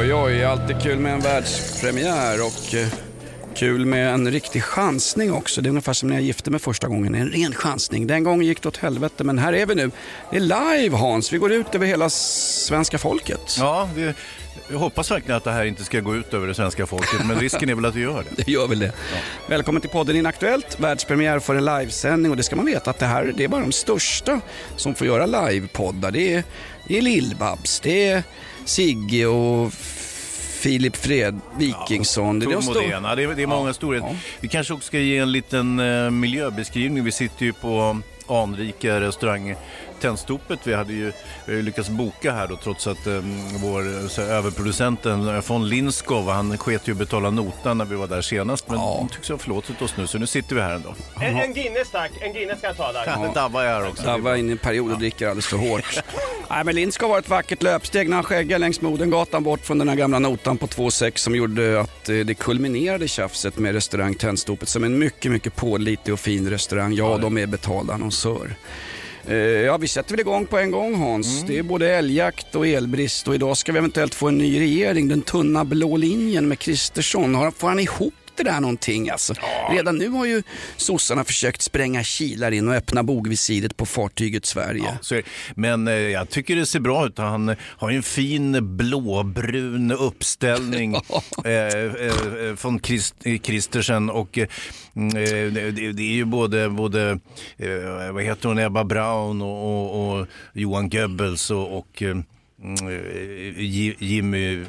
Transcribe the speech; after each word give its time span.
Oj, 0.00 0.14
oj. 0.14 0.44
Alltid 0.44 0.82
kul 0.82 0.98
med 0.98 1.12
en 1.12 1.20
världspremiär 1.20 2.46
och 2.46 2.74
eh, 2.74 2.88
kul 3.54 3.86
med 3.86 4.14
en 4.14 4.30
riktig 4.30 4.64
chansning 4.64 5.32
också. 5.32 5.60
Det 5.60 5.66
är 5.66 5.70
ungefär 5.70 5.92
som 5.92 6.08
när 6.08 6.16
jag 6.16 6.22
gifte 6.22 6.50
mig 6.50 6.60
första 6.60 6.88
gången. 6.88 7.14
En 7.14 7.28
ren 7.28 7.54
chansning. 7.54 8.06
Den 8.06 8.24
gången 8.24 8.46
gick 8.46 8.62
det 8.62 8.68
åt 8.68 8.76
helvete, 8.76 9.24
men 9.24 9.38
här 9.38 9.52
är 9.52 9.66
vi 9.66 9.74
nu. 9.74 9.90
Det 10.30 10.36
är 10.36 10.40
live 10.40 10.96
Hans. 10.96 11.32
Vi 11.32 11.38
går 11.38 11.52
ut 11.52 11.74
över 11.74 11.86
hela 11.86 12.10
svenska 12.10 12.98
folket. 12.98 13.56
Ja, 13.58 13.88
det, 13.94 14.14
jag 14.70 14.78
hoppas 14.78 15.10
verkligen 15.10 15.36
att 15.36 15.44
det 15.44 15.50
här 15.50 15.64
inte 15.64 15.84
ska 15.84 16.00
gå 16.00 16.16
ut 16.16 16.34
över 16.34 16.46
det 16.46 16.54
svenska 16.54 16.86
folket, 16.86 17.26
men 17.26 17.40
risken 17.40 17.68
är 17.68 17.74
väl 17.74 17.84
att 17.84 17.94
det 17.94 18.00
gör 18.00 18.24
det. 18.30 18.42
Det 18.44 18.52
gör 18.52 18.68
väl 18.68 18.78
det. 18.78 18.92
Välkommen 19.48 19.80
till 19.80 19.90
podden 19.90 20.16
Inaktuellt, 20.16 20.80
världspremiär 20.80 21.38
för 21.38 21.54
en 21.54 21.64
livesändning 21.64 22.30
och 22.30 22.36
det 22.36 22.42
ska 22.42 22.56
man 22.56 22.66
veta 22.66 22.90
att 22.90 22.98
det 22.98 23.06
här 23.06 23.32
det 23.36 23.44
är 23.44 23.48
bara 23.48 23.60
de 23.60 23.72
största 23.72 24.40
som 24.76 24.94
får 24.94 25.06
göra 25.06 25.26
livepoddar. 25.26 26.10
Det 26.10 26.34
är, 26.34 26.44
det 26.88 26.98
är 26.98 27.02
Lill-Babs, 27.02 27.80
det 27.82 28.08
är 28.08 28.22
Sigge 28.64 29.26
och 29.26 29.72
Filip 30.60 30.96
Fred 30.96 31.40
Wikingsson. 31.58 32.38
det 32.38 32.46
är 32.46 32.50
de 32.50 32.62
stor- 32.62 32.74
Modena, 32.74 33.14
det 33.14 33.22
är, 33.22 33.28
det 33.28 33.42
är 33.42 33.46
många 33.46 33.72
storheter. 33.72 34.16
Vi 34.40 34.48
kanske 34.48 34.74
också 34.74 34.86
ska 34.86 34.98
ge 34.98 35.18
en 35.18 35.32
liten 35.32 35.80
eh, 35.80 36.10
miljöbeskrivning. 36.10 37.04
Vi 37.04 37.12
sitter 37.12 37.44
ju 37.44 37.52
på 37.52 38.00
anrika 38.28 39.00
restaurang 39.00 39.54
Tennstopet. 40.00 40.58
Vi 40.64 40.74
hade 40.74 40.92
ju, 40.92 41.04
vi 41.44 41.52
har 41.52 41.56
ju 41.56 41.62
lyckats 41.62 41.88
boka 41.88 42.32
här 42.32 42.46
då 42.48 42.56
trots 42.56 42.86
att 42.86 43.06
eh, 43.06 43.12
vår 43.62 44.08
så, 44.08 44.22
här, 44.22 44.28
överproducenten 44.28 45.28
eh, 45.28 45.42
von 45.46 45.68
Linskov, 45.68 46.28
han 46.30 46.58
sket 46.58 46.88
ju 46.88 46.94
betala 46.94 47.30
notan 47.30 47.78
när 47.78 47.84
vi 47.84 47.96
var 47.96 48.06
där 48.06 48.22
senast. 48.22 48.68
Men 48.68 48.78
Ja. 48.78 48.96
de 48.98 49.14
tycks 49.14 49.28
ha 49.28 49.38
förlåtit 49.38 49.82
oss 49.82 49.96
nu 49.96 50.06
så 50.06 50.18
nu 50.18 50.26
sitter 50.26 50.54
vi 50.54 50.60
här 50.62 50.74
ändå. 50.74 50.94
En, 51.20 51.36
en 51.36 51.54
Guinness 51.54 51.90
tack, 51.90 52.10
en 52.20 52.32
Guinness 52.32 52.58
ska 52.58 52.66
jag 52.66 52.76
ta 52.76 52.92
där. 52.92 53.02
Ja. 53.06 53.32
Dabba 53.34 53.62
är 53.62 53.66
här 53.68 53.88
också. 53.88 54.04
Jag 54.06 54.18
var 54.18 54.34
inne 54.36 54.48
i 54.48 54.52
en 54.52 54.58
period 54.58 54.92
och 54.92 54.98
dricker 54.98 55.26
alldeles 55.26 55.46
för 55.46 55.56
hårt. 55.56 55.98
Nej, 56.50 56.64
men 56.64 56.74
Lind 56.74 56.94
ska 56.94 57.08
vara 57.08 57.18
ett 57.18 57.28
vackert 57.28 57.62
löpsteg 57.62 58.08
när 58.08 58.16
han 58.16 58.24
skäggade 58.24 58.58
längs 58.58 58.80
Modengatan 58.80 59.42
bort 59.42 59.60
från 59.60 59.78
den 59.78 59.88
här 59.88 59.96
gamla 59.96 60.18
notan 60.18 60.58
på 60.58 60.66
2,6 60.66 61.16
som 61.16 61.34
gjorde 61.34 61.80
att 61.80 62.08
eh, 62.08 62.16
det 62.16 62.34
kulminerade 62.34 63.08
tjafset 63.08 63.58
med 63.58 63.72
restaurang 63.74 64.14
Tennstopet 64.14 64.68
som 64.68 64.84
en 64.84 64.98
mycket, 64.98 65.32
mycket 65.32 65.56
pålitlig 65.56 66.12
och 66.12 66.20
fin 66.20 66.50
restaurang. 66.50 66.94
Ja, 66.94 67.18
de 67.18 67.38
är 67.38 67.46
betalda 67.46 67.94
annonsör. 67.94 68.54
Eh, 69.28 69.34
Ja, 69.36 69.76
vi 69.76 69.88
sätter 69.88 70.10
väl 70.10 70.20
igång 70.20 70.46
på 70.46 70.58
en 70.58 70.70
gång 70.70 70.94
Hans. 70.94 71.44
Det 71.46 71.58
är 71.58 71.62
både 71.62 71.94
älgjakt 71.96 72.54
och 72.54 72.66
elbrist 72.66 73.28
och 73.28 73.34
idag 73.34 73.56
ska 73.56 73.72
vi 73.72 73.78
eventuellt 73.78 74.14
få 74.14 74.28
en 74.28 74.38
ny 74.38 74.60
regering. 74.60 75.08
Den 75.08 75.22
tunna 75.22 75.64
blå 75.64 75.96
linjen 75.96 76.48
med 76.48 76.58
Kristersson. 76.58 77.52
Får 77.52 77.68
han 77.68 77.80
ihop 77.80 78.14
det 78.44 78.50
där 78.50 78.60
någonting 78.60 79.10
alltså? 79.10 79.34
Redan 79.70 79.98
nu 79.98 80.08
har 80.08 80.26
ju 80.26 80.42
sossarna 80.76 81.24
försökt 81.24 81.62
spränga 81.62 82.02
kilar 82.02 82.50
in 82.52 82.68
och 82.68 82.74
öppna 82.74 83.02
bogvisiret 83.02 83.76
på 83.76 83.86
fartyget 83.86 84.46
Sverige. 84.46 84.98
Det. 85.10 85.22
Men 85.54 85.88
eh, 85.88 85.94
jag 85.94 86.28
tycker 86.28 86.56
det 86.56 86.66
ser 86.66 86.80
bra 86.80 87.06
ut. 87.06 87.18
Han 87.18 87.56
har 87.60 87.90
ju 87.90 87.96
en 87.96 88.02
fin 88.02 88.76
blåbrun 88.76 89.92
uppställning 89.92 90.94
eh, 91.44 91.52
eh, 91.52 91.84
eh, 92.48 92.56
från 92.56 92.80
Christ, 92.80 93.14
Kristersen 93.42 94.10
och 94.10 94.38
eh, 94.38 94.48
mm, 94.96 95.16
eh, 95.16 95.72
det, 95.72 95.92
det 95.92 96.02
är 96.02 96.14
ju 96.14 96.24
både, 96.24 96.68
både 96.68 97.18
vad 98.12 98.22
heter 98.22 98.48
hon, 98.48 98.58
Ebba 98.58 98.84
Braun 98.84 99.42
och, 99.42 99.66
och, 99.66 100.20
och 100.20 100.26
Johan 100.52 100.88
Goebbels 100.88 101.50
och, 101.50 101.78
och 101.78 102.02
Jimmy, 103.98 104.54
eh, 104.54 104.66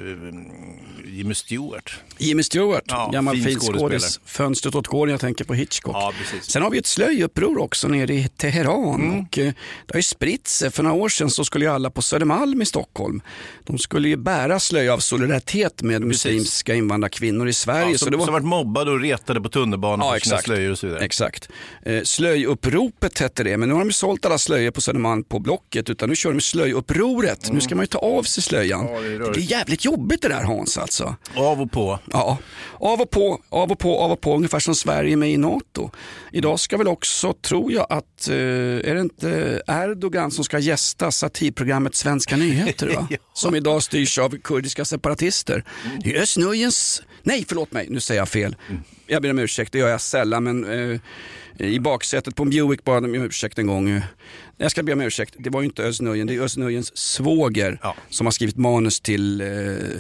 Jimmy 1.05 1.33
Stewart. 1.33 1.99
Jimmy 2.17 2.43
Stewart, 2.43 2.83
Ja, 2.87 3.09
gammal 3.13 3.37
fin 3.37 3.59
skådis. 3.59 4.19
Fönstret 4.25 4.75
åt 4.75 4.87
gården, 4.87 5.11
jag 5.11 5.19
tänker 5.21 5.45
på 5.45 5.53
Hitchcock. 5.53 5.95
Ja, 5.95 6.13
precis. 6.17 6.51
Sen 6.51 6.61
har 6.61 6.69
vi 6.69 6.77
ett 6.77 6.85
slöjuppror 6.85 7.57
också 7.59 7.87
nere 7.87 8.13
i 8.13 8.27
Teheran. 8.37 9.01
Mm. 9.01 9.19
Och, 9.19 9.37
eh, 9.37 9.53
det 9.85 9.93
har 9.93 9.99
ju 9.99 10.03
spritt 10.03 10.47
sig. 10.47 10.71
För 10.71 10.83
några 10.83 10.95
år 10.95 11.09
sedan 11.09 11.29
så 11.29 11.45
skulle 11.45 11.65
ju 11.65 11.71
alla 11.71 11.89
på 11.89 12.01
Södermalm 12.01 12.61
i 12.61 12.65
Stockholm, 12.65 13.21
de 13.63 13.77
skulle 13.77 14.09
ju 14.09 14.15
bära 14.15 14.59
slöja 14.59 14.93
av 14.93 14.99
solidaritet 14.99 15.81
med 15.81 16.01
muslimska 16.01 16.73
invandrarkvinnor 16.75 17.47
i 17.47 17.53
Sverige. 17.53 17.85
Ja, 17.91 17.97
så 17.97 17.97
som, 17.97 18.11
det 18.11 18.17
var... 18.17 18.25
som 18.25 18.33
varit 18.33 18.45
mobbade 18.45 18.91
och 18.91 19.01
retade 19.01 19.41
på 19.41 19.49
tunnelbanan 19.49 20.07
Ja, 20.07 20.13
för 20.13 20.19
sina 20.19 20.35
exakt. 20.35 20.45
slöjor 20.45 20.71
och 20.71 20.77
så 20.79 20.87
vidare. 20.87 21.03
Exakt. 21.05 21.49
Eh, 21.85 22.01
slöjuppropet 22.03 23.19
hette 23.19 23.43
det, 23.43 23.57
men 23.57 23.69
nu 23.69 23.75
har 23.75 23.81
de 23.81 23.87
ju 23.87 23.93
sålt 23.93 24.25
alla 24.25 24.37
slöjor 24.37 24.71
på 24.71 24.81
Södermalm 24.81 25.23
på 25.23 25.39
Blocket, 25.39 25.89
utan 25.89 26.09
nu 26.09 26.15
kör 26.15 26.31
de 26.33 26.41
slöjupproret. 26.41 27.51
Nu 27.51 27.61
ska 27.61 27.75
man 27.81 27.83
ju 27.83 27.87
ta 27.87 27.99
av 27.99 28.23
sig 28.23 28.43
slöjan. 28.43 28.87
Ja, 28.93 28.99
det 29.01 29.07
är 29.07 29.19
det, 29.19 29.31
blir 29.31 29.51
jävligt 29.51 29.85
jobbigt 29.85 30.21
det 30.21 30.27
där 30.27 30.43
Hans 30.43 30.77
alltså. 30.77 31.15
Av 31.35 31.61
och 31.61 31.71
på. 31.71 31.99
Ja, 32.11 32.37
av 32.79 33.01
och 33.01 33.09
på, 33.09 33.41
av 33.49 33.71
och 33.71 33.79
på, 33.79 33.99
av 33.99 34.11
och 34.11 34.21
på, 34.21 34.35
ungefär 34.35 34.59
som 34.59 34.75
Sverige 34.75 35.15
med 35.15 35.31
i 35.31 35.37
NATO. 35.37 35.91
Idag 36.31 36.59
ska 36.59 36.77
väl 36.77 36.87
också, 36.87 37.33
tror 37.33 37.71
jag 37.71 37.87
att, 37.89 38.27
eh, 38.29 38.35
är 38.35 38.95
det 38.95 39.01
inte 39.01 39.61
Erdogan 39.67 40.31
som 40.31 40.43
ska 40.43 40.59
gästa 40.59 41.11
satirprogrammet 41.11 41.95
Svenska 41.95 42.37
nyheter? 42.37 42.97
Ja. 43.09 43.17
Som 43.33 43.55
idag 43.55 43.83
styrs 43.83 44.19
av 44.19 44.37
kurdiska 44.37 44.85
separatister. 44.85 45.63
Det 46.03 46.15
är 46.15 46.21
Östnöjens, 46.21 47.03
nej 47.23 47.45
förlåt 47.47 47.71
mig, 47.71 47.87
nu 47.89 47.99
säger 47.99 48.21
jag 48.21 48.29
fel. 48.29 48.55
Jag 49.07 49.21
ber 49.21 49.29
om 49.31 49.39
ursäkt, 49.39 49.71
det 49.71 49.79
gör 49.79 49.87
jag 49.87 50.01
sällan 50.01 50.43
men 50.43 50.91
eh, 50.91 50.99
i 51.57 51.79
baksätet 51.79 52.35
på 52.35 52.43
en 52.43 52.49
Buick 52.49 52.83
bad 52.83 53.03
de 53.03 53.09
om 53.09 53.15
ursäkt 53.15 53.59
en 53.59 53.67
gång. 53.67 54.01
Jag 54.61 54.71
ska 54.71 54.83
be 54.83 54.93
om 54.93 55.01
ursäkt, 55.01 55.35
det 55.39 55.49
var 55.49 55.61
ju 55.61 55.65
inte 55.65 55.83
Östnöjen, 55.83 56.27
det 56.27 56.35
är 56.35 56.41
Östnöjens 56.41 56.97
svåger 56.97 57.79
Ja. 57.83 57.95
som 58.09 58.27
har 58.27 58.31
skrivit 58.31 58.57
manus 58.57 58.99
till 58.99 59.41
eh, 59.41 59.47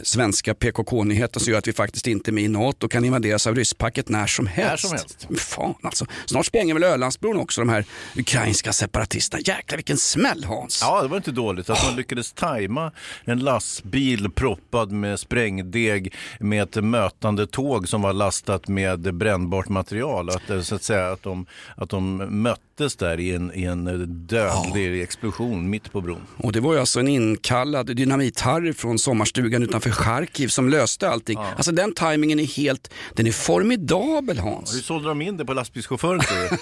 svenska 0.03 0.53
PKK-nyheter 0.53 1.39
som 1.39 1.51
gör 1.51 1.59
att 1.59 1.67
vi 1.67 1.73
faktiskt 1.73 2.07
inte 2.07 2.31
är 2.31 2.33
med 2.33 2.43
i 2.43 2.47
NATO 2.47 2.85
och 2.85 2.91
kan 2.91 3.05
invaderas 3.05 3.47
av 3.47 3.55
rysspacket 3.55 4.09
när 4.09 4.27
som 4.27 4.47
helst. 4.47 4.87
som 4.87 4.91
helst. 4.91 5.27
Fan 5.37 5.73
alltså. 5.81 6.05
Snart 6.25 6.45
spränger 6.45 6.73
väl 6.73 6.83
Ölandsbron 6.83 7.37
också 7.37 7.61
de 7.61 7.69
här 7.69 7.85
ukrainska 8.15 8.73
separatisterna. 8.73 9.41
Jäklar 9.45 9.77
vilken 9.77 9.97
smäll 9.97 10.43
Hans. 10.43 10.79
Ja, 10.81 11.01
det 11.01 11.07
var 11.07 11.17
inte 11.17 11.31
dåligt 11.31 11.69
att 11.69 11.83
man 11.85 11.95
lyckades 11.95 12.31
tajma 12.31 12.91
en 13.25 13.39
lastbil 13.39 14.29
proppad 14.31 14.91
med 14.91 15.19
sprängdeg 15.19 16.13
med 16.39 16.63
ett 16.63 16.83
mötande 16.83 17.47
tåg 17.47 17.87
som 17.89 18.01
var 18.01 18.13
lastat 18.13 18.67
med 18.67 19.15
brännbart 19.15 19.69
material. 19.69 20.29
Att, 20.29 20.49
eh, 20.49 20.61
så 20.61 20.75
att, 20.75 20.83
säga, 20.83 21.11
att, 21.11 21.23
de, 21.23 21.45
att 21.77 21.89
de 21.89 22.15
möttes 22.41 22.95
där 22.95 23.19
i 23.19 23.31
en, 23.35 23.51
i 23.55 23.63
en 23.63 24.27
dödlig 24.73 25.01
explosion 25.01 25.69
mitt 25.69 25.91
på 25.91 26.01
bron. 26.01 26.21
Och 26.37 26.51
det 26.51 26.59
var 26.59 26.73
ju 26.73 26.79
alltså 26.79 26.99
en 26.99 27.07
inkallad 27.07 27.89
dynamit-Harry 27.89 28.73
från 28.73 28.99
sommarstugan 28.99 29.63
utanför 29.63 29.91
Charkiv 29.91 30.47
som 30.47 30.69
löste 30.69 31.09
allting. 31.09 31.39
Alltså 31.55 31.71
den 31.71 31.93
tajmingen 31.93 32.39
är 32.39 32.45
helt, 32.45 32.93
den 33.15 33.27
är 33.27 33.31
formidabel 33.31 34.39
Hans. 34.39 34.75
Hur 34.75 34.81
sålde 34.81 35.07
de 35.09 35.21
in 35.21 35.37
det 35.37 35.45
på 35.45 35.53
lastbilschauffören 35.53 36.19
tror 36.19 36.37
du? 36.39 36.57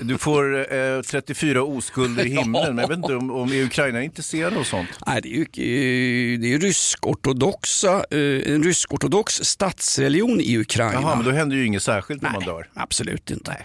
Du 0.02 0.18
får 0.18 0.74
eh, 0.74 1.00
34 1.02 1.62
oskulder 1.62 2.26
i 2.26 2.28
himlen, 2.28 2.74
men 2.74 2.78
jag 2.78 2.88
vet 2.88 2.96
inte 2.96 3.14
om, 3.14 3.30
om 3.30 3.52
Ukraina 3.52 3.98
är 3.98 4.02
intresserade 4.02 4.58
av 4.58 4.64
sånt. 4.64 4.88
Nej, 5.06 5.20
det 5.22 5.28
är 5.28 5.32
ju, 5.32 5.42
eh, 5.42 6.40
det 6.40 6.54
är 6.54 6.58
rysk-ortodoxa, 6.58 7.94
eh, 8.10 8.54
en 8.54 8.62
rysk-ortodox 8.62 9.44
statsreligion 9.44 10.40
i 10.40 10.58
Ukraina. 10.58 10.92
Jaha, 10.92 11.16
men 11.16 11.24
då 11.24 11.30
händer 11.30 11.56
ju 11.56 11.66
inget 11.66 11.82
särskilt 11.82 12.22
när 12.22 12.30
man 12.32 12.42
dör. 12.42 12.68
Absolut 12.74 13.30
inte. 13.30 13.56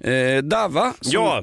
Eh, 0.00 0.42
Dava, 0.42 0.92
som, 1.00 1.12
Ja. 1.12 1.42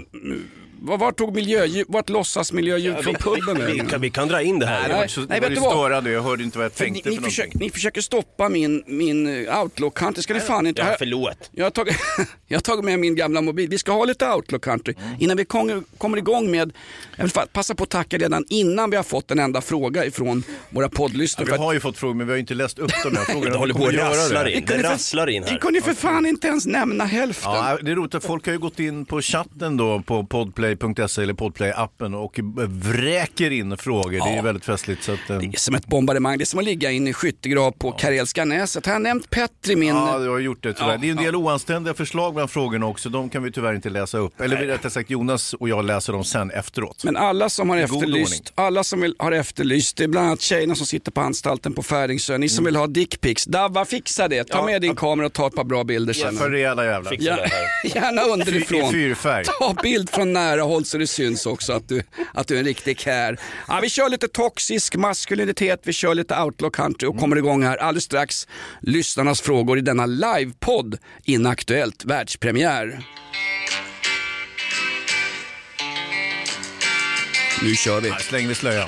Vart 0.81 1.17
tog 1.17 1.35
miljö, 1.35 1.83
vart 1.87 2.09
låtsas 2.09 2.51
miljöljud 2.51 2.97
från 2.97 3.15
puben 3.15 3.57
vi, 3.57 3.63
vägen? 3.63 3.87
kan, 3.87 4.01
vi 4.01 4.09
kan 4.09 4.27
dra 4.27 4.41
in 4.41 4.59
det 4.59 4.65
här. 4.65 4.89
Nej, 4.89 5.09
så, 5.09 5.21
nej, 5.21 5.39
vet 5.39 5.49
du 5.49 5.55
ju 5.55 5.61
vad? 5.61 6.07
jag 6.07 6.21
hörde 6.21 6.43
inte 6.43 6.57
vad 6.57 6.65
jag 6.65 6.71
För 6.73 6.83
tänkte 6.85 7.09
ni, 7.09 7.15
ni, 7.15 7.21
försöker, 7.21 7.59
ni 7.59 7.69
försöker 7.69 8.01
stoppa 8.01 8.49
min, 8.49 8.83
min 8.87 9.45
eh, 9.47 9.61
Outlook 9.61 9.97
country, 9.97 10.23
ska 10.23 10.33
ni 10.33 10.39
fan 10.39 10.67
inte... 10.67 10.81
Ja, 10.81 10.95
förlåt. 10.99 11.49
jag, 11.51 11.65
har 11.65 11.69
tagit, 11.71 11.95
jag 12.47 12.57
har 12.57 12.61
tagit 12.61 12.85
med 12.85 12.99
min 12.99 13.15
gamla 13.15 13.41
mobil. 13.41 13.69
Vi 13.69 13.77
ska 13.77 13.91
ha 13.91 14.05
lite 14.05 14.29
Outlook 14.29 14.63
country. 14.63 14.95
Mm. 15.03 15.15
Innan 15.19 15.37
vi 15.37 15.45
kommer, 15.45 15.83
kommer 15.97 16.17
igång 16.17 16.51
med... 16.51 16.73
Jag 17.15 17.23
vill 17.23 17.31
passa 17.53 17.75
på 17.75 17.83
att 17.83 17.89
tacka 17.89 18.17
redan 18.17 18.45
innan 18.49 18.89
vi 18.89 18.95
har 18.95 19.03
fått 19.03 19.31
en 19.31 19.39
enda 19.39 19.61
fråga 19.61 20.05
ifrån 20.05 20.43
våra 20.69 20.89
poddlyssnare. 20.89 21.45
Vi 21.45 21.49
för 21.49 21.55
att- 21.55 21.61
har 21.61 21.73
ju 21.73 21.79
fått 21.79 21.97
frågor 21.97 22.13
men 22.15 22.27
vi 22.27 22.33
har 22.33 22.37
inte 22.37 22.53
läst 22.53 22.79
upp 22.79 22.91
de 23.03 23.15
här 23.17 23.23
frågorna. 23.31 23.51
Det 23.51 23.57
håller 23.57 23.73
på 23.73 23.85
Vi 23.85 23.99
att 23.99 24.09
rasslar 24.17 24.47
in. 24.47 24.65
Det 24.67 24.83
rasslar 24.83 25.29
in 25.29 25.43
Ni 25.43 25.49
här. 25.49 25.57
kunde 25.57 25.81
för 25.81 25.93
fan 25.93 26.25
inte 26.25 26.47
ens 26.47 26.65
nämna 26.65 27.05
hälften. 27.05 27.51
Ja, 27.51 27.77
det 27.81 27.91
är 27.91 27.95
roligt 27.95 28.15
folk 28.23 28.45
har 28.45 28.53
ju 28.53 28.59
gått 28.59 28.79
in 28.79 29.05
på 29.05 29.21
chatten 29.21 29.77
då 29.77 30.01
på 30.05 30.23
podplay.se 30.75 31.21
eller 31.23 31.33
podplay-appen 31.33 32.15
och 32.15 32.39
vräker 32.67 33.51
in 33.51 33.77
frågor. 33.77 34.11
Det 34.11 34.37
är 34.37 34.41
väldigt 34.43 34.65
festligt. 34.65 35.03
Så 35.03 35.11
att, 35.11 35.29
eh, 35.29 35.37
Det 35.37 35.45
är 35.45 35.59
som 35.59 35.75
ett 35.75 35.87
bombardemang, 35.87 36.37
det 36.37 36.43
är 36.43 36.45
som 36.45 36.59
att 36.59 36.65
ligga 36.65 36.91
i 36.91 37.13
skyttegrav 37.13 37.71
på 37.71 37.91
Karelska 37.91 38.45
näset. 38.45 38.85
Har 38.85 38.93
jag 38.93 39.01
nämnt 39.01 39.29
Petri, 39.29 39.75
min... 39.75 39.89
Ja, 39.89 40.19
du 40.19 40.29
har 40.29 40.39
gjort 40.39 40.63
det 40.63 40.73
tyvärr. 40.73 40.91
Ja, 40.91 40.97
det 40.97 41.07
är 41.07 41.11
en 41.11 41.17
del 41.17 41.35
oanständiga 41.35 41.93
förslag 41.93 42.33
bland 42.33 42.49
frågorna 42.49 42.85
också. 42.85 43.09
De 43.09 43.29
kan 43.29 43.43
vi 43.43 43.51
tyvärr 43.51 43.73
inte 43.75 43.89
läsa 43.89 44.17
upp. 44.17 44.41
Eller 44.41 44.57
rättare 44.57 44.91
sagt, 44.91 45.09
Jonas 45.09 45.53
och 45.53 45.69
jag 45.69 45.85
läser 45.85 46.13
dem 46.13 46.23
sen 46.23 46.51
efteråt. 46.51 47.03
Men 47.03 47.17
alla 47.17 47.49
som 47.49 47.69
har 47.69 47.77
efterlyst, 47.77 48.51
alla 48.55 48.83
som 48.83 49.01
vill, 49.01 49.15
har 49.19 49.31
efterlyst, 49.31 49.97
det 49.97 50.03
är 50.03 50.07
bland 50.07 50.27
annat 50.27 50.41
tjejerna 50.41 50.75
som 50.75 50.85
sitter 50.85 51.11
på 51.11 51.21
anstalten 51.21 51.73
på 51.73 51.83
Färingsö. 51.83 52.37
Ni 52.37 52.49
som 52.49 52.65
vill 52.65 52.75
ha 52.75 52.87
dickpics, 52.87 53.45
Davva 53.45 53.85
fixa 53.85 54.27
det. 54.27 54.43
Ta 54.43 54.57
Ja, 54.57 54.65
med 54.65 54.81
din 54.81 54.89
ja. 54.89 54.95
kamera 54.95 55.25
och 55.27 55.33
ta 55.33 55.47
ett 55.47 55.55
par 55.55 55.63
bra 55.63 55.83
bilder 55.83 56.13
sen. 56.13 56.37
För 56.37 56.49
rejäla 56.49 56.85
jävlar. 56.85 57.11
Fixa 57.11 57.25
Ja, 57.29 57.35
det 57.35 57.41
här. 57.99 58.01
gärna 58.05 58.21
I 58.21 58.29
underifrån. 58.29 58.91
fyrfärg. 58.91 59.45
Ta 59.45 59.75
bild 59.83 60.09
från 60.09 60.33
nära 60.33 60.58
håll 60.63 60.85
så 60.85 60.97
det 60.97 61.07
syns 61.07 61.45
också 61.45 61.73
att 61.73 61.89
du, 61.89 62.03
att 62.33 62.47
du 62.47 62.55
är 62.55 62.59
en 62.59 62.65
riktig 62.65 62.97
care. 62.97 63.37
Ja, 63.67 63.79
vi 63.81 63.89
kör 63.89 64.09
lite 64.09 64.27
toxisk 64.27 64.95
maskulinitet, 64.95 65.81
vi 65.83 65.93
kör 65.93 66.15
lite 66.15 66.41
outlaw 66.41 66.71
country 66.75 67.07
och 67.07 67.19
kommer 67.19 67.35
igång 67.35 67.63
här 67.63 67.77
alldeles 67.77 68.03
strax. 68.03 68.47
Lyssnarnas 68.81 69.41
frågor 69.41 69.77
i 69.77 69.81
denna 69.81 70.05
livepodd 70.05 70.97
Inaktuellt 71.23 72.05
världspremiär. 72.05 73.03
Nu 77.61 77.75
kör 77.75 78.01
vi. 78.01 78.09
Här 78.09 78.19
slänger 78.19 78.47
vi 78.47 78.55
slöjan. 78.55 78.87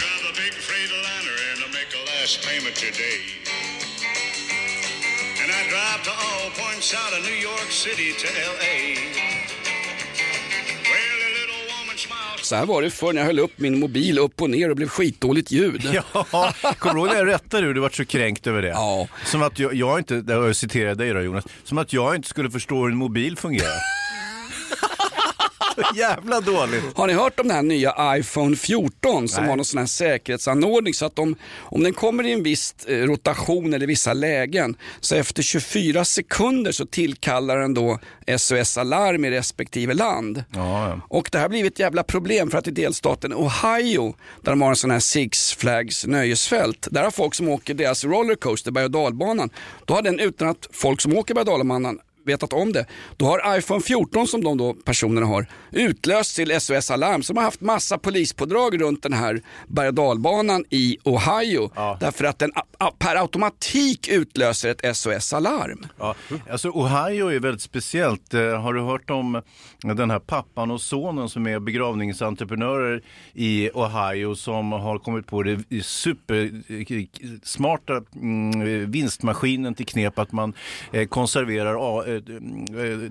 And 5.42 5.52
I 5.52 5.70
drive 5.70 6.04
to 6.04 6.12
all 6.12 6.52
points 6.52 6.94
out 6.94 7.20
of 7.20 7.26
New 7.26 7.42
York 7.42 7.72
City 7.72 8.14
to 8.14 8.28
L.A. 8.28 9.41
Så 12.52 12.56
här 12.56 12.66
var 12.66 12.82
det 12.82 12.90
förr 12.90 13.14
när 13.14 13.22
jag 13.22 13.26
höll 13.28 13.40
upp 13.40 13.60
min 13.60 13.80
mobil 13.80 14.20
upp 14.20 14.42
och 14.42 14.50
ner 14.50 14.70
och 14.70 14.76
blev 14.76 14.88
skitdåligt 14.88 15.52
ljud. 15.52 15.82
Ja, 16.32 16.54
kommer 16.80 16.94
du 16.94 17.00
ihåg 17.00 17.08
när 17.08 17.16
jag 17.16 17.28
rättade 17.28 17.66
dig? 17.66 17.74
Du 17.74 17.80
var 17.80 17.90
så 17.90 18.06
kränkt 18.06 18.48
över 18.48 18.62
det. 18.62 18.68
Ja. 18.68 19.08
Som 19.26 19.42
att 19.44 19.60
jag, 19.60 19.74
jag 19.74 20.00
inte, 20.00 20.24
jag 20.28 20.56
citerar 20.56 20.96
dig 20.96 21.14
då 21.14 21.22
Jonas, 21.22 21.44
som 21.64 21.78
att 21.78 21.94
jag 21.94 22.16
inte 22.16 22.28
skulle 22.28 22.52
förstå 22.52 22.76
hur 22.76 22.92
en 22.92 22.98
mobil 22.98 23.38
fungerar. 23.38 23.80
Jävla 25.96 26.42
dåligt. 26.42 26.84
Har 26.96 27.08
ni 27.08 27.14
hört 27.14 27.40
om 27.40 27.48
den 27.48 27.56
här 27.56 27.64
nya 27.64 28.18
iPhone 28.18 28.56
14 28.56 29.28
som 29.28 29.44
Nej. 29.44 29.50
har 29.50 29.56
någon 29.56 29.66
sån 29.66 29.78
här 29.78 29.86
säkerhetsanordning 29.86 30.94
så 30.94 31.06
att 31.06 31.20
om, 31.20 31.36
om 31.60 31.84
den 31.84 31.94
kommer 31.94 32.28
i 32.28 32.32
en 32.32 32.44
viss 32.44 32.76
eh, 32.86 32.98
rotation 32.98 33.74
eller 33.74 33.88
vissa 33.88 34.14
lägen 34.14 34.76
så 35.00 35.16
efter 35.16 35.44
24 35.44 36.06
sekunder 36.06 36.72
så 36.72 36.86
tillkallar 36.86 37.58
den 37.58 37.74
då 37.74 38.00
SOS-alarm 38.38 39.26
i 39.26 39.32
respektive 39.32 39.94
land. 39.94 40.44
Ja, 40.54 40.90
ja. 40.90 41.02
Och 41.08 41.30
det 41.32 41.40
här 41.40 41.50
blivit 41.50 41.74
ett 41.74 41.80
jävla 41.80 42.04
problem 42.04 42.52
för 42.52 42.58
att 42.58 42.68
i 42.68 42.72
delstaten 42.72 43.34
Ohio 43.34 44.16
där 44.42 44.52
de 44.52 44.62
har 44.62 44.70
en 44.70 44.76
sån 44.76 44.92
här 44.92 45.00
Six 45.00 45.54
Flags 45.54 46.06
nöjesfält, 46.06 46.88
där 46.92 47.04
har 47.04 47.12
folk 47.12 47.36
som 47.36 47.50
åker 47.50 47.74
deras 47.74 48.06
rollercoaster, 48.06 48.72
berg 48.72 48.86
och 48.86 48.92
dalbanan, 48.92 49.50
då 49.86 49.94
har 49.94 50.02
den 50.02 50.20
utan 50.20 50.48
att 50.48 50.68
folk 50.72 51.02
som 51.02 51.18
åker 51.18 51.34
berg 51.34 51.42
och 51.42 51.46
dalbanan 51.46 52.00
vetat 52.26 52.54
om 52.54 52.74
det. 52.74 52.86
Då 53.18 53.26
har 53.26 53.58
iPhone 53.58 53.82
14 53.82 54.28
som 54.28 54.44
de 54.44 54.58
då 54.58 54.74
personerna 54.74 55.28
har 55.28 55.46
utlöst 55.72 56.36
till 56.36 56.62
SOS 56.62 56.92
Alarm. 56.92 57.24
Så 57.24 57.34
de 57.34 57.38
har 57.38 57.44
haft 57.44 57.62
massa 57.62 57.98
polispådrag 57.98 58.82
runt 58.82 59.04
den 59.04 59.14
här 59.14 59.42
berg 59.68 59.88
och 59.88 59.94
dalbanan 59.94 60.66
i 60.70 60.98
Ohio. 61.04 61.72
Därför 62.00 62.26
att 62.26 62.40
den 62.40 62.52
per 63.00 63.16
automatik 63.16 64.08
utlöser 64.08 64.70
ett 64.70 64.98
SOS 64.98 65.34
Alarm. 65.34 65.86
Ja, 66.00 66.16
alltså 66.52 66.70
Ohio 66.70 67.28
är 67.28 67.40
väldigt 67.40 67.62
speciellt. 67.62 68.34
Eh, 68.34 68.62
Har 68.62 68.74
du 68.74 68.82
hört 68.82 69.10
om 69.10 69.42
den 69.84 70.12
här 70.12 70.20
pappan 70.20 70.72
och 70.72 70.82
sonen 70.82 71.30
som 71.30 71.48
är 71.48 71.60
begravningsentreprenörer 71.60 73.02
i 73.34 73.70
Ohio 73.74 74.36
som 74.36 74.72
har 74.72 75.00
kommit 75.00 75.28
på 75.28 75.44
det 75.44 75.84
supersmarta 75.84 78.02
mm, 78.16 78.92
vinstmaskinen 78.92 79.76
till 79.76 79.86
knep 79.86 80.20
att 80.20 80.32
man 80.32 80.54
eh, 80.92 81.08
konserverar 81.08 82.08
eh, 82.08 82.11
eh, 82.11 82.11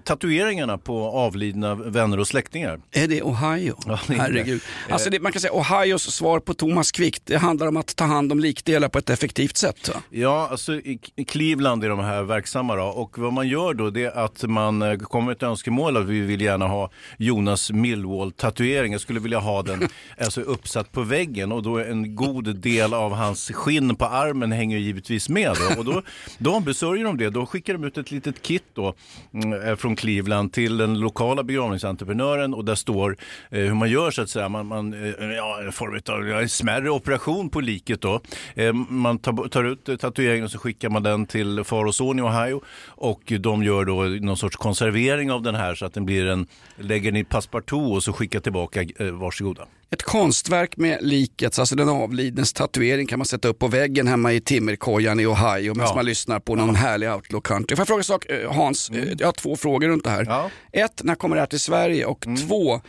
tatueringarna 0.04 0.78
på 0.78 1.04
avlidna 1.04 1.74
vänner 1.74 2.20
och 2.20 2.28
släktingar. 2.28 2.80
Är 2.90 3.08
det 3.08 3.22
Ohio? 3.22 3.76
Ja, 3.86 4.00
det 4.06 4.14
är 4.14 4.16
det. 4.16 4.22
Herregud. 4.22 4.62
Alltså 4.90 5.10
det, 5.10 5.20
man 5.20 5.32
kan 5.32 5.40
säga 5.40 5.52
Ohios 5.52 6.02
svar 6.02 6.40
på 6.40 6.54
Thomas 6.54 6.92
Quick, 6.92 7.20
det 7.24 7.36
handlar 7.36 7.66
om 7.66 7.76
att 7.76 7.96
ta 7.96 8.04
hand 8.04 8.32
om 8.32 8.40
likdelar 8.40 8.88
på 8.88 8.98
ett 8.98 9.10
effektivt 9.10 9.56
sätt. 9.56 9.88
Va? 9.88 9.94
Ja, 10.10 10.48
alltså 10.50 10.74
i 10.74 11.24
Cleveland 11.26 11.84
är 11.84 11.88
de 11.88 11.98
här 11.98 12.22
verksamma 12.22 12.76
då. 12.76 12.84
och 12.84 13.18
vad 13.18 13.32
man 13.32 13.48
gör 13.48 13.74
då 13.74 13.90
det 13.90 14.04
är 14.04 14.24
att 14.24 14.42
man 14.42 14.82
eh, 14.82 14.98
kommer 14.98 15.26
med 15.26 15.36
ett 15.36 15.42
önskemål 15.42 15.96
att 15.96 16.06
vi 16.06 16.20
vill 16.20 16.40
gärna 16.40 16.66
ha 16.66 16.90
Jonas 17.18 17.70
Millwall-tatuering. 17.70 18.92
Jag 18.92 19.00
skulle 19.00 19.20
vilja 19.20 19.38
ha 19.38 19.62
den 19.62 19.88
alltså, 20.18 20.40
uppsatt 20.40 20.92
på 20.92 21.02
väggen 21.02 21.52
och 21.52 21.62
då 21.62 21.76
är 21.76 21.84
en 21.84 22.16
god 22.16 22.56
del 22.56 22.94
av 22.94 23.12
hans 23.12 23.50
skinn 23.50 23.96
på 23.96 24.04
armen 24.04 24.52
hänger 24.52 24.78
givetvis 24.78 25.28
med. 25.28 25.56
Då. 25.56 25.78
Och 25.78 25.84
då, 25.84 26.02
då 26.38 26.54
ombesörjer 26.54 27.04
de 27.04 27.16
det. 27.18 27.30
Då 27.30 27.46
skickar 27.46 27.72
de 27.72 27.84
ut 27.84 27.98
ett 27.98 28.10
litet 28.10 28.42
kit 28.42 28.64
då, 28.74 28.89
Mm, 29.34 29.76
från 29.76 29.96
Cleveland 29.96 30.52
till 30.52 30.76
den 30.76 31.00
lokala 31.00 31.42
begravningsentreprenören 31.42 32.54
och 32.54 32.64
där 32.64 32.74
står 32.74 33.16
eh, 33.50 33.58
hur 33.60 33.74
man 33.74 33.90
gör 33.90 34.10
så 34.10 34.22
att 34.22 34.30
säga. 34.30 34.48
Man, 34.48 34.66
man, 34.66 34.94
eh, 34.94 35.26
ja, 35.36 35.60
en 35.66 35.72
form 35.72 36.42
av 36.42 36.46
smärre 36.46 36.90
operation 36.90 37.50
på 37.50 37.60
liket 37.60 38.00
då. 38.00 38.20
Eh, 38.54 38.72
man 38.72 39.18
tar, 39.18 39.48
tar 39.48 39.64
ut 39.64 40.00
tatueringen 40.00 40.44
och 40.44 40.50
så 40.50 40.58
skickar 40.58 40.88
man 40.88 41.02
den 41.02 41.26
till 41.26 41.64
far 41.64 41.84
och 41.84 41.94
son 41.94 42.18
i 42.18 42.22
Ohio 42.22 42.60
och 42.86 43.32
de 43.40 43.62
gör 43.62 43.84
då 43.84 44.02
någon 44.02 44.36
sorts 44.36 44.56
konservering 44.56 45.32
av 45.32 45.42
den 45.42 45.54
här 45.54 45.74
så 45.74 45.86
att 45.86 45.94
den 45.94 46.04
blir 46.04 46.26
en, 46.26 46.46
lägger 46.76 47.12
den 47.12 47.20
i 47.20 47.24
passepartout 47.24 47.96
och 47.96 48.02
så 48.02 48.12
skickar 48.12 48.40
tillbaka, 48.40 48.84
varsågoda. 49.12 49.66
Ett 49.92 50.02
konstverk 50.02 50.76
med 50.76 50.98
likets, 51.00 51.58
alltså 51.58 51.76
den 51.76 51.88
avlidnes 51.88 52.52
tatuering 52.52 53.06
kan 53.06 53.18
man 53.18 53.26
sätta 53.26 53.48
upp 53.48 53.58
på 53.58 53.68
väggen 53.68 54.06
hemma 54.06 54.32
i 54.32 54.40
timmerkojan 54.40 55.20
i 55.20 55.26
Ohio 55.26 55.74
medan 55.74 55.88
Ja. 55.88 55.94
man 55.94 56.04
lyssnar 56.04 56.40
på 56.40 56.54
någon 56.54 56.74
härlig 56.74 57.10
outlaw 57.12 57.40
country. 57.42 57.76
Får 57.76 57.80
jag 57.80 57.86
fråga 57.88 57.98
en 58.00 58.04
sak 58.04 58.26
eh, 58.30 58.52
Hans? 58.52 58.90
Eh, 58.90 59.04
Jag 59.18 59.26
har 59.28 59.32
två 59.32 59.56
frågor 59.56 59.88
runt 59.88 60.04
det 60.04 60.10
här. 60.10 60.24
Ja. 60.28 60.50
Ett, 60.72 61.00
när 61.04 61.14
kommer 61.14 61.36
det 61.36 61.42
här 61.42 61.46
till 61.46 61.60
Sverige? 61.60 62.04
Och 62.04 62.26
två, 62.48 62.80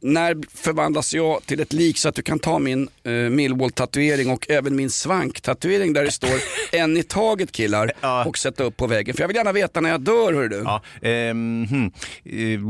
när 0.00 0.36
förvandlas 0.56 1.14
jag 1.14 1.46
till 1.46 1.60
ett 1.60 1.72
lik 1.72 1.98
så 1.98 2.08
att 2.08 2.14
du 2.14 2.22
kan 2.22 2.38
ta 2.38 2.58
min 2.58 2.88
eh, 3.04 3.10
Millwall-tatuering 3.12 4.30
och 4.30 4.50
även 4.50 4.76
min 4.76 4.90
svank-tatuering 4.90 5.92
där 5.92 6.04
det 6.04 6.10
står 6.12 6.30
en 6.72 6.96
i 6.96 7.02
taget 7.02 7.52
killar 7.52 7.92
Ja. 8.00 8.24
och 8.24 8.38
sätta 8.38 8.64
upp 8.64 8.76
på 8.76 8.86
väggen. 8.86 9.14
För 9.14 9.22
jag 9.22 9.28
vill 9.28 9.36
gärna 9.36 9.52
veta 9.52 9.80
när 9.80 9.90
jag 9.90 10.00
dör 10.00 10.32
hör 10.32 10.48
du. 10.48 10.56
Ja, 10.64 10.82
ehm, 11.02 11.66
hmm. 11.70 11.92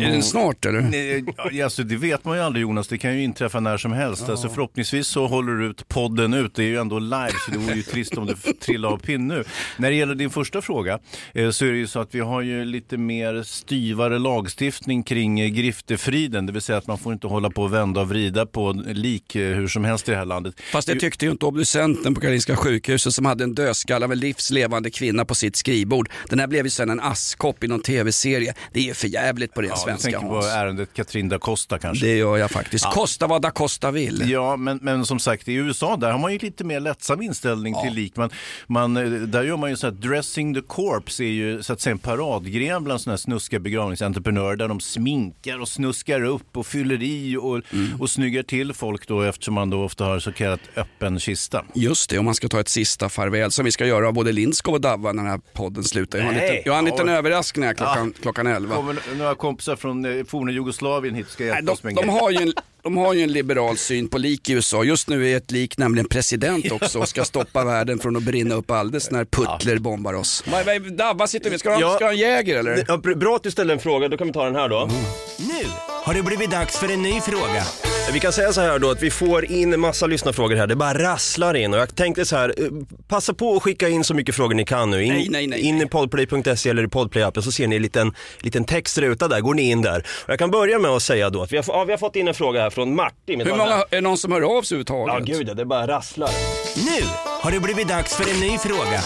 Är 0.02 0.10
den 0.12 0.22
snart 0.22 0.66
eller? 0.66 0.80
Nej, 0.80 1.24
ja, 1.52 1.64
alltså, 1.64 1.82
det 1.82 1.96
vet 1.96 2.24
man 2.24 2.36
ju 2.36 2.42
aldrig 2.42 2.62
Jonas, 2.62 2.88
det 2.88 2.98
kan 2.98 3.16
ju 3.16 3.22
inträffa 3.24 3.60
när 3.60 3.79
som 3.80 3.92
helst. 3.92 4.28
Alltså, 4.28 4.48
förhoppningsvis 4.48 5.06
så 5.06 5.26
håller 5.26 5.52
du 5.52 5.66
ut 5.66 5.88
podden 5.88 6.34
ut, 6.34 6.54
det 6.54 6.62
är 6.62 6.66
ju 6.66 6.76
ändå 6.78 6.98
live 6.98 7.32
så 7.46 7.50
det 7.50 7.58
vore 7.58 7.74
ju 7.74 7.82
trist 7.82 8.18
om 8.18 8.26
det 8.26 8.34
trillade 8.60 8.94
av 8.94 8.98
pinn 8.98 9.28
nu. 9.28 9.44
När 9.76 9.90
det 9.90 9.96
gäller 9.96 10.14
din 10.14 10.30
första 10.30 10.62
fråga 10.62 10.98
eh, 11.34 11.50
så 11.50 11.64
är 11.66 11.70
det 11.72 11.78
ju 11.78 11.86
så 11.86 12.00
att 12.00 12.14
vi 12.14 12.20
har 12.20 12.40
ju 12.42 12.64
lite 12.64 12.96
mer 12.96 13.42
styvare 13.42 14.18
lagstiftning 14.18 15.02
kring 15.02 15.40
eh, 15.40 15.48
griftefriden, 15.48 16.46
det 16.46 16.52
vill 16.52 16.62
säga 16.62 16.78
att 16.78 16.86
man 16.86 16.98
får 16.98 17.12
inte 17.12 17.26
hålla 17.26 17.50
på 17.50 17.62
och 17.62 17.72
vända 17.74 18.00
och 18.00 18.08
vrida 18.08 18.46
på 18.46 18.72
lik 18.86 19.34
eh, 19.36 19.56
hur 19.56 19.68
som 19.68 19.84
helst 19.84 20.08
i 20.08 20.10
det 20.10 20.16
här 20.16 20.24
landet. 20.24 20.54
Fast 20.72 20.88
det 20.88 20.96
tyckte 21.00 21.24
ju 21.24 21.30
inte 21.30 21.46
obducenten 21.46 22.14
på 22.14 22.20
Karolinska 22.20 22.56
sjukhuset 22.56 23.12
som 23.14 23.24
hade 23.24 23.44
en 23.44 23.54
dödskalle 23.54 24.04
av 24.04 24.12
en 24.12 24.18
livslevande 24.18 24.90
kvinna 24.90 25.24
på 25.24 25.34
sitt 25.34 25.56
skrivbord. 25.56 26.08
Den 26.28 26.38
här 26.38 26.46
blev 26.46 26.66
ju 26.66 26.70
sen 26.70 26.90
en 26.90 27.00
askkopp 27.00 27.64
i 27.64 27.68
någon 27.68 27.82
tv-serie. 27.82 28.54
Det 28.72 28.80
är 28.80 28.84
ju 28.84 28.94
för 28.94 29.08
jävligt 29.08 29.54
på 29.54 29.60
det 29.60 29.66
Ja, 29.68 29.74
du 29.74 29.80
svenska 29.80 30.10
tänker 30.10 30.28
på 30.28 30.34
Hans. 30.34 30.46
ärendet 30.46 30.92
Katrin 30.94 31.28
da 31.28 31.38
Costa 31.38 31.78
kanske? 31.78 32.06
Det 32.06 32.16
gör 32.16 32.36
jag 32.36 32.50
faktiskt. 32.50 32.84
Kosta 32.84 33.26
vad 33.26 33.42
da 33.42 33.50
Costa 33.50 33.69
vill. 33.90 34.30
Ja, 34.30 34.56
men, 34.56 34.78
men 34.82 35.06
som 35.06 35.18
sagt 35.18 35.48
i 35.48 35.54
USA 35.54 35.96
där 35.96 36.10
har 36.10 36.18
man 36.18 36.32
ju 36.32 36.38
lite 36.38 36.64
mer 36.64 36.80
lättsam 36.80 37.22
inställning 37.22 37.74
till 37.84 37.94
lik. 37.94 38.16
Man, 38.16 38.30
man, 38.66 38.96
eh, 38.96 39.04
där 39.10 39.42
gör 39.42 39.56
man 39.56 39.70
ju 39.70 39.76
så 39.76 39.86
att 39.86 40.00
dressing 40.02 40.54
the 40.54 40.60
corpse 40.60 41.24
är 41.24 41.28
ju 41.28 41.62
så 41.62 41.72
att 41.72 41.80
säga 41.80 41.92
en 41.92 41.98
paradgren 41.98 42.84
bland 42.84 43.00
sådana 43.00 43.12
här 43.12 43.18
snuska 43.18 43.58
begravningsentreprenörer 43.58 44.56
där 44.56 44.68
de 44.68 44.80
sminkar 44.80 45.60
och 45.60 45.68
snuskar 45.68 46.24
upp 46.24 46.56
och 46.56 46.66
fyller 46.66 47.02
i 47.02 47.36
och, 47.36 47.60
och 48.00 48.10
snyggar 48.10 48.42
till 48.42 48.72
folk 48.72 49.08
då 49.08 49.22
eftersom 49.22 49.54
man 49.54 49.70
då 49.70 49.84
ofta 49.84 50.04
har 50.04 50.18
så 50.18 50.32
kallat 50.32 50.60
öppen 50.76 51.18
kista. 51.20 51.64
Just 51.74 52.10
det, 52.10 52.18
om 52.18 52.24
man 52.24 52.34
ska 52.34 52.48
ta 52.48 52.60
ett 52.60 52.68
sista 52.68 53.08
farväl 53.08 53.50
som 53.50 53.64
vi 53.64 53.72
ska 53.72 53.86
göra 53.86 54.08
av 54.08 54.14
både 54.14 54.32
Lindskov 54.32 54.74
och 54.74 54.80
Davva 54.80 55.12
när 55.12 55.22
den 55.22 55.30
här 55.30 55.40
podden 55.54 55.84
slutar. 55.84 56.18
Jag 56.18 56.24
har 56.24 56.32
en 56.32 56.38
Nej. 56.38 56.50
liten, 56.50 56.62
jag 56.66 56.72
har 56.72 56.78
en 56.78 56.84
liten 56.84 57.08
Ja. 57.08 57.12
överraskning 57.14 57.64
här 57.66 57.74
klockan, 57.74 58.14
klockan 58.22 58.46
11. 58.46 58.76
kommer 58.76 58.96
några 59.18 59.34
kompisar 59.34 59.76
från 59.76 60.04
eh, 60.04 60.24
forna 60.24 60.52
Jugoslavien 60.52 61.14
hit 61.14 61.28
ska 61.28 61.44
Nej, 61.44 61.48
hjälpa 61.52 61.66
de, 61.66 61.72
oss 61.72 61.82
med 61.82 61.98
en 61.98 62.06
de, 62.06 62.08
har 62.08 62.30
ju 62.30 62.36
en, 62.36 62.52
de 62.82 62.96
har 62.96 63.14
ju 63.14 63.22
en 63.22 63.32
liberal 63.32 63.76
syn 63.76 64.08
på 64.08 64.18
lik 64.18 64.48
i 64.48 64.52
USA. 64.52 64.84
Just 64.84 65.08
nu 65.08 65.28
är 65.30 65.36
ett 65.36 65.50
lik 65.50 65.78
nämligen 65.78 66.08
president 66.08 66.72
också 66.72 66.98
och 66.98 67.08
ska 67.08 67.24
stoppa 67.24 67.64
världen 67.64 67.98
från 67.98 68.16
att 68.16 68.22
brinna 68.22 68.54
upp 68.54 68.70
alldeles 68.70 69.10
när 69.10 69.24
Putler 69.24 69.78
bombar 69.78 70.14
oss. 70.14 70.44
Vad- 70.52 70.66
vad- 70.66 70.92
Davva 70.92 71.26
sitter 71.26 71.50
vi, 71.50 71.58
ska 71.58 71.68
du 71.68 71.74
ha 71.74 71.80
Ja. 71.80 71.88
ska 71.90 71.98
du 71.98 72.04
ha 72.04 72.12
en 72.12 72.18
Jäger 72.18 72.58
eller? 72.58 72.84
Ja, 72.88 72.96
br- 72.96 73.14
bra 73.18 73.36
att 73.36 73.42
du 73.42 73.50
ställde 73.50 73.72
en 73.72 73.80
fråga, 73.80 74.08
då 74.08 74.16
kan 74.16 74.26
vi 74.26 74.32
ta 74.32 74.44
den 74.44 74.54
här 74.54 74.68
då. 74.68 74.78
Mm. 74.82 74.94
Nu 75.38 75.64
har 75.88 76.04
har 76.10 76.14
det 76.14 76.22
blivit 76.22 76.50
dags 76.50 76.78
för 76.78 76.88
en 76.92 77.02
ny 77.02 77.20
fråga. 77.20 77.64
Vi 78.12 78.20
kan 78.20 78.32
säga 78.32 78.52
så 78.52 78.60
här 78.60 78.78
då 78.78 78.90
att 78.90 79.02
vi 79.02 79.10
får 79.10 79.44
in 79.44 79.80
massa 79.80 80.06
lyssnarfrågor 80.06 80.56
här. 80.56 80.66
Det 80.66 80.76
bara 80.76 80.94
rasslar 80.94 81.54
in 81.54 81.74
och 81.74 81.80
jag 81.80 81.96
tänkte 81.96 82.24
så 82.24 82.36
här, 82.36 82.54
eh, 82.58 82.64
passa 83.08 83.34
på 83.34 83.56
att 83.56 83.62
skicka 83.62 83.88
in 83.88 84.04
så 84.04 84.14
mycket 84.14 84.34
frågor 84.34 84.54
ni 84.54 84.64
kan 84.64 84.90
nu. 84.90 85.04
In, 85.04 85.12
Nej, 85.12 85.26
nej, 85.30 85.46
nej, 85.46 85.60
in 85.60 85.80
i 85.82 85.86
podplay.se 85.86 86.70
eller 86.70 86.82
i 86.82 86.86
podplay-appen 86.86 87.40
så 87.40 87.52
ser 87.52 87.66
ni 87.66 87.76
en 87.76 87.82
liten, 87.82 88.14
liten 88.40 88.64
textruta 88.64 89.28
där, 89.28 89.40
går 89.40 89.54
ni 89.54 89.70
in 89.70 89.82
där. 89.82 89.98
Och 90.24 90.30
jag 90.30 90.38
kan 90.38 90.50
börja 90.50 90.78
med 90.78 90.90
att 90.90 91.02
säga 91.02 91.30
då 91.30 91.42
att 91.42 91.52
vi 91.52 91.56
har, 91.56 91.64
ja, 91.68 91.84
vi 91.84 91.92
har 91.92 91.98
fått 91.98 92.16
in 92.16 92.28
en 92.28 92.34
fråga 92.34 92.60
här 92.60 92.70
från 92.70 92.94
Martin. 92.94 93.40
Hur 93.40 93.50
många, 93.50 93.72
är 93.72 93.84
det 93.90 94.00
någon 94.00 94.18
som 94.18 94.32
hör 94.32 94.58
av 94.58 94.62
sig 94.62 94.76
överhuvudtaget? 94.76 95.28
Ja 95.28 95.38
gud 95.38 95.56
det 95.56 95.64
bara 95.64 95.86
rasslar. 95.86 96.30
Nu 96.76 97.06
har 97.42 97.50
det 97.50 97.60
blivit 97.60 97.88
dags 97.88 98.16
för 98.16 98.30
en 98.30 98.40
ny 98.40 98.58
fråga. 98.58 99.00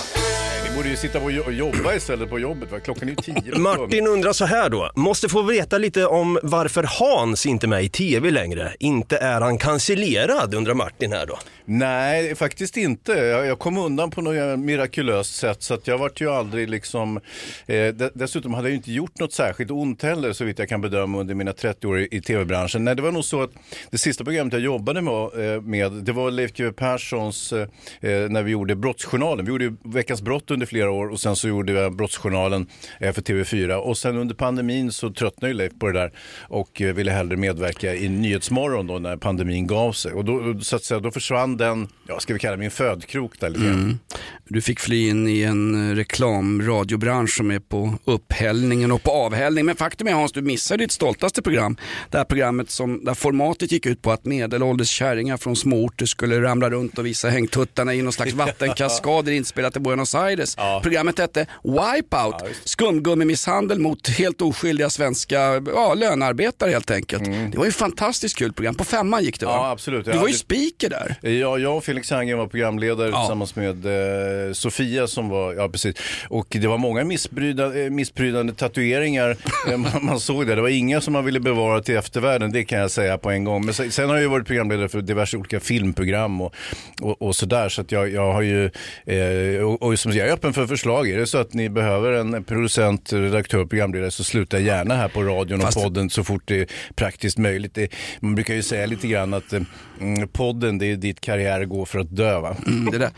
Borde 0.77 0.89
ju 0.89 0.97
sitta 0.97 1.19
och 1.21 1.33
jo- 1.33 1.51
jobba 1.51 1.95
istället 1.95 2.31
på 2.31 2.39
jobbet. 2.39 2.73
Va? 2.73 2.81
Klockan 2.81 3.09
är 3.09 3.13
ju 3.13 3.17
tio. 3.17 3.59
Martin 3.59 4.07
undrar 4.07 4.33
så 4.33 4.45
här 4.45 4.71
då, 4.71 4.91
måste 4.97 5.29
få 5.29 5.43
veta 5.43 5.79
lite 5.79 6.07
om 6.07 6.39
varför 6.43 6.87
Hans 7.01 7.47
inte 7.47 7.67
är 7.67 7.69
med 7.69 7.85
i 7.85 7.89
TV 7.89 8.31
längre. 8.31 8.73
Inte 8.81 9.17
är 9.17 9.41
han 9.41 9.59
cancellerad 9.59 10.55
undrar 10.55 10.75
Martin 10.75 11.13
här 11.13 11.27
då. 11.27 11.39
Nej, 11.67 12.35
faktiskt 12.35 12.77
inte. 12.77 13.13
Jag, 13.13 13.47
jag 13.47 13.59
kom 13.59 13.79
undan 13.79 14.11
på 14.11 14.23
något 14.23 14.59
mirakulöst 14.59 15.35
sätt 15.35 15.63
så 15.63 15.75
att 15.75 15.87
jag 15.87 15.99
vart 15.99 16.21
ju 16.21 16.31
aldrig 16.31 16.69
liksom... 16.69 17.21
Eh, 17.67 17.95
dessutom 18.15 18.55
hade 18.55 18.69
jag 18.69 18.77
inte 18.77 18.93
gjort 18.93 19.19
något 19.21 19.33
särskilt 19.33 19.71
ont 19.71 20.03
heller 20.03 20.33
så 20.33 20.45
vitt 20.45 20.59
jag 20.59 20.69
kan 20.69 20.81
bedöma 20.81 21.21
under 21.21 21.35
mina 21.35 21.53
30 21.53 21.87
år 21.87 22.01
i, 22.01 22.09
i 22.11 22.21
tv-branschen. 22.21 22.85
Nej, 22.85 22.97
det 22.97 23.03
var 23.03 23.13
nog 23.13 23.25
så 23.25 23.43
att 23.43 23.51
det 23.91 23.99
sista 23.99 24.25
programmet 24.25 24.53
jag 24.53 24.63
jobbade 24.63 25.01
med, 25.03 25.13
eh, 25.15 25.61
med 25.61 25.93
det 25.93 26.13
var 26.13 26.31
Leif 26.31 26.53
GW 26.53 26.73
Perssons, 26.73 27.53
eh, 27.53 27.61
eh, 28.01 28.29
när 28.29 28.43
vi 28.43 28.51
gjorde 28.51 28.77
Brottsjournalen. 28.77 29.45
Vi 29.45 29.51
gjorde 29.51 29.65
ju 29.65 29.77
Veckans 29.85 30.23
brott 30.23 30.51
under 30.51 30.67
flera 30.67 30.91
år 30.91 31.09
och 31.09 31.21
sen 31.21 31.37
så 31.37 31.49
gjorde 31.49 31.73
jag 31.73 31.97
Brottsjournalen 31.97 32.67
eh, 33.01 33.13
för 33.13 33.23
TV4. 33.23 33.75
Och 33.75 33.99
sen 33.99 34.17
under 34.17 34.35
pandemin 34.35 34.93
så 34.93 35.11
tröttnade 35.11 35.53
ju 35.53 35.59
Leif 35.59 35.73
på 35.79 35.87
det 35.87 35.93
där 35.93 36.13
och 36.41 36.81
eh, 36.83 36.95
ville 36.95 37.11
hellre 37.11 37.37
medverka 37.37 37.95
i 37.95 38.09
Nyhetsmorgon 38.09 38.87
då 38.87 38.99
när 38.99 39.17
pandemin 39.17 39.67
gav 39.67 39.93
sig. 39.93 40.13
Och 40.13 40.25
då, 40.25 40.61
så 40.61 40.77
att 40.77 40.85
säga, 40.85 41.01
då 41.01 41.11
försvann 41.11 41.54
den, 41.57 41.89
ja, 42.09 42.21
ska 42.21 42.33
vi 42.33 42.39
kalla 42.39 42.57
det 42.57 42.61
min 42.61 42.71
födkrok 42.71 43.41
där 43.41 43.49
lite 43.49 43.65
grann. 43.65 43.75
Mm. 43.75 43.99
Du 44.49 44.61
fick 44.61 44.81
fly 44.81 45.09
in 45.09 45.29
i 45.29 45.43
en 45.43 45.91
eh, 45.91 45.95
reklamradiobransch 45.95 47.37
som 47.37 47.51
är 47.51 47.59
på 47.59 47.95
upphällningen 48.05 48.93
och 48.93 49.03
på 49.03 49.11
avhällning. 49.11 49.65
Men 49.67 49.77
faktum 49.77 50.09
är 50.09 50.13
Hans, 50.13 50.33
du 50.33 50.43
missade 50.43 50.85
ditt 50.85 50.93
stoltaste 50.93 51.43
program. 51.43 51.77
Det 52.11 52.19
här 52.19 52.25
programmet 52.25 52.71
som, 52.71 53.05
där 53.05 53.15
formatet 53.15 53.73
gick 53.73 53.87
ut 53.87 54.03
på 54.03 54.13
att 54.13 54.25
medelålders 54.25 54.89
kärringar 54.89 55.37
från 55.37 55.57
småorter 55.57 56.07
skulle 56.07 56.43
ramla 56.43 56.71
runt 56.71 56.99
och 56.99 57.07
visa 57.07 57.29
hängtuttarna 57.29 57.95
i 57.95 58.03
någon 58.03 58.13
slags 58.13 58.33
vattenkaskader 58.35 59.33
inspelat 59.33 59.77
i 59.77 59.81
Buenos 59.81 60.15
Aires. 60.15 60.57
Programmet 60.83 61.19
hette 61.19 61.47
Wipeout, 61.63 62.35
skumgummimisshandel 62.65 63.79
mot 63.79 64.09
helt 64.09 64.43
oskyldiga 64.43 64.91
svenska 64.91 65.63
ja, 65.67 65.95
lönearbetare 65.95 66.71
helt 66.71 66.91
enkelt. 66.91 67.25
Det 67.25 67.59
var 67.59 67.65
ju 67.65 67.69
ett 67.69 67.75
fantastiskt 67.77 68.37
kul 68.37 68.53
program. 68.53 68.75
På 68.75 68.85
femman 68.85 69.25
gick 69.25 69.41
det 69.41 69.47
va? 69.47 69.53
Ja, 69.53 69.71
absolut. 69.71 70.05
Du 70.05 70.19
var 70.19 70.29
ju 70.29 70.35
speaker 70.35 70.91
där. 70.91 71.31
Ja, 71.31 71.59
jag 71.59 71.77
och 71.77 71.85
Felix 71.85 72.11
Herngren 72.11 72.39
var 72.39 72.47
programledare 72.47 73.09
Ja. 73.09 73.21
tillsammans 73.21 73.57
med 73.57 73.87
eh, 73.87 74.34
Sofia 74.53 75.07
som 75.07 75.29
var, 75.29 75.55
ja 75.55 75.69
precis. 75.69 75.97
Och 76.29 76.47
det 76.51 76.67
var 76.67 76.79
många 76.79 77.01
eh, 77.01 77.91
missprydande 77.91 78.53
tatueringar. 78.53 79.37
Eh, 79.69 79.77
man, 79.77 79.91
man 80.03 80.21
såg 80.21 80.47
det. 80.47 80.55
Det 80.55 80.61
var 80.63 80.69
inga 80.69 81.01
som 81.01 81.13
man 81.13 81.25
ville 81.25 81.41
bevara 81.41 81.81
till 81.81 81.97
eftervärlden, 81.97 82.53
det 82.53 82.65
kan 82.65 82.79
jag 82.79 82.91
säga 82.91 83.19
på 83.19 83.31
en 83.31 83.45
gång. 83.45 83.65
Men 83.65 83.75
sen, 83.75 83.91
sen 83.91 84.09
har 84.09 84.17
jag 84.17 84.23
ju 84.23 84.29
varit 84.29 84.47
programledare 84.47 84.89
för 84.89 85.03
diverse 85.03 85.37
olika 85.37 85.61
filmprogram 85.61 86.41
och, 86.41 86.55
och, 87.03 87.23
och 87.23 87.37
sådär. 87.37 87.69
Så 87.69 87.81
att 87.81 87.93
jag, 87.93 88.13
jag 88.13 88.33
har 88.33 88.43
ju, 88.43 88.65
eh, 89.07 89.63
och, 89.63 89.83
och 89.83 89.99
som 89.99 90.13
jag 90.13 90.29
är 90.29 90.33
öppen 90.33 90.53
för 90.53 90.67
förslag. 90.67 91.11
Är 91.11 91.19
det 91.19 91.27
så 91.27 91.39
att 91.39 91.55
ni 91.55 91.69
behöver 91.69 92.13
en 92.13 92.45
producent, 92.45 93.13
redaktör, 93.13 93.65
programledare 93.65 94.11
så 94.11 94.25
sluta 94.25 94.59
gärna 94.59 94.95
här 94.97 95.09
på 95.09 95.23
radion 95.23 95.59
och 95.59 95.65
Fast- 95.65 95.83
podden 95.83 96.11
så 96.11 96.25
fort 96.25 96.43
det 96.45 96.61
är 96.61 96.67
praktiskt 96.95 97.39
möjligt. 97.39 97.75
Det, 97.75 97.89
man 98.21 98.35
brukar 98.35 98.55
ju 98.55 98.63
säga 98.63 98.87
lite 98.87 99.09
grann 99.09 99.35
att 99.35 99.53
eh, 99.53 99.61
mm, 100.01 100.29
podden 100.29 100.79
det 100.79 100.87
är 100.87 100.97
dit 100.97 101.21
karriär 101.21 101.65
går 101.65 101.87
för 101.87 101.99
att 101.99 102.17
dö 102.17 102.41
va? 102.41 102.57
Mm, 102.67 102.91
det, 102.91 102.99
där, 102.99 103.11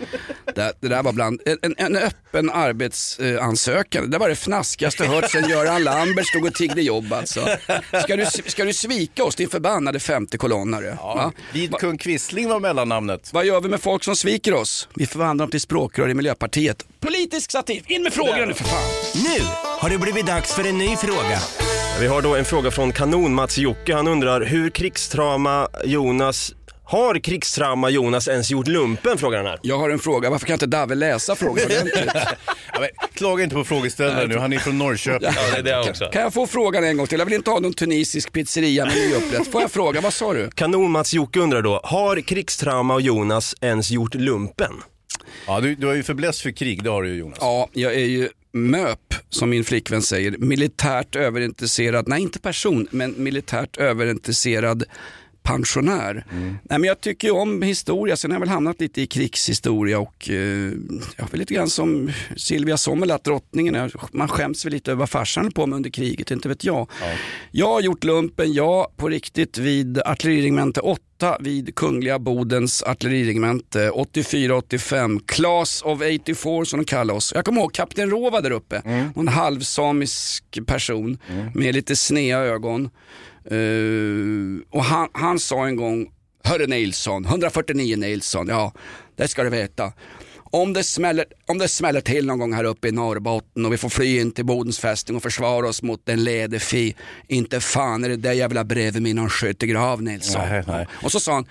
det, 0.54 0.72
det 0.80 0.88
där 0.88 1.02
var 1.02 1.12
bland, 1.12 1.40
en, 1.62 1.74
en 1.78 1.96
öppen 1.96 2.50
arbetsansökan. 2.50 4.02
Det 4.02 4.10
där 4.10 4.18
var 4.18 4.28
det 4.28 4.36
fnaskigaste 4.36 5.04
jag 5.04 5.10
hört 5.10 5.30
sen 5.30 5.48
Göran 5.48 5.84
Lambert 5.84 6.26
stod 6.26 6.44
och 6.44 6.54
tiggde 6.54 6.82
jobb 6.82 7.12
alltså. 7.12 7.48
Ska 8.02 8.16
du, 8.16 8.26
ska 8.26 8.64
du 8.64 8.72
svika 8.72 9.24
oss 9.24 9.34
din 9.34 9.48
förbannade 9.48 10.00
femte 10.00 10.38
kolonnare? 10.38 10.98
va? 11.02 11.32
Vid 11.52 11.72
kung 11.72 11.98
Quisling 11.98 12.48
var 12.48 12.60
mellannamnet. 12.60 13.30
Vad 13.32 13.44
gör 13.46 13.60
vi 13.60 13.68
med 13.68 13.80
folk 13.80 14.04
som 14.04 14.16
sviker 14.16 14.54
oss? 14.54 14.88
Vi 14.94 15.06
förvandlar 15.06 15.46
dem 15.46 15.50
till 15.50 15.60
språkrör 15.60 16.08
i 16.08 16.14
Miljöpartiet. 16.14 16.86
Politisk 17.00 17.50
satir, 17.50 17.82
in 17.86 18.02
med 18.02 18.12
frågorna 18.12 18.44
nu 18.44 18.54
för 18.54 18.64
fan. 18.64 18.82
Nu 19.14 19.44
har 19.80 19.90
det 19.90 19.98
blivit 19.98 20.26
dags 20.26 20.54
för 20.54 20.68
en 20.68 20.78
ny 20.78 20.96
fråga. 20.96 21.38
Vi 22.00 22.06
har 22.06 22.22
då 22.22 22.36
en 22.36 22.44
fråga 22.44 22.70
från 22.70 22.92
Kanon-Mats-Jocke. 22.92 23.94
Han 23.94 24.08
undrar 24.08 24.44
hur 24.44 24.70
krigstrauma 24.70 25.68
Jonas 25.84 26.54
har 26.86 27.18
krigstrauma 27.18 27.90
Jonas 27.90 28.28
ens 28.28 28.50
gjort 28.50 28.66
lumpen? 28.66 29.18
Frågar 29.18 29.38
han 29.38 29.46
här. 29.46 29.58
Jag 29.62 29.78
har 29.78 29.90
en 29.90 29.98
fråga, 29.98 30.30
varför 30.30 30.46
kan 30.46 30.54
inte 30.54 30.66
Dave 30.66 30.94
läsa 30.94 31.34
frågan 31.34 31.64
ordentligt? 31.66 32.10
Ja, 32.72 32.80
men, 32.80 32.88
klaga 33.14 33.44
inte 33.44 33.54
på 33.54 33.64
frågeställaren 33.64 34.28
nu, 34.28 34.38
han 34.38 34.52
är 34.52 34.58
från 34.58 34.78
Norrköping. 34.78 35.28
Ja, 35.36 35.62
det 35.62 35.70
är 35.70 35.82
det 35.82 35.90
också. 35.90 36.04
Kan 36.12 36.22
jag 36.22 36.34
få 36.34 36.46
frågan 36.46 36.84
en 36.84 36.96
gång 36.96 37.06
till? 37.06 37.18
Jag 37.18 37.26
vill 37.26 37.34
inte 37.34 37.50
ha 37.50 37.60
någon 37.60 37.72
tunisisk 37.74 38.32
pizzeria 38.32 38.84
med 38.86 38.94
nyupprätt. 38.96 39.52
Får 39.52 39.60
jag 39.60 39.70
fråga, 39.70 40.00
vad 40.00 40.12
sa 40.12 40.32
du? 40.32 40.50
Kanon-Mats-Jocke 40.54 41.40
undrar 41.40 41.62
då, 41.62 41.80
har 41.84 42.20
krigstrauma 42.20 42.94
och 42.94 43.00
Jonas 43.00 43.54
ens 43.60 43.90
gjort 43.90 44.14
lumpen? 44.14 44.72
Ja, 45.46 45.60
du, 45.60 45.74
du 45.74 45.86
har 45.86 45.94
ju 45.94 46.02
fäbless 46.02 46.42
för 46.42 46.50
krig, 46.50 46.82
det 46.82 46.90
har 46.90 47.02
du 47.02 47.08
ju 47.08 47.14
Jonas. 47.18 47.38
Ja, 47.40 47.68
jag 47.72 47.94
är 47.94 48.06
ju 48.06 48.28
MÖP, 48.52 49.14
som 49.30 49.50
min 49.50 49.64
flickvän 49.64 50.02
säger. 50.02 50.30
Militärt 50.38 51.16
överintresserad, 51.16 52.08
nej 52.08 52.22
inte 52.22 52.38
person, 52.38 52.88
men 52.90 53.14
militärt 53.16 53.76
överintresserad 53.76 54.84
pensionär. 55.46 56.24
Nej, 56.30 56.78
men 56.78 56.84
jag 56.84 57.00
tycker 57.00 57.30
om 57.34 57.62
historia, 57.62 58.16
sen 58.16 58.30
har 58.30 58.36
jag 58.36 58.40
väl 58.40 58.48
hamnat 58.48 58.80
lite 58.80 59.00
i 59.02 59.06
krigshistoria 59.06 59.98
och 59.98 60.30
eh, 60.30 60.34
jag 61.16 61.34
är 61.34 61.36
lite 61.36 61.54
grann 61.54 61.70
som 61.70 62.10
Silvia 62.36 62.76
Sommerlath, 62.76 63.24
drottningen. 63.24 63.90
Man 64.12 64.28
skäms 64.28 64.64
väl 64.66 64.72
lite 64.72 64.90
över 64.90 64.98
vad 64.98 65.10
farsan 65.10 65.52
på 65.52 65.66
med 65.66 65.76
under 65.76 65.90
kriget, 65.90 66.30
inte 66.30 66.48
vet 66.48 66.64
jag. 66.64 66.90
Jag 67.50 67.66
har 67.66 67.80
gjort 67.80 68.04
lumpen, 68.04 68.52
ja, 68.52 68.92
på 68.96 69.08
riktigt 69.08 69.58
vid 69.58 69.98
artilleriregemente 69.98 70.80
8 70.80 71.36
vid 71.40 71.74
Kungliga 71.74 72.18
Bodens 72.18 72.82
artilleriregemente 72.82 73.90
84-85. 73.90 75.20
Class 75.26 75.82
of 75.82 76.00
84 76.20 76.64
som 76.64 76.78
de 76.78 76.84
kallar 76.84 77.14
oss. 77.14 77.32
Jag 77.34 77.44
kommer 77.44 77.60
ihåg 77.60 77.72
kapten 77.72 78.10
Rova 78.10 78.40
där 78.40 78.50
uppe. 78.50 78.82
En 79.16 79.28
halvsamisk 79.28 80.44
person 80.66 81.18
med 81.54 81.74
lite 81.74 81.96
snea 81.96 82.38
ögon. 82.38 82.90
Eh, 83.50 84.78
och 84.78 84.84
han, 84.84 85.08
han 85.12 85.38
sa 85.38 85.66
en 85.66 85.76
gång, 85.76 86.08
Hörru 86.44 86.66
Nilsson, 86.66 87.24
149 87.24 87.96
Nilsson, 87.96 88.48
ja 88.48 88.72
det 89.16 89.28
ska 89.28 89.42
du 89.42 89.50
veta. 89.50 89.92
Om 90.50 90.72
det, 90.72 90.84
smäller, 90.84 91.24
om 91.46 91.58
det 91.58 91.68
smäller 91.68 92.00
till 92.00 92.26
någon 92.26 92.38
gång 92.38 92.52
här 92.52 92.64
uppe 92.64 92.88
i 92.88 92.92
Norrbotten 92.92 93.66
och 93.66 93.72
vi 93.72 93.76
får 93.76 93.88
fly 93.88 94.20
in 94.20 94.32
till 94.32 94.44
Bodens 94.44 94.78
fästning 94.78 95.16
och 95.16 95.22
försvara 95.22 95.68
oss 95.68 95.82
mot 95.82 96.08
en 96.08 96.24
ledefi, 96.24 96.96
inte 97.28 97.60
fan 97.60 98.04
är 98.04 98.08
det 98.08 98.16
där 98.16 98.32
jävla 98.32 98.64
bredvid 98.64 99.02
min 99.02 99.16
någon 99.16 99.30
skyttegrav 99.30 100.02
Nilsson. 100.02 100.42
Nej, 100.48 100.62
nej. 100.66 100.86
Och 101.02 101.12
så 101.12 101.20
sa 101.20 101.32
han, 101.32 101.46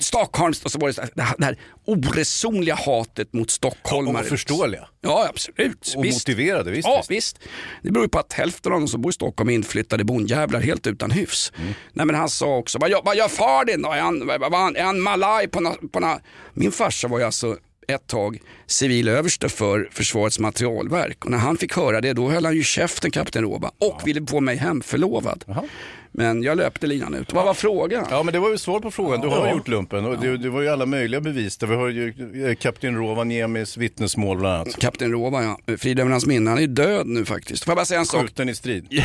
Stockholms, 0.00 0.64
och 0.64 0.70
så 0.72 0.78
var 0.78 0.88
det 0.92 1.22
här, 1.22 1.34
det 1.38 1.44
här, 1.44 1.56
oresonliga 1.86 2.74
hatet 2.74 3.32
mot 3.32 3.50
stockholmare. 3.50 4.22
Och 4.22 4.28
förståeliga. 4.28 4.88
Ja, 5.00 5.26
absolut. 5.30 5.94
Och 5.96 6.04
Visst. 6.04 6.28
motiverade, 6.28 6.70
visst. 6.70 6.88
Ja, 6.88 7.02
visst. 7.08 7.38
Det 7.82 7.90
beror 7.90 8.04
ju 8.04 8.08
på 8.08 8.18
att 8.18 8.32
hälften 8.32 8.72
av 8.72 8.80
de 8.80 8.88
som 8.88 9.00
bor 9.02 9.10
i 9.10 9.12
Stockholm 9.12 9.50
är 9.50 9.54
inflyttade 9.54 10.04
bondjävlar 10.04 10.60
helt 10.60 10.86
utan 10.86 11.10
hyfs. 11.10 11.52
Mm. 11.58 11.72
Nej 11.92 12.06
men 12.06 12.14
han 12.14 12.28
sa 12.28 12.56
också, 12.56 12.78
vad 12.78 12.90
gör, 12.90 13.00
vad 13.04 13.16
gör 13.16 13.28
far 13.28 13.64
din 13.64 13.82
då? 13.82 13.90
Är 13.92 14.00
han, 14.00 14.30
han- 14.52 14.76
är 14.76 14.82
han 14.84 15.00
malaj 15.00 15.48
på 15.48 15.60
nå- 15.60 15.76
på 15.92 16.00
nå- 16.00 16.20
Min 16.54 16.72
farsa 16.72 17.08
var 17.08 17.18
ju 17.18 17.24
alltså 17.24 17.56
ett 17.88 18.06
tag 18.06 18.38
civilöverste 18.66 19.48
för 19.48 19.88
Försvarets 19.92 20.38
materialverk. 20.38 21.24
Och 21.24 21.30
när 21.30 21.38
han 21.38 21.56
fick 21.56 21.76
höra 21.76 22.00
det 22.00 22.12
då 22.12 22.30
höll 22.30 22.44
han 22.44 22.54
ju 22.56 22.62
käften 22.62 23.10
kapten 23.10 23.42
Roba 23.42 23.70
och 23.78 24.00
ville 24.06 24.26
få 24.26 24.40
mig 24.40 24.56
hemförlovad. 24.56 25.44
Men 26.18 26.42
jag 26.42 26.56
löpte 26.56 26.86
linan 26.86 27.14
ut. 27.14 27.32
Vad 27.32 27.44
var 27.44 27.54
frågan? 27.54 28.06
Ja, 28.10 28.22
men 28.22 28.32
det 28.32 28.38
var 28.40 28.50
ju 28.50 28.58
svar 28.58 28.80
på 28.80 28.90
frågan. 28.90 29.20
Du 29.20 29.28
har 29.28 29.50
gjort 29.52 29.68
lumpen 29.68 30.04
och 30.04 30.18
det, 30.18 30.36
det 30.36 30.50
var 30.50 30.62
ju 30.62 30.68
alla 30.68 30.86
möjliga 30.86 31.20
bevis. 31.20 31.56
där. 31.56 31.66
Vi 31.66 31.74
har 31.74 31.88
ju 31.88 32.14
eh, 32.48 32.54
kapten 32.54 32.96
Rovaniemis 32.96 33.76
vittnesmål 33.76 34.38
bland 34.38 34.54
annat. 34.54 34.78
Kapten 34.78 35.12
Rova 35.12 35.42
ja, 35.42 35.76
frid 35.76 36.00
över 36.00 36.10
hans 36.10 36.26
minne. 36.26 36.50
Han 36.50 36.58
är 36.58 36.66
död 36.66 37.06
nu 37.06 37.24
faktiskt. 37.24 37.64
Får 37.64 37.70
jag 37.70 37.76
bara 37.76 37.84
säga 37.84 38.00
en 38.00 38.06
sak? 38.06 38.20
Skjuten 38.20 38.48
i 38.48 38.54
strid. 38.54 38.86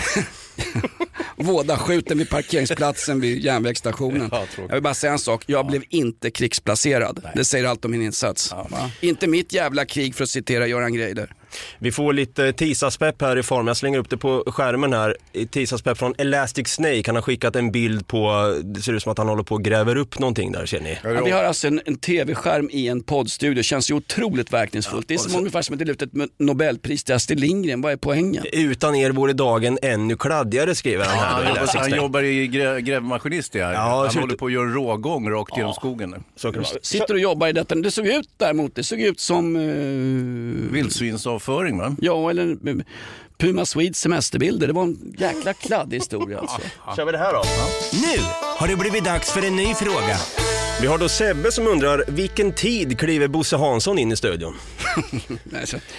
Våda 1.36 1.78
skjuten 1.78 2.18
vid 2.18 2.30
parkeringsplatsen 2.30 3.22
vid 3.22 3.44
järnvägsstationen. 3.44 4.30
Ja, 4.32 4.46
jag 4.58 4.74
vill 4.74 4.84
bara 4.84 4.94
säga 4.94 5.14
en 5.14 5.20
sak, 5.20 5.44
jag 5.48 5.68
blev 5.68 5.84
inte 5.90 6.32
krigsplacerad. 6.32 7.28
Det 7.36 7.46
säger 7.46 7.66
allt 7.66 7.86
om 7.86 7.92
min 7.92 8.02
insats. 8.02 8.54
Inte 9.02 9.28
mitt 9.28 9.54
jävla 9.54 9.86
krig 9.86 10.16
för 10.16 10.24
att 10.24 10.30
citera 10.30 10.68
Göran 10.68 10.94
Greider. 10.94 11.34
Vi 11.80 11.92
får 11.92 12.14
lite 12.14 12.54
tisaspepp 12.54 13.22
här 13.22 13.38
i 13.38 13.44
form. 13.44 13.68
Jag 13.68 13.78
slänger 13.78 14.00
upp 14.00 14.10
det 14.10 14.18
på 14.18 14.44
skärmen 14.48 14.94
här. 14.94 15.18
Tisaspepp 15.52 15.98
från 15.98 16.14
Elastic 16.18 16.68
Snake. 16.68 17.04
Han 17.06 17.16
har 17.16 17.22
skickat 17.22 17.56
en 17.56 17.72
bild 17.72 18.08
på, 18.08 18.54
det 18.64 18.82
ser 18.82 18.94
ut 18.94 19.04
som 19.04 19.12
att 19.12 19.18
han 19.18 19.28
håller 19.28 19.44
på 19.44 19.56
och 19.56 19.64
gräver 19.64 19.96
upp 19.96 20.20
någonting 20.20 20.52
där 20.52 20.66
ser 20.66 20.80
ni. 20.80 20.98
Ja, 21.04 21.24
vi 21.26 21.32
har 21.32 21.44
alltså 21.44 21.68
en, 21.68 21.82
en 21.86 21.98
tv-skärm 21.98 22.70
i 22.72 22.88
en 22.88 23.04
poddstudio, 23.04 23.64
känns 23.64 23.92
ju 23.92 23.96
otroligt 23.96 24.54
verkningsfullt. 24.54 25.08
det 25.08 25.14
är 25.14 25.18
som 25.18 25.36
ungefär 25.36 25.62
som 25.62 25.74
att 25.74 25.80
dela 25.80 25.92
ut 25.92 26.02
ett 26.02 26.12
Nobelpris 26.40 27.04
till 27.04 27.16
Astrid 27.16 27.40
Lindgren, 27.40 27.82
vad 27.82 27.92
är 27.92 27.98
poängen? 27.98 28.46
Utan 28.54 28.96
er 28.96 29.12
vore 29.12 29.34
dagen 29.34 29.80
ännu 29.82 30.16
kladdigare 30.16 30.76
skriver 30.76 31.06
han 31.06 31.18
här. 31.20 31.28
Han, 31.28 31.44
Elastic 31.44 31.76
han 31.76 31.86
Snake. 31.86 32.02
jobbar 32.02 32.24
i 32.24 32.48
grä, 32.48 32.82
grävmaskinist 32.82 33.56
ja. 33.56 33.74
Ja, 33.74 33.80
Han 33.80 34.22
håller 34.22 34.34
ut- 34.34 34.40
på 34.40 34.46
att 34.46 34.52
göra 34.52 34.64
en 34.64 34.74
rågång 34.74 35.30
rakt 35.30 35.58
genom 35.58 35.74
skogen. 35.74 36.24
Så 36.36 36.52
det. 36.52 36.66
Sitter 36.82 37.14
och 37.14 37.20
jobbar 37.20 37.48
i 37.48 37.52
detta. 37.52 37.76
Det 37.76 37.92
såg 37.92 38.08
ut 38.08 38.30
däremot, 38.38 38.76
det 38.76 38.84
såg 38.84 39.00
ut 39.00 39.20
som... 39.20 39.56
Uh, 39.56 40.72
Vildsvinsavföring 41.48 41.78
va? 41.78 41.96
ja, 42.02 42.30
eller 42.30 42.58
Puma 43.38 43.66
Swedes 43.66 43.98
semesterbilder. 43.98 44.68
Det 44.68 44.74
var 44.74 44.84
en 44.84 45.16
jäkla 45.18 45.54
kladdig 45.54 45.98
historia 45.98 46.40
alltså. 46.40 46.58
Kör 46.96 47.06
vi 47.06 47.12
det 47.12 47.18
här 47.18 47.34
då? 47.34 47.44
Nu 47.94 48.24
har 48.58 48.68
det 48.68 48.76
blivit 48.76 49.04
dags 49.06 49.32
för 49.32 49.48
en 49.48 49.56
ny 49.56 49.74
fråga. 49.74 50.18
Vi 50.82 50.88
har 50.88 50.98
då 50.98 51.10
Sebbe 51.10 51.52
som 51.52 51.68
undrar, 51.68 52.04
vilken 52.08 52.54
tid 52.54 53.00
kliver 53.00 53.28
Bosse 53.28 53.58
Hansson 53.58 54.00
in 54.00 54.12
i 54.12 54.16
studion? 54.16 54.54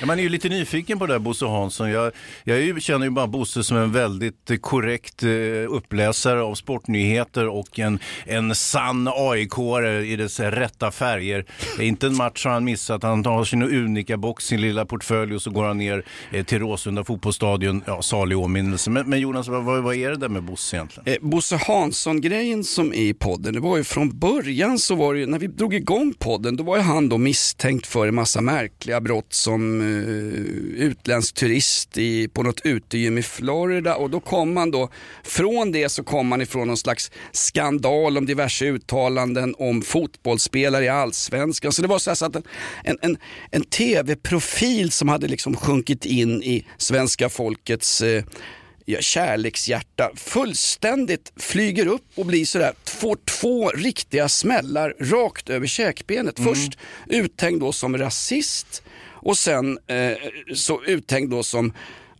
Man 0.04 0.18
är 0.18 0.22
ju 0.22 0.28
lite 0.28 0.48
nyfiken 0.48 0.98
på 0.98 1.06
det 1.06 1.12
här 1.12 1.18
Bosse 1.18 1.46
Hansson. 1.46 1.90
Jag, 1.90 2.12
jag 2.44 2.60
ju, 2.60 2.80
känner 2.80 3.06
ju 3.06 3.10
bara 3.10 3.26
Bosse 3.26 3.64
som 3.64 3.76
en 3.76 3.92
väldigt 3.92 4.50
eh, 4.50 4.56
korrekt 4.56 5.22
eh, 5.22 5.30
uppläsare 5.68 6.42
av 6.42 6.54
sportnyheter 6.54 7.48
och 7.48 7.78
en, 7.78 7.98
en 8.24 8.54
sann 8.54 9.08
aik 9.08 9.58
i 10.06 10.16
dess 10.16 10.40
rätta 10.40 10.90
färger. 10.90 11.44
Inte 11.80 12.06
en 12.06 12.16
match 12.16 12.44
har 12.44 12.52
han 12.52 12.64
missat. 12.64 13.02
Han 13.02 13.24
har 13.24 13.44
sin 13.44 13.62
unika 13.62 14.16
box, 14.16 14.44
sin 14.44 14.60
lilla 14.60 14.86
portfölj 14.86 15.34
och 15.34 15.42
så 15.42 15.50
går 15.50 15.64
han 15.64 15.78
ner 15.78 16.04
eh, 16.32 16.44
till 16.44 16.58
Råsunda 16.58 17.04
fotbollsstadion. 17.04 17.82
Ja, 17.86 18.02
salig 18.02 18.38
åminnelse. 18.38 18.90
Men, 18.90 19.10
men 19.10 19.20
Jonas, 19.20 19.48
vad, 19.48 19.64
vad 19.64 19.94
är 19.94 20.10
det 20.10 20.16
där 20.16 20.28
med 20.28 20.42
Bosse 20.42 20.76
egentligen? 20.76 21.22
Eh, 21.22 21.28
Bosse 21.28 21.56
Hansson-grejen 21.56 22.64
som 22.64 22.92
är 22.92 22.96
i 22.96 23.14
podden, 23.14 23.54
det 23.54 23.60
var 23.60 23.76
ju 23.76 23.84
från 23.84 24.18
början 24.18 24.78
så 24.78 24.94
var 24.94 25.14
det 25.14 25.20
ju, 25.20 25.26
när 25.26 25.38
vi 25.38 25.46
drog 25.46 25.74
igång 25.74 26.14
podden, 26.18 26.56
då 26.56 26.64
var 26.64 26.76
ju 26.76 26.82
han 26.82 27.08
då 27.08 27.18
misstänkt 27.18 27.86
för 27.86 28.06
en 28.06 28.14
massa 28.14 28.40
märkliga 28.84 29.00
brott 29.00 29.32
som 29.32 29.80
eh, 29.80 30.84
utländsk 30.84 31.34
turist 31.34 31.98
i, 31.98 32.28
på 32.28 32.42
något 32.42 32.60
utegym 32.64 33.18
i 33.18 33.22
Florida 33.22 33.96
och 33.96 34.10
då 34.10 34.20
kom 34.20 34.54
man 34.54 34.70
då, 34.70 34.88
från 35.22 35.72
det 35.72 35.88
så 35.88 36.04
kom 36.04 36.26
man 36.26 36.42
ifrån 36.42 36.66
någon 36.66 36.76
slags 36.76 37.10
skandal 37.32 38.18
om 38.18 38.26
diverse 38.26 38.64
uttalanden 38.64 39.54
om 39.58 39.82
fotbollsspelare 39.82 40.84
i 40.84 40.88
allsvenskan. 40.88 41.72
Så 41.72 41.82
det 41.82 41.88
var 41.88 41.98
så, 41.98 42.10
här 42.10 42.14
så 42.14 42.26
att 42.26 42.36
en, 42.36 42.42
en, 42.84 42.98
en, 43.00 43.16
en 43.50 43.64
tv-profil 43.64 44.90
som 44.90 45.08
hade 45.08 45.28
liksom 45.28 45.56
sjunkit 45.56 46.04
in 46.04 46.42
i 46.42 46.66
svenska 46.78 47.28
folkets 47.28 48.00
eh, 48.00 48.24
ja, 48.84 49.00
kärlekshjärta 49.00 50.10
fullständigt 50.16 51.32
flyger 51.36 51.86
upp 51.86 52.04
och 52.14 52.26
blir 52.26 52.44
sådär, 52.44 52.74
får 52.84 53.18
två 53.24 53.68
riktiga 53.68 54.28
smällar 54.28 54.94
rakt 55.00 55.50
över 55.50 55.66
käkbenet. 55.66 56.40
Först 56.40 56.78
uthängd 57.06 57.60
då 57.60 57.72
som 57.72 57.98
rasist 57.98 58.82
och 59.24 59.38
sen 59.38 59.78
eh, 59.86 60.12
så 60.54 60.84
uthängd 60.84 61.30
då 61.30 61.42
som 61.42 61.72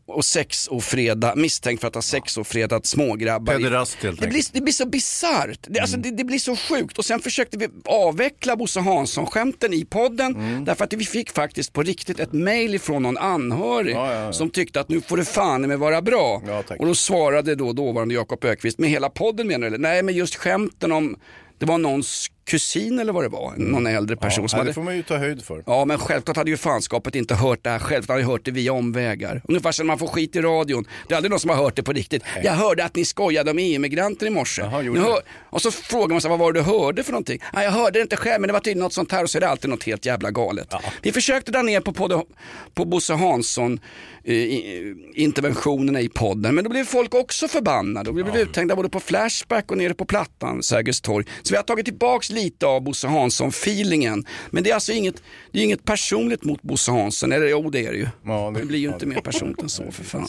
och 0.07 0.25
sexofreda, 0.25 1.35
misstänkt 1.35 1.81
för 1.81 1.89
att 1.89 1.95
ha 1.95 2.03
sexofredat 2.03 2.87
smågrabbar. 2.87 3.55
Pederast, 3.55 4.03
helt 4.03 4.21
det, 4.21 4.27
blir, 4.29 4.43
det 4.53 4.61
blir 4.61 4.73
så 4.73 4.87
bisarrt, 4.87 5.59
det, 5.63 5.81
alltså, 5.81 5.97
det, 5.97 6.11
det 6.11 6.25
blir 6.25 6.39
så 6.39 6.57
sjukt 6.57 6.99
och 6.99 7.05
sen 7.05 7.21
försökte 7.21 7.59
vi 7.59 7.69
avveckla 7.85 8.57
Bosse 8.57 8.81
Hansson-skämten 8.81 9.73
i 9.73 9.85
podden 9.85 10.65
därför 10.65 10.85
att 10.85 10.93
vi 10.93 11.05
fick 11.05 11.31
faktiskt 11.31 11.73
på 11.73 11.83
riktigt 11.83 12.21
ett 12.21 12.33
mail 12.33 12.75
ifrån 12.75 13.03
någon 13.03 13.19
anhörig 13.19 13.95
Ja, 13.95 14.13
ja, 14.13 14.21
ja. 14.21 14.33
som 14.33 14.51
tyckte 14.51 14.81
att 14.81 14.89
nu 14.89 15.01
får 15.01 15.17
det 15.17 15.25
fan 15.25 15.63
med 15.63 15.79
vara 15.79 16.03
bra. 16.03 16.43
Och 16.79 16.87
då 16.87 16.95
svarade 16.95 17.55
då 17.55 17.73
dåvarande 17.73 18.15
Jakob 18.15 18.45
Ökvist 18.45 18.79
med 18.79 18.91
hela 18.91 19.09
podden 19.11 19.47
menar 19.47 19.71
du? 19.71 19.79
Nej 19.79 20.03
men 20.03 20.15
just 20.15 20.35
skämten 20.35 20.93
om, 20.93 21.17
det 21.59 21.67
var 21.67 21.79
någons 21.79 22.31
kusin 22.45 22.99
eller 22.99 23.13
vad 23.13 23.25
det 23.25 23.29
var, 23.29 23.55
någon 23.57 23.87
äldre 23.87 24.17
person 24.17 24.49
som 24.49 24.57
Ja, 24.57 24.61
hade 24.61 24.71
det 24.71 24.75
får 24.75 24.83
man 24.83 24.97
ju 24.97 25.03
ta 25.03 25.17
höjd 25.17 25.45
för. 25.45 25.63
Ja 25.67 25.85
men 25.85 25.99
självklart 25.99 26.37
hade 26.37 26.51
ju 26.51 26.57
fanskapet 26.57 27.15
inte 27.15 27.35
hört 27.35 27.59
det 27.65 27.71
här 27.71 27.79
själv, 27.79 28.05
han 28.09 28.15
hade 28.17 28.27
hört 28.27 28.45
det 28.45 28.51
via 28.51 28.73
omvägar. 28.73 29.43
Ungefär 29.49 29.73
som 29.73 29.87
man 29.87 29.99
får 29.99 30.07
skit 30.07 30.37
i 30.37 30.41
radion. 30.41 30.85
Det 31.09 31.15
är 31.15 31.17
aldrig 31.17 31.31
någon 31.31 31.41
som 31.41 31.51
har 31.51 31.57
hört 31.57 31.77
det 31.77 31.83
på 31.83 31.93
riktigt. 31.93 32.23
Jag 32.43 32.53
hörde 32.53 32.85
att 32.85 32.97
ni 32.97 33.05
skojade 33.05 33.51
om 33.51 33.59
EU-migranter 33.59 34.27
i 34.27 34.31
morse. 34.31 34.63
Hör... 34.63 35.21
Och 35.51 35.63
så 35.63 35.71
frågar 35.71 36.09
man 36.15 36.21
sig 36.21 36.31
vad 36.31 36.39
var 36.39 36.53
det 36.53 36.59
du 36.61 36.65
hörde 36.65 37.03
för 37.03 37.13
någonting? 37.13 37.43
Nej, 37.55 37.65
jag 37.65 37.73
hörde 37.73 37.99
det 37.99 38.03
inte 38.03 38.17
själv 38.17 38.41
men 38.41 38.49
det 38.49 38.53
var 38.53 38.61
tydligen 38.61 38.79
något 38.85 38.93
sånt 38.93 39.13
här 39.13 39.23
och 39.23 39.31
så 39.31 39.39
är 39.39 39.41
det 39.41 39.49
alltid 39.49 39.71
något 39.71 39.85
helt 39.85 40.07
jävla 40.07 40.31
galet. 40.31 40.73
Vi 41.03 41.13
försökte 41.13 41.53
dra 41.53 41.63
ner 41.63 41.81
på, 41.81 41.93
på, 41.93 42.27
på 42.75 42.85
Bosse 42.85 43.15
Hansson 43.15 43.81
eh, 44.25 44.35
i- 44.35 44.95
interventionerna 45.15 46.01
i 46.01 46.09
podden 46.09 46.55
men 46.55 46.65
då 46.65 46.71
blev 46.71 46.85
folk 46.85 47.15
också 47.15 47.49
förbannade 47.49 48.11
och 48.11 48.19
vi 48.19 48.23
blev 48.25 48.37
uthängda 48.37 48.77
både 48.77 48.89
på 48.89 49.01
Flashback 49.01 49.71
och 49.71 49.79
nere 49.79 49.95
på 49.95 50.05
Plattan, 50.05 50.63
Sergels 50.63 51.01
torg. 51.01 51.27
Så 51.43 51.53
vi 51.53 51.57
har 51.57 51.65
tagit 51.65 51.85
tillbaks 51.85 52.31
lite 52.35 52.67
av 52.67 52.81
Bosse 52.83 53.07
Hansson-feelingen. 53.09 54.27
Men 54.51 54.63
det 54.65 54.71
är 54.71 54.75
alltså 54.75 54.93
inget, 54.93 55.23
det 55.53 55.59
är 55.59 55.63
inget 55.63 55.85
personligt 55.85 56.45
mot 56.45 56.63
Bosse 56.63 56.91
Hansson, 56.93 57.33
eller 57.33 57.47
jo 57.47 57.71
det 57.71 57.87
är 57.87 57.93
det 57.93 57.99
ju. 57.99 58.09
Ja, 58.27 58.51
det- 58.55 58.61
det 58.61 58.67
blir 58.67 58.79
ju 58.79 58.87
ja, 58.87 58.93
inte 58.93 59.05
det- 59.07 59.09
mer 59.15 59.21
personligt 59.21 59.63
än 59.63 59.69
så 59.69 59.83
för 59.93 60.05
fan. 60.05 60.29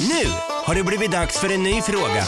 Nu 0.00 0.30
har 0.64 0.74
det 0.74 0.82
blivit 0.82 1.10
dags 1.12 1.38
för 1.38 1.52
en 1.54 1.62
ny 1.62 1.80
fråga. 1.82 2.24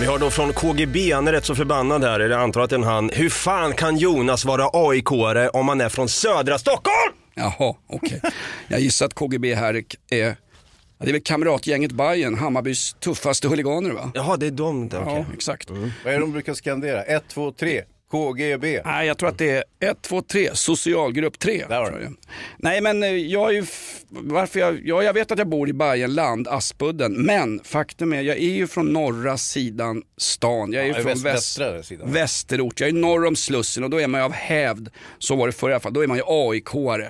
Vi 0.00 0.06
har 0.06 0.18
då 0.18 0.30
från 0.30 0.52
KGB, 0.52 1.12
han 1.12 1.28
är 1.28 1.32
rätt 1.32 1.44
så 1.44 1.54
förbannad 1.54 2.04
här, 2.04 2.20
eller 2.20 2.36
antar 2.36 2.60
att 2.60 2.70
det 2.70 2.76
är 2.76 2.78
en 2.78 2.84
han. 2.86 3.10
Hur 3.14 3.28
fan 3.28 3.72
kan 3.74 3.96
Jonas 3.96 4.44
vara 4.44 4.66
AIK-are 4.68 5.48
om 5.48 5.68
han 5.68 5.80
är 5.80 5.88
från 5.88 6.08
södra 6.08 6.58
Stockholm? 6.58 7.12
Jaha, 7.34 7.74
okej. 7.86 8.20
Jag 8.68 8.80
gissar 8.80 9.06
att 9.06 9.14
KGB 9.14 9.54
här 9.54 9.74
är, 9.74 9.82
det 10.08 11.08
är 11.08 11.12
väl 11.12 11.20
kamratgänget 11.22 11.92
Bayern, 11.92 12.34
Hammarbys 12.38 12.96
tuffaste 13.00 13.48
huliganer 13.48 13.90
va? 13.90 14.10
Jaha, 14.14 14.36
det 14.36 14.46
är 14.46 14.50
de 14.50 14.88
där, 14.88 15.02
okej. 15.02 15.14
Ja, 15.14 15.24
exakt. 15.34 15.70
Vad 15.70 15.82
är 16.04 16.12
det 16.12 16.18
de 16.18 16.32
brukar 16.32 16.54
skandera? 16.54 17.02
1, 17.02 17.22
2, 17.28 17.52
3, 17.52 17.82
KGB. 18.12 18.82
Nej, 18.84 19.06
jag 19.06 19.18
tror 19.18 19.28
att 19.28 19.38
det 19.38 19.50
är 19.50 19.64
1, 19.90 20.02
2, 20.02 20.22
3, 20.22 20.50
socialgrupp 20.54 21.38
3. 21.38 21.64
Där 21.68 21.80
var. 21.80 22.12
Nej, 22.56 22.80
men 22.80 23.02
eh, 23.02 23.08
jag 23.10 23.48
är 23.50 23.52
ju, 23.54 23.64
varför 24.08 24.60
jag, 24.60 24.80
ja, 24.84 25.02
jag 25.02 25.12
vet 25.12 25.30
att 25.32 25.38
jag 25.38 25.48
bor 25.48 25.68
i 25.68 25.72
Bayernland, 25.72 26.48
Aspudden, 26.48 27.12
men 27.12 27.60
faktum 27.64 28.12
är, 28.12 28.20
jag 28.22 28.36
är 28.36 28.40
ju 28.50 28.66
från 28.66 28.92
norra 28.92 29.36
sidan 29.38 30.02
stan. 30.16 30.72
Jag 30.72 30.82
är 30.82 30.86
ju 30.86 30.92
Ja, 30.92 31.02
från 31.02 31.22
väst- 31.22 31.58
sidan. 31.88 32.12
västerort, 32.12 32.80
jag 32.80 32.88
är 32.88 32.92
norr 32.92 33.26
om 33.26 33.36
Slussen 33.36 33.84
och 33.84 33.90
då 33.90 34.00
är 34.00 34.06
man 34.06 34.20
ju 34.20 34.24
av 34.24 34.32
hävd, 34.32 34.88
så 35.18 35.36
var 35.36 35.46
det 35.46 35.52
förr 35.52 35.70
i 35.70 35.72
alla 35.72 35.80
fall, 35.80 35.92
då 35.92 36.00
är 36.02 36.06
man 36.06 36.16
ju 36.16 36.22
AIK-are. 36.26 37.08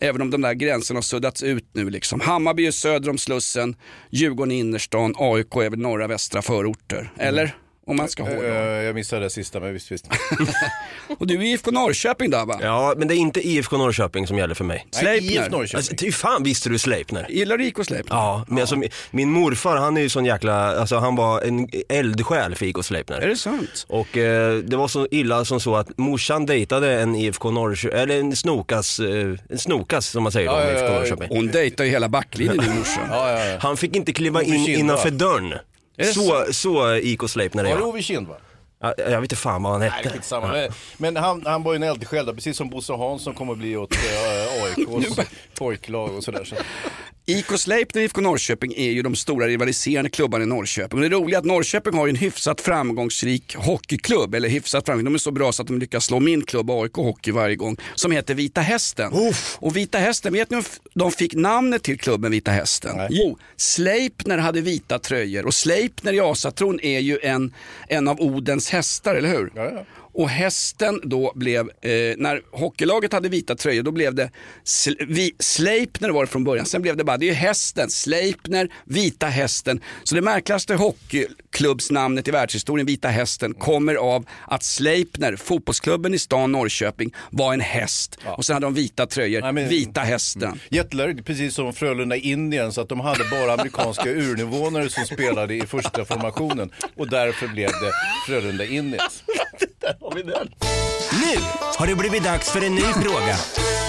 Även 0.00 0.22
om 0.22 0.30
de 0.30 0.40
där 0.40 0.54
gränserna 0.54 0.96
har 0.98 1.02
suddats 1.02 1.42
ut 1.42 1.64
nu 1.72 1.90
liksom. 1.90 2.20
Hammarby 2.20 2.66
är 2.66 2.70
söder 2.70 3.10
om 3.10 3.18
Slussen, 3.18 3.76
Djurgården 4.10 4.52
är 4.52 4.56
innerstan, 4.58 5.14
AIK 5.18 5.56
är 5.56 5.70
väl 5.70 5.78
norra 5.78 6.06
västra 6.06 6.42
förorter. 6.42 7.12
Eller? 7.18 7.56
Om 7.88 7.96
man 7.96 8.08
ska 8.08 8.22
Eh, 8.22 8.34
hårdra. 8.34 8.82
jag 8.82 8.94
missade 8.94 9.22
det 9.22 9.30
sista, 9.30 9.60
men 9.60 9.72
visst, 9.72 9.92
visst. 9.92 10.06
Och 11.18 11.26
du 11.26 11.34
är 11.34 11.42
IFK 11.42 11.70
Norrköping 11.70 12.30
där 12.30 12.46
va? 12.46 12.58
Ja, 12.62 12.94
men 12.96 13.08
det 13.08 13.14
är 13.14 13.16
inte 13.16 13.48
IFK 13.48 13.76
Norrköping 13.76 14.26
som 14.26 14.38
gäller 14.38 14.54
för 14.54 14.64
mig. 14.64 14.86
Sleipner. 14.90 15.30
Nej, 15.30 15.36
IF 15.46 15.50
Norrköping. 15.50 15.76
Alltså, 15.76 16.04
hur 16.04 16.12
fan 16.12 16.42
visste 16.42 16.68
du 16.68 16.78
Sleipner? 16.78 17.26
Gillar 17.30 17.56
du 17.58 17.66
IK 17.66 17.76
Sleipner? 17.84 18.16
Ja, 18.16 18.44
men 18.48 18.58
alltså, 18.58 18.76
min- 18.76 18.90
min 19.10 19.30
morfar 19.32 19.76
han 19.76 19.96
är 19.96 20.00
ju 20.00 20.08
sån 20.08 20.24
jäkla, 20.24 20.76
alltså 20.80 20.96
han 20.96 21.16
var 21.16 21.42
en 21.42 21.68
eldsjäl 21.88 22.54
för 22.54 22.66
IK 22.66 22.84
Sleipner. 22.84 23.18
Är 23.20 23.28
det 23.28 23.36
sant? 23.36 23.86
Och 23.88 24.16
eh, 24.16 24.54
det 24.58 24.76
var 24.76 24.88
så 24.88 25.08
illa 25.10 25.44
som 25.44 25.60
så 25.60 25.76
att 25.76 25.98
morsan 25.98 26.46
dejtade 26.46 27.00
en 27.00 27.14
IFK 27.16 27.50
Norrköping, 27.50 27.98
eller 28.00 28.20
en 28.20 28.36
snokas, 28.36 29.00
eh, 29.00 29.34
en 29.50 29.58
snokas 29.58 30.06
som 30.06 30.22
man 30.22 30.32
säger 30.32 30.48
då, 30.50 30.54
Ja, 30.56 30.60
om 30.62 30.66
ja, 30.68 30.72
IFK 30.72 30.84
ja, 30.86 30.92
ja. 30.92 30.98
Norrköping. 30.98 31.28
Hon 31.36 31.46
dejtar 31.46 31.84
ju 31.84 31.90
hela 31.90 32.08
backlinjen 32.08 32.58
din 32.58 32.78
morsa. 32.78 33.00
Ja, 33.10 33.30
ja, 33.32 33.44
ja. 33.44 33.58
Han 33.60 33.76
fick 33.76 33.96
inte 33.96 34.12
kliva 34.12 34.42
in 34.42 34.54
innanför 34.68 35.10
dörren. 35.10 35.54
Det 35.98 36.14
Så, 36.14 36.44
så 36.52 36.94
IK 36.94 37.28
Sleipner 37.28 37.64
är 37.64 37.68
Var 37.68 37.74
det 37.76 37.80
jag. 37.80 37.88
Ove 37.88 38.02
Kind 38.02 38.28
va? 38.28 38.36
Ja, 38.80 38.94
Jag 38.98 39.10
vet 39.10 39.22
inte 39.22 39.36
fan 39.36 39.62
vad 39.62 39.72
han 39.72 39.80
Nej, 39.80 39.90
det 39.90 39.94
är 39.94 40.02
hette. 40.04 40.16
skitsamma. 40.16 40.48
Men, 40.52 40.70
men 40.96 41.16
han, 41.16 41.46
han 41.46 41.62
var 41.62 41.72
ju 41.72 41.76
en 41.76 41.82
eldsjäl 41.82 42.26
där, 42.26 42.32
precis 42.32 42.56
som 42.56 42.68
Bosse 42.70 42.92
Hansson 42.92 43.34
kommer 43.34 43.52
att 43.52 43.58
bli 43.58 43.76
åt 43.76 43.94
äh, 43.94 44.62
AIKs 44.64 45.18
pojklag 45.58 46.14
och 46.16 46.24
sådär. 46.24 46.44
Så. 46.44 46.54
IK 47.30 47.58
Sleipner 47.58 48.00
och 48.00 48.04
IFK 48.04 48.20
Norrköping 48.20 48.72
är 48.76 48.90
ju 48.90 49.02
de 49.02 49.14
stora 49.16 49.46
rivaliserande 49.46 50.10
klubbarna 50.10 50.44
i 50.44 50.46
Norrköping. 50.46 50.98
Och 50.98 51.10
det 51.10 51.16
roliga 51.16 51.36
är 51.36 51.38
att 51.38 51.44
Norrköping 51.46 51.94
har 51.94 52.06
ju 52.06 52.10
en 52.10 52.16
hyfsat 52.16 52.60
framgångsrik 52.60 53.56
hockeyklubb, 53.56 54.34
eller 54.34 54.48
hyfsat 54.48 54.86
framgångsrik, 54.86 55.04
de 55.04 55.14
är 55.14 55.18
så 55.18 55.30
bra 55.30 55.52
så 55.52 55.62
att 55.62 55.68
de 55.68 55.78
lyckas 55.78 56.04
slå 56.04 56.20
min 56.20 56.42
klubb 56.42 56.70
AIK 56.70 56.94
Hockey 56.94 57.30
varje 57.32 57.56
gång, 57.56 57.76
som 57.94 58.12
heter 58.12 58.34
Vita 58.34 58.60
Hästen. 58.60 59.12
Och 59.58 59.76
Vita 59.76 59.98
Hästen, 59.98 60.32
vet 60.32 60.50
ni 60.50 60.56
hur 60.56 60.64
de 60.94 61.12
fick 61.12 61.34
namnet 61.34 61.82
till 61.82 61.98
klubben 61.98 62.30
Vita 62.30 62.50
Hästen? 62.50 62.96
Nej. 62.96 63.08
Jo, 63.10 63.38
Sleipner 63.56 64.38
hade 64.38 64.60
vita 64.60 64.98
tröjor 64.98 65.46
och 65.46 65.54
Sleipner 65.54 66.12
i 66.12 66.20
asatron 66.20 66.80
är 66.82 66.98
ju 66.98 67.18
en, 67.22 67.54
en 67.88 68.08
av 68.08 68.20
Odens 68.20 68.70
hästar, 68.70 69.14
eller 69.14 69.28
hur? 69.28 69.52
Ja, 69.54 69.70
ja. 69.74 69.84
Och 70.18 70.28
hästen 70.28 71.00
då 71.04 71.32
blev, 71.34 71.60
eh, 71.60 71.90
när 72.16 72.42
hockeylaget 72.52 73.12
hade 73.12 73.28
vita 73.28 73.54
tröjor, 73.54 73.82
då 73.82 73.90
blev 73.90 74.14
det 74.14 74.30
sl- 74.64 75.06
vi, 75.08 75.32
Sleipner 75.38 76.08
var 76.10 76.24
det 76.24 76.30
från 76.30 76.44
början. 76.44 76.66
Sen 76.66 76.82
blev 76.82 76.96
det 76.96 77.04
bara, 77.04 77.16
det 77.16 77.24
är 77.24 77.28
ju 77.28 77.32
hästen, 77.34 77.90
Sleipner, 77.90 78.68
vita 78.84 79.26
hästen. 79.26 79.80
Så 80.04 80.14
det 80.14 80.20
märkligaste 80.20 80.74
hockeyklubbsnamnet 80.74 82.28
i 82.28 82.30
världshistorien, 82.30 82.86
Vita 82.86 83.08
hästen, 83.08 83.54
kommer 83.54 83.94
av 83.94 84.24
att 84.46 84.62
Sleipner, 84.64 85.36
fotbollsklubben 85.36 86.14
i 86.14 86.18
stan 86.18 86.52
Norrköping, 86.52 87.14
var 87.30 87.52
en 87.52 87.60
häst. 87.60 88.18
Och 88.36 88.44
sen 88.44 88.54
hade 88.54 88.66
de 88.66 88.74
vita 88.74 89.06
tröjor, 89.06 89.40
Nej, 89.40 89.52
men- 89.52 89.68
Vita 89.68 90.00
hästen. 90.00 90.60
Jättelöjligt, 90.70 91.26
precis 91.26 91.54
som 91.54 91.72
Frölunda 91.72 92.16
Indien, 92.16 92.72
så 92.72 92.80
att 92.80 92.88
de 92.88 93.00
hade 93.00 93.24
bara 93.30 93.52
amerikanska 93.52 94.10
urnivånare 94.14 94.88
som 94.90 95.04
spelade 95.04 95.54
i 95.54 95.60
första 95.66 96.04
formationen 96.04 96.70
och 96.96 97.08
därför 97.10 97.48
blev 97.48 97.68
det 97.68 97.92
Frölunda 98.26 98.64
Indians. 98.64 99.22
Nu 100.14 101.40
har 101.76 101.86
det 101.86 101.94
blivit 101.94 102.24
dags 102.24 102.50
för 102.50 102.64
en 102.64 102.74
ny 102.74 102.80
fråga. 102.80 103.36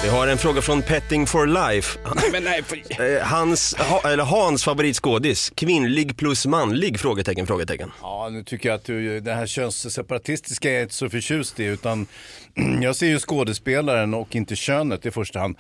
Vi 0.04 0.10
har 0.10 0.28
en 0.28 0.38
fråga 0.38 0.62
från 0.62 0.82
Petting 0.82 1.28
for 1.28 1.48
Life. 1.48 2.00
Men 2.32 2.44
nej, 2.44 2.64
för... 2.64 3.16
Eh, 3.16 3.22
Hans, 3.22 3.76
ha, 3.76 4.10
eller 4.10 4.24
Hans 4.24 4.64
favoritskådis, 4.64 5.52
kvinnlig 5.56 6.18
plus 6.18 6.46
manlig? 6.46 7.00
Frågetecken, 7.00 7.48
frågetecken. 7.48 7.92
Ja, 8.02 8.30
nu 8.32 8.44
tycker 8.44 8.70
jag 8.70 8.76
att 8.76 8.86
du, 8.86 9.20
det 9.20 9.34
här 9.34 9.48
könsseparatistiska 9.48 10.70
är 10.70 10.74
jag 10.74 10.82
inte 10.84 10.94
så 10.94 11.10
förtjust 11.10 11.60
i, 11.60 11.64
utan 11.64 12.08
jag 12.82 12.96
ser 12.96 13.08
ju 13.08 13.20
skådespelaren 13.20 14.14
och 14.14 14.36
inte 14.36 14.56
könet 14.56 15.06
i 15.06 15.12
första 15.12 15.40
hand. 15.40 15.56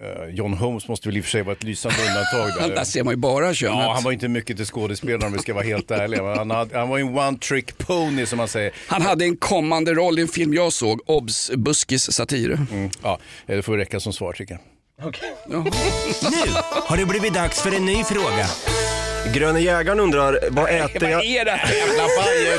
Eh, 0.00 0.34
John 0.34 0.52
Holmes 0.54 0.88
måste 0.88 1.08
väl 1.08 1.16
i 1.16 1.20
och 1.20 1.24
för 1.24 1.30
sig 1.30 1.42
vara 1.42 1.52
ett 1.56 1.62
lysande 1.62 1.96
undantag. 2.08 2.70
Där 2.76 2.84
ser 2.84 3.02
man 3.04 3.12
ju 3.12 3.16
bara 3.18 3.54
könet. 3.54 3.78
Ja, 3.78 3.92
han 3.94 4.02
var 4.02 4.12
inte 4.12 4.28
mycket 4.28 4.56
till 4.56 4.66
skådespelare 4.66 5.26
om 5.26 5.32
vi 5.32 5.38
ska 5.38 5.54
vara 5.54 5.64
helt 5.64 5.90
ärliga. 5.90 6.34
Han, 6.36 6.50
hade, 6.50 6.78
han 6.78 6.88
var 6.88 6.98
ju 6.98 7.02
en 7.06 7.18
one 7.18 7.38
trick 7.38 7.78
pony 7.78 8.26
som 8.26 8.36
man 8.36 8.48
säger. 8.48 8.72
Han 8.86 9.02
hade 9.02 9.24
en 9.24 9.36
kommande 9.36 9.94
roll 9.94 10.18
i 10.18 10.22
en 10.22 10.28
film 10.28 10.54
jag 10.54 10.72
såg, 10.72 11.00
Obs! 11.06 11.50
Buskis 11.56 12.12
satire. 12.12 12.58
Mm, 12.72 12.90
ja, 13.02 13.18
det 13.46 13.62
får 13.62 13.76
räcka 13.76 14.00
som 14.00 14.12
svar 14.12 14.32
tycker 14.32 14.54
jag. 14.54 14.62
Ja. 15.00 15.12
Nu 15.48 15.56
har 16.86 16.96
det 16.96 17.06
blivit 17.06 17.34
dags 17.34 17.60
för 17.62 17.74
en 17.76 17.84
ny 17.86 18.04
fråga. 18.04 18.46
Gröna 19.34 19.60
jägaren 19.60 20.00
undrar, 20.00 20.38
vad 20.50 20.70
äter 20.70 21.00
Vad 21.00 21.10
jag, 21.10 21.24
är 21.24 21.44
det 21.44 21.50
här 21.50 21.74
jävla? 21.74 22.08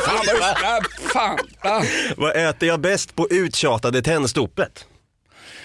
Fan, 0.05 0.25
vad- 0.39 1.39
fan. 1.61 1.85
vad 2.17 2.49
äter 2.49 2.67
jag 2.69 2.79
bäst 2.79 3.15
på 3.15 3.27
uttjatade 3.29 4.01
tändstopet? 4.01 4.85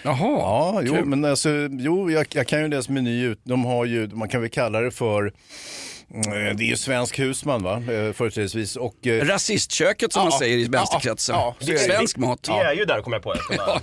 Jaha. 0.04 0.16
Ja, 0.38 0.80
jo, 0.84 0.94
kul. 0.94 1.04
men 1.04 1.24
alltså, 1.24 1.48
jo, 1.70 2.10
jag, 2.10 2.26
jag 2.30 2.46
kan 2.48 2.60
ju 2.62 2.68
deras 2.68 2.88
meny 2.88 3.22
ut. 3.24 3.40
De 3.44 3.64
har 3.64 3.84
ju, 3.84 4.08
man 4.08 4.28
kan 4.28 4.40
väl 4.40 4.50
kalla 4.50 4.80
det 4.80 4.90
för, 4.90 5.32
mm, 6.14 6.56
det 6.56 6.64
är 6.64 6.66
ju 6.66 6.76
svensk 6.76 7.18
husman 7.18 7.62
va, 7.62 7.72
eh, 7.76 8.12
företrädesvis. 8.12 8.76
Och, 8.76 9.06
eh, 9.06 9.24
Rasistköket 9.24 10.12
som 10.12 10.22
man 10.22 10.32
Ja, 10.32 10.38
säger 10.38 10.56
i 10.58 10.62
ja, 10.64 10.68
vänsterkretsar. 10.70 11.34
ja, 11.34 11.54
så 11.58 11.70
är 11.70 11.72
det. 11.72 11.78
Svensk 11.78 12.16
mat. 12.16 12.48
Vi 12.48 12.52
är 12.52 12.72
ju 12.72 12.84
där 12.84 13.00
kommer 13.00 13.16
jag 13.16 13.22
på. 13.22 13.34
Ja, 13.56 13.80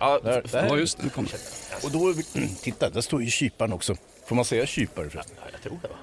Ja. 0.00 0.20
där, 0.24 0.42
där. 0.52 0.66
ja 0.68 0.76
just 0.76 0.98
det. 0.98 1.04
det. 1.16 1.86
Och 1.86 1.90
då, 1.92 2.14
titta, 2.62 2.90
där 2.90 3.00
står 3.00 3.22
ju 3.22 3.30
kyparen 3.30 3.72
också. 3.72 3.94
Får 4.26 4.36
man 4.36 4.44
säga 4.44 4.66
kypare 4.66 5.10
förresten? 5.10 5.36
Jag 5.52 5.62
tror 5.62 5.78
det 5.82 5.88
va? 5.88 5.94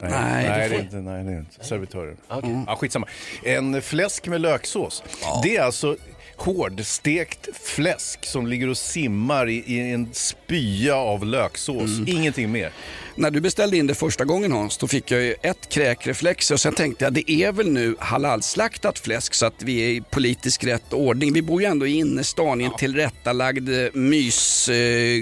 Nej, 0.00 0.10
Nej, 0.10 0.42
det 0.44 0.50
nej, 0.50 0.60
det 0.62 0.68
får- 0.68 0.76
är 0.76 0.80
inte, 0.84 0.96
nej, 0.96 1.24
det 1.24 1.30
är 1.32 1.38
inte. 1.38 1.64
Servitören. 1.64 2.16
Mm. 2.42 2.64
Ja, 2.66 2.76
skitsamma. 2.76 3.06
En 3.44 3.82
fläsk 3.82 4.26
med 4.26 4.40
löksås. 4.40 5.02
Det 5.42 5.56
är 5.56 5.62
alltså 5.62 5.96
hårdstekt 6.38 7.48
fläsk 7.62 8.26
som 8.26 8.46
ligger 8.46 8.68
och 8.68 8.78
simmar 8.78 9.48
i, 9.48 9.64
i 9.66 9.92
en 9.92 10.08
spya 10.12 10.96
av 10.96 11.26
löksås. 11.26 11.90
Ingenting 12.06 12.52
mer. 12.52 12.72
När 13.18 13.30
du 13.30 13.40
beställde 13.40 13.76
in 13.76 13.86
det 13.86 13.94
första 13.94 14.24
gången 14.24 14.52
Hans, 14.52 14.78
då 14.78 14.86
fick 14.86 15.10
jag 15.10 15.22
ju 15.22 15.34
ett 15.42 15.68
kräkreflex 15.68 16.50
och 16.50 16.60
sen 16.60 16.74
tänkte 16.74 17.04
jag 17.04 17.12
det 17.12 17.30
är 17.30 17.52
väl 17.52 17.70
nu 17.70 17.96
halalslaktat 17.98 18.98
fläsk 18.98 19.34
så 19.34 19.46
att 19.46 19.62
vi 19.62 19.80
är 19.80 19.88
i 19.88 20.00
politisk 20.10 20.64
rätt 20.64 20.92
ordning. 20.92 21.32
Vi 21.32 21.42
bor 21.42 21.62
ju 21.62 21.66
ändå 21.66 21.86
i 21.86 21.92
innerstan 21.98 22.60
i 22.60 22.64
en 22.64 22.76
tillrättalagd 22.78 23.68
eh, 23.68 23.92
mys, 23.92 24.68
eh, 24.68 25.16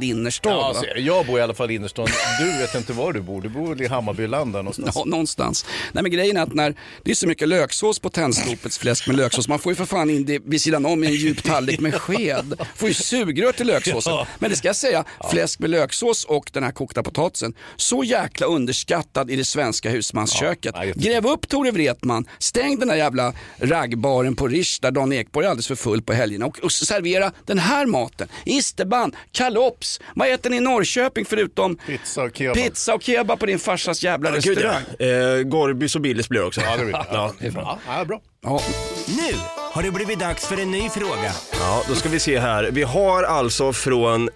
innerstad. 0.00 0.52
Ja, 0.52 0.72
va? 0.74 0.80
det. 0.94 1.00
jag 1.00 1.26
bor 1.26 1.38
i 1.38 1.42
alla 1.42 1.54
fall 1.54 1.70
i 1.70 1.74
innerstan. 1.74 2.06
Du 2.40 2.58
vet 2.58 2.74
inte 2.74 2.92
var 2.92 3.12
du 3.12 3.20
bor. 3.20 3.42
Du 3.42 3.48
bor 3.48 3.82
i 3.82 3.86
Hammarbyland 3.86 4.52
där 4.52 4.62
någonstans. 4.62 4.92
Ja, 4.94 5.04
någonstans. 5.04 5.66
Nej, 5.92 6.02
men 6.02 6.12
grejen 6.12 6.36
är 6.36 6.42
att 6.42 6.54
när 6.54 6.74
det 7.02 7.10
är 7.10 7.14
så 7.14 7.28
mycket 7.28 7.48
löksås 7.48 7.98
på 7.98 8.10
tändstopets 8.10 8.78
fläsk 8.78 9.06
med 9.06 9.16
löksås, 9.16 9.48
man 9.48 9.58
får 9.58 9.72
ju 9.72 9.76
för 9.76 9.84
fan 9.84 10.10
in 10.10 10.24
det 10.24 10.42
vid 10.44 10.62
sidan 10.62 10.86
om 10.86 11.04
i 11.04 11.06
en 11.06 11.12
djup 11.12 11.42
tallrik 11.42 11.80
med 11.80 11.94
sked. 11.94 12.60
Får 12.76 12.88
ju 12.88 12.94
sugrör 12.94 13.52
till 13.52 13.66
löksåsen. 13.72 14.12
Ja. 14.12 14.26
Men 14.38 14.50
det 14.50 14.56
ska 14.56 14.68
jag 14.68 14.76
säga, 14.76 15.04
fläsk 15.30 15.58
med 15.58 15.70
löksås 15.70 16.24
och 16.24 16.52
den 16.60 16.64
här 16.64 16.72
kokta 16.72 17.02
potatisen, 17.02 17.54
så 17.76 18.04
jäkla 18.04 18.46
underskattad 18.46 19.30
i 19.30 19.36
det 19.36 19.44
svenska 19.44 19.90
husmansköket. 19.90 20.74
Ja. 20.78 20.92
Gräv 20.94 21.26
upp 21.26 21.48
Tore 21.48 21.70
Wretman, 21.70 22.26
stäng 22.38 22.78
den 22.78 22.88
där 22.88 22.96
jävla 22.96 23.32
raggbaren 23.58 24.36
på 24.36 24.48
Rish 24.48 24.78
där 24.82 24.90
Dan 24.90 25.12
Ekborg 25.12 25.46
är 25.46 25.50
alldeles 25.50 25.66
för 25.68 25.74
full 25.74 26.02
på 26.02 26.12
helgerna 26.12 26.46
och, 26.46 26.58
och 26.58 26.72
servera 26.72 27.32
den 27.46 27.58
här 27.58 27.86
maten. 27.86 28.28
Isterband, 28.44 29.16
kalops, 29.32 30.00
vad 30.14 30.28
äter 30.28 30.50
ni 30.50 30.56
i 30.56 30.60
Norrköping 30.60 31.24
förutom 31.24 31.76
Pizza 31.76 32.22
och 32.22 32.36
kebab. 32.36 32.56
pizza 32.56 32.94
och 32.94 33.02
kebab 33.02 33.38
på 33.40 33.46
din 33.46 33.58
farsas 33.58 34.02
jävla 34.02 34.30
Gud, 34.30 34.44
restaurang? 34.46 34.82
ja. 34.98 35.06
eh, 35.06 35.42
Gorbys 35.42 35.94
och 35.94 36.00
Billys 36.00 36.28
blir 36.28 36.40
det 36.40 36.46
också. 36.46 36.60
Ja, 36.60 36.76
det 36.76 36.84
blir 36.84 36.92
det. 36.92 37.06
Ja. 37.10 37.32
Ja, 37.40 37.78
ja, 37.88 38.04
bra. 38.04 38.20
Ja, 38.42 38.60
Nu 39.06 39.34
har 39.72 39.82
det 39.82 39.90
blivit 39.90 40.18
dags 40.18 40.46
för 40.46 40.56
en 40.60 40.70
ny 40.70 40.88
fråga. 40.88 41.32
Ja, 41.60 41.82
då 41.88 41.94
ska 41.94 42.08
vi 42.08 42.20
se 42.20 42.38
här. 42.38 42.68
Vi 42.72 42.82
har 42.82 43.22
alltså 43.22 43.72
från 43.72 44.28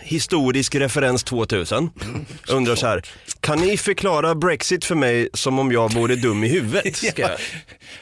historisk 0.00 0.74
referens 0.74 1.24
2000. 1.24 1.90
Undrar 2.48 2.74
så 2.74 2.86
här, 2.86 3.02
kan 3.40 3.58
ni 3.58 3.76
förklara 3.76 4.34
Brexit 4.34 4.84
för 4.84 4.94
mig 4.94 5.28
som 5.34 5.58
om 5.58 5.72
jag 5.72 5.94
vore 5.94 6.16
dum 6.16 6.44
i 6.44 6.48
huvudet? 6.48 6.96
Ska 7.12 7.22
jag... 7.22 7.30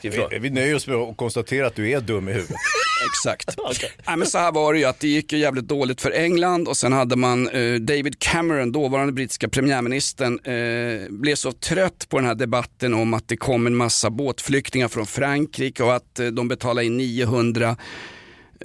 Vi, 0.03 0.39
vi 0.39 0.51
nöjer 0.51 0.75
oss 0.75 0.87
med 0.87 0.97
att 0.97 1.17
konstatera 1.17 1.67
att 1.67 1.75
du 1.75 1.91
är 1.91 2.01
dum 2.01 2.29
i 2.29 2.33
huvudet. 2.33 2.57
Exakt. 3.13 3.57
Nej, 4.07 4.17
men 4.17 4.27
så 4.27 4.39
här 4.39 4.53
var 4.53 4.73
det 4.73 4.79
ju 4.79 4.85
att 4.85 5.01
det 5.01 5.09
gick 5.09 5.33
ju 5.33 5.39
jävligt 5.39 5.69
dåligt 5.69 6.01
för 6.01 6.11
England 6.11 6.69
och 6.69 6.77
sen 6.77 6.93
hade 6.93 7.17
man 7.17 7.49
eh, 7.49 7.75
David 7.75 8.19
Cameron, 8.19 8.73
dåvarande 8.73 9.13
brittiska 9.13 9.49
premiärministern, 9.49 10.39
eh, 10.45 11.11
blev 11.11 11.35
så 11.35 11.53
trött 11.53 12.07
på 12.09 12.19
den 12.19 12.27
här 12.27 12.35
debatten 12.35 12.95
om 12.95 13.15
att 13.15 13.29
det 13.29 13.37
kom 13.37 13.67
en 13.67 13.77
massa 13.77 14.11
båtflyktingar 14.11 14.89
från 14.89 15.07
Frankrike 15.07 15.83
och 15.83 15.95
att 15.95 16.19
eh, 16.19 16.27
de 16.27 16.49
betalade 16.49 16.87
in 16.87 16.97
900 16.97 17.77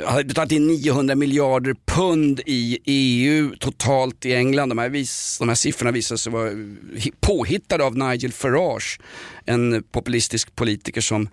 har 0.02 0.24
betalat 0.24 0.52
in 0.52 0.68
900 0.68 1.16
miljarder 1.16 1.76
pund 1.86 2.42
i 2.46 2.80
EU 2.86 3.56
totalt 3.60 4.26
i 4.26 4.34
England. 4.34 4.70
De 4.70 4.78
här, 4.78 4.90
vis, 4.90 5.38
de 5.40 5.48
här 5.50 5.56
siffrorna 5.56 5.92
visar 5.92 6.16
sig 6.16 6.32
vara 6.32 6.52
påhittade 7.20 7.84
av 7.84 7.98
Nigel 7.98 8.32
Farage, 8.32 9.00
en 9.46 9.84
populistisk 9.84 10.56
politiker 10.56 11.02
som 11.02 11.30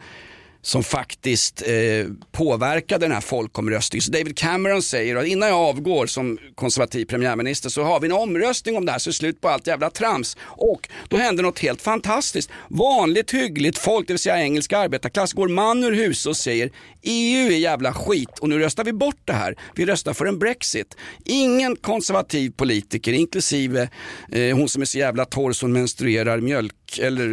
som 0.62 0.82
faktiskt 0.82 1.62
eh, 1.66 2.06
påverkade 2.32 3.04
den 3.04 3.12
här 3.12 3.20
folkomröstningen. 3.20 4.02
Så 4.02 4.10
David 4.10 4.36
Cameron 4.36 4.82
säger 4.82 5.16
att 5.16 5.26
innan 5.26 5.48
jag 5.48 5.58
avgår 5.58 6.06
som 6.06 6.38
konservativ 6.54 7.04
premiärminister 7.04 7.68
så 7.68 7.82
har 7.82 8.00
vi 8.00 8.06
en 8.06 8.12
omröstning 8.12 8.76
om 8.76 8.86
det 8.86 8.92
här 8.92 8.98
så 8.98 9.10
är 9.10 9.12
det 9.12 9.16
slut 9.16 9.40
på 9.40 9.48
allt 9.48 9.66
jävla 9.66 9.90
trams. 9.90 10.36
Och 10.42 10.88
då 11.08 11.16
händer 11.16 11.42
något 11.42 11.58
helt 11.58 11.82
fantastiskt. 11.82 12.50
Vanligt 12.68 13.34
hyggligt 13.34 13.78
folk, 13.78 14.06
det 14.06 14.12
vill 14.12 14.20
säga 14.20 14.42
engelska 14.42 14.78
arbetarklass, 14.78 15.32
går 15.32 15.48
man 15.48 15.84
ur 15.84 15.92
huset 15.92 16.26
och 16.26 16.36
säger 16.36 16.70
EU 17.02 17.52
är 17.52 17.58
jävla 17.58 17.92
skit 17.92 18.38
och 18.38 18.48
nu 18.48 18.58
röstar 18.58 18.84
vi 18.84 18.92
bort 18.92 19.20
det 19.24 19.32
här. 19.32 19.56
Vi 19.74 19.86
röstar 19.86 20.12
för 20.12 20.26
en 20.26 20.38
Brexit. 20.38 20.96
Ingen 21.24 21.76
konservativ 21.76 22.50
politiker, 22.50 23.12
inklusive 23.12 23.88
eh, 24.32 24.56
hon 24.56 24.68
som 24.68 24.82
är 24.82 24.86
så 24.86 24.98
jävla 24.98 25.24
torr 25.24 25.52
som 25.52 25.72
menstruerar 25.72 26.40
mjölk 26.40 26.74
eller 26.98 27.28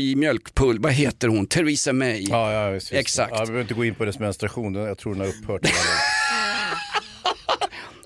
i 0.00 0.14
mjölkpull, 0.16 0.78
vad 0.78 0.92
heter 0.92 1.28
hon? 1.28 1.46
Theresa 1.46 1.92
May. 1.92 2.26
Ja, 2.28 2.52
ja, 2.52 2.70
visst, 2.70 2.86
visst. 2.86 3.00
Exakt. 3.00 3.32
Ja, 3.32 3.40
vi 3.40 3.46
behöver 3.46 3.62
inte 3.62 3.74
gå 3.74 3.84
in 3.84 3.94
på 3.94 4.04
dess 4.04 4.18
menstruation, 4.18 4.74
jag 4.74 4.98
tror 4.98 5.14
den 5.14 5.20
har 5.20 5.28
upphört. 5.28 5.60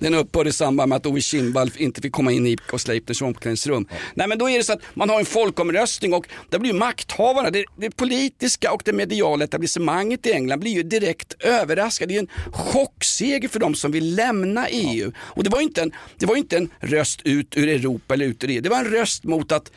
Den 0.00 0.14
upphörde 0.14 0.50
i 0.50 0.52
samband 0.52 0.88
med 0.88 0.96
att 0.96 1.06
Ove 1.06 1.20
Kindvall 1.20 1.70
inte 1.76 2.00
fick 2.00 2.12
komma 2.12 2.32
in 2.32 2.46
i 2.46 2.50
IK 2.50 2.80
Sleipners 2.80 3.22
omklädningsrum. 3.22 3.88
Nej 4.14 4.28
men 4.28 4.38
då 4.38 4.50
är 4.50 4.58
det 4.58 4.64
så 4.64 4.72
att 4.72 4.82
man 4.94 5.10
har 5.10 5.18
en 5.18 5.26
folkomröstning 5.26 6.14
och 6.14 6.26
där 6.48 6.58
blir 6.58 6.72
makthavarna, 6.72 7.50
det, 7.50 7.64
det 7.76 7.90
politiska 7.90 8.72
och 8.72 8.82
det 8.84 8.92
mediala 8.92 9.44
etablissemanget 9.44 10.26
i 10.26 10.32
England 10.32 10.60
blir 10.60 10.72
ju 10.72 10.82
direkt 10.82 11.42
överraskade. 11.42 12.12
Det 12.12 12.16
är 12.16 12.20
en 12.20 12.52
chockseger 12.52 13.48
för 13.48 13.60
de 13.60 13.74
som 13.74 13.90
vill 13.90 14.14
lämna 14.14 14.68
EU. 14.68 15.12
Och 15.18 15.44
det 15.44 15.50
var 15.50 15.58
ju 15.58 15.64
inte 15.64 15.82
en, 15.82 15.92
det 16.18 16.26
var 16.26 16.34
ju 16.34 16.40
inte 16.40 16.56
en 16.56 16.70
röst 16.80 17.20
ut 17.24 17.56
ur 17.56 17.68
Europa 17.68 18.14
eller 18.14 18.26
ut 18.26 18.44
ur 18.44 18.50
EU. 18.50 18.60
Det 18.60 18.68
var 18.68 18.78
en 18.78 18.90
röst 18.90 19.24
mot 19.24 19.52
att 19.52 19.72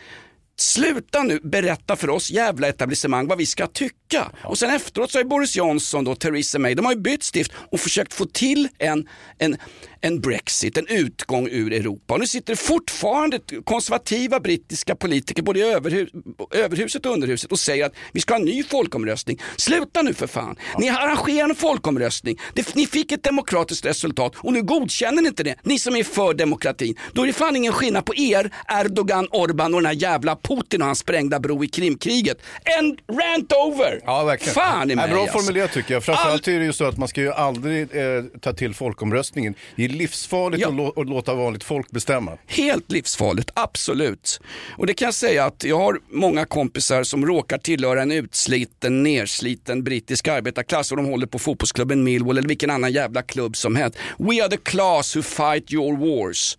Sluta 0.62 1.24
nu 1.24 1.40
berätta 1.44 1.96
för 1.96 2.10
oss 2.10 2.32
jävla 2.32 2.68
etablissemang 2.68 3.28
vad 3.28 3.38
vi 3.38 3.46
ska 3.46 3.68
tycka. 3.68 3.96
Och 4.44 4.58
sen 4.58 4.70
efteråt 4.70 5.12
så 5.12 5.18
har 5.18 5.24
ju 5.24 5.30
Boris 5.30 5.56
Johnson 5.56 6.08
och 6.08 6.20
Theresa 6.20 6.60
May, 6.60 6.74
de 6.74 6.86
har 6.86 6.94
ju 6.94 7.00
bytt 7.00 7.24
stift 7.24 7.52
och 7.72 7.80
försökt 7.80 8.14
få 8.14 8.26
till 8.26 8.68
en, 8.78 9.08
en, 9.38 9.58
en 10.02 10.22
Brexit, 10.22 10.78
en 10.78 10.88
utgång 10.88 11.48
ur 11.52 11.74
Europa. 11.74 12.14
Och 12.14 12.20
nu 12.20 12.28
sitter 12.28 12.54
det 12.54 12.60
fortfarande 12.60 13.40
konservativa 13.64 14.40
brittiska 14.40 14.96
politiker 14.96 15.44
både 15.44 15.60
i 15.60 15.64
överhu 15.64 16.08
överhuset 16.52 17.06
och 17.06 17.12
underhuset 17.14 17.52
och 17.52 17.60
säger 17.60 17.86
att 17.86 17.94
vi 18.12 18.22
ska 18.22 18.34
ha 18.34 18.40
en 18.40 18.46
ny 18.46 18.64
folkomröstning. 18.64 19.42
Sluta 19.58 20.02
nu 20.02 20.14
för 20.14 20.28
fan. 20.28 20.56
Ni 20.78 20.90
arrangerar 20.90 21.50
en 21.50 21.56
folkomröstning. 21.56 22.40
Det, 22.54 22.76
ni 22.76 22.86
fick 22.86 23.12
ett 23.12 23.24
demokratiskt 23.24 23.86
resultat 23.86 24.36
och 24.38 24.54
nu 24.54 24.64
godkänner 24.64 25.22
ni 25.22 25.28
inte 25.28 25.44
det. 25.44 25.56
Ni 25.64 25.80
som 25.80 25.96
är 25.96 26.04
för 26.04 26.34
demokratin. 26.34 26.96
Då 27.14 27.22
är 27.24 27.28
det 27.28 27.34
fan 27.34 27.56
ingen 27.56 27.74
skillnad 27.74 28.06
på 28.06 28.16
er, 28.16 28.54
Erdogan, 28.68 29.28
Orban 29.32 29.74
och 29.74 29.82
den 29.82 29.86
här 29.86 30.02
jävla 30.02 30.36
Putin 30.36 30.82
och 30.82 30.88
hans 30.88 31.00
sprängda 31.00 31.40
bro 31.40 31.64
i 31.64 31.68
Krimkriget. 31.68 32.42
En 32.64 32.98
rant 33.16 33.54
over! 33.54 34.01
Ja, 34.06 34.24
verkligen. 34.24 34.54
Fan 34.54 34.92
i 34.92 34.96
mig 34.96 35.10
Bra 35.10 35.22
alltså. 35.22 35.38
formulerat 35.38 35.72
tycker 35.74 35.94
jag. 35.94 36.04
Framförallt 36.04 36.48
är 36.48 36.60
det 36.60 36.66
ju 36.66 36.74
så 36.74 36.86
att 36.86 36.98
man 36.98 37.08
ska 37.08 37.22
ju 37.22 37.32
aldrig 37.34 37.82
eh, 37.96 38.24
ta 38.42 38.54
till 38.54 38.74
folkomröstningen. 38.74 39.56
Det 39.76 39.86
är 39.86 39.90
livsfarligt 39.90 40.62
Ja. 40.62 40.68
att, 40.68 40.74
lå- 40.74 41.02
att 41.02 41.10
låta 41.10 41.34
vanligt 41.34 41.64
folk 41.64 41.92
bestämma. 41.92 42.38
Helt 42.48 42.92
livsfarligt, 42.92 43.52
absolut. 43.54 44.42
Och 44.78 44.86
det 44.88 44.94
kan 44.94 45.06
jag 45.06 45.14
säga 45.14 45.46
att 45.46 45.64
jag 45.64 45.78
har 45.78 46.00
många 46.10 46.46
kompisar 46.46 47.04
som 47.04 47.26
råkar 47.26 47.58
tillhöra 47.58 48.02
en 48.02 48.12
utsliten, 48.12 49.04
nersliten 49.04 49.84
brittisk 49.84 50.28
arbetarklass 50.28 50.92
och 50.92 50.98
de 50.98 51.06
håller 51.06 51.28
på 51.28 51.40
fotbollsklubben 51.40 52.04
Millwall 52.04 52.38
eller 52.38 52.48
vilken 52.48 52.70
annan 52.70 52.92
jävla 52.92 53.22
klubb 53.22 53.56
som 53.58 53.76
helst. 53.76 53.98
We 54.18 54.44
are 54.44 54.50
the 54.50 54.58
class 54.58 55.16
who 55.16 55.22
fight 55.22 55.74
your 55.74 55.98
wars. 55.98 56.58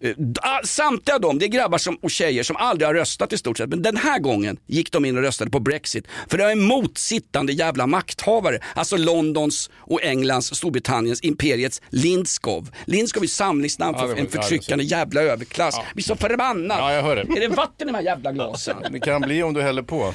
Eh, 0.00 0.10
ah, 0.42 0.60
Samtliga 0.64 1.18
de, 1.18 1.38
det 1.38 1.44
är 1.46 1.48
grabbar 1.48 1.78
som, 1.78 1.96
och 2.02 2.10
tjejer 2.10 2.42
som 2.42 2.56
aldrig 2.56 2.86
har 2.88 2.94
röstat 2.94 3.32
i 3.32 3.38
stort 3.38 3.58
sett. 3.58 3.68
Men 3.68 3.82
den 3.82 3.96
här 3.96 4.18
gången 4.18 4.58
gick 4.66 4.92
de 4.92 5.04
in 5.04 5.16
och 5.16 5.22
röstade 5.22 5.50
på 5.50 5.60
Brexit. 5.60 6.06
För 6.28 6.38
det 6.38 6.44
är 6.44 6.50
emot 6.52 6.98
sittande 6.98 7.52
jävla 7.52 7.86
makthavare. 7.86 8.58
Alltså 8.74 8.96
Londons 8.96 9.70
och 9.76 10.02
Englands, 10.04 10.54
Storbritanniens, 10.54 11.20
imperiets 11.22 11.82
Lindskov. 11.88 12.70
Lindskov 12.84 13.22
är 13.22 13.26
samlingsnamn 13.26 13.96
Ja, 14.00 14.06
för 14.06 14.08
en 14.08 14.16
var- 14.16 14.30
ja, 14.34 14.42
förtryckande 14.42 14.84
jävla 14.84 15.22
överklass. 15.22 15.74
Jag 15.76 15.84
blir 15.94 16.04
så 16.04 16.16
förbannad. 16.16 16.78
Ja, 16.78 16.94
jag 16.94 17.02
hör 17.02 17.16
det. 17.16 17.22
Är 17.22 17.40
det 17.48 17.56
vatten 17.56 17.88
i 17.88 17.92
de 17.92 17.94
här 17.98 18.04
jävla 18.04 18.32
glasen? 18.32 18.76
Det 18.90 19.00
kan 19.00 19.20
bli 19.20 19.42
om 19.42 19.54
du 19.54 19.62
häller 19.62 19.82
på. 19.82 20.14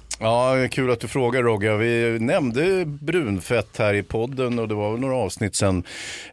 Ja, 0.23 0.67
kul 0.71 0.91
att 0.91 0.99
du 0.99 1.07
frågar 1.07 1.43
Rogga. 1.43 1.75
Vi 1.75 2.17
nämnde 2.19 2.85
brunfett 2.85 3.77
här 3.77 3.93
i 3.93 4.03
podden 4.03 4.59
och 4.59 4.67
det 4.67 4.73
var 4.73 4.91
väl 4.91 4.99
några 4.99 5.15
avsnitt 5.15 5.55
sen, 5.55 5.83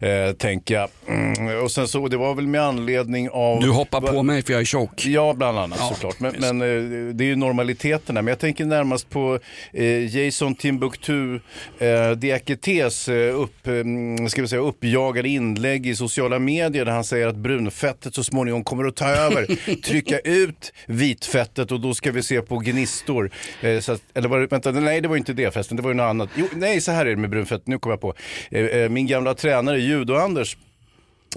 eh, 0.00 0.32
tänker 0.32 0.74
jag. 0.74 0.88
Mm, 1.06 1.62
och 1.64 1.70
sen 1.70 1.88
så, 1.88 2.08
det 2.08 2.16
var 2.16 2.34
väl 2.34 2.46
med 2.46 2.62
anledning 2.62 3.30
av... 3.30 3.60
Du 3.60 3.70
hoppar 3.70 4.00
på 4.00 4.22
mig 4.22 4.42
för 4.42 4.52
jag 4.52 4.60
är 4.60 4.64
tjock. 4.64 5.06
Ja, 5.06 5.32
bland 5.32 5.58
annat 5.58 5.78
Ja, 5.80 5.88
såklart. 5.94 6.20
Men, 6.20 6.34
men 6.38 6.62
eh, 6.62 7.14
det 7.14 7.24
är 7.24 7.26
ju 7.26 7.36
normaliteterna. 7.36 8.22
Men 8.22 8.28
jag 8.28 8.38
tänker 8.38 8.64
närmast 8.64 9.10
på 9.10 9.38
eh, 9.72 10.16
Jason 10.16 10.54
Timbuktu 10.54 11.40
eh, 11.78 12.10
Diaketes 12.10 13.08
eh, 13.08 13.40
upp, 13.40 13.66
eh, 13.66 14.26
ska 14.28 14.42
vi 14.42 14.48
säga, 14.48 14.62
uppjagade 14.62 15.28
inlägg 15.28 15.86
i 15.86 15.96
sociala 15.96 16.38
medier 16.38 16.84
där 16.84 16.92
han 16.92 17.04
säger 17.04 17.26
att 17.26 17.36
brunfettet 17.36 18.14
så 18.14 18.24
småningom 18.24 18.64
kommer 18.64 18.84
att 18.84 18.96
ta 18.96 19.08
över, 19.08 19.46
trycka 19.82 20.18
ut 20.18 20.72
vitfettet 20.86 21.72
och 21.72 21.80
då 21.80 21.94
ska 21.94 22.12
vi 22.12 22.22
se 22.22 22.42
på 22.42 22.58
gnistor. 22.58 23.30
Eh, 23.78 23.82
så 23.82 23.92
att, 23.92 24.02
eller 24.14 24.28
var 24.28 24.40
det, 24.40 24.46
vänta, 24.46 24.70
nej 24.70 25.00
det 25.00 25.08
var 25.08 25.16
inte 25.16 25.32
det 25.32 25.50
förresten, 25.50 25.76
det 25.76 25.82
var 25.82 25.90
ju 25.90 25.96
något 25.96 26.04
annat. 26.04 26.28
Jo, 26.34 26.46
nej, 26.52 26.80
så 26.80 26.92
här 26.92 27.06
är 27.06 27.10
det 27.10 27.16
med 27.16 27.30
brunfett, 27.30 27.66
nu 27.66 27.78
kommer 27.78 27.92
jag 27.92 28.00
på. 28.00 28.14
Eh, 28.50 28.64
eh 28.64 28.88
min 28.88 29.06
gamla 29.06 29.34
tränare, 29.34 29.78
judo-Anders, 29.78 30.56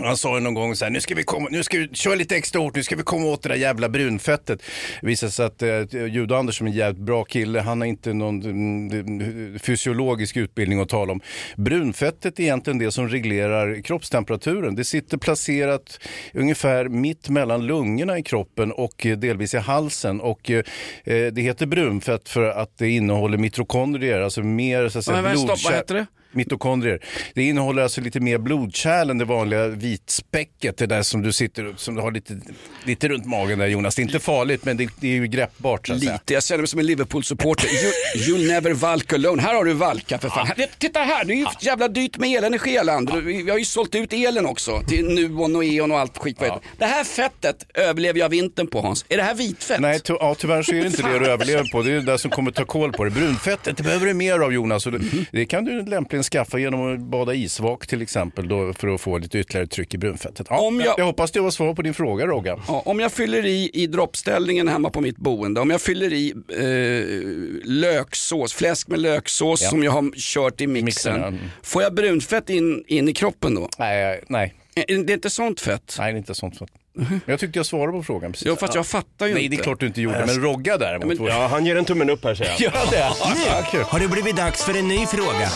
han 0.05 0.17
sa 0.17 0.39
någon 0.39 0.53
gång 0.53 0.75
så 0.75 0.85
här, 0.85 0.91
nu 0.91 1.01
ska 1.01 1.15
vi, 1.15 1.23
komma, 1.23 1.47
nu 1.51 1.63
ska 1.63 1.77
vi 1.77 1.89
köra 1.93 2.15
lite 2.15 2.35
extra 2.35 2.61
hårt, 2.61 2.75
nu 2.75 2.83
ska 2.83 2.95
vi 2.95 3.03
komma 3.03 3.25
åt 3.25 3.43
det 3.43 3.49
där 3.49 3.55
jävla 3.55 3.89
brunfettet. 3.89 4.63
Det 5.01 5.07
visade 5.07 5.31
sig 5.31 5.45
att 5.45 5.61
eh, 5.61 5.67
Judo-Anders 5.91 6.51
som 6.51 6.67
är 6.67 6.71
en 6.71 6.77
jävligt 6.77 7.05
bra 7.05 7.23
kille, 7.23 7.59
han 7.59 7.81
har 7.81 7.87
inte 7.87 8.13
någon 8.13 8.41
mm, 8.41 9.59
fysiologisk 9.59 10.37
utbildning 10.37 10.79
att 10.79 10.89
tala 10.89 11.11
om. 11.11 11.21
Brunfettet 11.55 12.39
är 12.39 12.43
egentligen 12.43 12.79
det 12.79 12.91
som 12.91 13.09
reglerar 13.09 13.81
kroppstemperaturen. 13.81 14.75
Det 14.75 14.83
sitter 14.85 15.17
placerat 15.17 15.99
ungefär 16.33 16.87
mitt 16.87 17.29
mellan 17.29 17.65
lungorna 17.65 18.17
i 18.17 18.23
kroppen 18.23 18.71
och 18.71 19.05
eh, 19.05 19.17
delvis 19.17 19.53
i 19.53 19.57
halsen. 19.57 20.21
Och 20.21 20.51
eh, 20.51 20.63
det 21.03 21.41
heter 21.41 21.65
brunfett 21.65 22.29
för 22.29 22.43
att 22.43 22.77
det 22.77 22.89
innehåller 22.89 23.37
mitokondrier, 23.37 24.21
alltså 24.21 24.43
mer 24.43 24.89
så 24.89 24.99
att 24.99 25.05
säga, 25.05 25.21
Men, 25.21 25.23
men, 25.23 25.37
stopp, 25.37 25.63
vad 25.63 25.73
heter 25.73 25.95
det? 25.95 26.05
Mitokondrier. 26.34 27.00
Det 27.36 27.44
innehåller 27.44 27.82
alltså 27.84 28.02
lite 28.02 28.20
mer 28.20 28.38
blodkärl 28.38 29.10
än 29.10 29.17
det 29.17 29.26
vanliga 29.26 29.67
vitspäcket, 29.67 30.78
det 30.78 30.86
där 30.86 31.04
som 31.04 31.22
du 31.22 31.32
sitter 31.34 31.74
som 31.78 31.96
du 31.96 32.02
har 32.02 32.12
lite, 32.12 32.39
lite 32.86 33.08
runt 33.08 33.26
magen 33.26 33.60
där 33.60 33.67
Jonas. 33.67 33.96
Det 33.96 34.02
är 34.02 34.04
inte 34.04 34.20
farligt 34.20 34.65
men 34.65 34.78
det, 34.78 34.89
det 35.00 35.08
är 35.08 35.12
ju 35.12 35.28
greppbart 35.28 35.88
så 35.88 35.94
att 35.94 36.00
säga. 36.00 36.12
Lite, 36.13 36.34
jag 36.34 36.44
känner 36.44 36.58
mig 36.60 36.67
som 36.67 36.80
en 36.80 36.86
Liverpool-supporter. 36.86 37.67
You, 37.67 37.91
you'll 38.38 38.48
never 38.48 38.74
valk 38.74 39.13
alone. 39.13 39.41
Här 39.41 39.54
har 39.56 39.65
du 39.65 39.74
valka 39.74 40.17
för 40.20 40.30
fan. 40.30 40.48
Här, 40.48 40.67
titta 40.78 41.00
här, 41.00 41.26
det 41.26 41.34
är 41.34 41.36
ju 41.38 41.46
jävla 41.62 41.88
dyrt 41.88 42.17
med 42.17 42.30
elenergi 42.38 42.72
i 42.72 42.78
alla 42.78 42.94
land. 42.94 43.12
Vi 43.24 43.41
vi 43.44 43.52
har 43.52 43.58
ju 43.58 43.65
sålt 43.65 43.96
ut 43.96 44.13
elen 44.13 44.46
också 44.46 44.82
till 44.88 45.06
Nuon 45.06 45.56
och 45.56 45.63
E.ON 45.65 45.91
och 45.91 46.00
allt 46.00 46.17
skit. 46.17 46.41
heter 46.41 46.60
det. 46.78 46.86
Här 46.86 47.04
fettet 47.04 47.65
överlever 47.74 48.20
jag 48.20 48.30
vintern 48.30 48.67
på 48.67 48.82
Hans. 48.82 49.06
Är 49.10 49.17
det 49.17 49.24
här 49.24 49.36
vitfett? 49.36 49.80
Nej, 49.80 50.00
ty- 50.00 50.13
ja, 50.20 50.36
tyvärr 50.39 50.63
så 50.63 50.72
är 50.72 50.80
det 50.82 50.88
inte 50.88 51.02
det 51.02 51.20
du 51.20 51.26
överlever 51.28 51.63
på. 51.72 51.82
Det 51.82 51.91
är 51.91 51.96
det 51.96 52.02
där 52.02 52.17
som 52.17 52.32
kommer 52.32 52.52
ta 52.52 52.65
koll 52.65 52.91
på 52.94 53.04
det. 53.04 53.10
Brunfettet, 53.12 53.78
det 53.78 53.84
behöver 53.84 54.06
du 54.06 54.13
mer 54.13 54.39
av 54.39 54.54
Jonas. 54.54 54.86
Och 54.86 54.91
det, 54.91 55.00
det 55.32 55.46
kan 55.46 55.65
du 55.65 55.86
lämpligen 55.86 56.20
skaffa 56.23 56.57
genom 56.60 56.93
att 56.93 56.99
bada 56.99 57.34
isvak 57.34 57.88
till 57.88 58.01
exempel 58.01 58.47
då, 58.47 58.73
för 58.73 58.88
att 58.88 59.01
få 59.01 59.17
lite 59.17 59.39
ytterligare 59.39 59.67
tryck 59.67 59.93
i 59.93 59.97
brunfettet. 59.97 60.47
Ja, 60.49 60.60
Om 60.60 60.79
jag- 60.79 60.95
jag... 60.97 61.05
hoppas 61.05 61.31
det 61.31 61.39
var 61.39 61.51
svar 61.51 61.73
på 61.73 61.81
din 61.81 61.93
fråga 61.93 62.25
Rogga. 62.27 62.60
Ja, 62.67 62.81
om 62.86 62.99
jag 62.99 63.12
fyller 63.12 63.45
i 63.45 63.69
i 63.73 63.88
droppställningen 63.88 64.67
hemma 64.67 64.89
på 64.89 65.01
mitt 65.01 65.17
boende, 65.17 65.62
om 65.62 65.69
jag 65.69 65.81
fyller 65.81 66.13
i 66.13 66.34
eh, 66.49 67.69
löksås, 67.71 68.53
fläsk 68.53 68.88
med 68.88 68.99
löksås 68.99 69.62
Ja. 69.63 69.69
som 69.69 69.84
jag 69.84 69.91
har 69.91 70.12
kört 70.17 70.62
i 70.62 70.67
mixen, 70.67 70.86
Mixen, 70.86 71.39
ja. 71.43 71.49
Får 71.63 71.84
jag 71.84 71.93
brunfett 71.93 72.49
in, 72.49 72.84
in 72.88 73.10
i 73.10 73.13
kroppen 73.13 73.55
då? 73.55 73.69
Nej, 73.79 74.23
nej. 74.27 74.53
Det 74.73 74.91
är 74.91 75.12
inte 75.12 75.29
sånt 75.29 75.62
fett? 75.62 75.95
Nej, 75.99 76.12
det 76.13 76.15
är 76.15 76.17
inte 76.17 76.36
sånt 76.36 76.57
fett. 76.60 76.69
Men 76.93 77.19
jag 77.25 77.39
tyckte 77.39 77.60
jag 77.60 77.65
svarade 77.65 77.91
på 77.97 78.03
frågan 78.03 78.31
precis. 78.31 78.47
Jo, 78.47 78.55
fast 78.55 78.75
jag 78.75 78.88
fattar 78.88 79.27
ju 79.27 79.34
Nej, 79.34 79.43
inte. 79.45 79.55
det 79.55 79.62
är 79.62 79.63
klart 79.63 79.79
du 79.79 79.88
inte 79.88 80.01
gjorde. 80.01 80.23
Men 80.25 80.41
Rogga 80.41 80.77
däremot. 80.77 81.19
Men- 81.19 81.27
Ja, 81.27 81.47
han 81.47 81.65
ger 81.65 81.75
en 81.75 81.86
tummen 81.86 82.10
upp 82.10 82.23
här 82.23 82.36
säger 82.36 82.51
han. 82.51 82.60
Gör 82.63 82.91
det? 82.91 83.75
Nu 83.75 83.84
har 83.84 83.99
det 83.99 84.07
blivit 84.07 84.36
dags 84.36 84.63
för 84.63 84.77
en 84.77 84.88
ny 84.88 85.05
fråga. 85.05 85.49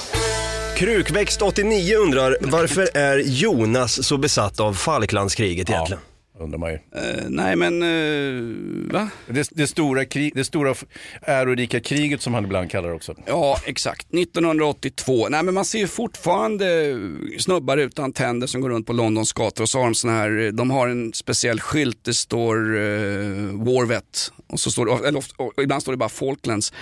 Krukväxt89 0.76 1.96
undrar, 1.96 2.38
varför 2.42 2.98
är 2.98 3.18
Jonas 3.18 4.08
så 4.08 4.18
besatt 4.18 4.60
av 4.60 4.74
Falklandskriget 4.74 5.70
egentligen? 5.70 6.02
undrar 6.40 6.60
man 6.60 6.72
ju. 6.72 6.76
Eh, 6.76 7.24
nej 7.30 7.56
men, 7.56 7.82
eh, 7.82 8.94
va? 8.94 9.10
Det, 9.28 9.50
det, 9.52 9.68
stora 9.68 10.06
krig, 10.06 10.32
det 10.36 10.44
stora 10.44 10.76
ärorika 11.22 11.80
kriget 11.80 12.22
som 12.22 12.34
han 12.34 12.44
ibland 12.44 12.72
kallar 12.72 12.90
det 12.90 12.96
också. 12.96 13.16
Ja, 13.26 13.58
exakt. 13.66 14.14
1982. 14.14 15.30
Nej, 15.30 15.44
men 15.44 15.54
man 15.54 15.66
ser 15.66 15.80
ju 15.80 15.88
fortfarande 15.88 16.98
snubbar 17.40 17.78
utan 17.78 18.14
tänder 18.14 18.48
som 18.48 18.62
går 18.62 18.70
runt 18.70 18.88
på 18.88 18.94
Londons 18.94 19.34
gator 19.34 19.64
och 19.64 19.70
så 19.70 19.78
har 19.78 19.86
de 19.86 19.96
sån 19.96 20.12
här, 20.12 20.52
de 20.52 20.72
har 20.72 20.88
en 20.88 21.14
speciell 21.14 21.60
skylt, 21.60 22.00
det 22.04 22.14
står 22.14 22.76
uh, 22.76 23.66
Warvet 23.66 24.32
och 24.48 24.60
så 24.60 24.72
står 24.72 24.86
det, 24.86 25.08
eller 25.08 25.20
ofta, 25.20 25.44
och 25.44 25.64
ibland 25.64 25.82
står 25.82 25.92
det 25.92 25.98
bara 25.98 26.10
Falklands. 26.10 26.74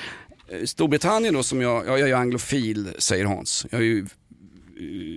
Eh, 0.60 0.66
Storbritannien 0.66 1.34
då 1.34 1.44
som 1.44 1.62
jag, 1.62 1.88
ja, 1.88 1.98
jag 1.98 2.10
är 2.10 2.16
anglofil 2.16 2.90
säger 2.98 3.26
Hans. 3.26 3.66
Jag 3.70 3.82
är 3.82 3.86
ju 3.86 4.06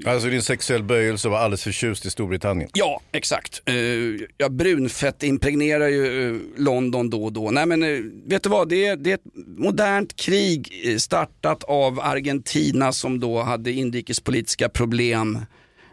Alltså 0.06 0.28
din 0.28 0.42
sexuell 0.42 0.82
böjelse 0.82 1.28
var 1.28 1.38
alldeles 1.38 1.62
förtjust 1.62 2.06
i 2.06 2.10
Storbritannien. 2.10 2.70
Ja, 2.74 3.00
exakt. 3.12 3.62
Uh, 3.70 4.20
ja, 4.36 4.48
brunfett 4.48 5.22
impregnerar 5.22 5.88
ju 5.88 6.28
eh, 6.28 6.40
London 6.56 7.10
då 7.10 7.24
och 7.24 7.32
då. 7.32 7.50
Nej 7.50 7.66
men 7.66 7.82
eh, 7.82 8.00
vet 8.26 8.42
du 8.42 8.48
vad, 8.48 8.68
det 8.68 8.86
är, 8.86 8.96
det 8.96 9.10
är 9.10 9.14
ett 9.14 9.36
modernt 9.58 10.16
krig 10.16 10.82
eh, 10.84 10.96
startat 10.96 11.64
av 11.64 12.00
Argentina 12.00 12.92
som 12.92 13.20
då 13.20 13.42
hade 13.42 13.72
inrikespolitiska 13.72 14.68
problem 14.68 15.38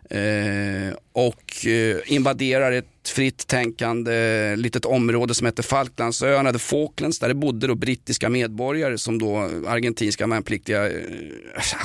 eh, 0.10 0.93
och 1.13 1.65
eh, 1.65 1.97
invaderar 2.06 2.71
ett 2.71 2.86
fritt 3.10 3.47
tänkande 3.47 4.56
litet 4.56 4.86
område 4.86 5.34
som 5.34 5.45
heter 5.45 5.63
Falklandsöarna, 5.63 6.54
The 6.54 6.60
Falklands, 6.60 7.19
där 7.19 7.28
det 7.28 7.34
bodde 7.34 7.67
då 7.67 7.76
brittiska 7.76 8.30
medborgare 8.30 8.97
som 8.97 9.19
då 9.19 9.38
argentinska 9.67 10.28
värnpliktiga, 10.28 10.86
eh, 10.86 10.93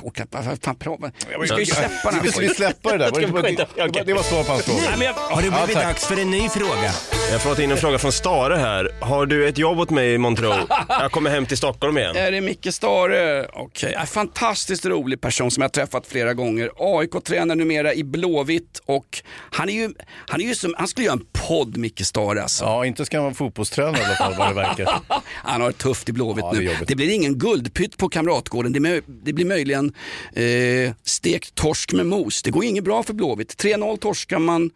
orkar 0.02 0.26
vad 0.30 0.62
fan 0.62 0.76
pratar 0.76 1.12
Vi 1.40 1.46
ska 1.46 1.58
ju 1.58 1.66
släppa 1.66 2.10
den 2.10 2.32
Ska 2.32 2.40
vi 2.40 2.48
släppa 2.48 2.92
det 2.92 2.98
där? 2.98 3.08
Det- 4.04 4.14
var 4.14 4.22
svar 4.22 4.44
på 4.44 4.52
hans 4.52 4.64
fråga. 4.64 5.12
Har 5.12 5.42
det 5.42 5.50
blivit 5.50 5.74
dags 5.74 6.06
för 6.06 6.20
en 6.20 6.30
ny 6.30 6.48
fråga. 6.48 6.92
Jag 7.26 7.32
har 7.32 7.38
fått 7.38 7.58
in 7.58 7.70
en 7.70 7.76
fråga 7.76 7.98
från 7.98 8.12
Stare 8.12 8.54
här. 8.54 8.90
Har 9.00 9.26
du 9.26 9.48
ett 9.48 9.58
jobb 9.58 9.80
åt 9.80 9.90
mig 9.90 10.14
i 10.14 10.18
Montreux? 10.18 10.66
Jag 10.88 11.12
kommer 11.12 11.30
hem 11.30 11.46
till 11.46 11.56
Stockholm 11.56 11.98
igen. 11.98 12.16
Är 12.16 12.32
det 12.32 12.40
Micke 12.40 12.74
Stare? 12.74 13.46
Okej, 13.52 13.90
okay. 13.90 14.06
fantastiskt 14.06 14.86
rolig 14.86 15.20
person 15.20 15.50
som 15.50 15.60
jag 15.60 15.68
har 15.68 15.72
träffat 15.72 16.06
flera 16.06 16.34
gånger. 16.34 16.70
AIK-tränare 16.76 17.58
numera 17.58 17.94
i 17.94 18.04
Blåvitt 18.04 18.82
och 18.86 19.17
han 19.28 19.68
är 19.68 19.72
ju, 19.72 19.94
han 20.28 20.40
är 20.40 20.44
ju 20.44 20.54
som, 20.54 20.74
han 20.78 20.88
skulle 20.88 21.06
göra 21.06 21.16
en 21.16 21.26
podd 21.32 21.76
Micke 21.76 22.06
Stare 22.06 22.42
alltså. 22.42 22.64
Ja, 22.64 22.86
inte 22.86 23.04
ska 23.04 23.16
han 23.16 23.24
vara 23.24 23.34
fotbollstränare 23.34 24.02
i 24.02 24.04
alla 24.04 24.14
fall 24.14 24.34
vad 24.38 24.48
det 24.48 24.54
verkar. 24.54 25.00
Han 25.34 25.60
har 25.60 25.68
det 25.68 25.78
tufft 25.78 26.08
i 26.08 26.12
Blåvitt 26.12 26.44
Ja, 26.52 26.52
nu. 26.52 26.76
Det 26.86 26.94
blir 26.94 27.10
ingen 27.10 27.38
guldpytt 27.38 27.96
på 27.96 28.08
Kamratgården. 28.08 28.72
Det, 28.72 29.02
det 29.06 29.32
blir 29.32 29.44
möjligen 29.44 29.94
eh, 30.32 30.92
stekt 31.02 31.54
torsk 31.54 31.92
med 31.92 32.06
mos. 32.06 32.42
Det 32.42 32.50
går 32.50 32.64
inget 32.64 32.84
bra 32.84 33.02
för 33.02 33.14
Blåvitt. 33.14 33.62
3-0 33.64 33.98
torskar 33.98 34.38
man. 34.38 34.70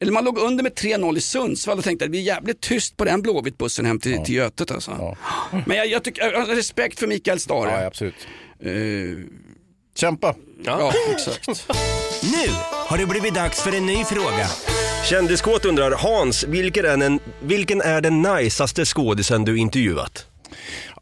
Eller 0.00 0.12
man 0.12 0.24
låg 0.24 0.38
under 0.38 0.62
med 0.62 0.72
3-0 0.72 1.16
i 1.16 1.20
Sundsvall 1.20 1.78
och 1.78 1.84
tänkte 1.84 2.04
att 2.04 2.06
det 2.06 2.10
blir 2.10 2.20
jävligt 2.20 2.60
tyst 2.60 2.96
på 2.96 3.04
den 3.04 3.22
Blåvitt-bussen 3.22 3.84
hem 3.86 4.00
till, 4.00 4.24
till 4.24 4.34
Götet. 4.34 4.70
Alltså. 4.70 5.16
Men 5.66 5.76
jag, 5.76 5.86
jag 5.86 6.04
tycker, 6.04 6.32
jag 6.32 6.40
har 6.40 6.54
respekt 6.54 6.98
för 6.98 7.06
Mikael 7.06 7.40
Stare. 7.40 7.70
Ja, 7.70 7.86
absolut. 7.86 8.14
Eh, 8.60 8.72
Kämpa. 9.96 10.34
Ja, 10.64 10.92
exakt. 11.14 11.48
Nu 12.22 12.52
har 12.88 12.98
det 12.98 13.06
blivit 13.06 13.34
dags 13.34 13.62
för 13.62 13.76
en 13.76 13.86
ny 13.86 14.04
fråga. 14.04 14.46
Kändiskåt 15.04 15.64
undrar, 15.64 15.90
Hans, 15.90 16.44
vilken 16.44 16.84
är 16.84 16.96
den, 16.96 17.20
vilken 17.42 17.80
är 17.80 18.00
den 18.00 18.22
najsaste 18.22 18.84
skådisen 18.84 19.44
du 19.44 19.58
intervjuat? 19.58 20.26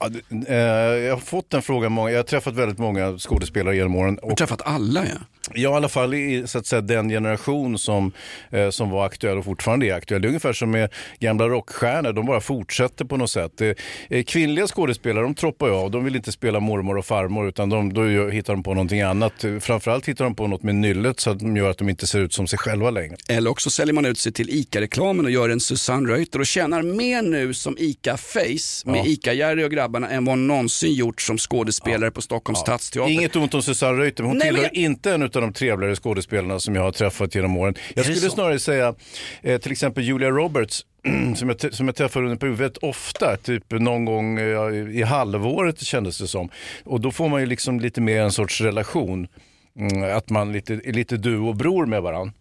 Ja, 0.01 0.09
det- 0.09 0.49
eh, 0.55 0.57
jag 1.05 1.15
har 1.15 1.21
fått 1.21 1.51
den 1.51 1.63
frågan 1.63 1.93
många, 1.93 2.11
jag 2.11 2.19
har 2.19 2.23
träffat 2.23 2.55
väldigt 2.55 2.79
många 2.79 3.19
skådespelare 3.19 3.77
genom 3.77 3.95
åren. 3.97 4.19
Du 4.23 4.29
har 4.29 4.37
träffat 4.37 4.63
alla 4.65 5.01
ja. 5.07 5.15
Ja, 5.55 5.71
i 5.71 5.75
alla 5.75 5.89
fall 5.89 6.15
i 6.15 6.43
så 6.47 6.59
att 6.59 6.67
säga, 6.67 6.81
den 6.83 7.09
generation 7.09 7.79
som, 7.79 8.13
eh, 8.51 8.71
som 8.71 8.91
var 8.91 9.07
aktuell 9.07 9.39
och 9.39 9.45
fortfarande 9.45 9.87
är 9.87 9.95
aktuell. 9.95 10.23
Det 10.23 10.27
är 10.27 10.29
ungefär 10.29 10.53
som 10.53 10.71
med 10.71 10.91
gamla 11.19 11.49
rockstjärnor, 11.49 12.13
de 12.13 12.27
bara 12.27 12.41
fortsätter 12.41 13.05
på 13.05 13.17
något 13.17 13.31
sätt. 13.31 13.61
Eh, 13.61 13.69
eh, 14.11 14.23
kvinnliga 14.25 14.67
skådespelare, 14.67 15.23
de 15.25 15.35
troppar 15.35 15.67
ju 15.67 15.73
av. 15.73 15.91
De 15.91 16.05
vill 16.05 16.17
inte 16.17 16.33
spela 16.33 16.61
mormor 16.61 16.99
och 16.99 17.07
farmor 17.07 17.49
utan 17.49 17.69
de, 17.69 17.93
då 17.93 18.29
hittar 18.29 18.53
de 18.53 18.63
på 18.63 18.75
någonting 18.75 19.01
annat. 19.01 19.45
Eh, 19.45 19.59
Framförallt 19.59 20.09
hittar 20.09 20.25
de 20.25 20.35
på 20.35 20.47
något 20.47 20.63
med 20.63 20.75
nyllet 20.75 21.21
så 21.21 21.31
att 21.31 21.39
de 21.39 21.57
gör 21.57 21.71
att 21.71 21.79
de 21.79 21.89
inte 21.89 22.07
ser 22.07 22.19
ut 22.21 22.33
som 22.33 22.47
sig 22.47 22.59
själva 22.59 22.91
längre. 22.91 23.17
Eller 23.29 23.51
också 23.51 23.71
säljer 23.71 23.93
man 23.95 24.07
ut 24.07 24.19
sig 24.19 24.33
till 24.33 24.51
ICA-reklamen 24.51 25.25
och 25.25 25.31
gör 25.31 25.49
en 25.49 25.61
Susanne 25.61 26.13
Reuter 26.13 26.39
och 26.39 26.47
tjänar 26.47 26.83
mer 26.83 27.23
nu 27.23 27.55
som 27.55 27.77
ICA-face 27.79 28.85
med 28.91 28.97
Ja. 29.01 29.05
ICA-Jerry 29.05 29.65
och 29.65 29.71
grabbarna 29.71 30.09
än 30.11 30.25
vad 30.25 30.33
hon 30.33 30.47
någonsin 30.47 30.95
gjort 30.95 31.21
som 31.21 31.39
skådespelare 31.39 32.11
på 32.11 32.23
Stockholms 32.23 32.59
stadsteater. 32.61 33.13
Inget 33.13 33.37
ont 33.37 33.55
om 33.55 33.63
Susanne 33.63 33.99
Reuter, 34.03 34.23
men 34.23 34.31
hon 34.31 34.39
Nej, 34.39 34.53
men 34.53 34.55
tillhör 34.57 34.85
inte 34.85 35.13
en 35.13 35.23
av 35.43 35.51
de 35.51 35.53
trevligare 35.53 35.97
skådespelarna 35.97 36.61
som 36.61 36.75
jag 36.75 36.83
har 36.83 36.93
träffat 36.93 37.35
genom 37.35 37.57
åren. 37.57 37.75
Jag 37.95 38.05
skulle 38.05 38.21
så? 38.21 38.31
snarare 38.31 38.59
säga 38.59 38.95
eh, 39.43 39.61
till 39.61 39.73
exempel 39.73 40.05
Julia 40.05 40.31
Roberts 40.31 40.87
som 41.37 41.49
jag, 41.49 41.75
som 41.75 41.87
jag 41.87 41.97
träffar 41.97 42.25
under 42.25 42.47
huvudet 42.47 42.77
ofta, 42.77 43.37
typ 43.37 43.71
någon 43.71 44.05
gång 44.05 44.39
eh, 44.39 44.99
i 44.99 45.03
halvåret 45.03 45.81
kändes 45.81 46.19
det 46.19 46.27
som. 46.27 46.49
Och 46.85 47.01
då 47.01 47.11
får 47.11 47.29
man 47.29 47.41
ju 47.41 47.47
liksom 47.47 47.81
lite 47.81 48.01
mer 48.01 48.21
en 48.21 48.33
sorts 48.33 48.61
relation. 48.61 49.29
Mm, 49.79 50.17
att 50.17 50.31
man 50.31 50.53
lite, 50.53 50.75
är 50.75 50.93
lite 50.93 51.17
du 51.17 51.39
och 51.39 51.57
bror 51.57 51.87
med 51.87 52.03
varandra. 52.03 52.33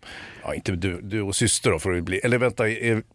Ja, 0.43 0.55
inte 0.55 0.71
du, 0.71 1.01
du 1.01 1.21
och 1.21 1.35
syster 1.35 1.71
då 1.71 1.79
får 1.79 1.91
det 1.91 2.01
bli. 2.01 2.17
Eller 2.17 2.37
vänta, 2.37 2.69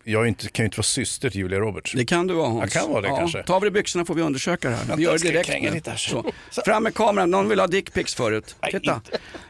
jag 0.05 0.29
inte, 0.29 0.49
kan 0.49 0.63
ju 0.63 0.67
inte 0.67 0.77
vara 0.77 0.83
syster 0.83 1.31
till 1.31 1.41
Julia 1.41 1.59
Roberts. 1.59 1.93
Det 1.93 2.05
kan 2.05 2.27
du 2.27 2.35
vara 2.35 2.49
Hans. 2.49 2.75
Jag 2.75 2.83
kan 2.83 2.93
vara 2.93 3.01
det 3.01 3.09
kanske. 3.09 3.43
Ta 3.43 3.55
av 3.55 3.61
dig 3.61 3.71
byxorna 3.71 4.05
får 4.05 4.15
vi 4.15 4.23
undersöka 4.23 4.71
det 4.71 4.77
här. 4.77 4.97
Vi 4.97 5.03
gör 5.03 5.13
det 5.13 5.19
direkt 5.19 5.87
nu. 5.87 5.93
så. 5.97 6.33
Fram 6.65 6.83
med 6.83 6.95
kameran, 6.95 7.31
någon 7.31 7.49
vill 7.49 7.61
ha 7.61 7.67
dickpics 7.67 8.15
förut. 8.15 8.57
Titta. 8.71 9.01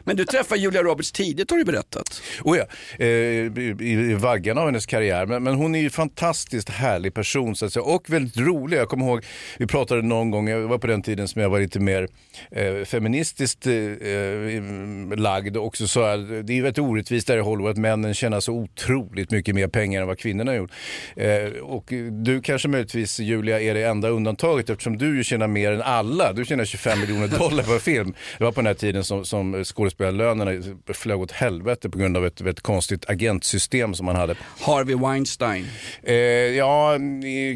Men 0.03 0.15
du 0.17 0.25
träffade 0.25 0.61
Julia 0.61 0.83
Roberts 0.83 1.11
tidigt 1.11 1.51
har 1.51 1.57
du 1.57 1.65
berättat. 1.65 2.21
Oh 2.43 2.57
ja, 2.57 2.65
eh, 2.99 3.07
i, 3.07 3.75
i, 3.79 4.13
vaggan 4.13 4.57
av 4.57 4.65
hennes 4.65 4.85
karriär. 4.85 5.25
Men, 5.25 5.43
men 5.43 5.55
hon 5.55 5.75
är 5.75 5.79
ju 5.79 5.85
en 5.85 5.91
fantastiskt 5.91 6.69
härlig 6.69 7.13
person 7.13 7.55
så 7.55 7.65
att 7.65 7.73
säga, 7.73 7.83
och 7.83 8.09
väldigt 8.09 8.37
rolig. 8.37 8.77
Jag 8.77 8.89
kommer 8.89 9.05
ihåg, 9.05 9.25
vi 9.57 9.67
pratade 9.67 10.01
någon 10.01 10.31
gång, 10.31 10.47
jag 10.49 10.59
var 10.59 10.77
på 10.77 10.87
den 10.87 11.01
tiden 11.01 11.27
som 11.27 11.41
jag 11.41 11.49
var 11.49 11.59
lite 11.59 11.79
mer 11.79 12.07
eh, 12.51 12.85
feministiskt 12.85 13.67
eh, 13.67 13.73
eh, 13.73 15.17
lagd 15.17 15.57
och 15.57 15.77
så 15.77 15.87
sa 15.87 16.09
jag, 16.09 16.19
det 16.45 16.53
är 16.53 16.55
ju 16.55 16.61
väldigt 16.61 16.79
orättvist 16.79 17.27
där 17.27 17.37
i 17.37 17.41
Hollywood 17.41 17.64
att 17.67 17.77
männen 17.77 18.13
tjänar 18.13 18.39
så 18.39 18.53
otroligt 18.53 19.31
mycket 19.31 19.55
mer 19.55 19.67
pengar 19.67 20.01
än 20.01 20.07
vad 20.07 20.19
kvinnorna 20.19 20.55
gjort. 20.55 20.71
Eh, 21.15 21.61
och 21.61 21.93
du 22.11 22.41
kanske 22.41 22.67
möjligtvis 22.67 23.19
Julia 23.19 23.61
är 23.61 23.73
det 23.73 23.83
enda 23.83 24.09
undantaget 24.09 24.69
eftersom 24.69 24.97
du 24.97 25.17
ju 25.17 25.23
tjänar 25.23 25.47
mer 25.47 25.71
än 25.71 25.81
alla. 25.81 26.33
Du 26.33 26.45
tjänar 26.45 26.65
25 26.65 26.99
miljoner 26.99 27.27
dollar 27.27 27.63
per 27.63 27.79
film. 27.79 28.13
Det 28.37 28.43
var 28.43 28.51
på 28.51 28.61
den 28.61 28.67
här 28.67 28.73
tiden 28.73 29.03
som, 29.03 29.25
som 29.25 29.63
skådespelarlönerna 29.63 30.75
flög 30.93 31.19
åt 31.19 31.31
helvete 31.31 31.89
på 31.89 31.97
grund 31.97 32.17
av 32.17 32.25
ett, 32.25 32.41
ett 32.41 32.61
konstigt 32.61 33.09
agentsystem 33.09 33.93
som 33.93 34.05
man 34.05 34.15
hade. 34.15 34.35
Harvey 34.61 34.95
Weinstein. 34.95 35.65
Eh, 36.03 36.15
ja, 36.15 36.97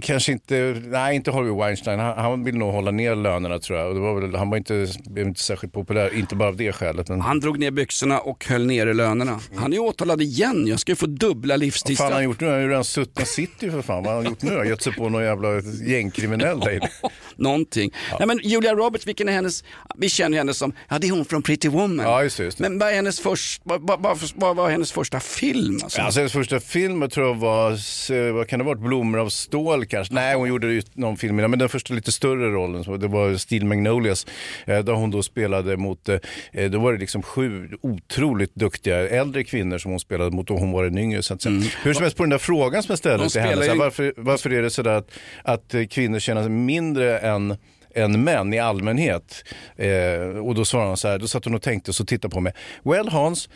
kanske 0.01 0.31
inte, 0.31 0.81
nej 0.85 1.15
inte 1.15 1.31
Harvey 1.31 1.55
Weinstein. 1.55 1.99
Han, 1.99 2.17
han 2.17 2.43
vill 2.43 2.57
nog 2.57 2.73
hålla 2.73 2.91
ner 2.91 3.15
lönerna 3.15 3.59
tror 3.59 3.79
jag. 3.79 3.87
Och 3.87 3.93
det 3.93 4.01
var 4.01 4.21
väl, 4.21 4.35
han 4.35 4.49
var 4.49 4.57
inte, 4.57 4.87
blev 5.05 5.27
inte 5.27 5.41
särskilt 5.41 5.73
populär, 5.73 6.15
inte 6.15 6.35
bara 6.35 6.49
av 6.49 6.55
det 6.55 6.71
skälet. 6.71 7.09
Men... 7.09 7.21
Han 7.21 7.39
drog 7.39 7.59
ner 7.59 7.71
byxorna 7.71 8.19
och 8.19 8.45
höll 8.45 8.65
nere 8.65 8.93
lönerna. 8.93 9.39
Han 9.55 9.73
är 9.73 9.79
åtalad 9.99 10.21
igen. 10.21 10.67
Jag 10.67 10.79
ska 10.79 10.91
ju 10.91 10.95
få 10.95 11.05
dubbla 11.05 11.53
Vad 11.53 11.59
livstidsstraff. 11.59 11.97
fan 11.97 12.11
har 12.11 12.19
han 12.19 12.23
gjort 12.23 12.39
nu? 12.39 12.47
Han 12.47 12.55
har 12.55 12.61
ju 12.61 12.69
redan 12.69 12.83
suttit 12.83 13.27
city 13.27 13.71
för 13.71 13.81
fan. 13.81 14.03
Vad 14.03 14.13
har 14.13 14.21
han 14.21 14.25
gjort 14.25 14.41
nu? 14.41 14.57
Han 14.57 14.67
gett 14.67 14.81
sig 14.81 14.93
på 14.93 15.09
någon 15.09 15.23
jävla 15.23 15.61
gängkriminell. 15.85 16.59
Någonting. 17.35 17.91
Nej, 18.19 18.27
men 18.27 18.39
Julia 18.43 18.73
Roberts, 18.73 19.07
vilken 19.07 19.29
är 19.29 19.33
hennes, 19.33 19.63
vi 19.97 20.09
känner 20.09 20.37
henne 20.37 20.53
som, 20.53 20.73
ja 20.89 20.99
det 20.99 21.07
är 21.07 21.11
hon 21.11 21.25
från 21.25 21.41
Pretty 21.41 21.69
Woman. 21.69 22.05
Ja, 22.05 22.23
just 22.23 22.37
det, 22.37 22.43
just 22.43 22.57
det. 22.57 22.69
Men 22.69 22.79
vad, 22.79 22.89
är 22.89 22.93
hennes 22.93 23.19
först, 23.19 23.61
vad, 23.63 23.81
vad, 23.87 24.01
vad, 24.01 24.17
vad 24.35 24.55
var 24.55 24.69
hennes 24.69 24.91
första 24.91 25.19
film? 25.19 25.79
Alltså? 25.83 26.01
Alltså 26.01 26.19
hennes 26.19 26.33
första 26.33 26.59
film 26.59 27.01
jag 27.01 27.11
tror 27.11 27.27
jag 27.27 27.35
var, 27.35 27.71
eh, 28.11 28.33
vad 28.33 28.47
kan 28.47 28.59
det 28.59 28.65
ha 28.65 28.69
varit, 28.69 28.81
Blommor 28.81 29.19
av 29.19 29.29
stål 29.29 29.85
kanske? 29.85 30.13
Nej, 30.13 30.35
hon 30.35 30.47
gjorde 30.49 30.67
ju 30.67 30.81
någon 30.93 31.17
film 31.17 31.39
innan, 31.39 31.49
men 31.49 31.59
den 31.59 31.69
första 31.69 31.93
lite 31.93 32.11
större 32.11 32.51
rollen, 32.51 32.99
det 32.99 33.07
var 33.07 33.37
Steel 33.37 33.65
Magnolias, 33.65 34.27
eh, 34.65 34.79
där 34.79 34.93
hon 34.93 35.11
då 35.11 35.23
spelade 35.23 35.77
mot, 35.77 36.09
eh, 36.09 36.69
då 36.71 36.79
var 36.79 36.93
det 36.93 36.99
liksom 36.99 37.23
sju 37.23 37.69
otroligt 37.81 38.55
duktiga 38.55 39.09
äldre 39.09 39.43
kvinnor 39.43 39.77
som 39.77 39.88
hon 39.89 39.99
spelade 39.99 40.35
mot 40.35 40.51
och 40.51 40.59
hon 40.59 40.71
var 40.71 40.83
den 40.83 40.97
yngre. 40.97 41.23
Så 41.23 41.33
att, 41.33 41.41
säga. 41.41 41.61
Hur 41.83 41.93
som 41.93 42.03
helst 42.03 42.17
på 42.17 42.23
den 42.23 42.29
där 42.29 42.37
frågan 42.37 42.83
som 42.83 42.91
jag 42.91 42.99
ställde 42.99 43.25
De 43.25 43.29
till 43.29 43.41
henne, 43.41 43.63
så 43.63 43.71
här, 43.71 43.77
varför, 43.77 44.13
varför 44.17 44.53
är 44.53 44.61
det 44.61 44.69
sådär 44.69 44.93
att, 44.93 45.11
att 45.43 45.75
kvinnor 45.89 46.19
känner 46.19 46.41
sig 46.41 46.51
mindre 46.51 47.19
än 47.19 47.57
än 47.95 48.23
män 48.23 48.53
i 48.53 48.59
allmänhet. 48.59 49.43
Eh, 49.75 50.21
och 50.21 50.55
då 50.55 50.65
svarade 50.65 50.89
hon 50.89 50.97
så 50.97 51.07
här, 51.07 51.19
då 51.19 51.27
satt 51.27 51.45
hon 51.45 51.55
och 51.55 51.61
tänkte 51.61 51.91
och 51.91 51.95
så 51.95 52.05
tittade 52.05 52.33
på 52.33 52.39
mig. 52.39 52.53
Well 52.83 53.09
Hans, 53.09 53.49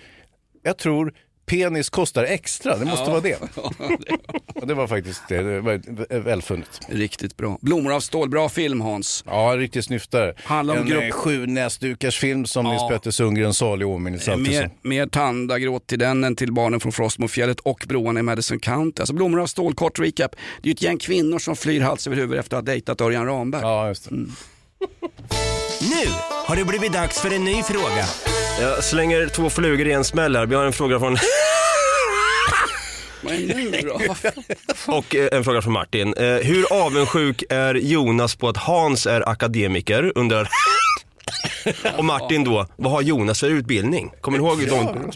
jag 0.63 0.77
tror 0.77 1.13
penis 1.45 1.89
kostar 1.89 2.23
extra, 2.23 2.77
det 2.77 2.85
måste 2.85 3.03
Ja. 3.05 3.09
vara 3.11 3.21
det. 3.21 3.37
Och 4.61 4.67
det 4.67 4.73
var 4.73 4.87
faktiskt 4.87 5.21
det, 5.29 5.41
det 5.43 5.61
var 5.61 6.19
välfunnet. 6.19 6.79
Riktigt 6.89 7.37
bra. 7.37 7.57
Blommor 7.61 7.93
av 7.93 7.99
stål, 7.99 8.29
bra 8.29 8.49
film 8.49 8.81
Hans. 8.81 9.23
Ja, 9.27 9.53
riktigt 9.57 9.85
snyftare. 9.85 10.33
Handlar 10.43 10.73
om 10.75 10.81
en 10.81 10.87
grupp- 10.87 11.03
eh, 11.03 11.11
sju 11.11 11.45
näsdukars 11.47 12.19
film 12.19 12.45
som 12.45 12.65
Ja. 12.65 12.71
Nils 12.71 12.83
Petter 12.89 13.11
Sundgren 13.11 13.53
salig 13.53 13.87
åminnelse. 13.87 14.31
alltid 14.33 14.47
Mer, 14.53 14.69
mer 14.81 15.07
tandagråt 15.07 15.87
till 15.87 15.99
den 15.99 16.23
än 16.23 16.35
till 16.35 16.53
barnen 16.53 16.79
från 16.79 16.91
Frostmofjället 16.91 17.59
och 17.59 17.85
broarna 17.87 18.19
i 18.19 18.23
Madison 18.23 18.59
County. 18.59 19.01
Alltså 19.01 19.13
Blommor 19.13 19.41
av 19.41 19.47
stål, 19.47 19.73
kort 19.73 19.99
recap. 19.99 20.31
Det 20.61 20.67
är 20.67 20.67
ju 20.67 20.71
ett 20.73 20.81
gäng 20.81 20.97
kvinnor 20.97 21.39
som 21.39 21.55
flyr 21.55 21.81
hals 21.81 22.07
över 22.07 22.17
huvud 22.17 22.39
efter 22.39 22.57
att 22.57 22.63
ha 22.63 22.65
dejtat 22.73 23.01
Örjan 23.01 23.25
Ramberg. 23.25 23.61
Ja, 23.61 23.87
just 23.87 24.09
det. 24.09 24.15
Nu 24.15 26.07
har 26.47 26.55
det 26.55 26.65
blivit 26.65 26.93
dags 26.93 27.21
för 27.21 27.31
en 27.35 27.43
ny 27.43 27.63
fråga. 27.63 28.05
Jag 28.63 28.83
slänger 28.83 29.27
två 29.27 29.49
flugor 29.49 29.87
i 29.87 29.91
en 29.91 30.03
smäll 30.03 30.35
här. 30.35 30.45
Vi 30.45 30.55
har 30.55 30.65
en 30.65 30.73
fråga 30.73 30.99
från... 30.99 31.17
Vad 33.21 33.33
är 33.33 33.37
nu 33.37 33.81
då? 33.81 34.15
Och 34.87 35.15
eh, 35.15 35.27
en 35.31 35.43
fråga 35.43 35.61
från 35.61 35.73
Martin. 35.73 36.13
Eh, 36.13 36.25
hur 36.25 36.73
avundsjuk 36.73 37.43
är 37.49 37.75
Jonas 37.75 38.35
på 38.35 38.49
att 38.49 38.57
Hans 38.57 39.05
är 39.05 39.29
akademiker? 39.29 40.11
Undrar... 40.15 40.49
Och 41.97 42.05
Martin 42.05 42.43
då, 42.43 42.67
vad 42.75 42.91
har 42.91 43.01
Jonas 43.01 43.39
för 43.39 43.49
utbildning? 43.49 44.11
Kommer 44.21 44.37
ni 44.37 44.43
ihåg 44.43 44.67
de... 44.67 45.11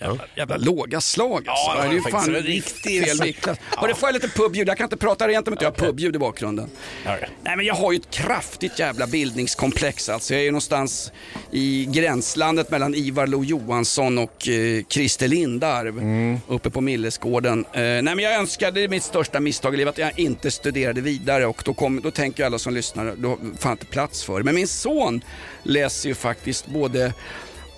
Ja. 0.00 0.16
Jävla 0.36 0.56
låga 0.56 1.00
slag 1.00 1.48
alltså. 1.48 1.70
Ja, 1.70 1.82
det 1.82 1.82
det 1.82 1.88
är 1.88 1.92
ju 1.92 2.00
var 2.00 2.10
fan 2.10 2.34
riktigt 2.34 3.06
fel 3.06 3.20
viktklass. 3.22 3.58
Och 3.76 3.88
det 3.88 3.94
får 3.94 4.08
jag 4.08 4.14
lite 4.14 4.28
publjud. 4.28 4.68
Jag 4.68 4.76
kan 4.76 4.84
inte 4.84 4.96
prata 4.96 5.28
rent 5.28 5.48
om 5.48 5.54
inte 5.54 5.64
jag 5.64 5.70
har 5.70 5.76
publjud 5.76 6.16
i 6.16 6.18
bakgrunden. 6.18 6.70
Nej 7.04 7.56
men 7.56 7.66
jag 7.66 7.74
har 7.74 7.92
ju 7.92 7.98
ett 7.98 8.10
kraftigt 8.10 8.78
jävla 8.78 9.06
bildningskomplex 9.06 10.08
alltså. 10.08 10.34
Jag 10.34 10.40
är 10.40 10.44
ju 10.44 10.50
någonstans 10.50 11.12
i 11.50 11.84
gränslandet 11.90 12.70
mellan 12.70 12.94
Ivar 12.94 13.26
Lo 13.26 13.44
Johansson 13.44 14.18
och 14.18 14.48
eh, 14.48 14.84
Christer 14.88 15.28
Lindarw 15.28 16.38
uppe 16.48 16.70
på 16.70 16.80
Millesgården. 16.80 17.64
Eh, 17.72 17.80
nej 17.80 18.02
men 18.02 18.18
jag 18.18 18.34
önskar, 18.34 18.70
det 18.70 18.84
är 18.84 18.88
mitt 18.88 19.02
största 19.02 19.40
misstag 19.40 19.74
i 19.74 19.76
livet, 19.76 19.94
att 19.94 19.98
jag 19.98 20.18
inte 20.18 20.50
studerade 20.50 21.00
vidare 21.00 21.46
och 21.46 21.62
då, 21.64 21.74
kom, 21.74 22.00
då 22.00 22.10
tänker 22.10 22.44
alla 22.44 22.58
som 22.58 22.74
lyssnar, 22.74 23.14
då 23.16 23.38
fann 23.58 23.72
inte 23.72 23.86
plats 23.86 24.24
för 24.24 24.38
det. 24.38 24.44
Men 24.44 24.54
min 24.54 24.68
son 24.68 25.20
läser 25.62 26.08
ju 26.08 26.14
faktiskt 26.14 26.66
både 26.66 27.12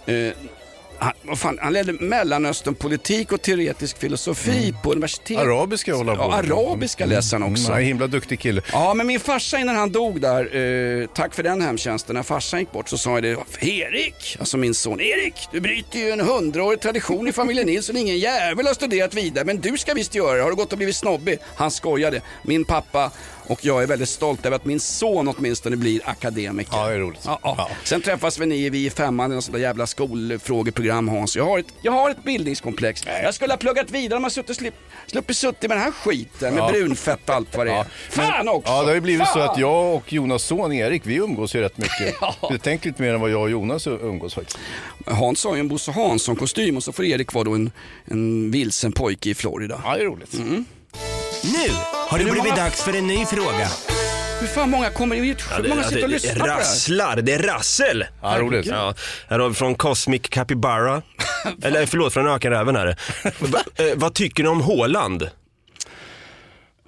eh, 0.07 0.33
han, 1.01 1.37
fan, 1.37 1.59
han 1.63 1.73
ledde 1.73 1.93
Mellanösternpolitik 1.93 3.33
och 3.33 3.43
teoretisk 3.43 3.99
filosofi 3.99 4.75
på 4.83 4.93
universitet. 4.93 5.39
Arabiska 5.39 5.95
håller 5.95 6.17
på 6.17 6.23
Ja, 6.23 6.35
arabiska 6.35 7.07
läser 7.07 7.39
han 7.39 7.53
också. 7.53 7.65
Mm, 7.65 7.77
är 7.77 7.81
en 7.81 7.87
himla 7.87 8.07
duktig 8.07 8.41
kille. 8.41 8.63
Ja, 8.73 8.95
men 8.95 9.07
min 9.07 9.21
farsa 9.21 9.59
innan 9.59 9.77
han 9.77 9.93
dog 9.93 10.21
där, 10.21 10.57
eh, 10.57 11.07
tack 11.07 11.35
för 11.35 11.43
den 11.43 11.63
hemtjänsten, 11.63 12.17
när 12.17 12.23
farsan 12.23 12.61
gick 12.61 12.73
bort 12.73 12.89
så 12.89 12.99
sa 12.99 13.11
jag 13.11 13.23
det, 13.23 13.37
Erik, 13.61 14.37
alltså 14.39 14.57
min 14.57 14.75
son, 14.75 15.01
Erik, 15.01 15.35
du 15.53 15.61
bryter 15.61 15.99
ju 15.99 16.11
en 16.11 16.21
hundraårig 16.21 16.81
tradition 16.81 17.29
i 17.29 17.33
familjen 17.33 17.67
Nilsson, 17.67 17.97
ingen 17.97 18.19
jävel 18.19 18.67
har 18.67 18.75
studerat 18.75 19.15
vidare, 19.15 19.45
men 19.45 19.61
du 19.61 19.79
ska 19.79 19.95
visst 19.95 20.15
göra 20.15 20.37
det, 20.37 20.43
har 20.43 20.51
du 20.51 20.57
gått 20.57 20.73
och 20.73 20.79
blivit 20.79 20.97
snobbig? 20.97 21.39
Han 21.57 21.71
skojade. 21.71 22.23
Min 22.43 22.65
pappa 22.65 23.11
och 23.51 23.65
jag 23.65 23.83
är 23.83 23.87
väldigt 23.87 24.09
stolt 24.09 24.47
över 24.47 24.57
att 24.57 24.65
min 24.65 24.81
son 24.81 25.29
åtminstone 25.29 25.77
blir 25.77 26.01
akademiker. 26.05 26.77
Ja, 26.77 26.87
det 26.89 26.95
är 26.95 26.99
roligt. 26.99 27.21
Ja, 27.25 27.39
ja. 27.43 27.71
Sen 27.85 28.03
träffas 28.03 28.39
vi 28.39 28.47
ni 28.47 28.71
vi 28.71 28.87
i 28.87 28.91
femman 28.91 29.33
i 29.33 29.35
något 29.35 29.45
sånt 29.45 29.53
där 29.55 29.63
jävla 29.63 29.87
skolfrågeprogram 29.87 31.09
Hans. 31.09 31.37
Jag 31.37 31.45
har 31.45 31.59
ett, 31.59 31.67
jag 31.83 31.93
har 31.93 32.11
ett 32.11 32.25
bildningskomplex. 32.25 33.03
Jag 33.23 33.35
skulle 33.35 33.53
ha 33.53 33.59
pluggat 33.59 33.91
vidare 33.91 34.17
om 34.17 34.23
jag 34.23 34.33
suttit 34.33 34.57
slipp, 34.57 34.75
sluppit 35.07 35.37
suttit 35.37 35.63
med 35.63 35.71
den 35.71 35.85
här 35.85 35.91
skiten 35.93 36.55
med 36.55 36.63
Ja. 36.63 36.69
brunfett 36.73 37.29
och 37.29 37.35
allt 37.35 37.57
vad 37.57 37.67
det 37.67 37.73
är. 37.73 37.85
Fan 38.11 38.49
också! 38.49 38.73
Ja, 38.73 38.81
det 38.81 38.87
har 38.87 38.95
ju 38.95 39.01
blivit 39.01 39.27
så 39.29 39.33
Fan! 39.39 39.49
att 39.51 39.59
jag 39.59 39.95
och 39.95 40.13
Jonas 40.13 40.43
son 40.43 40.73
Erik, 40.73 41.03
vi 41.07 41.15
umgås 41.15 41.55
ju 41.55 41.61
rätt 41.61 41.79
mycket. 41.79 42.15
Betänkligt 42.51 42.99
mer 42.99 43.15
än 43.15 43.21
vad 43.21 43.31
jag 43.31 43.43
och 43.43 43.51
Jonas 43.51 43.87
umgås 43.87 44.35
faktiskt. 44.35 44.59
Hans 45.07 45.45
har 45.45 45.55
ju 45.55 45.61
en 45.61 45.69
Bosse 45.69 45.91
Hansson-kostym 45.93 46.77
och 46.77 46.83
så 46.85 46.93
får 46.93 47.05
Erik 47.05 47.33
vara 47.33 47.45
då 47.45 47.55
en, 47.55 47.71
en 48.05 48.51
vilsen 48.51 48.93
pojke 48.93 49.31
i 49.31 49.35
Florida. 49.35 49.81
Ja, 49.85 49.95
det 49.97 50.01
är 50.03 50.07
roligt. 50.07 50.35
Nu 51.43 51.75
har 51.93 52.19
det 52.19 52.25
blivit 52.25 52.57
dags 52.57 52.83
för 52.83 52.97
en 52.97 53.07
ny 53.07 53.27
fråga. 53.27 53.69
Hur 54.41 54.47
fan 54.47 54.71
många 54.71 54.91
kommer 54.91 55.17
det? 55.17 55.27
Ja, 55.27 55.35
Hur 55.57 55.63
det, 55.63 55.69
många 55.69 55.83
ja, 55.83 55.89
sitter 55.89 56.03
och 56.03 56.09
det, 56.09 56.15
lyssnar 56.15 56.35
det 56.35 56.41
på 56.41 56.47
det 56.47 56.53
här? 56.53 56.59
rasslar, 56.61 57.17
det 57.17 57.33
är 57.33 57.39
rassel. 57.43 58.05
Ja, 58.23 58.37
roligt. 58.39 58.67
Ja, 58.67 58.95
här 59.29 59.39
har 59.39 59.49
vi 59.49 59.55
från 59.55 59.75
Cosmic 59.75 60.23
Capybara. 60.23 61.03
Eller 61.63 61.87
förlåt, 61.87 62.13
från 62.13 62.29
Ökenräven 62.29 62.77
här. 62.77 62.97
Va, 63.39 63.59
eh, 63.77 63.85
vad 63.97 64.15
tycker 64.15 64.43
ni 64.43 64.49
om 64.49 64.61
Håland? 64.61 65.31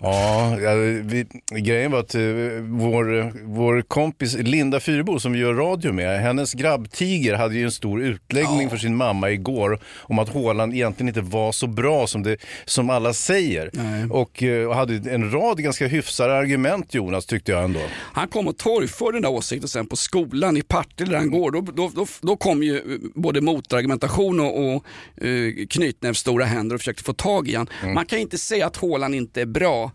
Ja, 0.03 0.61
ja 0.61 0.74
vi, 0.74 1.26
grejen 1.50 1.92
var 1.92 2.00
att 2.00 2.14
eh, 2.14 2.22
vår, 2.62 3.32
vår 3.44 3.82
kompis 3.82 4.36
Linda 4.38 4.80
Fyrebo 4.80 5.18
som 5.18 5.32
vi 5.32 5.38
gör 5.38 5.55
radio 5.55 5.92
med, 5.92 6.20
hennes 6.20 6.53
grabbtiger 6.53 7.34
hade 7.34 7.55
ju 7.55 7.64
en 7.64 7.72
stor 7.72 8.03
utläggning 8.03 8.70
för 8.70 8.76
sin 8.76 8.96
mamma 8.96 9.30
igår 9.30 9.78
om 9.98 10.18
att 10.18 10.28
Håland 10.28 10.74
egentligen 10.74 11.09
inte 11.09 11.20
var 11.20 11.53
så 11.53 11.66
bra 11.66 12.07
som, 12.07 12.22
det, 12.22 12.36
som 12.64 12.90
alla 12.90 13.12
säger. 13.12 13.70
Och, 14.11 14.42
eh, 14.42 14.68
och 14.68 14.74
hade 14.74 15.11
en 15.11 15.30
rad 15.30 15.62
ganska 15.62 15.86
hyfsade 15.86 16.34
argument 16.34 16.94
Jonas 16.94 17.26
tyckte 17.26 17.53
jag 17.53 17.64
ändå. 17.64 17.80
Han 18.12 18.28
kom 18.28 18.48
och 18.48 18.59
torgförde 18.59 19.16
den 19.16 19.22
där 19.22 19.30
åsikten 19.30 19.68
sen 19.68 19.86
på 19.86 19.96
skolan 19.96 20.57
i 20.57 20.62
Partille 20.62 21.11
där 21.11 21.18
han 21.18 21.30
går. 21.30 21.50
Då, 21.50 21.61
då, 21.61 21.90
då, 21.94 22.07
då 22.20 22.36
kom 22.36 22.62
ju 22.62 22.76
eh, 22.76 22.82
både 23.14 23.40
motargumentation 23.40 24.40
och, 24.40 24.74
och 24.74 24.84
uh, 25.24 25.66
knytnävsstora 25.70 26.44
händer 26.44 26.74
och 26.74 26.80
försökte 26.80 27.05
få 27.05 27.12
tag 27.12 27.48
i 27.48 27.55
han. 27.55 27.66
Man 27.94 28.07
kan 28.07 28.18
inte 28.18 28.38
säga 28.38 28.66
att 28.66 28.76
Haaland 28.76 29.14
inte 29.14 29.40
är 29.40 29.46
bra, 29.46 29.91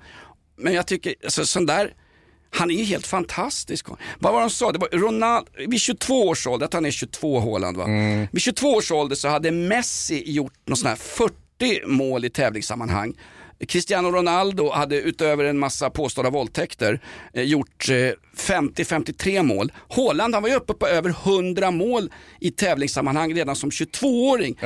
men 0.58 0.74
jag 0.74 0.88
tycker 0.88 1.16
alltså, 1.24 1.45
sån 1.45 1.66
där 1.66 1.93
han 2.50 2.72
är 2.72 2.76
ju 2.76 2.84
helt 2.84 3.08
fantastisk. 3.08 3.86
Vad 4.20 4.34
var 4.34 4.39
det 4.39 4.45
de 4.45 4.50
sa? 4.50 4.72
Det 4.72 4.80
var 4.80 4.89
Ronald, 4.89 5.48
vid 5.68 5.80
22 5.80 6.28
års 6.28 6.48
ålder, 6.48 6.66
att 6.66 6.74
han 6.74 6.86
är 6.86 6.91
22 6.91 7.39
Haaland 7.39 7.78
va? 7.78 7.86
Vid 8.32 8.41
22 8.41 8.68
års 8.68 8.91
ålder 8.91 9.16
så 9.16 9.28
hade 9.28 9.52
Messi 9.52 10.32
gjort 10.32 10.54
någon 10.66 10.78
sån 10.78 10.89
här 10.89 10.95
40 10.95 11.34
mål 11.86 12.26
i 12.26 12.30
tävlingssammanhang. 12.30 13.14
Cristiano 13.68 14.12
Ronaldo 14.12 14.72
hade 14.72 15.02
utöver 15.02 15.43
en 15.45 15.60
massa 15.60 15.89
påstådda 15.89 16.30
våldtäkter 16.30 17.00
eh, 17.34 17.43
gjort 17.43 17.89
eh, 17.89 17.95
50-53 18.38 19.43
mål. 19.43 19.72
Haaland 19.89 20.34
han 20.34 20.43
var 20.43 20.50
ju 20.50 20.56
uppe 20.56 20.74
på 20.74 20.88
över 20.88 21.10
100 21.10 21.72
mål 21.72 22.12
i 22.39 22.52
tävlingssammanhang 22.52 23.34
redan 23.34 23.56
som 23.56 23.70
22-åring. 23.70 24.58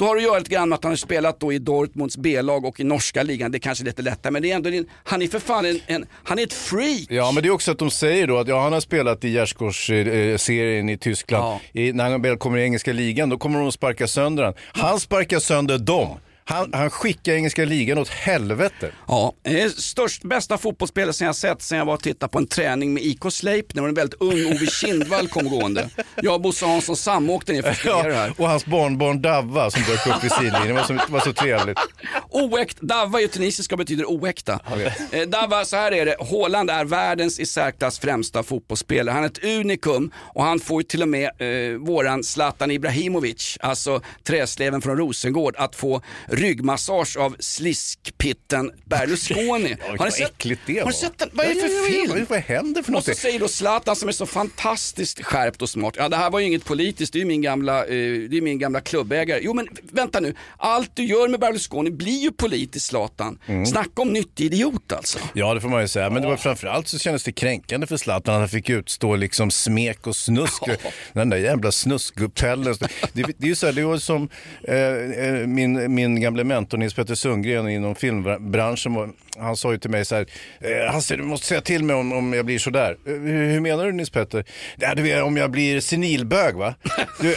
Då 0.00 0.06
har 0.06 0.14
det 0.14 0.18
att 0.20 0.24
göra 0.24 0.38
lite 0.38 0.50
grann 0.50 0.68
med 0.68 0.76
att 0.76 0.84
han 0.84 0.90
har 0.92 0.96
spelat 0.96 1.40
då 1.40 1.52
i 1.52 1.58
Dortmunds 1.58 2.16
B-lag 2.16 2.64
och 2.64 2.80
i 2.80 2.84
norska 2.84 3.22
ligan. 3.22 3.50
Det 3.52 3.56
är 3.58 3.60
kanske 3.60 3.84
lite 3.84 4.02
lättare 4.02 4.32
men 4.32 4.42
det 4.42 4.50
är 4.52 4.56
ändå, 4.56 4.70
en- 4.70 4.86
han 5.04 5.22
är 5.22 5.26
för 5.26 5.38
fan 5.38 5.64
en, 5.66 5.80
en, 5.86 6.06
han 6.24 6.38
är 6.38 6.42
ett 6.42 6.52
freak. 6.52 7.06
Ja, 7.08 7.32
men 7.32 7.42
det 7.42 7.48
är 7.48 7.50
också 7.50 7.70
att 7.70 7.78
de 7.78 7.90
säger 7.90 8.26
då 8.26 8.38
att 8.38 8.48
ja, 8.48 8.62
han 8.62 8.72
har 8.72 8.80
spelat 8.80 9.24
i 9.24 9.28
gärdsgårdsserien 9.28 10.88
i 10.88 10.98
Tyskland. 10.98 11.60
I, 11.72 11.92
när 11.92 12.10
han 12.10 12.22
väl 12.22 12.36
kommer 12.36 12.58
i 12.58 12.62
engelska 12.62 12.92
ligan, 12.92 13.28
då 13.28 13.38
kommer 13.38 13.58
de 13.58 13.68
att 13.68 13.74
sparka 13.74 14.06
sönder 14.06 14.44
han. 14.44 14.54
Han 14.72 15.00
sparkar 15.00 15.38
sönder 15.38 15.78
dem. 15.78 16.18
Han, 16.44 16.70
han 16.74 16.90
skickar 16.90 17.32
engelska 17.32 17.64
ligan 17.64 17.98
åt 17.98 18.08
helvete. 18.08 18.90
Ja, 19.08 19.32
störst, 19.76 20.22
bästa 20.22 20.58
fotbollsspelare 20.58 21.12
som 21.12 21.26
jag 21.26 21.36
sett 21.36 21.62
sen 21.62 21.78
jag 21.78 21.84
var 21.84 21.94
och 21.94 22.02
tittade 22.02 22.30
på 22.30 22.38
en 22.38 22.46
träning 22.46 22.94
med 22.94 23.02
IK 23.02 23.20
Sleipner 23.30 23.82
och 23.82 23.88
en 23.88 23.94
väldigt 23.94 24.20
ung 24.20 24.46
Ove 24.46 24.66
Kindvall 24.66 25.28
kom 25.28 25.50
gående. 25.50 25.90
Jag 26.22 26.34
och 26.34 26.40
Bosse 26.40 26.66
Hansson 26.66 26.96
samåkte 26.96 27.52
ner 27.52 27.62
för 27.62 27.70
att 27.70 27.76
studera 27.78 28.08
det 28.08 28.14
här. 28.14 28.32
Och 28.38 28.48
hans 28.48 28.66
barnbarn 28.66 29.22
Davva 29.22 29.70
som 29.70 29.82
dök 29.82 30.06
upp 30.06 30.24
i 30.24 30.30
sidlinjen. 30.30 30.66
Det 30.66 30.72
var 30.72 30.82
så, 30.82 30.98
var 31.08 31.20
så 31.20 31.32
trevligt. 31.32 31.78
Oäkt, 32.30 32.80
Dava 32.80 33.18
är 33.18 33.22
ju 33.22 33.28
tunisiska 33.28 33.74
och 33.74 33.78
betyder 33.78 34.04
oäkta. 34.04 34.60
Eh, 35.12 35.28
Dava, 35.28 35.64
så 35.64 35.76
här 35.76 35.92
är 35.92 36.06
det, 36.06 36.16
Haaland 36.30 36.70
är 36.70 36.84
världens 36.84 37.40
i 37.40 37.46
särklass 37.46 37.98
främsta 37.98 38.42
fotbollsspelare. 38.42 39.12
Han 39.12 39.22
är 39.24 39.26
ett 39.26 39.44
unikum 39.44 40.12
och 40.16 40.44
han 40.44 40.60
får 40.60 40.82
ju 40.82 40.84
till 40.88 41.02
och 41.02 41.08
med 41.08 41.30
eh, 41.38 41.78
våran 41.78 42.24
Zlatan 42.24 42.70
Ibrahimovic, 42.70 43.58
alltså 43.60 44.02
träsleven 44.24 44.82
från 44.82 44.96
Rosengård, 44.96 45.54
att 45.58 45.76
få 45.76 46.02
ryggmassage 46.40 47.16
av 47.16 47.36
sliskpitten 47.38 48.70
Berlusconi. 48.84 49.76
Oj, 49.90 49.96
vad 49.98 50.20
äckligt 50.20 50.60
det 50.66 50.78
har 50.78 50.86
du 50.86 50.92
sett 50.92 51.18
den? 51.18 51.28
Vad 51.32 51.46
är 51.46 51.54
det 51.54 51.60
Ja, 51.60 51.66
för 51.66 51.94
ja, 51.98 52.12
film? 52.14 52.26
vad- 52.28 52.38
händer 52.40 52.82
för 52.82 52.94
Och 52.96 53.04
så 53.04 53.14
säger 53.14 53.38
då 53.40 53.48
Zlatan 53.48 53.96
som 53.96 54.08
är 54.08 54.12
så 54.12 54.26
fantastiskt 54.26 55.24
skärpt 55.24 55.62
och 55.62 55.68
smart. 55.70 55.94
Ja, 55.96 56.08
det 56.08 56.16
här 56.16 56.30
var 56.30 56.40
ju 56.40 56.46
inget 56.46 56.64
politiskt, 56.64 57.12
det 57.12 57.16
är 57.18 57.20
ju 57.20 57.26
min 57.26 57.42
gamla, 57.42 57.78
eh, 57.84 57.88
det 58.30 58.36
är 58.36 58.40
min 58.42 58.58
gamla 58.58 58.80
klubbägare. 58.80 59.40
Jo 59.42 59.54
men 59.54 59.68
vänta 59.92 60.20
nu, 60.20 60.34
allt 60.56 60.90
du 60.96 61.04
gör 61.04 61.28
med 61.28 61.40
Berlusconi 61.40 61.90
blir 61.90 62.18
ju 62.22 62.30
politiskt 62.32 62.86
Zlatan. 62.86 63.38
Mm. 63.46 63.66
Snacka 63.66 64.02
om 64.02 64.08
nyttig 64.08 64.44
idiot 64.44 64.92
alltså. 64.92 65.18
Ja, 65.34 65.54
det 65.54 65.60
får 65.60 65.68
man 65.68 65.80
ju 65.82 65.88
säga. 65.88 66.10
Men 66.10 66.22
det 66.22 66.28
var 66.28 66.36
framförallt 66.36 66.88
så 66.88 66.98
kändes 66.98 67.24
det 67.24 67.32
kränkande 67.32 67.86
för 67.86 67.96
Zlatan. 67.96 68.34
Han 68.40 68.48
fick 68.48 68.68
utstå 68.70 69.16
liksom 69.16 69.50
smek 69.50 70.06
och 70.06 70.16
snusk. 70.16 70.62
Den 71.12 71.28
där 71.30 71.36
jävla 71.36 71.72
snuskgubbpellen. 71.72 72.74
Det, 73.12 73.22
det 73.22 73.44
är 73.44 73.48
ju 73.48 73.54
så 73.54 73.66
här, 73.66 73.72
det 73.72 73.84
var 73.84 73.98
som 73.98 74.28
eh, 74.68 74.76
eh, 74.76 75.46
min, 75.46 75.94
min 76.20 76.24
gamle 76.24 76.44
mentor 76.44 76.78
Nils 76.78 76.94
Petter 76.94 77.14
Sundgren 77.14 77.68
inom 77.68 77.94
filmbranschen. 77.94 78.94
var- 78.94 79.10
han 79.40 79.56
sa 79.56 79.72
ju 79.72 79.78
till 79.78 79.90
mig 79.90 80.04
så 80.04 80.14
här, 80.14 80.26
eh, 80.60 80.92
Hasse 80.92 81.16
du 81.16 81.22
måste 81.22 81.46
säga 81.46 81.60
till 81.60 81.84
mig 81.84 81.96
om, 81.96 82.12
om 82.12 82.32
jag 82.32 82.46
blir 82.46 82.58
sådär. 82.58 82.96
Eh, 83.06 83.12
hur, 83.12 83.50
hur 83.52 83.60
menar 83.60 83.86
du 83.86 83.92
Nils 83.92 84.10
Petter? 84.10 84.44
Ja, 84.76 84.94
du 84.94 85.02
vet 85.02 85.22
om 85.22 85.36
jag 85.36 85.50
blir 85.50 85.80
senilbög 85.80 86.54
va? 86.54 86.74
Du, 87.20 87.36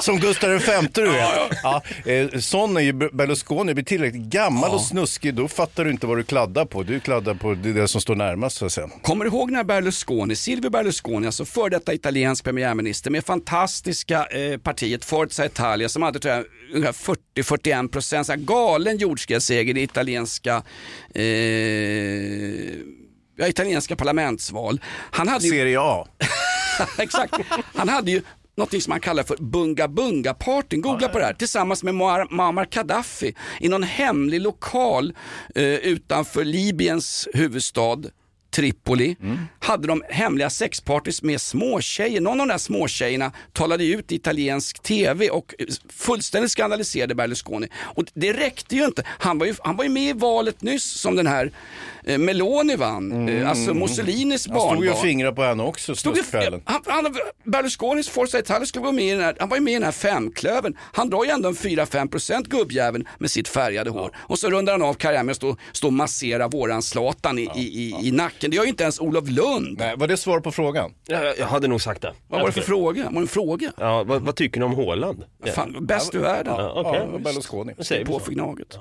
som 0.00 0.18
Gustav 0.20 0.50
V 0.50 0.88
du 0.92 1.08
vet. 1.08 1.28
Ja, 1.62 1.82
eh, 2.06 2.38
sån 2.38 2.76
är 2.76 2.80
ju 2.80 2.92
Berlusconi, 2.92 3.74
blir 3.74 3.84
tillräckligt 3.84 4.22
gammal 4.22 4.70
och 4.70 4.80
snuskig 4.80 5.34
då 5.34 5.48
fattar 5.48 5.84
du 5.84 5.90
inte 5.90 6.06
vad 6.06 6.16
du 6.16 6.24
kladdar 6.24 6.64
på. 6.64 6.82
Du 6.82 7.00
kladdar 7.00 7.34
på 7.34 7.54
det 7.54 7.88
som 7.88 8.00
står 8.00 8.14
närmast 8.14 8.56
så 8.56 8.70
säga. 8.70 8.90
Kommer 9.02 9.24
du 9.24 9.30
ihåg 9.30 9.50
när 9.50 9.64
Berlusconi, 9.64 10.36
Silvio 10.36 10.70
Berlusconi, 10.70 11.26
alltså 11.26 11.44
för 11.44 11.70
detta 11.70 11.94
italiensk 11.94 12.44
premiärminister 12.44 13.10
med 13.10 13.24
fantastiska 13.24 14.26
eh, 14.26 14.58
partiet 14.58 15.04
Forza 15.04 15.46
Italia 15.46 15.88
som 15.88 16.02
hade 16.02 16.18
tror 16.18 16.34
jag, 16.34 16.44
40-41 16.72 17.88
procent, 17.88 18.26
så 18.26 18.34
galen 18.36 18.98
jordskredsseger 18.98 19.76
i 19.76 19.82
italienska 19.82 20.62
eh, 21.14 21.24
ja, 23.36 23.48
italienska 23.48 23.96
parlamentsval. 23.96 24.80
Han 25.10 25.28
hade 25.28 25.44
ju, 25.44 25.50
Serie 25.50 25.80
A. 25.80 26.06
exakt, 26.98 27.34
han 27.74 27.88
hade 27.88 28.10
ju 28.10 28.22
någonting 28.56 28.80
som 28.80 28.90
han 28.90 29.00
kallar 29.00 29.22
för 29.22 29.36
bunga 29.36 29.88
bunga 29.88 30.34
partyn 30.34 30.80
googla 30.80 31.08
på 31.08 31.18
det 31.18 31.24
här, 31.24 31.34
tillsammans 31.34 31.82
med 31.82 31.94
Muammar 31.94 32.66
Gaddafi 32.70 33.34
i 33.60 33.68
någon 33.68 33.82
hemlig 33.82 34.40
lokal 34.40 35.14
eh, 35.54 35.64
utanför 35.64 36.44
Libyens 36.44 37.28
huvudstad 37.34 37.98
Tripoli, 38.52 39.16
hade 39.58 39.86
de 39.86 40.02
hemliga 40.10 40.50
sexpartys 40.50 41.22
med 41.22 41.40
småtjejer. 41.40 42.20
Någon 42.20 42.40
av 42.40 42.46
de 42.46 42.52
där 42.52 42.58
småtjejerna 42.58 43.32
talade 43.52 43.84
ut 43.84 44.12
i 44.12 44.14
italiensk 44.14 44.82
tv 44.82 45.30
och 45.30 45.54
fullständigt 45.92 46.50
skandaliserade 46.50 47.14
Berlusconi. 47.14 47.68
Och 47.74 48.04
det 48.14 48.32
räckte 48.32 48.76
ju 48.76 48.84
inte. 48.84 49.02
Han 49.08 49.38
var 49.38 49.46
ju, 49.46 49.54
han 49.64 49.76
var 49.76 49.84
ju 49.84 49.90
med 49.90 50.08
i 50.08 50.12
valet 50.12 50.62
nyss 50.62 50.84
som 50.84 51.16
den 51.16 51.26
här 51.26 51.50
eh, 52.04 52.18
Meloni 52.18 52.76
vann, 52.76 53.28
eh, 53.28 53.50
alltså 53.50 53.74
Mussolinis 53.74 54.48
Han 54.48 54.60
stod 54.60 54.70
ju 54.70 54.76
och 54.76 54.78
barnbarn. 54.80 55.02
fingrade 55.02 55.36
på 55.36 55.42
henne 55.42 55.62
också 55.62 55.94
Stod 55.94 56.16
ju, 56.16 56.22
han, 56.64 56.80
han, 56.86 57.14
Berlusconis 57.44 58.08
Forza 58.08 58.38
Italia 58.38 58.66
skulle 58.66 58.84
gå 58.84 58.92
med 58.92 59.04
i 59.04 59.10
den 59.10 59.20
här, 59.20 59.36
han 59.40 59.48
var 59.48 59.56
ju 59.56 59.62
med 59.62 59.70
i 59.70 59.74
den 59.74 59.82
här 59.82 59.92
femklöven. 59.92 60.76
Han 60.92 61.10
drar 61.10 61.24
ju 61.24 61.30
ändå 61.30 61.48
en 61.48 61.54
4-5% 61.54 62.48
gubbjäveln 62.48 63.08
med 63.18 63.30
sitt 63.30 63.48
färgade 63.48 63.90
hår. 63.90 64.10
Och 64.16 64.38
så 64.38 64.50
rundar 64.50 64.72
han 64.72 64.82
av 64.82 64.94
karriären 64.94 65.26
med 65.26 65.30
att 65.30 65.36
stå, 65.36 65.56
stå 65.72 65.86
och 65.86 65.92
massera 65.92 66.48
våran 66.48 66.82
Zlatan 66.82 67.38
i, 67.38 67.42
i, 67.56 67.60
i, 67.60 68.08
i 68.08 68.12
nacken. 68.12 68.41
Det 68.50 68.56
gör 68.56 68.62
ju 68.62 68.68
inte 68.68 68.82
ens 68.82 69.00
Olof 69.00 69.28
Lund. 69.28 69.78
Nej, 69.78 69.96
var 69.96 70.08
det 70.08 70.16
svar 70.16 70.40
på 70.40 70.52
frågan? 70.52 70.94
Jag, 71.06 71.38
jag 71.38 71.46
hade 71.46 71.68
nog 71.68 71.82
sagt 71.82 72.02
det. 72.02 72.12
Vad 72.28 72.40
var 72.40 72.48
det 72.48 72.52
för 72.52 72.60
fråga? 72.60 73.04
Var 73.04 73.12
det 73.12 73.18
en 73.18 73.28
fråga? 73.28 73.72
Ja, 73.78 74.04
vad, 74.04 74.22
vad 74.22 74.36
tycker 74.36 74.60
ni 74.60 74.66
om 74.66 74.74
Haaland? 74.76 75.24
Fan, 75.54 75.86
bäst 75.86 76.14
i 76.14 76.18
världen. 76.18 76.54
Ja, 76.56 76.72
okej. 76.86 77.08
Ja, 77.12 77.18
Berlusconi. 77.18 77.74
På 78.06 78.18
för 78.20 78.32
Gnaget. 78.32 78.78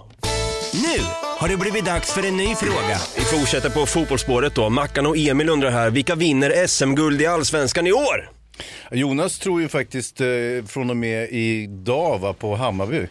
Nu 0.74 1.04
har 1.38 1.48
det 1.50 1.58
blivit 1.58 1.86
dags 1.86 2.14
för 2.14 2.28
en 2.28 2.38
ny 2.38 2.56
fråga. 2.56 2.98
Vi 3.18 3.22
fortsätter 3.22 3.70
på 3.70 3.86
fotbollsspåret 3.86 4.56
då. 4.56 4.70
Mackan 4.70 5.06
och 5.06 5.18
Emil 5.18 5.50
undrar 5.50 5.70
här, 5.70 5.90
vilka 5.90 6.16
vinner 6.16 6.68
SM-guld 6.68 7.22
i 7.22 7.26
Allsvenskan 7.26 7.88
i 7.88 7.92
år? 7.92 8.30
Jonas 8.92 9.40
tror 9.40 9.62
ju 9.62 9.68
faktiskt 9.68 10.22
eh, 10.22 10.28
från 10.68 10.90
och 10.90 10.98
med 10.98 11.30
idag 11.32 12.20
va, 12.20 12.34
på 12.34 12.56
Hammarby. 12.56 13.08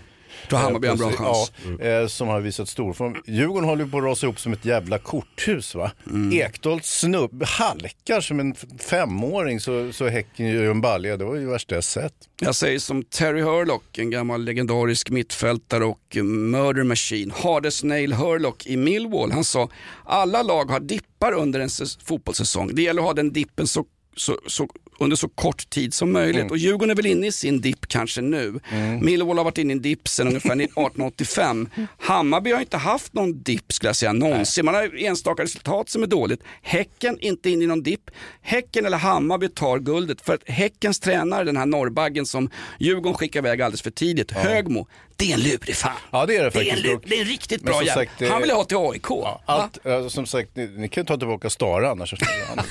Hammarby 0.59 0.87
har 0.89 0.93
en 0.93 0.99
bra 0.99 1.11
chans. 1.13 1.53
Ja, 1.79 1.85
eh, 1.87 2.07
som 2.07 2.29
har 2.29 2.41
visat 2.41 2.69
storform. 2.69 3.17
Djurgården 3.27 3.69
håller 3.69 3.87
på 3.87 3.99
att 3.99 4.05
rasa 4.05 4.27
ihop 4.27 4.41
som 4.41 4.53
ett 4.53 4.65
jävla 4.65 4.99
korthus 4.99 5.75
va. 5.75 5.91
Mm. 6.07 6.33
Ekdal 6.33 6.81
snubb, 6.83 7.43
halkar 7.45 8.21
som 8.21 8.41
en 8.41 8.55
femåring 8.79 9.61
så, 9.61 9.93
så 9.93 10.09
Häcken 10.09 10.47
gör 10.47 10.71
en 10.71 10.81
balja. 10.81 11.17
Det 11.17 11.25
var 11.25 11.37
ju 11.37 11.47
värsta 11.47 11.75
jag 11.75 11.85
sett. 11.85 12.15
Jag 12.41 12.55
säger 12.55 12.79
som 12.79 13.03
Terry 13.03 13.41
Hurlock, 13.43 13.99
en 13.99 14.11
gammal 14.11 14.45
legendarisk 14.45 15.11
mittfältare 15.11 15.85
och 15.85 16.17
murder 16.25 16.83
machine. 16.83 17.31
Hades 17.37 17.85
Nail 17.85 18.13
Hurlock 18.13 18.67
i 18.67 18.77
Millwall. 18.77 19.33
Han 19.33 19.45
sa 19.45 19.69
alla 20.05 20.43
lag 20.43 20.65
har 20.71 20.81
dippar 20.81 21.33
under 21.33 21.61
en 21.61 21.69
säs- 21.69 21.99
fotbollssäsong. 22.05 22.75
Det 22.75 22.83
gäller 22.83 23.01
att 23.03 23.07
ha 23.07 23.15
den 23.15 23.33
dippen 23.33 23.67
så, 23.67 23.85
så, 24.17 24.39
så, 24.47 24.69
under 25.01 25.17
så 25.17 25.29
kort 25.29 25.71
tid 25.71 25.95
som 25.95 26.13
möjligt. 26.13 26.41
Mm. 26.41 26.51
Och 26.51 26.59
Djurgården 26.59 26.91
är 26.91 26.95
väl 26.95 27.07
inne 27.07 27.27
i 27.27 27.33
sin 27.33 27.61
dipp 27.61 27.89
kanske 27.89 28.21
nu. 28.21 28.61
Millwall 29.01 29.37
har 29.37 29.45
varit 29.45 29.59
inne 29.59 29.73
i 29.73 29.77
en 29.77 29.83
dipp 29.83 30.09
sedan 30.09 30.27
ungefär 30.27 30.51
1885. 30.51 31.69
Hammarby 31.99 32.53
har 32.53 32.61
inte 32.61 32.77
haft 32.77 33.15
någon 33.15 33.43
dipp 33.43 33.73
skulle 33.73 33.89
jag 33.89 33.97
säga 33.97 34.13
någonsin. 34.13 34.65
Man 34.65 34.75
har 34.75 35.05
enstaka 35.05 35.43
resultat 35.43 35.89
som 35.89 36.03
är 36.03 36.07
dåligt. 36.07 36.43
Häcken 36.63 37.19
inte 37.21 37.51
inne 37.51 37.65
i 37.65 37.67
någon 37.67 37.83
dipp. 37.83 38.11
Häcken 38.41 38.87
eller 38.87 38.99
Hammarby 38.99 39.49
tar 39.49 39.79
guldet 39.79 40.21
för 40.21 40.35
att 40.35 40.49
Häckens 40.49 41.01
tränare, 41.01 41.45
den 41.45 41.57
här 41.57 41.67
norrbaggen 41.67 42.27
som 42.27 42.51
Djurgården 42.79 43.15
skickar 43.19 43.41
iväg 43.41 43.63
alldeles 43.63 43.83
för 43.83 43.91
tidigt, 43.91 44.31
Högmo, 44.31 44.87
det 45.21 45.31
är 45.31 45.35
en 45.35 45.41
lurig 45.41 45.77
fan. 45.77 45.93
Ja 46.11 46.27
det 46.27 46.37
är 46.37 46.45
det 46.45 46.51
Det 46.51 46.59
är, 46.59 46.73
en, 46.73 46.77
faktiskt. 46.77 47.03
det 47.11 47.17
är 47.17 47.21
en 47.21 47.27
riktigt 47.29 47.63
bra 47.63 47.83
jävel. 47.85 48.09
eh, 48.21 48.31
Han 48.31 48.41
vill 48.43 48.51
ha 48.51 48.65
till 48.65 48.77
AIK. 48.77 49.05
Ja, 49.09 49.41
allt, 49.47 49.87
eh, 49.87 50.09
som 50.09 50.27
sagt, 50.27 50.57
ni, 50.57 50.67
ni 50.67 50.89
kan 50.89 51.07
ta 51.07 51.17
tillbaka 51.17 51.51
Stara 51.51 51.91
annars. 51.91 52.15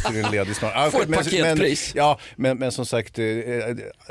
Han 0.03 0.15
är 0.17 0.31
ledig 0.31 0.55
snart. 0.55 0.71
Ja, 0.75 0.91
Får 0.91 1.01
ett 1.01 1.09
men- 1.09 1.23
paketpris. 1.23 1.93
Men, 1.95 2.03
ja, 2.03 2.19
men, 2.35 2.57
men 2.57 2.71
som 2.71 2.85
sagt, 2.85 3.19
eh, 3.19 3.25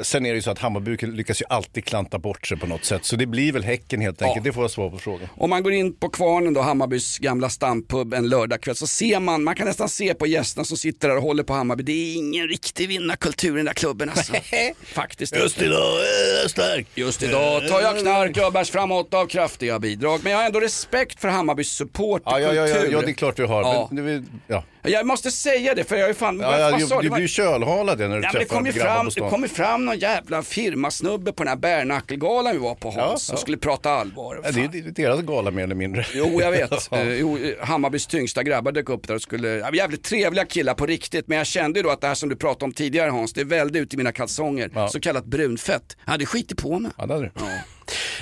sen 0.02 0.26
är 0.26 0.30
det 0.30 0.34
ju 0.36 0.42
så 0.42 0.50
att 0.50 0.58
Hammarby 0.58 0.96
lyckas 0.96 1.40
ju 1.42 1.44
alltid 1.48 1.84
klanta 1.84 2.18
bort 2.18 2.46
sig 2.46 2.56
på 2.58 2.66
något 2.66 2.84
sätt. 2.84 3.04
Så 3.04 3.16
det 3.16 3.26
blir 3.26 3.52
väl 3.52 3.64
Häcken 3.64 4.00
helt 4.00 4.22
enkelt. 4.22 4.44
Det 4.44 4.52
får 4.52 4.62
jag 4.62 4.70
svar 4.70 4.90
på 4.90 4.98
frågan. 4.98 5.28
Om 5.36 5.50
man 5.50 5.62
går 5.62 5.72
in 5.72 5.94
på 5.96 6.08
Kvarnen 6.08 6.54
då, 6.54 6.60
Hammarbys 6.60 7.18
gamla 7.18 7.48
stampub 7.50 8.14
en 8.14 8.28
lördagkväll 8.28 8.76
så 8.76 8.86
ser 8.86 9.20
man, 9.20 9.44
man 9.44 9.54
kan 9.54 9.66
nästan 9.66 9.88
se 9.88 10.14
på 10.14 10.26
gästerna 10.26 10.64
som 10.64 10.76
sitter 10.76 11.08
där 11.08 11.16
och 11.16 11.22
håller 11.22 11.42
på 11.42 11.52
Hammarby, 11.52 11.82
det 11.82 11.92
är 11.92 12.16
ingen 12.16 12.48
riktig 12.48 12.88
vinnarkultur 12.88 13.52
i 13.52 13.56
den 13.56 13.66
där 13.66 13.72
klubben 13.72 14.10
alltså. 14.10 14.32
Faktiskt. 14.92 15.36
Just 15.36 15.62
idag 15.62 15.98
är 16.00 16.40
jag 16.42 16.50
stark. 16.50 16.86
Just 16.94 17.22
idag 17.22 17.68
tar 17.68 17.80
jag 17.80 17.98
knark 18.00 18.27
och 18.36 18.52
bärs 18.52 18.70
framåt 18.70 19.14
av 19.14 19.26
kraftiga 19.26 19.78
bidrag. 19.78 20.20
Men 20.22 20.32
jag 20.32 20.38
har 20.38 20.46
ändå 20.46 20.60
respekt 20.60 21.20
för 21.20 21.28
Hammarbys 21.28 21.68
supporterkultur. 21.68 22.46
Ja, 22.46 22.54
ja, 22.54 22.68
ja, 22.68 22.84
ja, 22.90 23.00
det 23.00 23.10
är 23.10 23.12
klart 23.12 23.36
du 23.36 23.46
har. 23.46 23.62
Ja. 23.62 23.88
Men, 23.90 24.04
det 24.06 24.24
ja. 24.46 24.64
Jag 24.82 25.06
måste 25.06 25.30
säga 25.30 25.74
det 25.74 25.84
för 25.84 25.96
jag 25.96 26.08
är 26.10 26.14
fan, 26.14 26.40
Ja, 26.40 26.58
ja, 26.58 26.76
du, 26.76 27.02
Det 27.02 27.10
blir 27.10 27.20
ju 27.22 27.28
kölhalad 27.28 27.98
när 27.98 28.08
du 28.08 28.14
Ja, 28.14 28.20
det 28.32 28.38
träffar 28.38 28.66
ju 28.66 28.72
grabbar 28.72 28.94
fram, 28.94 28.98
på 28.98 29.04
det 29.04 29.10
stan. 29.10 29.30
kom 29.30 29.42
ju 29.42 29.48
fram 29.48 29.84
någon 29.84 29.98
jävla 29.98 30.42
firmasnubbe 30.42 31.32
på 31.32 31.42
den 31.44 31.48
här 31.48 31.56
bärnackelgalan 31.56 32.52
vi 32.52 32.58
var 32.58 32.74
på 32.74 32.90
Hans 32.90 33.28
Ja, 33.28 33.32
och 33.34 33.38
ja. 33.38 33.40
skulle 33.40 33.56
prata 33.56 33.90
allvar. 33.90 34.40
Ja, 34.44 34.50
det 34.50 34.60
är 34.60 34.68
det 34.68 34.78
är 34.78 34.82
deras 34.92 35.20
gala 35.20 35.50
mer 35.50 35.62
eller 35.62 35.74
mindre. 35.74 36.06
Jo, 36.14 36.40
jag 36.40 36.50
vet. 36.50 36.88
Eh, 36.92 37.12
jo, 37.12 37.38
Hammarbys 37.60 38.06
tyngsta 38.06 38.42
grabbar 38.42 38.72
dök 38.72 38.88
upp 38.88 39.08
där 39.08 39.14
och 39.14 39.22
skulle, 39.22 39.70
jävligt 39.72 40.04
trevliga 40.04 40.44
killar 40.44 40.74
på 40.74 40.86
riktigt. 40.86 41.28
Men 41.28 41.38
jag 41.38 41.46
kände 41.46 41.78
ju 41.78 41.82
då 41.82 41.90
att 41.90 42.00
det 42.00 42.06
här 42.06 42.14
som 42.14 42.28
du 42.28 42.36
pratade 42.36 42.64
om 42.64 42.72
tidigare 42.72 43.10
Hans, 43.10 43.32
det 43.32 43.44
välde 43.44 43.78
ut 43.78 43.94
i 43.94 43.96
mina 43.96 44.12
kalsonger. 44.12 44.88
Så 44.88 45.00
kallat 45.00 45.24
brunfett. 45.24 45.96
Jag 46.04 46.12
hade 46.12 46.26
skitit 46.26 46.62
på 46.62 46.78
mig. 46.78 46.92
Ja, 46.98 47.06
det 47.06 47.14
hade 47.14 47.24
du. 47.24 47.30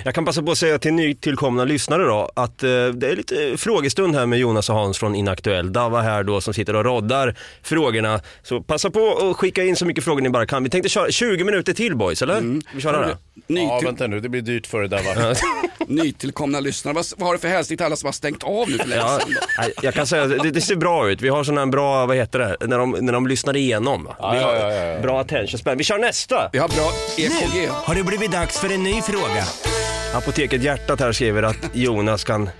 Jag 0.04 0.14
kan 0.14 0.24
passa 0.24 0.42
på 0.42 0.50
att 0.52 0.58
säga 0.58 0.78
till 0.78 0.92
nytillkomna 0.92 1.64
lyssnare 1.64 2.02
då 2.04 2.30
att 2.36 2.62
eh, 2.62 2.68
det 2.68 3.10
är 3.10 3.16
lite 3.16 3.56
frågestund 3.56 4.16
här 4.16 4.26
med 4.26 4.38
Jonas 4.38 4.68
och 4.70 4.76
Hans 4.76 4.98
från 4.98 5.14
Inaktuell. 5.14 5.72
Dava 5.72 6.00
här 6.00 6.22
då 6.22 6.40
som 6.40 6.54
sitter 6.54 6.76
och 6.76 6.84
roddar 6.84 7.34
frågorna. 7.62 8.20
Så 8.42 8.60
passa 8.60 8.90
på 8.90 9.30
att 9.30 9.36
skicka 9.36 9.64
in 9.64 9.76
så 9.76 9.86
mycket 9.86 10.04
frågor 10.04 10.20
ni 10.22 10.30
bara 10.30 10.46
kan. 10.46 10.62
Vi 10.64 10.70
tänkte 10.70 10.88
köra 10.88 11.10
20 11.10 11.44
minuter 11.44 11.72
till 11.72 11.96
boys, 11.96 12.22
eller? 12.22 12.60
Vi 12.74 12.80
kör 12.80 12.92
det? 12.92 13.16
Ny 13.46 13.60
Ja, 13.62 13.80
vänta 13.84 14.06
nu, 14.06 14.20
det 14.20 14.28
blir 14.28 14.42
dyrt 14.42 14.66
för 14.66 14.82
det 14.82 14.88
där 14.88 15.02
va? 15.02 15.34
nytillkomna 15.86 16.60
lyssnare. 16.60 16.94
Vad, 16.94 17.06
vad 17.16 17.26
har 17.26 17.32
du 17.34 17.38
för 17.38 17.48
hälsning 17.48 17.76
till 17.76 17.86
alla 17.86 17.96
som 17.96 18.06
har 18.06 18.12
stängt 18.12 18.42
av 18.42 18.70
nu 18.70 18.78
för 18.78 18.88
länge 18.88 19.02
Ja, 19.02 19.20
jag 19.82 19.94
kan 19.94 20.06
säga 20.06 20.26
det, 20.26 20.50
det 20.50 20.60
ser 20.60 20.76
bra 20.76 21.10
ut. 21.10 21.22
Vi 21.22 21.28
har 21.28 21.44
här 21.44 21.66
bra, 21.66 22.06
vad 22.06 22.16
heter 22.16 22.38
det, 22.38 22.66
när 22.66 22.78
de, 22.78 22.90
när 22.90 23.12
de 23.12 23.26
lyssnar 23.26 23.56
igenom. 23.56 24.08
Ja, 24.18 24.32
Vi 24.32 24.38
har 24.38 24.54
ja, 24.54 24.72
ja, 24.72 24.84
ja. 24.84 25.00
Bra 25.00 25.20
attention 25.20 25.58
span. 25.58 25.78
Vi 25.78 25.84
kör 25.84 25.98
nästa! 25.98 26.50
Vi 26.52 26.58
har 26.58 26.68
bra 26.68 26.90
Nu 27.18 27.24
EKG. 27.24 27.68
har 27.72 27.94
det 27.94 28.02
blivit 28.02 28.32
dags 28.32 28.58
för 28.58 28.72
en 28.72 28.82
ny 28.82 29.02
fråga. 29.02 29.44
Apoteket 30.14 30.62
Hjärtat 30.62 31.00
här 31.00 31.12
skriver 31.12 31.42
att 31.42 31.56
Jonas 31.72 32.24
kan 32.24 32.50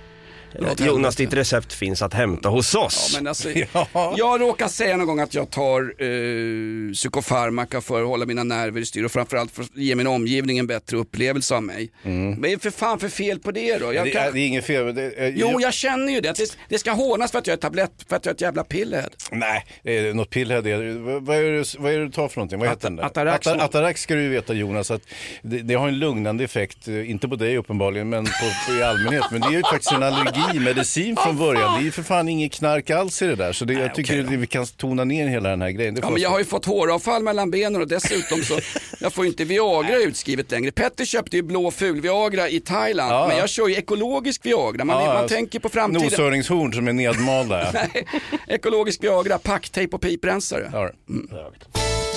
Jonas, 0.79 1.15
ditt 1.15 1.33
recept 1.33 1.73
finns 1.73 2.01
att 2.01 2.13
hämta 2.13 2.49
hos 2.49 2.75
oss. 2.75 3.09
Ja, 3.13 3.19
men 3.19 3.27
alltså, 3.27 3.49
Jag 4.17 4.41
råkar 4.41 4.67
säga 4.67 4.97
någon 4.97 5.07
gång 5.07 5.19
att 5.19 5.33
jag 5.33 5.49
tar 5.51 5.81
eh, 5.81 6.93
psykofarmaka 6.93 7.81
för 7.81 8.01
att 8.01 8.07
hålla 8.07 8.25
mina 8.25 8.43
nerver 8.43 8.81
i 8.81 8.85
styr 8.85 9.03
och 9.03 9.11
framförallt 9.11 9.51
för 9.51 9.63
att 9.63 9.75
ge 9.77 9.95
min 9.95 10.07
omgivning 10.07 10.57
en 10.57 10.67
bättre 10.67 10.97
upplevelse 10.97 11.55
av 11.55 11.63
mig. 11.63 11.91
Är 12.03 12.41
det 12.49 12.61
för 12.61 12.69
fan 12.71 12.99
för 12.99 13.09
fel 13.09 13.39
på 13.39 13.51
det 13.51 13.77
då? 13.77 13.93
Jag 13.93 14.05
Det, 14.05 14.11
kan- 14.11 14.23
är, 14.23 14.31
det 14.31 14.39
är 14.39 14.47
inget 14.47 14.65
fel. 14.65 14.85
men 14.85 14.95
Det, 14.95 15.11
eh, 15.11 15.27
Jo, 15.35 15.61
jag 15.61 15.73
känner 15.73 16.13
ju 16.13 16.21
det. 16.21 16.37
Det, 16.37 16.57
det 16.69 16.77
ska 16.79 16.91
hånas 16.91 17.31
för 17.31 17.39
att 17.39 17.47
jag 17.47 17.53
är 17.53 17.57
tablett, 17.57 17.91
för 18.09 18.15
att 18.15 18.25
jag 18.25 18.31
är 18.31 18.35
ett 18.35 18.41
jävla 18.41 18.63
pillhead. 18.63 19.09
Nej, 19.31 20.13
något 20.13 20.29
pillhead. 20.29 20.57
är- 20.67 21.19
Vad, 21.19 21.37
är 21.37 21.51
det, 21.51 21.75
vad 21.79 21.93
är 21.93 21.97
det 21.99 22.05
du 22.05 22.11
tar 22.11 22.27
för 22.27 22.37
någonting? 22.37 22.59
Vad 22.59 22.69
heter 22.69 22.81
den 22.83 22.95
där? 22.95 23.03
Atarax. 23.03 23.47
Ata- 23.47 23.63
Atarax 23.63 24.01
ska 24.01 24.15
du 24.15 24.21
ju 24.21 24.29
veta 24.29 24.53
Jonas, 24.53 24.91
att 24.91 25.01
det, 25.41 25.57
det 25.61 25.73
har 25.73 25.87
en 25.87 25.99
lugnande 25.99 26.43
effekt, 26.43 26.87
eh, 26.87 27.09
inte 27.09 27.27
på 27.27 27.35
dig 27.35 27.57
uppenbarligen, 27.57 28.09
men 28.09 28.25
på, 28.25 28.31
på 28.67 28.73
i 28.73 28.83
allmänhet. 28.83 29.23
Men 29.31 29.41
det 29.41 29.47
är 29.47 29.51
ju 29.51 29.63
faktiskt 29.63 29.91
en 29.91 30.03
allergimedicin 30.43 31.15
från 31.15 31.37
början. 31.37 31.73
Det 31.73 31.79
är 31.81 31.83
ju 31.83 31.91
för 31.91 32.03
fan 32.03 32.29
inget 32.29 32.53
knark 32.53 32.89
alls 32.89 33.21
i 33.21 33.25
det 33.27 33.35
där. 33.35 33.53
Så 33.53 33.65
det, 33.65 33.73
jag 33.73 33.95
tycker 33.95 34.19
att 34.19 34.29
vi 34.29 34.47
kan 34.47 34.65
tona 34.65 35.03
ner 35.03 35.27
hela 35.27 35.49
den 35.49 35.61
här 35.61 35.69
grejen. 35.71 35.93
Det 35.95 36.01
Ja, 36.03 36.09
men 36.09 36.21
jag 36.21 36.29
har 36.29 36.39
ju 36.39 36.45
fått 36.45 36.65
håravfall 36.65 37.23
mellan 37.23 37.51
benen 37.51 37.81
och 37.81 37.87
dessutom 37.87 38.43
så 38.43 38.59
jag 38.99 39.13
får 39.13 39.25
inte 39.25 39.43
Viagra 39.45 39.97
utskrivet 39.97 40.51
längre. 40.51 40.71
Petter 40.71 41.05
köpte 41.05 41.35
ju 41.35 41.43
blå 41.43 41.71
ful 41.71 42.01
Viagra 42.01 42.49
i 42.49 42.59
Thailand, 42.59 43.11
Ja, 43.11 43.27
men 43.27 43.37
jag 43.37 43.49
kör 43.49 43.67
ju 43.67 43.75
ekologisk 43.75 44.45
Viagra. 44.45 44.85
Man, 44.85 45.05
Ja, 45.05 45.13
man 45.13 45.27
tänker 45.27 45.59
på 45.59 45.69
framtiden. 45.69 46.03
Noshörningshorn 46.03 46.73
som 46.73 46.87
är 46.87 46.93
nedmalda. 46.93 47.71
Nej, 47.73 48.07
ekologisk 48.47 49.03
Viagra, 49.03 49.37
packtejp 49.37 49.95
och 49.95 50.01
piprensare. 50.01 50.69
Ja. 50.73 50.91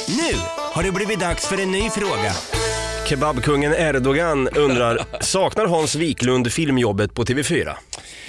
Nu 0.09 0.37
har 0.57 0.83
det 0.83 0.93
blivit 0.93 1.21
dags 1.21 1.47
för 1.47 1.63
en 1.63 1.73
ny 1.73 1.91
fråga. 1.91 2.60
Kebabkungen 3.11 3.73
Erdogan 3.73 4.49
undrar, 4.49 4.99
saknar 5.21 5.67
Hans 5.67 5.95
Wiklund 5.95 6.53
filmjobbet 6.53 7.15
på 7.15 7.25
TV4? 7.25 7.77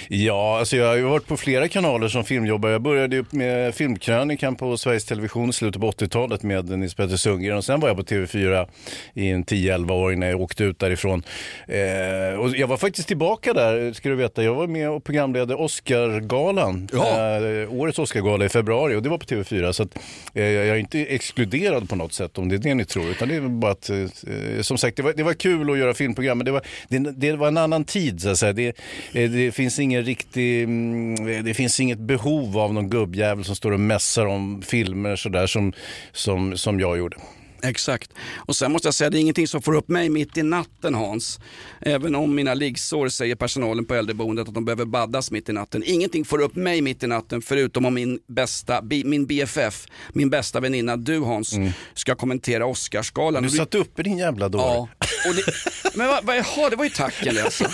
Ja, 0.08 0.58
alltså 0.58 0.76
jag 0.76 0.86
har 0.86 0.96
ju 0.96 1.02
varit 1.02 1.26
på 1.26 1.36
flera 1.36 1.68
kanaler 1.68 2.08
som 2.08 2.24
filmjobbare. 2.24 2.72
Jag 2.72 2.82
började 2.82 3.16
ju 3.16 3.24
med 3.30 3.74
filmkrönikan 3.74 4.56
på 4.56 4.76
Sveriges 4.76 5.04
Television 5.04 5.48
i 5.48 5.52
slutet 5.52 5.80
på 5.80 5.90
80-talet 5.90 6.42
med 6.42 6.78
Nils 6.78 6.94
Petter 6.94 7.16
Sundgren 7.16 7.56
och 7.56 7.64
sen 7.64 7.80
var 7.80 7.88
jag 7.88 7.96
på 7.96 8.02
TV4 8.02 8.68
i 9.14 9.28
en 9.28 9.44
10-11 9.44 9.92
år 9.92 10.12
innan 10.12 10.28
jag 10.28 10.40
åkte 10.40 10.64
ut 10.64 10.78
därifrån. 10.78 11.22
Eh, 11.66 12.40
och 12.40 12.56
jag 12.56 12.66
var 12.66 12.76
faktiskt 12.76 13.08
tillbaka 13.08 13.52
där, 13.52 13.92
ska 13.92 14.08
du 14.08 14.14
veta. 14.14 14.42
Jag 14.42 14.54
var 14.54 14.66
med 14.66 14.90
och 14.90 15.04
programledde 15.04 15.54
Oscargalan, 15.54 16.88
eh, 16.92 17.72
årets 17.72 17.98
Oscargala 17.98 18.44
i 18.44 18.48
februari 18.48 18.94
och 18.94 19.02
det 19.02 19.08
var 19.08 19.18
på 19.18 19.26
TV4. 19.26 19.72
Så 19.72 19.82
att, 19.82 19.98
eh, 20.34 20.44
jag 20.44 20.66
är 20.66 20.76
inte 20.76 21.00
exkluderad 21.00 21.88
på 21.88 21.96
något 21.96 22.12
sätt 22.12 22.38
om 22.38 22.48
det 22.48 22.54
är 22.54 22.58
det 22.58 22.74
ni 22.74 22.84
tror, 22.84 23.10
utan 23.10 23.28
det 23.28 23.34
är 23.34 23.40
bara 23.40 23.72
att, 23.72 23.90
eh, 23.90 24.62
som 24.72 24.78
sagt, 24.78 24.96
det 24.96 25.02
var, 25.02 25.12
det 25.12 25.22
var 25.22 25.34
kul 25.34 25.70
att 25.70 25.78
göra 25.78 25.94
filmprogram, 25.94 26.38
men 26.38 26.44
det 26.44 26.50
var, 26.50 26.62
det, 26.88 26.98
det 26.98 27.32
var 27.32 27.48
en 27.48 27.56
annan 27.56 27.84
tid 27.84 28.22
så 28.22 28.28
att 28.28 28.38
säga. 28.38 28.52
Det, 28.52 28.66
eh, 29.12 29.30
det 29.30 29.52
finns 29.52 29.78
ingen 29.78 30.04
riktig, 30.04 30.62
mm, 30.62 31.44
det 31.44 31.54
finns 31.54 31.80
inget 31.80 31.98
behov 31.98 32.58
av 32.58 32.74
någon 32.74 32.90
gubbjävel 32.90 33.44
som 33.44 33.56
står 33.56 33.72
och 33.72 33.80
mässar 33.80 34.26
om 34.26 34.62
filmer 34.62 35.16
sådär 35.16 35.46
som, 35.46 35.72
som, 36.12 36.56
som 36.56 36.80
jag 36.80 36.98
gjorde. 36.98 37.16
Exakt. 37.62 38.10
Och 38.36 38.56
sen 38.56 38.72
måste 38.72 38.88
jag 38.88 38.94
säga, 38.94 39.10
det 39.10 39.18
är 39.18 39.20
ingenting 39.20 39.48
som 39.48 39.62
får 39.62 39.74
upp 39.74 39.88
mig 39.88 40.08
mitt 40.08 40.36
i 40.36 40.42
natten 40.42 40.94
Hans. 40.94 41.40
Även 41.80 42.14
om 42.14 42.34
mina 42.34 42.54
liggsår 42.54 43.08
säger 43.08 43.34
personalen 43.34 43.84
på 43.84 43.94
äldreboendet 43.94 44.48
att 44.48 44.54
de 44.54 44.64
behöver 44.64 44.84
baddas 44.84 45.30
mitt 45.30 45.48
i 45.48 45.52
natten. 45.52 45.82
Ingenting 45.86 46.24
får 46.24 46.40
upp 46.40 46.56
mig 46.56 46.80
mitt 46.80 47.02
i 47.02 47.06
natten 47.06 47.42
förutom 47.42 47.84
om 47.84 47.94
min 47.94 48.18
bästa, 48.28 48.82
min 48.82 49.26
BFF, 49.26 49.86
min 50.12 50.30
bästa 50.30 50.60
väninna, 50.60 50.96
du 50.96 51.18
Hans, 51.20 51.54
ska 51.94 52.14
kommentera 52.14 52.66
Oscarsgalan. 52.66 53.42
Du 53.42 53.50
satt 53.50 53.74
uppe 53.74 54.02
din 54.02 54.18
jävla 54.18 54.48
dåre. 54.48 54.62
Ja. 54.62 54.88
Det, 55.24 55.52
men 55.94 56.08
vad, 56.08 56.24
vad, 56.24 56.36
jaha, 56.36 56.70
det 56.70 56.76
var 56.76 56.84
ju 56.84 56.90
tacken 56.90 57.34
det 57.34 57.42
alltså. 57.42 57.64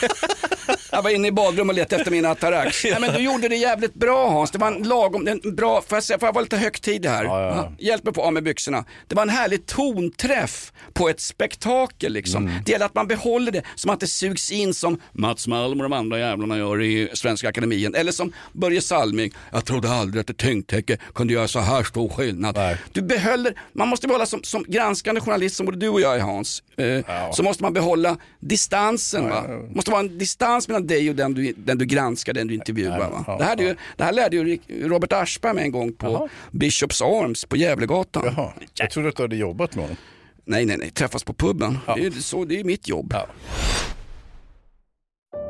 Jag 0.99 1.03
var 1.03 1.11
inne 1.11 1.29
i 1.29 1.33
badrum 1.33 1.69
och 1.69 1.75
letade 1.75 1.97
efter 2.01 2.11
min 2.11 2.27
Atarax. 2.27 2.85
Nej 2.91 3.01
men 3.01 3.13
du 3.13 3.21
gjorde 3.21 3.49
det 3.49 3.57
jävligt 3.57 3.95
bra 3.95 4.31
Hans. 4.31 4.51
Det 4.51 4.59
var 4.59 4.73
en 4.73 4.83
lagom, 4.83 5.29
en 5.29 5.55
bra, 5.57 5.83
får 5.83 5.97
jag, 5.97 6.05
säga, 6.05 6.19
får 6.19 6.29
jag 6.29 6.33
vara 6.33 6.43
lite 6.43 6.57
högtidlig 6.57 7.09
här? 7.09 7.25
Ja, 7.25 7.43
ja, 7.43 7.49
ja. 7.57 7.73
Hjälp 7.79 8.05
mig 8.05 8.15
på 8.15 8.23
av 8.23 8.33
med 8.33 8.43
byxorna. 8.43 8.85
Det 9.07 9.15
var 9.15 9.23
en 9.23 9.29
härlig 9.29 9.67
tonträff 9.67 10.73
på 10.93 11.09
ett 11.09 11.21
spektakel 11.21 12.13
liksom. 12.13 12.47
Mm. 12.47 12.63
Det 12.65 12.73
gäller 12.73 12.87
att 12.87 12.95
man 12.95 13.07
behåller 13.07 13.53
det 13.53 13.63
som 13.75 13.91
att 13.91 14.01
det 14.01 14.07
sugs 14.07 14.53
in 14.53 14.75
som 14.75 15.01
Mats 15.13 15.47
Malm 15.47 15.81
och 15.81 15.83
de 15.83 15.93
andra 15.93 16.19
jävlarna 16.19 16.59
gör 16.59 16.83
i 16.83 17.11
Svenska 17.15 17.49
Akademien. 17.49 17.95
Eller 17.95 18.13
som 18.13 18.33
Börje 18.53 18.81
Salming, 18.81 19.33
jag 19.53 19.65
trodde 19.65 19.91
aldrig 19.91 20.21
att 20.21 20.31
ett 20.31 20.37
tyngdtäcke 20.37 20.99
kunde 21.15 21.33
göra 21.33 21.49
så 21.49 21.61
här 21.61 21.83
stor 21.83 22.09
skillnad. 22.09 22.59
Du 22.93 23.03
behåller, 23.03 23.55
man 23.73 23.89
måste 23.89 24.07
behålla 24.07 24.27
som, 24.27 24.43
som 24.43 24.65
granskande 24.69 25.21
journalist 25.21 25.57
som 25.57 25.67
både 25.67 25.79
du 25.79 25.89
och 25.89 26.01
jag 26.01 26.17
är 26.17 26.21
Hans, 26.21 26.63
eh, 26.77 27.33
så 27.33 27.43
måste 27.43 27.63
man 27.63 27.73
behålla 27.73 28.17
distansen. 28.41 29.29
Va? 29.29 29.45
måste 29.75 29.91
vara 29.91 30.01
en 30.01 30.19
distans 30.19 30.69
mellan 30.69 30.87
dig 30.89 31.11
och 31.11 31.17
den 31.17 31.35
du, 31.35 31.53
den 31.57 31.79
du 31.79 31.85
granskar, 31.85 32.33
den 32.33 32.47
du 32.47 32.55
intervjuar. 32.55 32.99
Va? 32.99 33.25
ja, 33.27 33.37
det, 33.39 33.45
här, 33.45 33.57
är 33.57 33.63
ju- 33.63 33.77
det 33.97 34.05
här 34.05 34.13
lärde 34.13 34.37
ju 34.37 34.59
Robert 34.69 35.13
Aschberg 35.13 35.55
med 35.55 35.65
en 35.65 35.73
gång 35.73 35.93
på 35.93 36.29
Bishops 36.51 37.03
Arms 37.03 37.45
på 37.45 37.57
Gävlegatan. 37.57 38.23
Jaha, 38.37 38.53
jag 38.75 38.91
trodde 38.91 39.09
att 39.09 39.17
du 39.17 39.23
hade 39.23 39.37
jobbat 39.37 39.75
med 39.75 39.85
honom. 39.85 39.97
Nej, 40.45 40.65
nej, 40.67 40.77
nej, 40.77 40.91
träffas 40.91 41.25
på 41.25 41.33
puben. 41.35 41.79
Det, 41.87 42.07
är, 42.07 42.11
så, 42.11 42.45
det 42.45 42.61
är 42.61 42.65
mitt 42.65 42.89
jobb. 42.89 43.15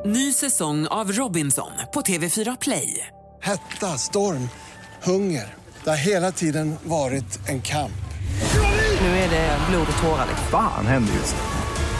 Ny 0.04 0.32
säsong 0.32 0.86
av 0.86 1.12
Robinson 1.12 1.70
på 1.94 2.00
TV4 2.00 2.56
Play. 2.60 3.06
Hetta, 3.42 3.86
storm, 3.86 4.48
hunger. 5.02 5.54
Det 5.84 5.90
har 5.90 5.96
hela 5.96 6.32
tiden 6.32 6.74
varit 6.84 7.48
en 7.48 7.60
kamp. 7.62 7.92
Nu 9.00 9.06
är 9.08 9.30
det 9.30 9.58
blod 9.70 9.86
och 9.96 10.02
tårar. 10.02 10.26
Fan 10.50 10.86
händer 10.86 11.12
just 11.14 11.36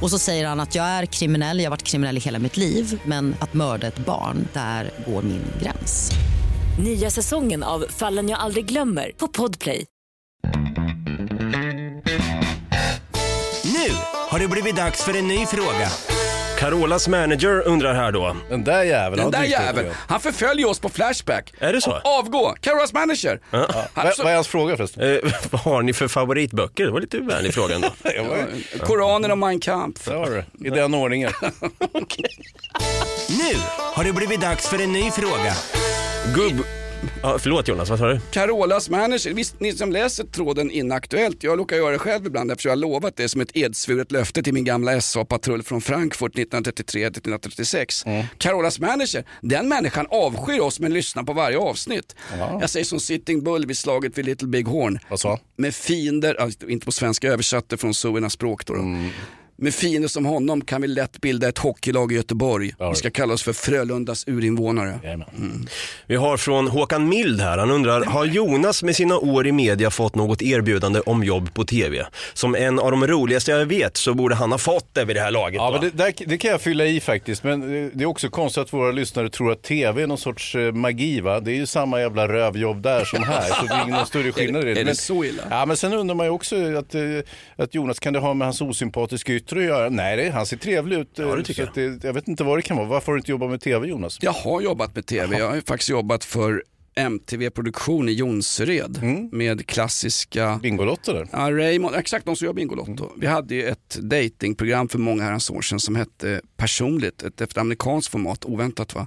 Och 0.00 0.10
så 0.10 0.18
säger 0.18 0.46
han 0.46 0.60
att 0.60 0.74
jag 0.74 0.84
är 0.84 1.06
kriminell, 1.06 1.58
jag 1.58 1.64
har 1.64 1.70
varit 1.70 1.82
kriminell 1.82 2.16
i 2.16 2.20
hela 2.20 2.38
mitt 2.38 2.56
liv 2.56 3.00
men 3.04 3.36
att 3.40 3.54
mörda 3.54 3.86
ett 3.86 3.98
barn, 3.98 4.48
där 4.52 4.90
går 5.06 5.22
min 5.22 5.44
gräns. 5.62 6.10
Nya 6.84 7.10
säsongen 7.10 7.62
av 7.62 7.84
Fallen 7.88 8.28
jag 8.28 8.40
aldrig 8.40 8.64
glömmer 8.64 9.12
på 9.16 9.28
Podplay. 9.28 9.86
Nu 13.64 13.94
har 14.30 14.38
det 14.38 14.48
blivit 14.48 14.76
dags 14.76 15.04
för 15.04 15.18
en 15.18 15.28
ny 15.28 15.46
fråga. 15.46 15.88
Carolas 16.58 17.08
manager 17.08 17.62
undrar 17.66 17.94
här 17.94 18.12
då. 18.12 18.36
Den 18.50 18.64
där 18.64 18.82
jäveln 18.82 19.22
Den 19.22 19.30
där 19.30 19.44
jäveln, 19.44 19.88
han 20.08 20.20
förföljer 20.20 20.68
oss 20.68 20.80
på 20.80 20.88
Flashback. 20.88 21.52
Är 21.58 21.72
det 21.72 21.80
så? 21.80 22.00
Avgå, 22.04 22.54
Carolas 22.60 22.92
manager. 22.92 23.40
Ja. 23.50 23.66
Han- 23.94 24.04
Vad 24.06 24.14
så- 24.14 24.22
vad 24.22 24.32
är 24.32 24.34
hans 24.36 24.48
fråga 24.48 24.76
förresten? 24.76 25.02
Eh, 25.16 25.18
vad 25.50 25.60
har 25.60 25.82
ni 25.82 25.92
för 25.92 26.08
favoritböcker? 26.08 26.84
Det 26.84 26.90
var 26.90 27.00
lite 27.00 27.18
vänlig 27.18 27.54
fråga 27.54 27.74
ändå. 27.74 27.88
Jag 28.16 28.24
var- 28.24 28.78
Koranen 28.78 29.30
och 29.30 29.38
Mein 29.38 29.60
Kampf. 29.60 30.04
Där 30.04 30.14
har 30.14 30.26
du 30.26 30.34
det. 30.52 30.66
I 30.68 30.70
den 30.70 30.94
ordningen. 30.94 31.32
Nu 33.28 33.54
har 33.94 34.04
det 34.04 34.12
blivit 34.12 34.40
dags 34.40 34.68
för 34.68 34.82
en 34.82 34.92
ny 34.92 35.10
fråga. 35.10 35.54
Gubb... 36.34 36.56
Ja, 37.22 37.38
förlåt 37.38 37.68
Jonas, 37.68 37.90
vad 37.90 37.98
sa 37.98 38.06
du? 38.06 38.20
Carolas 38.30 38.90
manager, 38.90 39.34
visst 39.34 39.60
ni 39.60 39.72
som 39.72 39.92
läser 39.92 40.24
tråden 40.24 40.70
inaktuellt, 40.70 41.42
jag 41.42 41.58
råkar 41.58 41.76
göra 41.76 41.92
det 41.92 41.98
själv 41.98 42.26
ibland 42.26 42.50
eftersom 42.50 42.68
jag 42.68 42.76
har 42.76 42.80
lovat 42.80 43.16
det 43.16 43.28
som 43.28 43.40
ett 43.40 43.56
edsvuret 43.56 44.12
löfte 44.12 44.42
till 44.42 44.54
min 44.54 44.64
gamla 44.64 45.00
SA-patrull 45.00 45.62
från 45.62 45.80
Frankfurt 45.80 46.34
1933-1936. 46.34 48.24
Carolas 48.38 48.80
manager, 48.80 49.24
den 49.40 49.68
människan 49.68 50.06
avskyr 50.10 50.60
oss 50.60 50.80
men 50.80 50.92
lyssnar 50.94 51.22
på 51.22 51.32
varje 51.32 51.58
avsnitt. 51.58 52.16
Jag 52.60 52.70
säger 52.70 52.84
som 52.84 53.00
Sitting 53.00 53.44
Bull 53.44 53.66
vid 53.66 53.78
slaget 53.78 54.18
vid 54.18 54.24
Little 54.24 54.48
Big 54.48 54.66
Horn. 54.66 54.98
Vad 55.10 55.20
sa? 55.20 55.38
Med 55.56 55.74
fiender, 55.74 56.50
inte 56.70 56.86
på 56.86 56.92
svenska, 56.92 57.28
översatte 57.28 57.76
från 57.76 57.94
Suernas 57.94 58.32
språk 58.32 58.66
då. 58.66 58.74
då. 58.74 58.80
Med 59.60 59.74
fiender 59.74 60.08
som 60.08 60.26
honom 60.26 60.60
kan 60.64 60.82
vi 60.82 60.88
lätt 60.88 61.20
bilda 61.20 61.48
ett 61.48 61.58
hockeylag 61.58 62.12
i 62.12 62.14
Göteborg. 62.14 62.74
Vi 62.90 62.94
ska 62.94 63.10
kalla 63.10 63.34
oss 63.34 63.42
för 63.42 63.52
Frölundas 63.52 64.24
urinvånare. 64.28 64.98
Vi 66.06 66.16
har 66.16 66.36
från 66.36 66.68
Håkan 66.68 67.08
Mild 67.08 67.40
här, 67.40 67.58
han 67.58 67.70
undrar, 67.70 68.04
har 68.04 68.24
Jonas 68.24 68.82
med 68.82 68.96
sina 68.96 69.18
år 69.18 69.46
i 69.46 69.52
media 69.52 69.90
fått 69.90 70.14
något 70.14 70.42
erbjudande 70.42 71.00
om 71.00 71.24
jobb 71.24 71.54
på 71.54 71.64
TV? 71.64 72.06
Som 72.34 72.54
en 72.54 72.78
av 72.78 72.90
de 72.90 73.06
roligaste 73.06 73.50
jag 73.50 73.66
vet 73.66 73.96
så 73.96 74.14
borde 74.14 74.34
han 74.34 74.50
ha 74.50 74.58
fått 74.58 74.94
det 74.94 75.04
vid 75.04 75.16
det 75.16 75.20
här 75.20 75.30
laget. 75.30 75.56
Ja, 75.56 75.78
det, 75.80 75.90
där, 75.90 76.12
det 76.26 76.38
kan 76.38 76.50
jag 76.50 76.60
fylla 76.60 76.86
i 76.86 77.00
faktiskt. 77.00 77.44
Men 77.44 77.60
det 77.94 78.04
är 78.04 78.06
också 78.06 78.28
konstigt 78.28 78.60
att 78.62 78.72
våra 78.72 78.92
lyssnare 78.92 79.30
tror 79.30 79.52
att 79.52 79.62
tv 79.62 80.02
är 80.02 80.06
någon 80.06 80.18
sorts 80.18 80.54
eh, 80.54 80.72
magi. 80.72 81.20
Va? 81.20 81.40
Det 81.40 81.52
är 81.52 81.56
ju 81.56 81.66
samma 81.66 82.00
jävla 82.00 82.28
rövjobb 82.28 82.82
där 82.82 83.04
som 83.04 83.22
här. 83.24 83.42
Så 83.42 83.66
det 83.66 83.74
är 83.74 83.88
ingen 83.88 84.06
större 84.06 84.32
skillnad 84.32 84.64
i 84.64 84.70
Är 84.70 84.74
det 84.74 84.84
Men- 84.84 84.94
så 84.96 85.24
illa? 85.24 85.42
Ja, 85.50 85.66
men 85.66 85.76
sen 85.76 85.92
undrar 85.92 86.14
man 86.14 86.26
ju 86.26 86.30
också 86.32 86.56
att, 86.76 86.94
eh, 86.94 87.02
att 87.56 87.74
Jonas, 87.74 87.98
kan 87.98 88.12
det 88.12 88.18
ha 88.18 88.34
med 88.34 88.46
hans 88.46 88.60
osympatiska 88.60 89.32
yttre 89.32 89.47
att 89.56 89.62
göra? 89.64 89.88
Nej, 89.88 90.16
det, 90.16 90.30
han 90.30 90.46
ser 90.46 90.56
trevlig 90.56 90.98
ut. 90.98 91.18
eh, 91.18 91.34
det 91.36 91.42
tycker 91.44 91.62
så 91.62 91.68
att 91.68 91.74
det, 91.74 92.04
jag 92.04 92.12
vet 92.12 92.28
inte 92.28 92.44
vad 92.44 92.58
det 92.58 92.62
kan 92.62 92.76
vara. 92.76 92.86
Varför 92.86 93.06
har 93.06 93.14
du 93.14 93.18
inte 93.20 93.30
jobbat 93.30 93.50
med 93.50 93.60
tv 93.60 93.86
Jonas? 93.88 94.18
Jag 94.20 94.32
har 94.32 94.60
jobbat 94.60 94.94
med 94.94 95.06
TV. 95.06 95.38
Jag 95.38 95.50
har 95.50 95.60
faktiskt 95.60 95.90
jobbat 95.90 96.24
för 96.24 96.62
MTV-produktion 96.94 98.08
i 98.08 98.12
Jonsered 98.12 99.02
med 99.32 99.66
klassiska... 99.66 100.60
Bingolotter 100.62 101.14
där? 101.14 101.28
Ja, 101.32 101.38
Raymond, 101.50 101.94
exakt 101.96 102.26
de 102.26 102.36
som 102.36 102.44
gör 102.46 102.52
Bingolotto. 102.52 103.10
Vi 103.16 103.26
hade 103.26 103.54
ju 103.54 103.64
ett 103.66 103.98
datingprogram 104.02 104.88
för 104.88 104.98
många 104.98 105.22
herrans 105.22 105.50
år 105.50 105.60
sedan 105.62 105.80
som 105.80 105.96
hette 105.96 106.40
Personligt, 106.56 107.22
ett 107.22 107.40
efter 107.40 107.60
amerikanskt 107.60 108.10
format, 108.12 108.44
oväntat 108.44 108.94
va? 108.94 109.06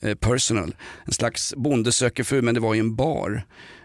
Eh, 0.00 0.14
personal, 0.14 0.74
en 1.06 1.12
slags 1.12 1.54
bonde 1.56 1.92
söker 1.92 2.24
fru 2.24 2.42
men 2.42 2.54
det 2.54 2.60
var 2.60 2.74
i 2.74 2.78
en 2.78 2.94
bar. 2.96 3.42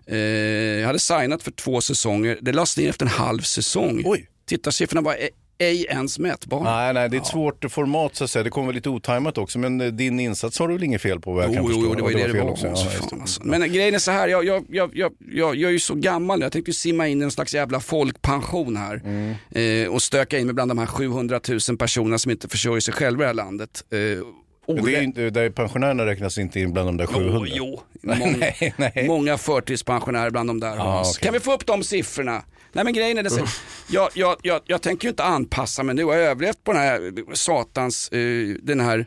Eh, 0.07 0.17
jag 0.17 0.87
hade 0.87 0.99
signat 0.99 1.43
för 1.43 1.51
två 1.51 1.81
säsonger, 1.81 2.37
det 2.41 2.51
lades 2.51 2.77
ner 2.77 2.89
efter 2.89 3.05
en 3.05 3.11
halv 3.11 3.41
säsong. 3.41 4.01
Oj. 4.05 4.27
Tittarsiffrorna 4.45 5.01
var 5.01 5.13
e- 5.13 5.29
ej 5.57 5.85
ens 5.89 6.19
mätbara. 6.19 6.63
Nej, 6.63 6.93
nej, 6.93 7.09
det 7.09 7.17
är 7.17 7.21
ett 7.21 7.27
svårt 7.27 7.65
format 7.71 8.15
så 8.15 8.23
att 8.23 8.29
säga. 8.31 8.43
Det 8.43 8.49
kommer 8.49 8.73
lite 8.73 8.89
otajmat 8.89 9.37
också, 9.37 9.59
men 9.59 9.81
eh, 9.81 9.87
din 9.87 10.19
insats 10.19 10.59
har 10.59 10.67
du 10.67 10.73
väl 10.73 10.83
inget 10.83 11.01
fel 11.01 11.19
på 11.19 11.33
vad 11.33 11.43
jag 11.43 11.53
kan 11.53 11.63
Jo, 11.63 11.67
förstå? 11.67 11.81
jo, 11.85 11.93
det 11.95 12.01
var 12.01 12.09
ju 12.09 12.17
det 12.17 12.33
det 12.33 12.41
var. 12.41 12.49
också. 12.51 12.67
Ja, 12.67 13.17
alltså. 13.21 13.41
Men 13.43 13.73
grejen 13.73 13.95
är 13.95 13.99
så 13.99 14.11
här, 14.11 14.27
jag, 14.27 14.45
jag, 14.45 14.65
jag, 14.69 14.91
jag, 14.93 15.11
jag, 15.31 15.55
jag 15.55 15.67
är 15.69 15.73
ju 15.73 15.79
så 15.79 15.95
gammal 15.95 16.39
nu. 16.39 16.45
Jag 16.45 16.51
tänkte 16.51 16.73
simma 16.73 17.07
in 17.07 17.21
i 17.21 17.23
en 17.23 17.31
slags 17.31 17.53
jävla 17.55 17.79
folkpension 17.79 18.77
här. 18.77 19.01
Mm. 19.05 19.35
Eh, 19.85 19.93
och 19.93 20.01
stöka 20.01 20.39
in 20.39 20.45
mig 20.45 20.53
bland 20.53 20.71
de 20.71 20.77
här 20.77 20.85
700 20.85 21.39
000 21.69 21.77
personerna 21.77 22.17
som 22.17 22.31
inte 22.31 22.47
försörjer 22.47 22.79
sig 22.79 22.93
själva 22.93 23.23
i 23.23 23.23
det 23.23 23.27
här 23.27 23.33
landet. 23.33 23.83
Eh, 23.91 23.97
det 24.83 24.95
är, 24.95 25.01
inte- 25.01 25.29
där 25.29 25.49
pensionärerna 25.49 26.05
räknas 26.05 26.37
inte 26.37 26.59
in 26.59 26.73
bland 26.73 26.87
de 26.87 26.97
där 26.97 27.05
700. 27.07 27.47
Jo, 27.53 27.55
jo. 27.55 27.81
Många, 28.15 28.37
nej, 28.37 28.73
nej. 28.77 29.05
många 29.07 29.37
förtidspensionärer 29.37 30.29
bland 30.29 30.49
de 30.49 30.59
där. 30.59 30.75
Ja, 30.75 30.83
Hans. 30.83 31.17
okej. 31.17 31.25
Kan 31.25 31.33
vi 31.33 31.39
få 31.39 31.53
upp 31.53 31.65
de 31.65 31.83
siffrorna? 31.83 32.43
Nej 32.75 32.83
men 32.83 32.93
grejen 32.93 33.17
är 33.17 33.23
det, 33.23 33.29
så- 33.29 33.45
jag, 33.87 34.09
jag, 34.13 34.35
jag, 34.41 34.61
jag 34.65 34.81
tänker 34.81 35.05
ju 35.07 35.09
inte 35.09 35.23
anpassa 35.23 35.83
mig 35.83 35.95
nu. 35.95 36.01
Jag 36.01 36.07
har 36.07 36.15
överlevt 36.15 36.63
på 36.63 36.73
den 36.73 36.81
här 36.81 37.13
satans, 37.35 38.09
eh, 38.09 38.47
den 38.61 38.79
här 38.79 39.05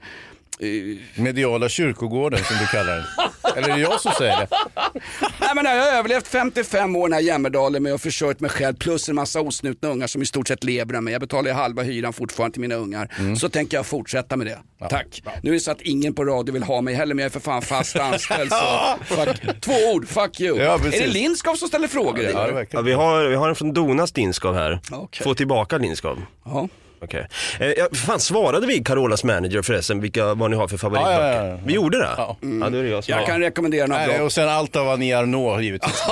Mediala 1.15 1.69
kyrkogården 1.69 2.45
som 2.45 2.57
du 2.57 2.67
kallar 2.67 2.97
den. 2.97 3.05
Eller 3.57 3.69
är 3.69 3.75
det 3.75 3.81
jag 3.81 4.01
som 4.01 4.13
säger 4.13 4.37
det? 4.37 4.49
Nej, 5.41 5.51
men 5.55 5.65
jag 5.65 5.85
har 5.85 5.99
överlevt 5.99 6.29
55 6.29 6.97
år 6.97 7.09
i 7.09 7.11
den 7.11 7.13
här 7.13 7.21
Jämmerdalen 7.21 7.83
med 7.83 7.95
att 7.95 8.03
försörjt 8.03 8.41
mig 8.41 8.51
själv 8.51 8.75
plus 8.75 9.09
en 9.09 9.15
massa 9.15 9.41
osnutna 9.41 9.89
ungar 9.89 10.07
som 10.07 10.23
i 10.23 10.27
stort 10.27 10.49
sett 10.49 10.65
lever 10.65 10.95
av 10.95 11.03
mig. 11.03 11.13
Jag 11.13 11.21
betalar 11.21 11.51
ju 11.51 11.55
halva 11.55 11.83
hyran 11.83 12.13
fortfarande 12.13 12.53
till 12.53 12.61
mina 12.61 12.75
ungar. 12.75 13.15
Mm. 13.19 13.37
Så 13.37 13.49
tänker 13.49 13.77
jag 13.77 13.87
fortsätta 13.87 14.37
med 14.37 14.47
det. 14.47 14.89
Tack. 14.89 15.23
Nu 15.43 15.51
är 15.51 15.55
det 15.55 15.61
så 15.61 15.71
att 15.71 15.81
ingen 15.81 16.15
på 16.15 16.25
radio 16.25 16.53
vill 16.53 16.63
ha 16.63 16.81
mig 16.81 16.95
heller 16.95 17.15
men 17.15 17.23
jag 17.23 17.27
är 17.27 17.33
för 17.33 17.41
fan 17.41 17.63
fast 17.63 17.97
anställd. 17.97 18.51
Så 18.53 18.97
fuck. 19.15 19.61
Två 19.61 19.73
ord, 19.95 20.09
fuck 20.09 20.41
you. 20.41 20.59
Ja, 20.59 20.75
är 20.75 20.91
det 20.91 21.07
Lindskov 21.07 21.55
som 21.55 21.69
ställer 21.69 21.89
frågor? 21.89 22.25
eller? 22.25 22.67
Ja, 22.71 22.81
vi, 22.81 22.93
har, 22.93 23.25
vi 23.25 23.35
har 23.35 23.49
en 23.49 23.55
från 23.55 23.73
Donas 23.73 24.17
Lindskov 24.17 24.55
här. 24.55 24.81
Okej. 24.93 25.25
Få 25.25 25.35
tillbaka 25.35 25.79
Lindskov. 25.79 26.23
Ja. 26.45 26.69
Okej. 27.03 27.27
Eh, 27.61 27.67
ja, 27.67 27.89
fan, 28.07 28.21
svarade 28.21 28.67
vi 28.67 28.85
Carolas 28.85 29.25
manager 29.25 29.63
förresten 29.63 30.01
vilka, 30.01 30.35
vad 30.35 30.51
ni 30.51 30.57
har 30.57 30.69
för 30.69 30.77
favoritböcker? 30.77 31.23
Ja, 31.23 31.35
ja, 31.45 31.47
ja. 31.47 31.59
Vi 31.67 31.73
gjorde 31.75 31.99
det? 31.99 32.11
Ja. 32.17 32.37
då 32.41 32.49
är 32.79 32.83
det 32.83 32.89
jag 32.89 33.05
som 33.05 33.13
Jag 33.13 33.19
har- 33.19 33.27
kan 33.27 33.41
rekommendera 33.41 33.87
några 33.87 34.07
Nej, 34.07 34.17
bra. 34.17 34.25
och 34.27 34.33
sen 34.33 34.49
allt 34.49 34.77
av 34.77 34.89
Annie 34.89 35.13
Arnault 35.17 35.63
givetvis. 35.63 36.03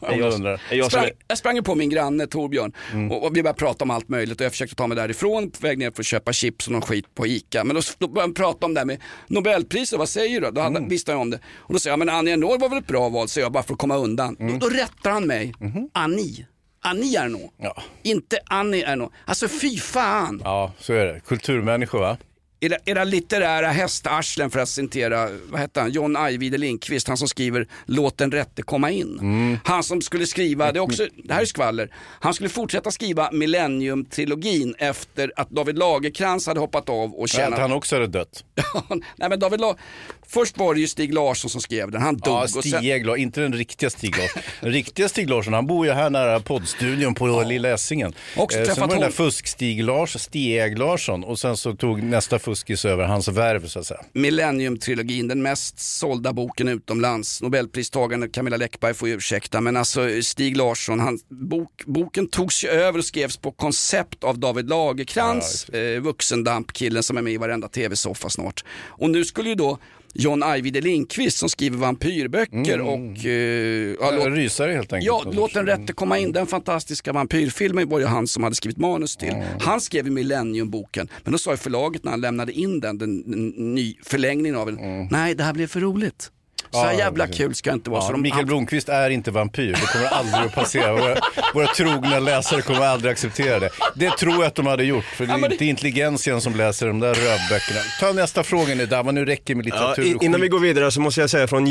Undrar. 0.34 0.60
jag 0.70 0.84
som 0.84 0.90
sprang, 0.90 1.10
jag 1.28 1.38
sprang 1.38 1.56
ju 1.56 1.62
på 1.62 1.74
min 1.74 1.90
granne 1.90 2.26
Torbjörn 2.26 2.72
och, 3.10 3.24
och 3.26 3.36
vi 3.36 3.42
började 3.42 3.58
prata 3.58 3.84
om 3.84 3.90
allt 3.90 4.08
möjligt 4.08 4.40
och 4.40 4.44
jag 4.44 4.52
försökte 4.52 4.74
ta 4.76 4.86
mig 4.86 4.96
därifrån 4.96 5.50
på 5.50 5.58
väg 5.66 5.78
ner 5.78 5.90
för 5.90 6.02
att 6.02 6.06
köpa 6.06 6.32
chips 6.32 6.66
och 6.66 6.72
någon 6.72 6.82
skit 6.82 7.14
på 7.14 7.26
ICA. 7.26 7.64
Men 7.64 7.76
då, 7.76 7.82
då 7.98 8.08
började 8.08 8.20
han 8.22 8.34
prata 8.34 8.66
om 8.66 8.74
det 8.74 8.80
här 8.80 8.84
med 8.86 9.00
Nobelpriset, 9.26 9.98
vad 9.98 10.08
säger 10.08 10.40
du 10.40 10.50
då? 10.50 10.60
Hade, 10.60 10.80
visste 10.88 11.12
han 11.12 11.20
om 11.20 11.30
det. 11.30 11.38
Och 11.56 11.72
då 11.72 11.78
sa 11.80 11.90
jag, 11.90 11.98
men 11.98 12.08
Annie 12.08 12.32
Ernaux 12.32 12.60
var 12.60 12.68
väl 12.68 12.78
ett 12.78 12.86
bra 12.86 13.08
val, 13.08 13.28
så 13.28 13.40
jag 13.40 13.52
bara 13.52 13.62
för 13.62 13.72
att 13.72 13.78
komma 13.78 13.96
undan. 13.96 14.36
Då, 14.38 14.56
då 14.60 14.68
rättar 14.68 15.10
han 15.10 15.26
mig, 15.26 15.54
Annie. 15.92 16.46
Annie 16.84 17.16
Ernaux, 17.16 17.54
Ja. 17.58 17.82
inte 18.02 18.38
Annie 18.46 18.82
Ernaux. 18.84 19.14
Alltså 19.24 19.48
fy 19.48 19.76
fan. 19.78 20.40
ja, 20.44 20.72
så 20.78 20.92
är 20.92 21.04
det. 21.06 21.20
Kulturmänniskor 21.20 22.00
va? 22.00 22.16
Era, 22.64 22.76
era 22.84 23.04
litterära 23.04 23.66
hästarslen 23.68 24.50
för 24.50 24.60
att 24.60 24.68
citera, 24.68 25.28
vad 25.50 25.60
hette 25.60 25.80
han, 25.80 25.90
John 25.90 26.16
Ajvide 26.16 26.58
Lindqvist, 26.58 27.08
han 27.08 27.16
som 27.16 27.28
skriver 27.28 27.66
Låt 27.86 28.18
den 28.18 28.32
rätte 28.32 28.62
komma 28.62 28.90
in. 28.90 29.58
Han 29.64 29.82
som 29.82 30.00
skulle 30.00 30.26
skriva, 30.26 30.72
det, 30.72 30.78
är 30.78 30.80
också, 30.80 31.06
det 31.24 31.34
här 31.34 31.40
är 31.42 31.46
skvaller, 31.46 31.94
han 32.20 32.34
skulle 32.34 32.48
fortsätta 32.48 32.90
skriva 32.90 33.30
Millennium-trilogin 33.32 34.74
efter 34.78 35.32
att 35.36 35.50
David 35.50 35.78
Lagerkrans 35.78 36.46
hade 36.46 36.60
hoppat 36.60 36.88
av 36.88 37.14
och 37.14 37.24
Att 37.24 37.30
tjänat... 37.30 37.58
han 37.58 37.72
också 37.72 37.96
hade 37.96 38.06
dött. 38.06 38.44
Nej 39.16 39.28
men 39.28 39.38
David 39.38 39.60
La... 39.60 39.76
Först 40.32 40.58
var 40.58 40.74
det 40.74 40.80
ju 40.80 40.88
Stig 40.88 41.14
Larsson 41.14 41.50
som 41.50 41.60
skrev 41.60 41.90
den, 41.90 42.02
han 42.02 42.16
dog. 42.16 42.34
Ja, 42.34 42.42
och 42.42 42.50
sen... 42.50 42.62
Stig 42.62 43.06
Larsson, 43.06 43.20
inte 43.20 43.40
den 43.40 43.52
riktiga 43.52 43.90
Stig 43.90 44.18
Larsson. 44.18 44.42
Den 44.60 44.72
riktiga 44.72 45.08
Stig 45.08 45.30
Larsson, 45.30 45.52
han 45.52 45.66
bor 45.66 45.86
ju 45.86 45.92
här 45.92 46.10
nära 46.10 46.40
poddstudion 46.40 47.14
på 47.14 47.42
Lilla 47.42 47.68
Essingen. 47.68 48.14
Också 48.36 48.58
Eh, 48.58 48.74
sen 48.74 48.80
var 48.80 48.88
det 48.88 48.94
den 48.94 49.00
där 49.00 49.10
fusk-Stig 49.10 49.84
Larsson, 49.84 50.20
Stig 50.20 50.78
Larsson 50.78 51.24
och 51.24 51.38
sen 51.38 51.56
så 51.56 51.74
tog 51.74 52.02
nästa 52.02 52.38
fuskis 52.38 52.84
över 52.84 53.04
hans 53.04 53.28
värv 53.28 53.66
så 53.66 53.78
att 53.78 53.86
säga. 53.86 54.00
Millennium-trilogin, 54.12 55.28
den 55.28 55.42
mest 55.42 55.78
sålda 55.78 56.32
boken 56.32 56.68
utomlands. 56.68 57.42
Nobelpristagaren 57.42 58.30
Camilla 58.30 58.56
Läckberg 58.56 58.94
får 58.94 59.08
ursäkta, 59.08 59.60
men 59.60 59.76
alltså 59.76 60.22
Stig 60.22 60.56
Larsson, 60.56 61.00
han, 61.00 61.18
bok, 61.28 61.82
boken 61.86 62.28
togs 62.28 62.64
ju 62.64 62.68
över 62.68 62.98
och 62.98 63.04
skrevs 63.04 63.36
på 63.36 63.52
koncept 63.52 64.24
av 64.24 64.38
David 64.38 64.68
Lagerkrans, 64.68 65.68
eh, 65.68 66.00
vuxendampkillen 66.00 67.02
som 67.02 67.16
är 67.16 67.22
med 67.22 67.32
i 67.32 67.36
varenda 67.36 67.68
tv-soffa 67.68 68.28
snart. 68.30 68.64
Och 68.86 69.10
nu 69.10 69.24
skulle 69.24 69.48
ju 69.48 69.54
då 69.54 69.78
John 70.14 70.42
Ajvide 70.42 70.80
Lindqvist 70.80 71.38
som 71.38 71.48
skriver 71.48 71.78
vampyrböcker 71.78 72.80
och... 72.80 73.24
Eh, 73.24 73.96
ja, 74.00 74.10
låt- 74.10 74.26
Rysare 74.36 74.72
helt 74.72 74.92
enkelt. 74.92 75.06
Ja, 75.06 75.22
låt 75.32 75.54
den 75.54 75.66
rätte 75.66 75.92
komma 75.92 76.18
in. 76.18 76.32
Den 76.32 76.46
fantastiska 76.46 77.12
vampyrfilmen 77.12 77.88
var 77.88 77.98
ju 77.98 78.06
han 78.06 78.26
som 78.26 78.42
hade 78.42 78.54
skrivit 78.56 78.78
manus 78.78 79.16
till. 79.16 79.34
Han 79.60 79.80
skrev 79.80 80.06
Millennium-boken, 80.10 81.08
men 81.24 81.32
då 81.32 81.38
sa 81.38 81.50
ju 81.50 81.56
förlaget 81.56 82.04
när 82.04 82.10
han 82.10 82.20
lämnade 82.20 82.52
in 82.52 82.80
den, 82.80 82.98
den, 82.98 83.30
den 83.30 83.48
ny 83.74 83.96
förlängningen 84.02 84.56
av 84.58 84.66
den, 84.66 85.08
nej 85.10 85.34
det 85.34 85.44
här 85.44 85.52
blev 85.52 85.66
för 85.66 85.80
roligt. 85.80 86.30
Så 86.72 86.78
här 86.84 86.92
Ja, 86.92 86.98
jävla 86.98 87.24
precis. 87.26 87.38
kul 87.40 87.54
ska 87.54 87.70
det 87.70 87.74
inte 87.74 87.90
vara. 87.90 88.00
Ja, 88.02 88.06
så 88.06 88.12
de, 88.12 88.22
Mikael 88.22 88.46
Blomqvist 88.46 88.88
är 88.88 89.10
inte 89.10 89.30
vampyr, 89.30 89.72
det 89.72 89.86
kommer 89.92 90.06
aldrig 90.06 90.44
att 90.44 90.54
passera. 90.54 90.92
Våra, 90.92 91.16
våra 91.54 91.66
trogna 91.66 92.18
läsare 92.18 92.62
kommer 92.62 92.80
aldrig 92.80 93.12
acceptera 93.12 93.58
det. 93.60 93.70
Det 93.94 94.10
tror 94.10 94.32
jag 94.34 94.44
att 94.44 94.54
de 94.54 94.66
hade 94.66 94.84
gjort, 94.84 95.04
för 95.04 95.26
det 95.26 95.32
är 95.32 95.52
inte 95.52 95.64
intelligensien 95.64 96.40
som 96.40 96.54
läser 96.56 96.86
de 96.86 97.00
där 97.00 97.14
rövböckerna. 97.14 97.80
Ta 98.00 98.12
nästa 98.12 98.42
fråga 98.42 98.74
nu, 98.74 98.86
Damma, 98.86 99.10
nu 99.10 99.24
räcker 99.24 99.54
med 99.54 99.66
Ja, 99.66 99.74
litteratur 99.74 100.04
i- 100.06 100.14
och 100.14 100.22
innan 100.22 100.40
vi 100.40 100.48
går 100.48 100.58
vidare 100.58 100.90
så 100.90 101.00
måste 101.00 101.20
jag 101.20 101.30
säga 101.30 101.48
från 101.48 101.66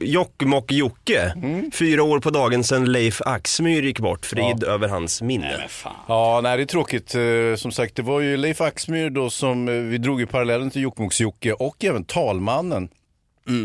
Jokkmokk-Jocke. 0.00 1.32
Fyra 1.74 2.02
år 2.02 2.20
på 2.20 2.30
dagen 2.30 2.64
sedan 2.64 2.92
Leif 2.92 3.20
Axmyr 3.24 3.82
gick 3.82 4.00
bort. 4.00 4.26
Frid 4.26 4.64
över 4.64 4.88
hans 4.88 5.22
minne. 5.22 5.68
Ja, 6.08 6.40
nej 6.42 6.56
det 6.56 6.62
är 6.62 6.66
tråkigt. 6.66 7.14
Eh, 7.14 7.20
Som 7.56 7.72
sagt, 7.72 7.96
det 7.96 8.02
var 8.02 8.20
ju 8.20 8.36
Leif 8.36 8.60
Axmyr 8.60 9.10
då 9.10 9.30
som, 9.30 9.68
eh, 9.68 9.74
vi 9.74 9.98
drog 9.98 10.20
ju 10.20 10.26
parallellen 10.26 10.70
till 10.70 10.82
Jokkmokks-Jocke 10.82 11.52
och 11.52 11.84
även 11.84 12.04
talmannen. 12.04 12.88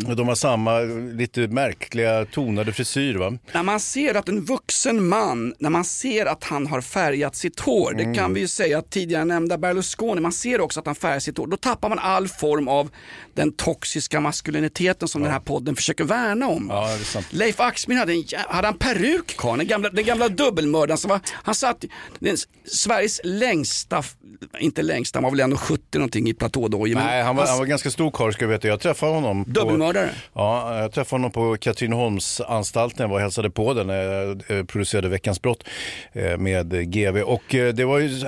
Och 0.08 0.16
De 0.16 0.28
har 0.28 0.36
samma 0.36 0.80
lite 1.14 1.48
märkliga 1.48 2.26
tonade 2.26 2.74
frisyr 2.74 3.16
va? 3.16 3.38
När 3.54 3.64
man 3.64 3.80
ser 3.80 4.16
att 4.16 4.30
en 4.30 4.46
vuxen 4.46 5.08
man, 5.08 5.54
när 5.60 5.70
man 5.70 5.86
ser 5.86 6.26
att 6.26 6.44
han 6.44 6.68
har 6.68 6.82
färgat 6.82 7.36
sitt 7.36 7.60
hår, 7.60 7.94
det 7.98 8.16
kan 8.16 8.34
vi 8.34 8.40
ju 8.40 8.48
säga 8.48 8.78
att 8.78 8.90
tidigare 8.90 9.26
nämnda 9.26 9.58
Berlusconi, 9.58 10.22
man 10.22 10.32
ser 10.32 10.62
också 10.62 10.80
att 10.80 10.86
han 10.86 10.96
färgar 10.96 11.20
sitt 11.20 11.38
hår, 11.38 11.48
då 11.48 11.58
tappar 11.58 11.90
man 11.90 12.00
all 12.00 12.28
form 12.28 12.68
av 12.68 12.90
den 13.34 13.52
toxiska 13.52 14.20
maskuliniteten 14.20 15.08
som 15.08 15.22
den 15.22 15.32
här 15.32 15.40
podden 15.40 15.76
försöker 15.76 16.04
värna 16.04 16.48
om. 16.48 16.68
Ja, 16.70 16.88
det 16.88 16.94
är 16.94 16.98
sant. 16.98 17.28
Leif 17.30 17.60
Axmyr 17.60 17.98
hade 17.98 18.14
en, 18.14 18.24
hade 18.48 18.68
han 18.68 18.78
peruk 18.78 19.38
karln, 19.38 19.58
den 19.58 19.68
gamla, 19.68 19.90
den 19.90 20.06
gamla 20.06 20.30
dubbelmördaren 20.30 20.98
som 20.98 21.10
var, 21.10 21.20
han 21.34 21.56
satt, 21.56 21.86
den, 22.20 22.38
Sveriges 22.66 23.22
längsta, 23.24 24.04
inte 24.60 24.82
längsta, 24.82 25.18
han 25.18 25.24
var 25.24 25.32
väl 25.32 25.40
ändå 25.40 25.58
70 25.58 25.98
någonting 25.98 26.30
i 26.30 26.34
platådojor. 26.34 26.96
Nej, 26.96 27.24
han 27.24 27.36
var, 27.36 27.48
han 27.48 27.58
var 27.58 27.66
ganska 27.66 27.92
stor 27.92 28.12
karl 28.12 28.34
ska 28.34 28.44
jag 28.44 28.50
veta. 28.50 28.68
Jag 28.68 28.80
träffade 28.80 29.12
honom. 29.12 29.46
På, 29.46 29.52
Dubbelmördare? 29.74 30.10
Ja, 30.34 30.80
jag 30.82 30.92
träffade 30.92 31.20
honom 31.20 31.32
på 31.32 31.58
Katrineholmsanstalten. 31.58 33.04
Jag 33.04 33.08
var 33.08 33.16
och 33.16 33.22
hälsade 33.22 33.50
på 33.50 33.74
den 33.74 33.88
när 33.88 34.04
jag 34.04 34.44
eh, 34.48 34.64
producerade 34.64 35.10
Veckans 35.10 35.42
brott 35.42 35.64
eh, 36.14 36.38
med 36.38 36.92
GV. 36.94 37.18
Och 37.18 37.56
eh, 37.56 37.74
det 37.74 37.86
var 37.86 38.00
ju, 38.00 38.26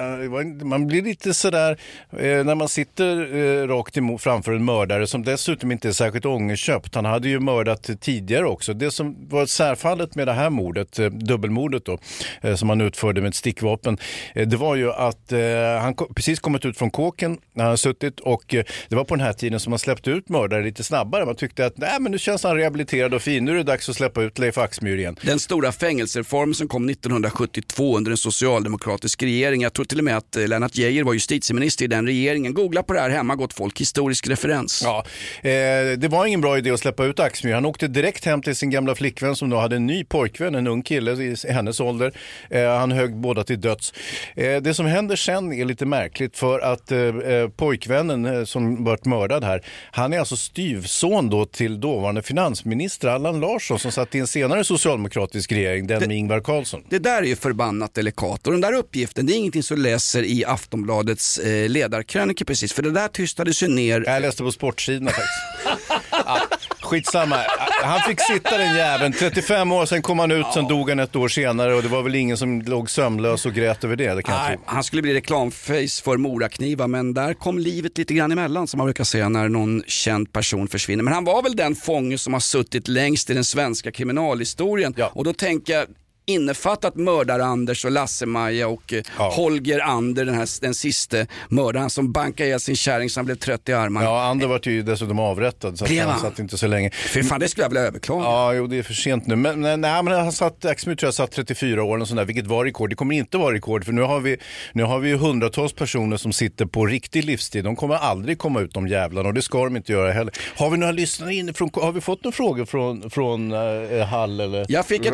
man 0.66 0.88
blir 0.88 1.02
lite 1.02 1.34
sådär 1.34 1.78
eh, 2.12 2.20
när 2.20 2.56
man 2.56 2.70
sitter 2.70 3.36
eh, 3.36 3.68
rakt 3.68 3.98
emot 3.98 4.22
framför 4.22 4.52
en 4.54 4.66
mördare 4.66 5.08
som 5.08 5.24
dessutom 5.24 5.72
inte 5.72 5.88
är 5.88 5.92
särskilt 5.92 6.26
ångerköpt. 6.26 6.96
Han 6.96 7.06
hade 7.06 7.30
ju 7.30 7.40
mördat 7.40 7.90
tidigare 8.02 8.46
också. 8.46 8.74
Det 8.74 8.92
som 8.92 9.16
var 9.30 9.46
särfallet 9.46 10.16
med 10.16 10.28
det 10.28 10.34
här 10.34 10.50
mordet, 10.50 11.00
eh, 11.00 11.06
dubbelmordet 11.06 11.86
då, 11.86 11.98
eh, 12.42 12.56
som 12.56 12.70
han 12.70 12.82
utförde 12.82 13.22
med 13.22 13.30
ett 13.30 13.36
stickvapen, 13.36 13.98
eh, 14.36 14.48
det 14.48 14.58
var 14.58 14.76
ju 14.76 14.92
att 14.92 15.32
eh, 15.32 15.40
han 15.82 15.96
precis 16.16 16.40
kommit 16.40 16.66
ut 16.66 16.78
från 16.78 16.92
kåken 16.92 17.38
när 17.54 17.66
han 17.66 17.78
suttit 17.78 18.20
och 18.20 18.54
eh, 18.54 18.64
det 18.90 18.96
var 18.96 19.04
på 19.04 19.16
den 19.16 19.26
här 19.26 19.34
tiden 19.34 19.60
som 19.60 19.70
man 19.70 19.80
släppte 19.80 20.12
ut 20.12 20.30
mördare 20.30 20.64
lite 20.64 20.84
snabbare. 20.84 21.26
Man 21.36 21.40
tyckte 21.40 21.66
att 21.66 21.78
nej, 21.78 22.00
men 22.00 22.12
nu 22.12 22.20
känns 22.20 22.44
han 22.44 22.58
rehabiliterad 22.58 23.14
och 23.14 23.22
fin, 23.22 23.46
nu 23.46 23.52
är 23.52 23.56
det 23.56 23.64
dags 23.64 23.90
att 23.90 23.96
släppa 23.96 24.24
ut 24.24 24.40
Leif 24.40 24.58
Axmyr 24.58 24.98
igen. 24.98 25.16
Den 25.22 25.40
stora 25.40 25.72
fängelsereformen 25.72 26.56
som 26.56 26.68
kom 26.68 26.90
1972 26.90 27.98
under 27.98 28.12
en 28.12 28.18
socialdemokratisk 28.18 29.24
regering. 29.24 29.62
Jag 29.62 29.74
tror 29.74 29.86
till 29.86 29.98
och 29.98 30.04
med 30.04 30.18
att 30.18 30.36
eh, 30.36 30.48
Lennart 30.48 30.76
Geijer 30.76 31.04
var 31.04 31.14
justitieminister 31.14 31.86
i 31.86 31.88
den 31.88 32.06
regeringen. 32.06 32.54
Googla 32.54 32.84
på 32.84 32.94
det 32.94 33.00
här 33.00 33.10
hemma 33.10 33.36
gott 33.36 33.54
folk, 33.54 33.82
historisk 33.82 34.28
referens. 34.28 34.82
Ja, 34.84 35.06
eh, 35.38 35.52
det 35.98 36.08
var 36.12 36.26
ingen 36.26 36.42
bra 36.42 36.58
idé 36.58 36.72
att 36.72 36.80
släppa 36.80 37.06
ut 37.06 37.20
Axmyr. 37.20 37.54
Han 37.54 37.66
åkte 37.66 37.88
direkt 37.88 38.26
hem 38.26 38.42
till 38.42 38.56
sin 38.56 38.70
gamla 38.70 38.96
flickvän 38.96 39.36
som 39.36 39.50
då 39.50 39.58
hade 39.58 39.76
en 39.76 39.86
ny 39.86 40.04
pojkvän, 40.04 40.56
en 40.56 40.68
ung 40.68 40.84
kille 40.84 41.12
i 41.12 41.36
hennes 41.50 41.80
ålder. 41.80 42.12
Eh, 42.50 42.78
han 42.78 42.92
högg 42.92 43.16
båda 43.16 43.44
till 43.44 43.62
döds. 43.62 43.94
Eh, 44.36 44.62
det 44.62 44.74
som 44.74 44.86
händer 44.86 45.16
sen 45.16 45.54
är 45.54 45.66
lite 45.66 45.86
märkligt 45.86 46.38
för 46.38 46.60
att 46.60 46.92
eh, 46.92 47.00
eh, 47.00 47.50
pojkvännen 47.50 48.46
som 48.46 48.84
varit 48.84 49.06
mördad 49.06 49.44
här, 49.44 49.62
han 49.92 50.14
är 50.14 50.20
alltså 50.20 50.36
styvson 50.36 51.25
han 51.26 51.30
då 51.30 51.46
till 51.46 51.80
dåvarande 51.80 52.22
finansminister 52.22 53.08
Allan 53.08 53.40
Larsson 53.40 53.80
som 53.80 53.92
satt 53.92 54.16
i 54.16 54.20
en 54.20 54.28
senare 54.28 54.64
socialdemokratisk 54.64 55.52
regering, 55.52 55.88
den 55.88 56.00
med 56.00 56.18
Ingvar 56.18 56.40
Carlsson. 56.40 56.84
Det 56.90 57.00
där 57.00 57.22
är 57.22 57.26
ju 57.26 57.36
förbannat 57.36 57.94
delikat 57.94 58.48
och 58.48 58.54
den 58.54 58.62
där 58.62 58.74
uppgiften 58.74 59.26
det 59.26 59.34
är 59.34 59.38
ingenting 59.38 59.64
som 59.64 59.78
läser 59.78 60.24
i 60.24 60.46
Aftonbladets 60.46 61.38
eh, 61.38 61.70
ledarkrönika 61.70 62.46
precis 62.46 62.74
för 62.74 62.84
det 62.84 62.92
där 62.92 63.08
tystades 63.08 63.64
ju 63.64 63.68
ner. 63.68 64.04
Jag 64.08 64.22
läste 64.22 64.44
på 64.44 64.52
sportsidorna 64.52 65.12
faktiskt. 65.12 66.02
ja, 66.12 66.40
skitsamma, 66.86 67.38
han 67.84 68.00
fick 68.00 68.22
sitta 68.22 68.58
den 68.58 68.76
jäveln. 68.76 69.14
35 69.14 69.72
år, 69.72 69.86
sen 69.86 70.02
kom 70.02 70.20
han 70.20 70.32
ut, 70.32 70.46
sen 70.54 70.68
dog 70.68 70.90
han 70.90 71.00
ett 71.00 71.16
år 71.16 71.28
senare 71.28 71.74
och 71.74 71.84
det 71.84 71.88
var 71.88 72.02
väl 72.02 72.16
ingen 72.16 72.38
som 72.38 72.62
låg 72.62 72.90
sömnlös 72.90 73.46
och 73.46 73.54
grät 73.54 73.84
över 73.84 73.96
det. 73.96 74.14
det 74.14 74.24
kan 74.24 74.36
Nej, 74.36 74.60
han 74.66 74.84
skulle 74.84 75.02
bli 75.02 75.14
reklamface 75.14 76.04
för 76.04 76.18
Moraknivar 76.18 76.88
men 76.88 77.14
där 77.14 77.34
kom 77.34 77.60
livet 77.60 77.98
lite 77.98 78.14
grann 78.14 78.32
emellan 78.32 78.68
som 78.68 78.78
man 78.78 78.88
brukar 78.88 79.04
säga 79.04 79.30
när 79.30 79.50
någon 79.50 79.84
känd 79.88 80.34
person 80.34 80.68
försvinner. 80.68 81.04
Men 81.04 81.14
han 81.14 81.26
var 81.26 81.44
väl 81.44 81.56
den 81.56 81.76
fånge 81.76 82.18
som 82.18 82.34
har 82.34 82.40
suttit 82.40 82.88
längst 82.88 83.30
i 83.30 83.34
den 83.34 83.46
svenska 83.46 83.92
kriminalhistorien 83.92 84.96
och 85.14 85.24
då 85.24 85.34
tänker 85.34 85.74
jag 85.74 85.86
innefattat 86.26 86.96
mördar-Anders 86.96 87.86
och 87.86 87.92
Lasse-Maja 87.92 88.68
och 88.68 88.94
eh, 88.94 89.04
Holger 89.18 89.80
Ander, 89.80 90.26
den, 90.26 90.36
här, 90.36 90.62
den 90.62 90.74
siste 90.74 91.28
mördaren 91.50 91.90
som 91.90 92.12
bankade 92.12 92.48
ihjäl 92.48 92.60
sin 92.60 92.76
kärring 92.76 93.10
så 93.10 93.20
han 93.20 93.26
blev 93.26 93.36
trött 93.36 93.70
i 93.70 93.74
armarna. 93.74 94.06
Ja, 94.06 94.24
Ander 94.24 94.48
var 94.48 94.62
ju 94.64 94.82
dessutom 94.82 95.20
avrättad 95.20 95.78
så 95.78 95.86
han 96.02 96.20
satt 96.20 96.40
inte 96.40 96.58
så 96.58 96.68
länge. 96.68 96.90
För 96.90 97.24
fan 97.24 97.40
det 97.40 97.48
skulle 97.48 97.64
jag 97.64 97.70
vilja 97.70 97.84
överklaga. 97.84 98.24
Ja, 98.24 98.54
jo 98.54 98.68
det 98.68 98.78
är 98.78 98.84
för 98.84 98.94
sent 98.94 99.28
nu. 99.28 99.36
Men, 99.36 99.62
nej, 99.62 99.78
men 99.78 100.08
han 100.08 100.32
satt, 100.32 100.66
Axmyr 100.66 100.96
tror 100.96 101.08
jag 101.08 101.14
satt 101.14 101.32
34 101.32 101.84
år 101.84 101.98
och 101.98 102.08
sånt 102.08 102.18
där, 102.18 102.26
vilket 102.26 102.48
var 102.48 102.66
rekord. 102.66 102.90
Det 102.90 102.96
kommer 102.96 103.16
inte 103.16 103.38
vara 103.38 103.56
rekord 103.56 103.86
för 103.86 103.92
nu 103.92 104.02
har 104.02 104.20
vi, 104.20 104.38
nu 104.74 104.84
har 104.84 105.00
vi 105.00 105.10
ju 105.10 105.18
hundratals 105.18 105.74
personer 105.74 106.18
som 106.18 106.34
sitter 106.34 106.66
på 106.66 106.86
riktig 106.86 107.26
livstid. 107.26 107.64
De 107.64 107.76
kommer 107.76 107.96
aldrig 107.96 108.38
komma 108.38 108.62
ut 108.62 108.74
de 108.74 108.88
jävlarna 108.88 109.28
och 109.28 109.34
det 109.34 109.42
ska 109.42 109.64
de 109.64 109.76
inte 109.76 109.92
göra 109.92 110.12
heller. 110.12 110.34
Har 110.56 110.70
vi 110.70 110.78
några 110.78 110.92
lyssnare 110.92 111.34
inifrån, 111.34 111.70
har 111.74 111.92
vi 111.92 112.02
fått 112.02 112.24
några 112.24 112.36
frågor 112.36 112.66
från, 112.66 113.10
från 113.10 113.52
eh, 113.52 114.06
Hall 114.06 114.40
eller? 114.40 114.66
Jag 114.70 114.86
fick, 114.86 115.06
ett 115.06 115.14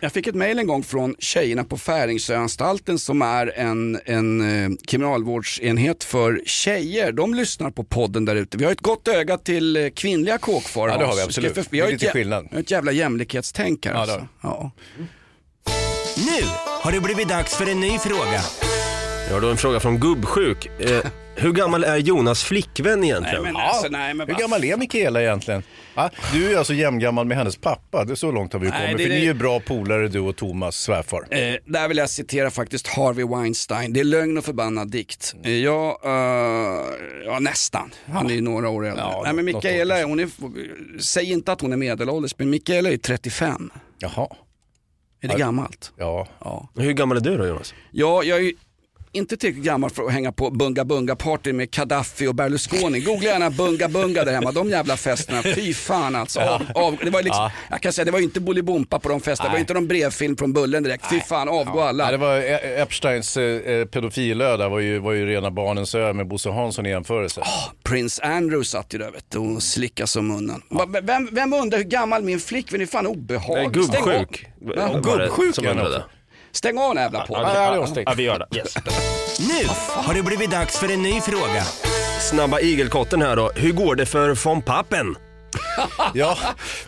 jag 0.00 0.12
fick 0.12 0.26
ett 0.26 0.34
mail 0.40 0.58
en 0.58 0.66
gång 0.66 0.82
från 0.82 1.14
tjejerna 1.18 1.64
på 1.64 1.78
Färingsöanstalten 1.78 2.98
som 2.98 3.22
är 3.22 3.52
en, 3.58 4.00
en 4.04 4.40
eh, 4.64 4.70
kriminalvårdsenhet 4.86 6.04
för 6.04 6.40
tjejer. 6.46 7.12
De 7.12 7.34
lyssnar 7.34 7.70
på 7.70 7.84
podden 7.84 8.24
där 8.24 8.36
ute. 8.36 8.56
Vi 8.58 8.64
har 8.64 8.72
ett 8.72 8.80
gott 8.80 9.08
öga 9.08 9.38
till 9.38 9.76
eh, 9.76 9.88
kvinnliga 9.90 10.38
kåkfarare. 10.38 10.92
Ja, 10.94 10.98
det 10.98 11.04
har 11.06 11.16
vi 11.16 11.22
absolut. 11.22 11.52
Ska- 11.52 11.62
Det 11.70 11.78
är 11.78 11.82
har 11.84 11.92
lite 11.92 12.06
ett, 12.06 12.12
skillnad. 12.12 12.46
vi 12.50 12.56
har 12.56 12.62
ett 12.62 12.70
jävla 12.70 12.92
jämlikhetstänk 12.92 13.86
här 13.86 13.92
Ja, 13.92 13.98
alltså. 14.00 14.26
ja. 14.42 14.70
Nu 16.16 16.46
har 16.82 16.92
det 16.92 17.00
blivit 17.00 17.28
dags 17.28 17.54
för 17.56 17.66
en 17.70 17.80
ny 17.80 17.98
fråga. 17.98 18.40
Jag 19.28 19.34
har 19.34 19.40
då 19.40 19.48
en 19.48 19.56
fråga 19.56 19.80
från 19.80 19.98
Gubbsjuk. 19.98 20.66
Eh, 20.80 21.06
hur 21.40 21.52
gammal 21.52 21.84
är 21.84 21.96
Jonas 21.96 22.44
flickvän 22.44 23.04
egentligen? 23.04 23.42
Nej, 23.42 23.52
men 23.52 23.62
alltså, 23.62 23.88
nej, 23.88 24.14
men 24.14 24.28
Hur 24.28 24.34
gammal 24.34 24.64
är 24.64 24.76
Mikaela 24.76 25.22
egentligen? 25.22 25.62
Ja, 25.94 26.10
du 26.32 26.52
är 26.54 26.58
alltså 26.58 26.74
jämngammal 26.74 27.26
med 27.26 27.36
hennes 27.36 27.56
pappa, 27.56 28.04
det 28.04 28.12
är 28.12 28.14
så 28.14 28.32
långt 28.32 28.52
har 28.52 28.60
vi 28.60 28.68
Nej, 28.68 28.80
kommit. 28.80 28.96
det- 28.98 29.02
För 29.02 29.08
det- 29.10 29.14
ni 29.16 29.20
är 29.20 29.24
ju 29.24 29.34
bra 29.34 29.60
polare 29.60 30.08
du 30.08 30.20
och 30.20 30.36
Thomas 30.36 30.76
svärfar. 30.76 31.26
Eh, 31.30 31.54
där 31.64 31.88
vill 31.88 31.96
jag 31.96 32.10
citera 32.10 32.50
faktiskt 32.50 32.86
Harvey 32.86 33.24
Weinstein. 33.26 33.92
Det 33.92 34.00
är 34.00 34.04
lögn 34.04 34.38
och 34.38 34.44
förbannad 34.44 34.90
dikt. 34.90 35.34
Eh, 35.44 35.50
ja, 35.52 36.00
eh, 36.04 36.10
ja, 37.26 37.38
nästan. 37.40 37.90
Han 38.12 38.30
är 38.30 38.34
ju 38.34 38.40
några 38.40 38.68
år 38.68 38.86
äldre. 38.86 39.02
Ja, 39.04 39.20
Nej, 39.24 39.32
men 39.32 39.44
något 39.46 39.54
Mikaela, 39.64 40.02
hon 40.04 40.20
är, 40.20 40.28
säg 41.00 41.32
inte 41.32 41.52
att 41.52 41.60
hon 41.60 41.72
är 41.72 41.76
medelålders, 41.76 42.34
men 42.38 42.50
Mikaela 42.50 42.90
är 42.90 42.96
35. 42.96 43.70
Jaha. 43.98 44.28
Är 45.22 45.28
det 45.28 45.38
gammalt? 45.38 45.92
Ja. 45.96 46.28
ja. 46.40 46.68
Hur 46.76 46.92
gammal 46.92 47.16
är 47.16 47.20
du 47.20 47.36
då 47.38 47.46
Jonas? 47.46 47.74
Ja, 47.90 48.22
jag 48.22 48.38
är 48.38 48.42
ju 48.42 48.54
inte 49.12 49.36
tillräckligt 49.36 49.64
gammal 49.64 49.90
för 49.90 50.02
att 50.06 50.12
hänga 50.12 50.32
på 50.32 50.50
bunga 50.50 50.84
bunga 50.84 51.16
party 51.16 51.52
med 51.52 51.70
Gaddafi 51.70 52.26
och 52.26 52.34
Berlusconi. 52.34 53.00
Googla 53.00 53.28
gärna 53.28 53.50
bunga 53.50 53.88
bunga 53.88 54.24
där 54.24 54.32
hemma, 54.32 54.52
de 54.52 54.70
jävla 54.70 54.96
festerna, 54.96 55.42
fy 55.42 55.74
fan 55.74 56.16
alltså. 56.16 56.40
Av, 56.40 56.62
av, 56.74 56.96
det 57.04 57.10
var 57.10 57.22
liksom, 57.22 57.42
Ja. 57.44 57.52
Jag 57.70 57.80
kan 57.80 57.92
säga 57.92 58.04
det 58.04 58.10
var 58.10 58.20
inte 58.20 58.40
Bolibompa 58.40 58.98
på 58.98 59.08
de 59.08 59.20
festerna, 59.20 59.48
det 59.48 59.52
var 59.54 59.60
inte 59.60 59.74
någon 59.74 59.88
brevfilm 59.88 60.36
från 60.36 60.52
Bullen 60.52 60.82
direkt, 60.82 61.10
fy 61.10 61.20
fan 61.20 61.48
avgå 61.48 61.80
alla. 61.80 62.04
Nej, 62.04 62.12
det 62.12 62.18
var 62.18 62.36
E- 62.36 62.80
Epsteins 62.82 63.36
eh, 63.36 63.84
pedofilö 63.84 64.56
där 64.56 64.68
var 64.68 64.80
ju, 64.80 64.98
var 64.98 65.12
ju 65.12 65.26
rena 65.26 65.50
barnens 65.50 65.94
ö 65.94 66.12
med 66.12 66.26
Bosse 66.28 66.50
Hansson 66.50 66.86
i 66.86 66.90
jämförelse. 66.90 67.42
Prince 67.82 68.22
Andrew 68.22 68.64
satt 68.64 68.94
ju 68.94 68.98
där 68.98 69.10
vet 69.10 69.24
du, 69.28 69.38
och 69.38 69.62
slickade 69.62 70.06
som 70.06 70.28
munnen. 70.28 70.62
Va- 70.70 71.00
Vem, 71.02 71.28
vem 71.32 71.52
undrar 71.52 71.78
hur 71.78 71.84
gammal 71.84 72.22
min 72.22 72.40
flickvän 72.40 72.80
är? 72.80 72.86
fan 72.86 73.06
obehaglig. 73.06 73.76
Nej, 73.76 73.84
Stäng 73.86 74.02
av. 74.02 74.08
gubbsjuk. 74.08 74.46
Ja, 74.76 74.92
gubbsjuk 74.94 75.64
är 75.64 75.68
han 75.74 75.86
också. 75.86 76.02
Stäng 76.52 76.78
av 76.78 76.94
den 76.94 77.02
jävla 77.02 77.26
på. 77.26 77.34
Ja, 77.34 78.14
vi 78.16 78.22
gör 78.22 78.38
det. 78.38 78.56
Yes. 78.56 78.74
Nu 79.38 79.68
har 79.86 80.14
det 80.14 80.22
blivit 80.22 80.50
dags 80.50 80.78
för 80.78 80.92
en 80.92 81.02
ny 81.02 81.20
fråga. 81.20 81.64
Snabba 82.20 82.60
igelkotten 82.60 83.22
här 83.22 83.36
då. 83.36 83.50
Hur 83.54 83.72
går 83.72 83.94
det 83.94 84.06
för 84.06 84.34
von 84.44 84.62
Pappen? 84.62 85.16
Ja, 86.14 86.38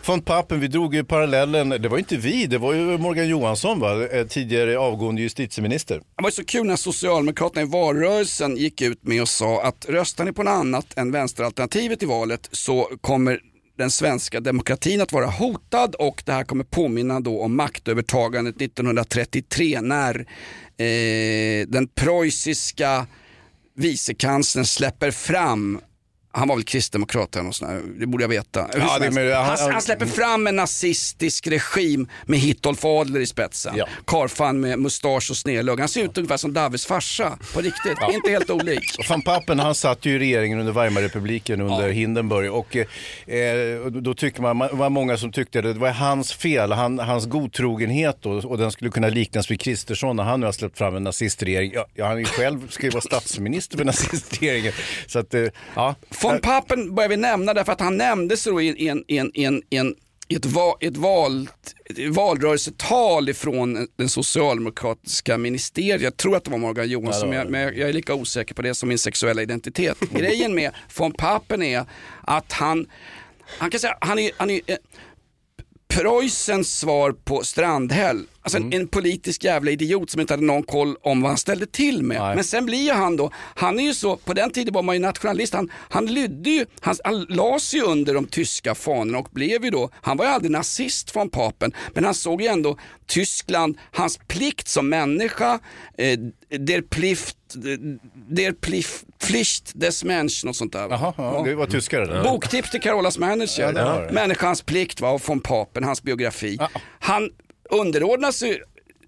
von 0.07 0.23
Pappen, 0.23 0.61
vi 0.61 0.69
drog 0.69 0.95
ju 0.95 1.05
parallellen, 1.05 1.69
det 1.69 1.89
var 1.89 1.97
ju 1.97 1.99
inte 1.99 2.17
vi, 2.17 2.47
det 2.47 2.59
var 2.59 2.73
ju 2.73 2.99
Morgan 2.99 3.29
Johansson 3.29 3.81
va, 3.81 4.07
Eh, 4.07 4.27
tidigare 4.27 4.79
avgående 4.79 5.23
justitieminister. 5.23 5.97
Det 5.97 6.23
var 6.23 6.31
så 6.31 6.45
kul 6.45 6.67
när 6.67 6.77
Socialdemokraterna 6.77 7.63
i 7.63 7.65
valrörelsen 7.65 8.57
gick 8.57 8.83
ut 8.83 9.03
med 9.03 9.23
och 9.23 9.29
sa 9.29 9.63
att 9.63 9.87
röstar 9.89 10.25
ni 10.25 10.33
på 10.33 10.43
något 10.43 10.53
annat 10.53 10.87
än 10.97 11.13
vänsteralternativet 11.13 12.03
i 12.03 12.07
valet 12.07 12.49
så 12.53 12.89
kommer 13.01 13.41
den 13.79 13.91
svenska 13.91 14.41
demokratin 14.41 15.01
att 15.01 15.13
vara 15.13 15.27
hotad 15.27 15.95
och 15.95 16.23
det 16.27 16.33
här 16.33 16.45
kommer 16.45 16.65
påminna 16.65 17.21
då 17.21 17.43
om 17.43 17.57
maktövertagandet 17.57 18.63
1933 18.63 19.81
när 19.81 20.27
eh, 20.77 21.67
den 21.69 21.89
preussiska 21.95 23.07
vicekanslern 23.75 24.65
släpper 24.65 25.11
fram 25.11 25.81
han 26.33 26.49
var 26.49 26.57
väl 26.57 26.65
kristdemokrat 26.65 27.37
eller 27.37 27.51
sånt 27.51 27.71
det 28.01 28.07
borde 28.07 28.25
jag 28.25 28.29
veta. 28.29 28.69
Ja, 28.79 28.99
det- 28.99 29.11
men 29.11 29.33
han- 29.33 29.45
han, 29.59 29.73
han 29.73 29.83
släpper 29.83 30.07
fram 30.07 30.47
en 30.47 30.57
nazistisk 30.57 31.47
regim 31.47 32.09
med 32.27 32.39
Hitolf 32.39 32.85
Adler 32.85 33.21
i 33.21 33.27
spetsen. 33.27 33.75
Ja. 33.77 33.87
Karlfan 34.07 34.61
med 34.61 34.79
mustasch 34.79 35.31
och 35.31 35.37
snedlugg. 35.37 35.81
Han 35.81 35.89
ser 35.89 36.05
ut 36.05 36.19
ungefär 36.19 36.37
som 36.37 36.53
Davids 36.53 36.87
farsa, 36.87 37.39
på 37.55 37.61
riktigt. 37.61 37.99
Ja. 38.01 38.13
Inte 38.13 38.31
helt 38.31 38.51
olik. 38.51 38.97
Och 38.99 39.05
Van 39.09 39.23
Pappen 39.23 39.59
han 39.59 39.75
satt 39.75 40.05
ju 40.07 40.15
i 40.15 40.19
regeringen 40.19 40.61
under 40.61 40.73
Weimarrepubliken 40.73 41.61
under 41.61 41.89
Hindenburg 41.91 42.53
och 42.53 42.77
eh, 42.77 43.87
då 43.91 44.15
tycker 44.15 44.43
man, 44.43 44.59
det 44.59 44.69
var 44.73 44.91
många 44.91 45.17
som 45.17 45.33
tyckte 45.33 45.59
att 45.59 45.65
det 45.65 45.73
var 45.75 45.91
hans 45.91 46.33
fel, 46.33 46.73
han, 46.73 46.99
hans 46.99 47.27
godtrogenhet 47.27 48.17
då, 48.21 48.31
och 48.31 48.59
den 48.59 48.71
skulle 48.73 48.91
kunna 48.91 49.09
liknas 49.09 49.51
vid 49.51 49.61
Kristersson 49.61 50.17
när 50.17 50.23
han 50.25 50.41
nu 50.41 50.47
har 50.47 50.53
släppt 50.53 50.79
fram 50.79 50.97
en 50.97 51.03
nazistregering. 51.05 51.73
Ja, 51.75 51.87
ja, 51.95 52.07
han 52.07 52.15
är 52.15 52.19
ju 52.19 52.25
själv 52.25 52.69
ska 52.71 52.83
ju 52.87 52.91
vara 52.91 53.01
statsminister 53.03 53.79
för 53.79 53.85
nazistregeringen. 53.93 54.73
Så 55.07 55.19
att, 55.19 55.35
eh, 55.35 55.43
ja. 55.75 55.95
Von 56.23 56.41
Papen 56.41 56.95
börjar 56.95 57.09
vi 57.09 57.17
nämna 57.17 57.55
därför 57.55 57.73
att 57.73 57.81
han 57.81 57.97
nämndes 57.97 58.45
då 58.45 58.61
i 58.61 58.69
en, 58.69 58.77
i 58.79 58.89
en, 58.89 59.31
i 59.35 59.45
en, 59.45 59.63
i 59.71 59.77
en, 59.77 59.95
i 60.29 60.35
ett, 60.35 60.47
va, 60.47 60.77
ett, 60.81 60.97
val, 60.97 61.49
ett 61.85 62.15
valrörelsetal 62.17 63.29
ifrån 63.29 63.89
den 63.97 64.09
socialdemokratiska 64.09 65.39
ministeriet. 65.39 66.03
Jag 66.03 66.17
tror 66.17 66.37
att 66.37 66.45
det 66.45 66.51
var 66.51 66.59
Morgan 66.59 66.89
Johansson, 66.89 67.33
Ja, 67.33 67.45
var 67.45 67.51
men, 67.51 67.61
jag, 67.61 67.79
jag 67.79 67.89
är 67.89 67.93
lika 67.93 68.15
osäker 68.15 68.55
på 68.55 68.63
det 68.63 68.75
som 68.75 68.89
min 68.89 68.99
sexuella 68.99 69.43
identitet. 69.43 69.99
Grejen 70.01 70.55
med 70.55 70.71
von 70.99 71.13
Papen 71.13 71.63
är 71.63 71.85
att 72.21 72.53
han, 72.53 72.87
han 73.59 73.71
kan 73.71 73.81
säga, 73.81 73.97
han 74.01 74.19
är, 74.19 74.31
han 74.37 74.51
är 74.51 74.61
eh, 74.67 74.77
Preussens 75.89 76.79
svar 76.79 77.13
på 77.13 77.45
Strandhäll. 77.45 78.27
Alltså 78.45 78.59
en, 78.59 78.73
en 78.73 78.89
politisk 78.89 79.45
jävla 79.45 79.71
idiot 79.71 80.11
som 80.11 80.21
inte 80.21 80.33
hade 80.33 80.45
någon 80.45 80.63
koll 80.63 80.97
om 81.03 81.23
vad 81.23 81.31
han 81.31 81.39
ställde 81.39 81.67
till 81.67 82.03
med. 82.03 82.35
Men 82.35 82.45
sen 82.45 82.67
blir 82.67 82.85
ju 82.85 82.93
han 82.93 83.17
då, 83.17 83.31
han 83.35 83.79
är 83.79 83.85
ju 83.85 83.95
så, 83.95 84.17
på 84.17 84.33
den 84.33 84.51
tiden 84.51 84.75
var 84.75 84.83
man 84.83 84.95
ju 84.95 85.01
nationalist, 85.01 85.55
han, 85.55 85.71
han 85.75 86.07
lydde 86.07 86.51
ju, 86.51 86.67
han, 86.81 86.97
han 87.05 87.27
las 87.29 87.75
ju 87.75 87.83
under 87.83 88.15
de 88.15 88.27
tyska 88.27 88.75
fanorna 88.75 89.19
och 89.19 89.29
blev 89.33 89.65
ju 89.65 89.71
då, 89.71 89.91
han 89.95 90.17
var 90.17 90.25
ju 90.25 90.31
aldrig 90.31 90.51
nazist 90.51 91.11
från 91.11 91.31
papen, 91.31 91.73
men 91.95 92.05
han 92.05 92.15
såg 92.15 92.43
ju 92.43 92.49
ändå 92.49 92.79
Tyskland, 93.07 93.79
hans 93.91 94.19
plikt 94.29 94.69
som 94.69 94.89
människa, 94.89 95.59
eh, 95.99 96.19
der 96.59 96.83
Plift, 96.83 97.37
der 98.29 98.53
Plift, 98.53 99.05
Pflicht 99.19 99.73
des 99.75 100.05
Menschen 100.05 100.49
och 100.49 100.57
sånt 100.57 100.73
där. 100.73 100.89
Jaha, 100.89 101.15
ja, 101.17 101.43
det 101.45 101.55
var 101.55 101.67
tyskare 101.67 102.07
där. 102.07 102.23
Boktips 102.23 102.71
till 102.71 102.81
Carolas 102.81 103.19
manager. 103.19 103.63
Ja, 103.63 103.73
det 103.73 104.07
det. 104.07 104.13
Människans 104.13 104.63
plikt 104.63 105.01
var 105.01 105.19
från 105.19 105.41
papen, 105.41 105.85
hans 105.85 106.03
biografi. 106.03 106.59
Han 107.01 107.31
underordnar 107.73 108.33
sig 108.33 108.63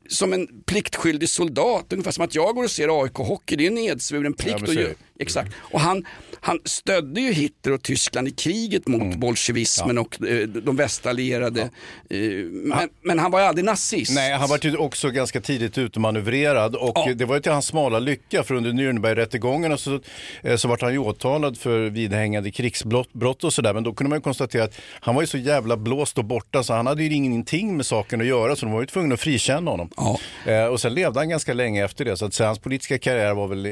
som 0.08 0.32
en 0.32 0.48
pliktskyldig 0.66 1.28
soldat, 1.28 1.92
ungefär 1.92 2.10
som 2.10 2.24
att 2.24 2.34
jag 2.34 2.54
går 2.54 2.64
och 2.64 2.70
ser 2.70 3.02
AIK-hockey, 3.02 3.56
det 3.56 3.64
är 3.64 3.68
en 3.68 3.74
nedsvuren 3.74 4.34
Ja, 4.38 4.44
plikt. 4.44 4.76
men 4.76 4.94
Exakt. 5.20 5.52
Och 5.58 5.80
han, 5.80 6.04
han 6.40 6.58
stödde 6.64 7.20
ju 7.20 7.32
Hitler 7.32 7.72
och 7.72 7.82
Tyskland 7.82 8.28
i 8.28 8.30
kriget 8.30 8.88
mot 8.88 9.02
Mm. 9.02 9.20
bolsjevismen 9.20 9.98
och 9.98 10.22
eh, 10.26 10.48
de 10.48 10.76
västallierade. 10.76 11.60
Eh, 12.10 12.18
men, 12.50 12.88
men 13.02 13.18
han 13.18 13.30
var 13.30 13.40
ju 13.40 13.46
aldrig 13.46 13.64
nazist. 13.64 14.14
Nej, 14.14 14.32
han 14.32 14.48
var 14.48 14.58
ju 14.62 14.76
också 14.76 15.10
ganska 15.10 15.40
tidigt 15.40 15.78
utmanövrerad 15.78 16.74
och 16.76 17.08
det 17.16 17.24
var 17.24 17.34
ju 17.34 17.40
till 17.42 17.52
hans 17.52 17.66
smala 17.66 17.98
lycka 17.98 18.42
för 18.42 18.54
under 18.54 18.70
Nürnbergrättegångarna 18.72 19.76
så, 19.76 20.00
eh, 20.42 20.56
så 20.56 20.68
vart 20.68 20.82
han 20.82 20.92
ju 20.92 20.98
åtalad 20.98 21.58
för 21.58 21.90
vidhängande 21.90 22.50
krigsbrott 22.50 23.12
brott 23.12 23.44
och 23.44 23.52
sådär. 23.52 23.74
Men 23.74 23.82
då 23.82 23.92
kunde 23.92 24.08
man 24.08 24.18
ju 24.18 24.22
konstatera 24.22 24.64
att 24.64 24.74
han 25.00 25.14
var 25.14 25.22
ju 25.22 25.26
så 25.26 25.38
jävla 25.38 25.76
blåst 25.76 26.18
och 26.18 26.24
borta 26.24 26.62
så 26.62 26.72
han 26.74 26.86
hade 26.86 27.04
ju 27.04 27.14
ingenting 27.14 27.76
med 27.76 27.86
saken 27.86 28.20
att 28.20 28.26
göra 28.26 28.56
så 28.56 28.66
de 28.66 28.72
var 28.72 28.80
ju 28.80 28.86
tvungna 28.86 29.14
att 29.14 29.20
frikänna 29.20 29.70
honom. 29.70 29.90
Eh, 30.46 30.64
och 30.66 30.80
sen 30.80 30.94
levde 30.94 31.20
han 31.20 31.28
ganska 31.28 31.54
länge 31.54 31.84
efter 31.84 32.04
det 32.04 32.16
så 32.16 32.24
att 32.26 32.34
så 32.34 32.44
hans 32.44 32.58
politiska 32.58 32.98
karriär 32.98 33.34
var 33.34 33.46
väl, 33.48 33.62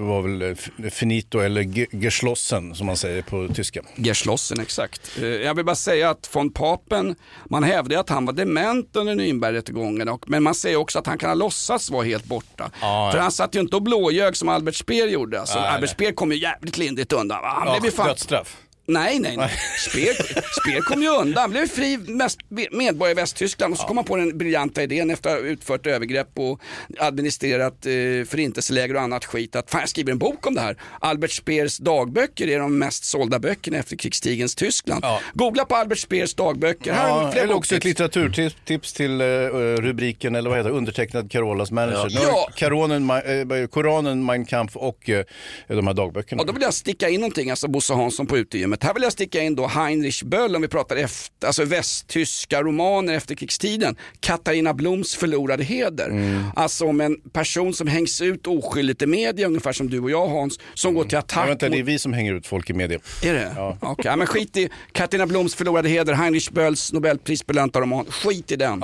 var 0.00 0.22
väl 0.22 0.56
finito 0.92 1.38
eller 1.38 1.60
ge- 1.62 1.86
geschlossen 1.90 2.74
som 2.74 2.86
man 2.86 2.96
säger 2.96 3.22
på 3.22 3.48
tyska. 3.54 3.80
Geschlossen, 3.96 4.60
exakt. 4.60 5.10
Eh, 5.18 5.24
Jag 5.26 5.54
vill 5.54 5.64
bara 5.64 5.76
säga 5.76 6.10
att 6.10 6.30
von 6.32 6.50
Papen, 6.52 7.14
man 7.50 7.62
hävdar 7.62 7.98
att 8.00 8.08
han 8.08 8.26
var 8.26 8.32
dement 8.32 8.96
under 8.96 9.14
Nürnbergrättegången, 9.14 10.18
men 10.26 10.42
man 10.42 10.54
säger 10.54 10.76
också 10.76 10.98
att 10.98 11.06
han 11.06 11.18
kan 11.18 11.30
ha 11.30 11.34
låtsats 11.34 11.90
vara 11.90 12.04
helt 12.04 12.24
borta. 12.24 12.70
Ja, 12.80 13.08
För 13.12 13.18
ja. 13.18 13.22
han 13.22 13.32
satt 13.32 13.54
ju 13.56 13.60
inte 13.60 13.76
och 13.76 13.82
blåljög 13.82 14.36
som 14.36 14.48
Albert 14.48 14.74
Speer 14.74 15.06
gjorde. 15.08 15.40
Alltså, 15.40 15.58
Nej, 15.58 15.68
Albert. 15.68 15.90
Speer 15.90 16.12
kom 16.12 16.32
ju 16.32 16.38
jävligt 16.38 16.78
lindrigt 16.78 17.12
undan. 17.12 17.38
Han 17.44 17.66
Ja, 17.66 17.72
blev 17.72 17.84
ju 17.84 17.96
fan... 17.96 18.06
Dödsstraff. 18.08 18.56
Nej, 18.92 19.18
nej, 19.18 19.36
nej. 19.36 19.50
Speer, 19.90 20.14
Speer 20.60 20.80
kom 20.80 21.02
ju 21.02 21.08
undan. 21.08 21.40
Han 21.42 21.50
blev 21.50 21.66
fri 21.66 21.98
medborgare 22.70 23.10
i 23.10 23.14
Västtyskland 23.14 23.72
och 23.72 23.78
så 23.78 23.86
kom 23.86 23.96
han 23.96 24.06
på 24.06 24.16
den 24.16 24.38
briljanta 24.38 24.82
idén 24.82 25.10
efter 25.10 25.30
att 25.30 25.40
ha 25.40 25.46
utfört 25.48 25.86
övergrepp 25.86 26.28
och 26.38 26.60
administrerat 26.98 27.86
eh, 27.86 27.92
förintelseläger 28.26 28.94
och 28.94 29.00
annat 29.02 29.24
skit. 29.24 29.56
Att 29.56 29.70
fan, 29.70 29.80
jag 29.80 29.88
skriver 29.88 30.12
en 30.12 30.18
bok 30.18 30.46
om 30.46 30.54
det 30.54 30.60
här. 30.60 30.76
Albert 31.00 31.30
Speers 31.30 31.78
dagböcker 31.78 32.48
är 32.48 32.58
de 32.58 32.78
mest 32.78 33.04
sålda 33.04 33.38
böckerna 33.38 33.78
efter 33.78 33.96
krigstidens 33.96 34.54
Tyskland. 34.54 35.04
Googla 35.34 35.64
på 35.64 35.76
Albert 35.76 35.98
Speers 35.98 36.34
dagböcker. 36.34 36.92
Här 36.92 37.10
har 37.10 37.22
Ja, 37.22 37.32
eller 37.32 37.54
också 37.54 37.76
ett 37.76 37.84
litteraturtips 37.84 38.92
till 38.92 39.20
eh, 39.20 39.24
rubriken, 39.24 40.34
eller 40.34 40.50
vad 40.50 40.58
heter 40.58 40.70
det, 40.70 40.76
undertecknad 40.76 41.30
Carolas 41.30 41.70
manager. 41.70 42.08
Ja. 42.10 42.20
Ja. 42.22 42.48
Karonen, 42.56 43.10
eh, 43.10 43.66
Koranen, 43.66 44.24
Mein 44.24 44.44
Kampf 44.44 44.76
och 44.76 45.10
eh, 45.10 45.24
de 45.68 45.86
här 45.86 45.94
dagböckerna. 45.94 46.40
Och 46.40 46.46
då 46.46 46.52
vill 46.52 46.62
jag 46.62 46.74
sticka 46.74 47.08
in 47.08 47.20
någonting, 47.20 47.50
alltså 47.50 47.68
Bosse 47.68 47.94
Hansson 47.94 48.26
på 48.26 48.38
utegymmet. 48.38 48.81
Här 48.82 48.94
vill 48.94 49.02
jag 49.02 49.12
sticka 49.12 49.42
in 49.42 49.54
då 49.54 49.66
Heinrich 49.66 50.22
Böll 50.24 50.56
om 50.56 50.62
vi 50.62 50.68
pratar 50.68 50.96
efter, 50.96 51.46
alltså 51.46 51.64
västtyska 51.64 52.62
romaner 52.62 53.14
efter 53.14 53.34
krigstiden. 53.34 53.96
Katarina 54.20 54.74
Bloms 54.74 55.14
förlorade 55.14 55.64
heder. 55.64 56.08
Mm. 56.08 56.44
Alltså 56.56 56.86
om 56.86 57.00
en 57.00 57.16
person 57.32 57.74
som 57.74 57.86
hängs 57.86 58.20
ut 58.20 58.46
oskyldigt 58.46 59.02
i 59.02 59.06
media, 59.06 59.46
ungefär 59.46 59.72
som 59.72 59.90
du 59.90 60.00
och 60.00 60.10
jag 60.10 60.28
Hans, 60.28 60.58
som 60.74 60.94
går 60.94 61.04
till 61.04 61.12
Ja, 61.12 61.18
attack 61.18 61.48
vänta, 61.48 61.68
det 61.68 61.76
är 61.76 61.78
mot... 61.78 61.88
vi 61.88 61.98
som 61.98 62.12
hänger 62.12 62.34
ut 62.34 62.46
folk 62.46 62.70
i 62.70 62.72
media. 62.72 62.98
Är 63.22 63.34
det? 63.34 63.52
Ja. 63.56 63.78
Okej, 63.80 64.04
ja, 64.04 64.16
men 64.16 64.26
skit 64.26 64.56
i 64.56 64.68
Katarina 64.92 65.26
Bloms 65.26 65.54
förlorade 65.54 65.88
heder, 65.88 66.12
Heinrich 66.12 66.50
Bölls 66.50 66.92
nobelprisbelönta 66.92 67.80
roman. 67.80 68.06
Skit 68.10 68.52
i 68.52 68.56
den. 68.56 68.82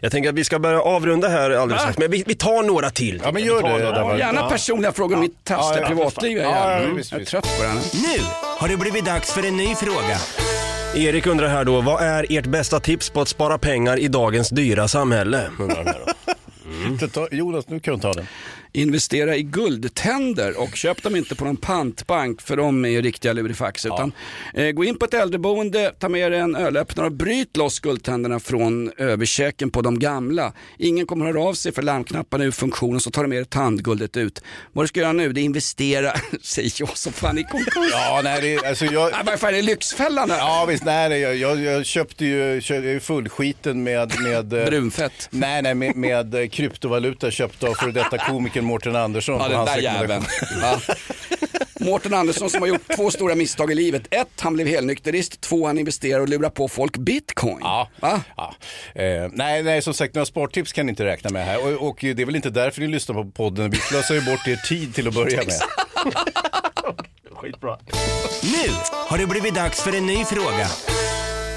Jag 0.00 0.12
tänker 0.12 0.28
att 0.30 0.34
vi 0.36 0.44
ska 0.44 0.58
börja 0.58 0.80
avrunda 0.80 1.28
här 1.28 1.50
alldeles 1.50 1.82
strax, 1.82 1.98
men 1.98 2.10
vi, 2.10 2.24
vi 2.26 2.34
tar 2.34 2.62
några 2.62 2.90
till. 2.90 3.20
Ja, 3.24 3.32
men 3.32 3.42
gör 3.44 3.62
det, 3.62 3.68
några. 3.68 3.90
David. 3.92 4.18
Gärna 4.18 4.40
Ja. 4.40 4.48
personliga 4.50 4.92
frågor 4.92 5.14
om 5.14 5.20
mitt 5.20 5.44
taskiga 5.44 5.76
Ja, 5.76 5.82
ja, 5.82 5.88
privatliv. 5.88 6.36
ja, 6.38 6.42
Jag, 6.42 6.52
ja, 6.52 6.56
är. 6.56 6.76
ja, 6.78 6.84
Mm. 6.84 6.96
visst, 6.96 7.12
jag 7.12 7.20
är 7.20 7.24
trött 7.24 7.56
på 7.58 7.62
det 7.62 7.68
här 7.68 7.74
nu. 8.16 8.24
Har 8.58 8.68
det 8.68 8.76
blivit 8.76 9.04
dags 9.04 9.32
för 9.32 9.46
en 9.46 9.56
ny 9.56 9.74
fråga. 9.74 10.18
Erik 10.94 11.26
undrar 11.26 11.48
här 11.48 11.64
då, 11.64 11.80
vad 11.80 12.02
är 12.02 12.26
ert 12.38 12.46
bästa 12.46 12.80
tips 12.80 13.10
på 13.10 13.20
att 13.20 13.28
spara 13.28 13.58
pengar 13.58 13.96
i 13.98 14.08
dagens 14.08 14.48
dyra 14.50 14.88
samhälle? 14.88 15.50
Ta- 17.12 17.28
Jonas, 17.30 17.68
nu 17.68 17.80
kan 17.80 17.94
du 17.94 18.00
ta 18.00 18.12
den. 18.12 18.26
Investera 18.72 19.36
i 19.36 19.42
guldtänder 19.42 20.60
och 20.60 20.76
köp 20.76 21.02
dem 21.02 21.16
inte 21.16 21.34
på 21.34 21.44
någon 21.44 21.56
pantbank 21.56 22.40
för 22.42 22.56
de 22.56 22.84
är 22.84 22.88
ju 22.88 23.02
riktiga 23.02 23.32
lurifax. 23.32 23.86
Utan 23.86 24.12
eh, 24.54 24.70
gå 24.70 24.84
in 24.84 24.98
på 24.98 25.04
ett 25.04 25.14
äldreboende, 25.14 25.94
ta 25.98 26.08
med 26.08 26.20
er 26.20 26.30
en 26.30 26.56
ölöppnare 26.56 27.06
och 27.06 27.12
bryt 27.12 27.56
loss 27.56 27.80
guldtänderna 27.80 28.40
från 28.40 28.92
överkäken 28.96 29.70
på 29.70 29.82
de 29.82 29.98
gamla. 29.98 30.52
Ingen 30.78 31.06
kommer 31.06 31.26
höra 31.26 31.42
av 31.42 31.54
sig 31.54 31.72
för 31.72 31.82
larmknapparna 31.82 32.44
är 32.44 32.48
ur 32.48 32.52
funktion 32.52 33.00
så 33.00 33.10
tar 33.10 33.22
de 33.22 33.28
med 33.28 33.38
er 33.38 33.44
tandguldet 33.44 34.16
ut. 34.16 34.42
Vad 34.72 34.84
du 34.84 34.88
ska 34.88 35.00
göra 35.00 35.12
nu 35.12 35.32
det 35.32 35.40
är 35.40 35.42
investera, 35.42 36.12
säger 36.42 36.72
jag 36.76 36.98
som 36.98 37.12
fan 37.12 37.38
i 37.38 37.44
konkurs. 37.44 37.90
Ja, 37.92 38.20
nej, 38.24 38.40
det, 38.40 38.68
alltså 38.68 38.84
jag... 38.84 39.12
Nej, 39.12 39.22
Vad 39.26 39.40
fan 39.40 39.54
är 39.54 39.62
Lyxfällan 39.62 40.30
här? 40.30 40.38
Ja 40.38 40.66
visst, 40.68 40.84
nej, 40.84 41.20
jag, 41.20 41.36
jag, 41.36 41.60
jag 41.60 41.86
köpte 41.86 42.24
ju 42.24 42.60
ju 42.70 43.00
fullskiten 43.00 43.82
med... 43.82 44.12
med 44.20 44.52
eh, 44.52 44.64
Brunfett. 44.64 45.28
Nej, 45.30 45.62
nej, 45.62 45.74
med, 45.74 45.96
med 45.96 46.34
eh, 46.34 46.48
kryptovaluta 46.48 47.30
köpt 47.30 47.64
av 47.64 47.74
före 47.74 47.92
detta 47.92 48.18
komikern 48.60 48.64
Mårten 48.64 48.96
Andersson. 48.96 49.34
Ja, 49.34 49.42
på 49.42 49.48
den 49.48 49.58
hans 49.58 49.70
där 49.70 49.76
rekommendation. 49.76 50.26
jäveln. 50.60 50.80
Ja. 51.78 51.84
Mårten 51.84 52.14
Andersson 52.14 52.50
som 52.50 52.60
har 52.60 52.68
gjort 52.68 52.96
två 52.96 53.10
stora 53.10 53.34
misstag 53.34 53.72
i 53.72 53.74
livet. 53.74 54.02
Ett, 54.10 54.40
han 54.40 54.54
blev 54.54 54.66
helnykterist. 54.66 55.40
Två, 55.40 55.66
han 55.66 55.78
investerar 55.78 56.20
och 56.20 56.28
lurar 56.28 56.50
på 56.50 56.68
folk 56.68 56.96
bitcoin. 56.96 57.58
Ja. 57.60 57.88
Va? 58.00 58.20
Ja. 58.36 58.54
Eh, 58.94 59.28
nej, 59.32 59.62
nej, 59.62 59.82
som 59.82 59.94
sagt, 59.94 60.14
några 60.14 60.26
spartips 60.26 60.72
kan 60.72 60.86
ni 60.86 60.90
inte 60.90 61.04
räkna 61.04 61.30
med 61.30 61.46
här. 61.46 61.66
Och, 61.82 61.88
och 61.88 61.98
det 62.00 62.20
är 62.22 62.26
väl 62.26 62.36
inte 62.36 62.50
därför 62.50 62.80
ni 62.80 62.86
lyssnar 62.86 63.14
på 63.14 63.30
podden. 63.30 63.70
Vi 63.70 63.76
slösar 63.76 64.14
ju 64.14 64.20
bort 64.20 64.48
er 64.48 64.56
tid 64.56 64.94
till 64.94 65.08
att 65.08 65.14
börja 65.14 65.36
med. 65.36 65.54
Skitbra. 67.36 67.78
Nu 68.42 68.72
har 69.08 69.18
det 69.18 69.26
blivit 69.26 69.54
dags 69.54 69.82
för 69.82 69.96
en 69.96 70.06
ny 70.06 70.24
fråga. 70.24 70.66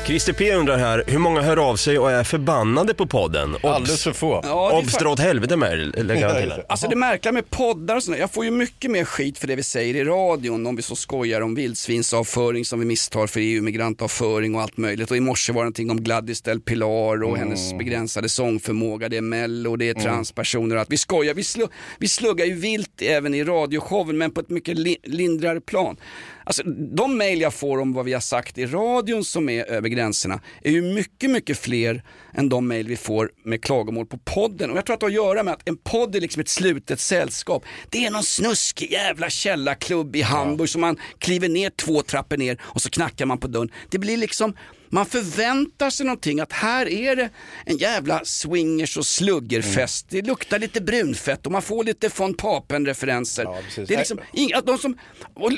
Christer 0.06 0.34
P 0.34 0.54
undrar 0.54 0.78
här, 0.78 1.04
hur 1.08 1.18
många 1.18 1.42
hör 1.42 1.70
av 1.70 1.76
sig 1.76 2.00
och 2.00 2.12
är 2.12 2.24
förbannade 2.24 2.94
på 2.94 3.08
podden? 3.08 3.56
Obs. 3.56 3.64
Alldeles 3.64 4.04
för 4.04 4.12
få. 4.14 4.42
Ja, 4.44 4.70
det 4.70 4.76
är 4.76 4.80
Obs, 4.80 4.94
dra 4.98 5.10
åt 5.10 5.20
helvete 5.20 5.58
med 5.58 5.72
er, 5.74 6.04
lägger 6.04 6.28
han 6.28 6.42
till 6.42 6.52
här. 6.52 6.66
Alltså 6.70 6.88
det 6.88 6.96
märkliga 6.96 7.32
med 7.32 7.50
poddar 7.50 7.96
och 7.96 8.04
sådär, 8.04 8.18
jag 8.20 8.32
får 8.32 8.46
ju 8.46 8.52
mycket 8.52 8.92
mer 8.92 9.06
skit 9.06 9.38
för 9.38 9.48
det 9.48 9.56
vi 9.56 9.64
säger 9.64 9.96
i 9.96 10.04
radion 10.04 10.68
om 10.68 10.76
vi 10.76 10.82
så 10.82 10.96
skojar 10.96 11.42
om 11.42 11.56
vildsvinsavföring 11.56 12.66
som 12.66 12.80
vi 12.80 12.86
misstar 12.86 13.28
för 13.28 13.40
EU-migrantavföring 13.40 14.56
och 14.56 14.62
allt 14.62 14.78
möjligt. 14.78 15.12
Och 15.12 15.18
i 15.18 15.20
morse 15.20 15.54
var 15.54 15.62
det 15.62 15.64
någonting 15.64 15.92
om 15.92 16.04
Gladys 16.04 16.42
Del 16.42 16.62
Pilar 16.62 17.24
och 17.24 17.38
hennes 17.38 17.74
begränsade 17.74 18.30
sångförmåga. 18.30 19.10
Det 19.10 19.18
är 19.18 19.22
mello, 19.22 19.76
det 19.76 19.90
är 19.90 19.94
transpersoner 19.94 20.76
och 20.76 20.80
allt. 20.82 20.92
Vi 20.92 20.98
skojar, 20.98 21.34
vi, 21.34 21.44
slu, 21.44 21.68
vi 22.00 22.08
sluggar 22.08 22.46
ju 22.46 22.54
vilt 22.54 23.02
även 23.02 23.34
i 23.34 23.44
radioshowen 23.44 24.18
men 24.18 24.32
på 24.32 24.42
ett 24.42 24.50
mycket 24.50 24.78
li, 24.78 24.98
lindrigare 25.04 25.62
plan. 25.62 25.98
Alltså 26.44 26.64
de 26.96 27.18
mejl 27.18 27.42
jag 27.42 27.54
får 27.54 27.78
om 27.78 27.94
vad 27.94 28.06
vi 28.06 28.14
har 28.14 28.20
sagt 28.20 28.58
i 28.58 28.66
radion 28.66 29.26
som 29.26 29.50
är 29.50 29.66
över 29.66 29.90
gränserna 29.90 30.42
är 30.62 30.72
ju 30.72 30.82
mycket, 30.82 31.30
mycket 31.30 31.58
fler 31.58 32.04
än 32.34 32.50
de 32.50 32.68
mejl 32.68 32.88
vi 32.88 32.96
får 32.96 33.32
med 33.44 33.64
klagomål 33.64 34.06
på 34.06 34.18
podden. 34.18 34.72
Och 34.72 34.78
jag 34.78 34.86
tror 34.86 34.94
att 34.94 35.00
det 35.00 35.06
har 35.06 35.10
att 35.10 35.16
göra 35.16 35.44
med 35.44 35.54
att 35.54 35.70
en 35.70 35.78
podd 35.78 36.16
är 36.16 36.22
liksom 36.22 36.42
ett 36.42 36.50
slutet 36.50 37.00
sällskap. 37.00 37.64
Det 37.90 38.06
är 38.06 38.12
någon 38.12 38.24
snuskig 38.24 38.92
jävla 38.92 39.30
källarklubb 39.30 40.16
i 40.16 40.22
Hamburg 40.22 40.70
som 40.70 40.82
man 40.82 40.98
kliver 41.18 41.50
ner 41.50 41.70
två 41.70 42.02
trappor 42.02 42.38
ner 42.38 42.62
och 42.64 42.82
så 42.82 42.90
knackar 42.90 43.26
man 43.26 43.38
på 43.38 43.48
dörren. 43.48 43.72
Det 43.90 44.00
blir 44.00 44.18
liksom 44.18 44.54
man 44.94 45.06
förväntar 45.06 45.90
sig 45.90 46.06
någonting 46.06 46.40
att 46.40 46.52
här 46.54 46.90
är 46.90 47.16
det 47.16 47.30
en 47.66 47.78
jävla 47.78 48.22
swingers 48.26 48.98
och 48.98 49.06
sluggerfest. 49.06 50.06
Det 50.10 50.22
luktar 50.22 50.60
lite 50.60 50.82
brunfett 50.82 51.46
och 51.46 51.52
man 51.52 51.62
får 51.62 51.84
lite 51.84 52.10
von 52.18 52.34
Papen-referenser. 52.34 53.48
det 53.88 53.94
är 53.94 53.98
liksom, 53.98 54.20
inga- 54.34 54.62
de 54.62 54.78
som, 54.78 54.98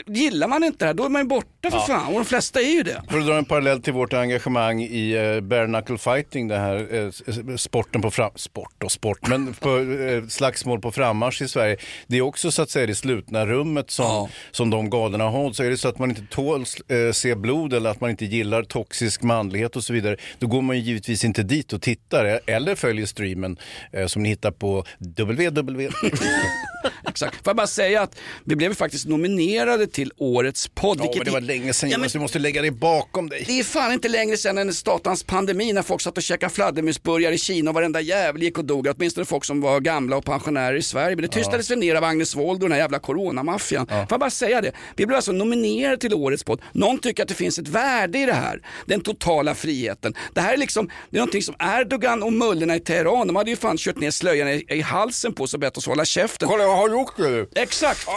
gillar 0.05 0.47
man 0.47 0.63
inte 0.63 0.77
det 0.85 0.85
här 0.87 0.93
då 0.93 1.05
är 1.05 1.09
man 1.09 1.21
ju 1.21 1.27
borta 1.27 1.71
för 1.71 1.77
Ja. 1.77 1.85
fan 1.87 2.07
och 2.07 2.13
de 2.13 2.25
flesta 2.25 2.61
är 2.61 2.69
ju 2.69 2.83
det. 2.83 3.03
För 3.09 3.19
att 3.19 3.25
dra 3.25 3.37
en 3.37 3.45
parallell 3.45 3.81
till 3.81 3.93
vårt 3.93 4.13
engagemang 4.13 4.81
i 4.83 5.11
eh, 5.35 5.41
bare 5.41 5.65
knuckle 5.67 5.97
fighting, 5.97 6.47
det 6.47 6.57
här 6.57 7.07
s- 7.07 7.61
sporten 7.61 8.01
på 8.01 8.11
fram... 8.11 8.31
Sport 8.35 8.83
och 8.83 8.91
sport, 8.91 9.27
men 9.27 9.53
på, 9.59 9.77
eh, 9.77 10.27
slagsmål 10.27 10.81
på 10.81 10.91
frammarsch 10.91 11.41
i 11.41 11.47
Sverige. 11.47 11.77
Det 12.07 12.17
är 12.17 12.21
också 12.21 12.51
så 12.51 12.61
att 12.61 12.69
säga 12.69 12.87
det 12.87 12.95
slutna 12.95 13.45
rummet 13.45 13.91
som, 13.91 14.27
som 14.51 14.69
de 14.69 14.89
galorna 14.89 15.23
har. 15.29 15.53
Så 15.53 15.63
är 15.63 15.69
det 15.69 15.77
så 15.77 15.87
att 15.87 15.99
man 15.99 16.09
inte 16.09 16.21
tål 16.29 16.61
eh, 16.87 17.11
se 17.13 17.35
blod 17.35 17.73
eller 17.73 17.89
att 17.89 18.01
man 18.01 18.09
inte 18.09 18.25
gillar 18.25 18.63
toxisk 18.63 19.21
manlighet 19.25 19.75
och 19.75 19.83
så 19.83 19.93
vidare, 19.93 20.17
då 20.39 20.47
går 20.47 20.61
man 20.61 20.75
ju 20.77 20.81
givetvis 20.81 21.23
inte 21.25 21.43
dit 21.43 21.73
och 21.73 21.81
tittar 21.81 22.39
eller 22.45 22.75
följer 22.75 23.05
streamen 23.05 23.57
eh, 23.91 24.07
som 24.07 24.23
ni 24.23 24.29
hittar 24.29 24.51
på 24.51 24.83
www. 24.99 25.89
Exakt. 27.09 27.35
Får 27.35 27.41
jag 27.49 27.55
bara 27.55 27.67
säga 27.67 28.01
att 28.01 28.17
vi 28.43 28.55
blev 28.55 28.73
faktiskt 28.73 29.07
nominerade 29.07 29.87
till 29.87 30.11
årets 30.17 30.67
podd. 30.67 30.99
Ja, 31.03 31.11
men 31.15 31.25
det 31.25 31.31
var 31.31 31.41
länge 31.41 31.73
sedan 31.73 31.89
Ja, 31.89 31.97
men- 31.97 32.09
du 32.13 32.19
måste 32.19 32.39
lägga 32.39 32.61
dig 32.61 32.71
bakom 32.71 33.29
dig. 33.29 33.43
Det 33.47 33.59
är 33.59 33.63
fan 33.63 33.93
inte 33.93 34.07
längre 34.09 34.37
sedan 34.37 34.57
än 34.57 34.73
statans 34.73 35.23
pandemi 35.23 35.73
när 35.73 35.81
folk 35.81 36.01
satt 36.01 36.17
och 36.17 36.23
käkade 36.23 36.53
fladdermusburgare 36.53 37.33
i 37.33 37.37
Kina 37.37 37.69
och 37.71 37.75
varenda 37.75 38.01
jävel 38.01 38.43
gick 38.43 38.57
och 38.57 38.65
dog. 38.65 38.87
Åtminstone 38.97 39.25
folk 39.25 39.45
som 39.45 39.61
var 39.61 39.79
gamla 39.79 40.17
och 40.17 40.25
pensionärer 40.25 40.75
i 40.75 40.81
Sverige. 40.81 41.15
Men 41.15 41.21
det 41.21 41.27
tystades 41.31 41.71
väl 41.71 41.79
ner 41.79 41.95
av 41.95 42.03
Agnes 42.03 42.35
Wold 42.35 42.63
och 42.63 42.69
den 42.69 42.71
här 42.71 42.79
jävla 42.79 42.99
coronamaffian. 42.99 43.87
Får 43.87 44.07
jag 44.09 44.19
bara 44.19 44.29
säga 44.29 44.61
det. 44.61 44.71
Vi 44.95 45.05
blev 45.05 45.15
alltså 45.15 45.31
nominerade 45.31 45.97
till 45.97 46.13
årets 46.13 46.43
podd. 46.43 46.61
Någon 46.71 46.97
tycker 46.99 47.23
att 47.23 47.29
det 47.29 47.35
finns 47.35 47.59
ett 47.59 47.67
värde 47.67 48.19
i 48.19 48.25
det 48.25 48.33
här. 48.33 48.61
Den 48.85 49.01
totala 49.15 49.55
friheten. 49.55 50.13
Det 50.33 50.41
här 50.41 50.53
är 50.53 50.57
liksom, 50.57 50.89
det 51.09 51.17
är 51.17 51.19
någonting 51.19 51.41
som 51.41 51.55
Erdogan 51.59 52.23
och 52.23 52.33
mullorna 52.33 52.75
i 52.75 52.79
Teheran, 52.79 53.27
de 53.27 53.35
hade 53.35 53.49
ju 53.49 53.55
fan 53.55 53.77
kört 53.77 53.99
ner 53.99 54.11
slöjan 54.11 54.47
i, 54.47 54.65
i 54.69 54.81
halsen 54.81 55.33
på 55.33 55.43
och 55.53 55.59
bett 55.59 55.77
oss 55.77 55.87
hålla 55.87 56.05
käften. 56.05 56.47
Kolla, 56.47 56.63
jag 56.63 56.75
har 56.75 56.89
gjort 56.89 57.17
det. 57.17 57.61
Exakt. 57.61 58.07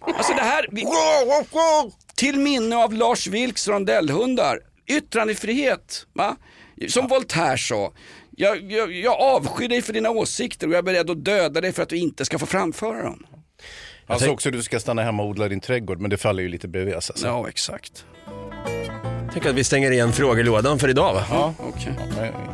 Alltså 0.00 0.32
det 0.34 0.42
här, 0.42 0.68
vi, 0.70 0.84
till 2.14 2.38
minne 2.38 2.76
av 2.76 2.92
Lars 2.92 3.26
Vilks 3.26 3.68
rondellhundar, 3.68 4.58
yttrandefrihet. 4.86 6.06
Va? 6.12 6.36
Som 6.88 7.08
Voltaire 7.08 7.58
sa. 7.58 7.92
Jag, 8.30 8.72
jag, 8.72 8.92
jag 8.92 9.20
avskyr 9.20 9.68
dig 9.68 9.82
för 9.82 9.92
dina 9.92 10.10
åsikter 10.10 10.66
och 10.66 10.72
jag 10.72 10.78
är 10.78 10.82
beredd 10.82 11.10
att 11.10 11.24
döda 11.24 11.60
dig 11.60 11.72
för 11.72 11.82
att 11.82 11.88
du 11.88 11.96
inte 11.96 12.24
ska 12.24 12.38
få 12.38 12.46
framföra 12.46 13.02
dem. 13.02 13.26
Alltså 14.06 14.30
också 14.30 14.50
du 14.50 14.62
ska 14.62 14.80
stanna 14.80 15.02
hemma 15.02 15.22
och 15.22 15.28
odla 15.28 15.48
din 15.48 15.60
trädgård, 15.60 16.00
men 16.00 16.10
det 16.10 16.16
faller 16.16 16.42
ju 16.42 16.48
lite 16.48 16.68
bredvid. 16.68 16.94
Alltså. 16.94 17.12
Ja, 17.22 17.48
exakt. 17.48 18.04
Tänk 19.36 19.46
att 19.46 19.54
vi 19.54 19.64
stänger 19.64 19.90
igen 19.90 20.12
frågelådan 20.12 20.78
för 20.78 20.88
idag 20.88 21.14
va? 21.14 21.24
Ja. 21.30 21.54
Okej. 21.58 21.92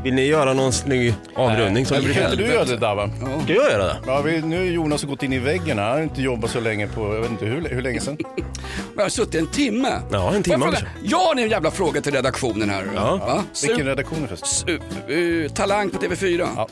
Vill 0.05 0.15
ni 0.15 0.27
göra 0.27 0.53
någon 0.53 0.73
snygg 0.73 1.15
avrundning? 1.35 1.87
som 1.87 1.97
vi 1.97 2.05
brukar 2.05 2.25
inte 2.25 2.37
du 2.37 2.47
göra 2.47 2.65
det 2.65 2.77
Dava? 2.77 3.11
Ska 3.45 3.53
jag 3.55 3.71
göra 3.71 3.85
det? 3.85 3.97
Ja, 4.07 4.21
vi, 4.23 4.43
nu 4.43 4.57
har 4.59 4.65
Jonas 4.65 5.03
gått 5.05 5.23
in 5.23 5.33
i 5.33 5.39
väggen. 5.39 5.79
Han 5.79 5.91
har 5.91 6.01
inte 6.03 6.23
jobbat 6.23 6.51
så 6.51 6.61
länge 6.61 6.87
på, 6.87 7.15
jag 7.15 7.21
vet 7.21 7.31
inte 7.31 7.45
hur, 7.45 7.69
hur 7.69 7.83
länge 7.83 8.01
sedan. 8.01 8.19
Jag 8.97 9.03
har 9.03 9.09
suttit 9.09 9.35
en 9.35 9.47
timme. 9.47 9.89
Ja, 10.11 10.35
en 10.35 10.43
timme 10.43 10.59
Får 10.59 10.67
jag, 10.67 10.73
också. 10.75 10.85
fråga? 10.85 10.93
jag 11.03 11.19
har 11.19 11.37
en 11.37 11.49
jävla 11.51 11.71
fråga 11.71 12.01
till 12.01 12.13
redaktionen 12.13 12.71
här. 12.71 12.85
Ja. 12.95 13.17
Va? 13.17 13.45
Vilken 13.67 13.87
redaktion 13.87 14.19
är 14.19 14.23
det 14.23 14.29
först? 14.29 14.67
su- 14.67 15.45
eh, 15.45 15.51
talang 15.53 15.91
på 15.91 15.99
TV4. 15.99 16.67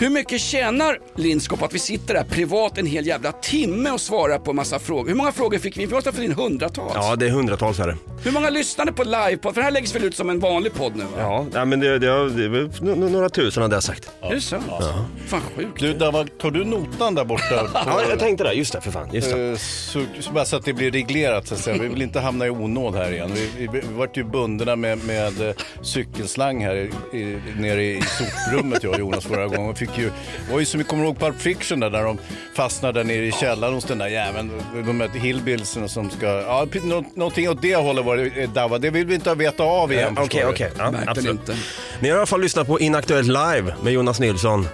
Hur 0.00 0.10
mycket 0.10 0.40
tjänar 0.40 0.98
Lindskog 1.16 1.58
på 1.58 1.64
att 1.64 1.74
vi 1.74 1.78
sitter 1.78 2.14
där 2.14 2.24
privat 2.24 2.78
en 2.78 2.86
hel 2.86 3.06
jävla 3.06 3.32
timme 3.32 3.90
och 3.90 4.00
svarar 4.00 4.38
på 4.38 4.50
en 4.50 4.56
massa 4.56 4.78
frågor? 4.78 5.08
Hur 5.08 5.14
många 5.14 5.32
frågor 5.32 5.58
fick 5.58 5.76
vi? 5.76 5.86
Vi 5.86 5.94
måste 5.94 6.10
ha 6.10 6.14
fått 6.14 6.24
in 6.24 6.32
hundratals. 6.32 6.92
Ja, 6.94 7.16
det 7.16 7.26
är 7.26 7.30
hundratals 7.30 7.78
här. 7.78 7.96
Hur 8.24 8.32
många 8.32 8.50
lyssnade 8.50 8.92
på 8.92 9.04
livepodd? 9.04 9.54
För 9.54 9.60
det 9.60 9.64
här 9.64 9.70
läggs 9.70 9.94
väl 9.94 10.04
ut 10.04 10.16
som 10.16 10.30
en 10.30 10.40
vanlig 10.40 10.74
podd 10.74 10.96
nu 10.96 11.04
va? 11.04 11.10
Ja, 11.18 11.46
nej, 11.52 11.66
men 11.66 11.80
det, 11.80 11.98
det, 11.98 12.30
det 12.30 12.62
n- 12.80 13.12
några 13.12 13.28
tusen 13.28 13.62
hade 13.62 13.76
jag 13.76 13.82
sagt. 13.82 14.10
Är 14.22 14.34
det 14.34 14.40
så? 14.40 14.56
Ja. 14.68 15.04
Fan 15.26 15.40
sjukt. 15.56 15.80
Du, 15.80 15.92
Dava, 15.94 16.24
tar 16.40 16.50
du 16.50 16.64
notan 16.64 17.14
där 17.14 17.24
borta? 17.24 17.70
Ja, 17.86 18.02
jag 18.10 18.18
tänkte 18.18 18.44
det. 18.44 18.52
Just 18.52 18.72
det, 18.72 18.80
för 18.80 18.90
fan. 18.90 19.08
Just 19.12 19.30
det. 19.30 19.48
Eh, 19.50 19.56
Så, 19.56 20.04
så 20.20 20.32
bara 20.32 20.44
så 20.44 20.56
att 20.56 20.64
det 20.64 20.72
blir 20.72 20.90
reglerat 20.90 21.46
så 21.48 21.54
att 21.54 21.60
säga. 21.60 21.82
Vi 21.82 21.88
vill 21.88 22.02
inte 22.02 22.20
hamna 22.20 22.46
i 22.46 22.50
onåd 22.50 22.94
här 22.94 23.12
igen. 23.12 23.30
Vi, 23.34 23.50
vi, 23.58 23.68
vi 23.72 23.94
vart 23.96 24.16
ju 24.16 24.24
bundna 24.24 24.76
med, 24.76 25.04
med 25.04 25.48
eh, 25.48 25.54
cykelslang 25.82 26.64
här 26.64 26.74
i, 26.76 27.16
i, 27.18 27.38
nere 27.58 27.84
i 27.84 28.02
soprummet 28.02 28.82
jag 28.82 28.92
och 28.92 28.98
Jonas 28.98 29.24
förra 29.24 29.46
gången. 29.46 29.74
Fick 29.88 29.98
ju, 29.98 30.10
det 30.46 30.52
var 30.52 30.60
ju 30.60 30.64
som 30.66 30.78
vi 30.78 30.84
kommer 30.84 31.04
ihåg 31.04 31.18
Pulp 31.18 31.40
Fiction 31.40 31.80
där, 31.80 31.90
där 31.90 32.04
de 32.04 32.18
fastnade 32.54 33.00
där 33.00 33.04
nere 33.04 33.26
i 33.26 33.32
källaren 33.32 33.74
hos 33.74 33.84
den 33.84 33.98
där 33.98 34.08
jäveln. 34.08 34.50
De 34.86 35.00
här 35.00 35.08
hillbillsen 35.08 35.88
som 35.88 36.10
ska, 36.10 36.26
ja 36.26 36.66
någonting 37.14 37.48
åt 37.48 37.62
det 37.62 37.76
hållet 37.76 38.04
var 38.04 38.16
det 38.16 38.46
Dava. 38.46 38.78
Det 38.78 38.90
vill 38.90 39.06
vi 39.06 39.14
inte 39.14 39.34
veta 39.34 39.62
av 39.62 39.92
igen. 39.92 40.16
Eh, 40.16 40.22
Okej, 40.22 40.24
förstår 40.24 40.40
du. 40.40 40.52
okej. 40.54 40.70
Ja, 40.78 40.92
absolut. 41.06 41.30
inte. 41.30 41.56
Ni 42.00 42.08
har 42.08 42.16
i 42.16 42.18
alla 42.18 42.26
fall 42.26 42.40
lyssnat 42.40 42.66
på 42.66 42.80
Inaktuellt 42.80 43.26
live 43.28 43.74
med 43.82 43.92
Jonas 43.92 44.20
Nilsson 44.20 44.68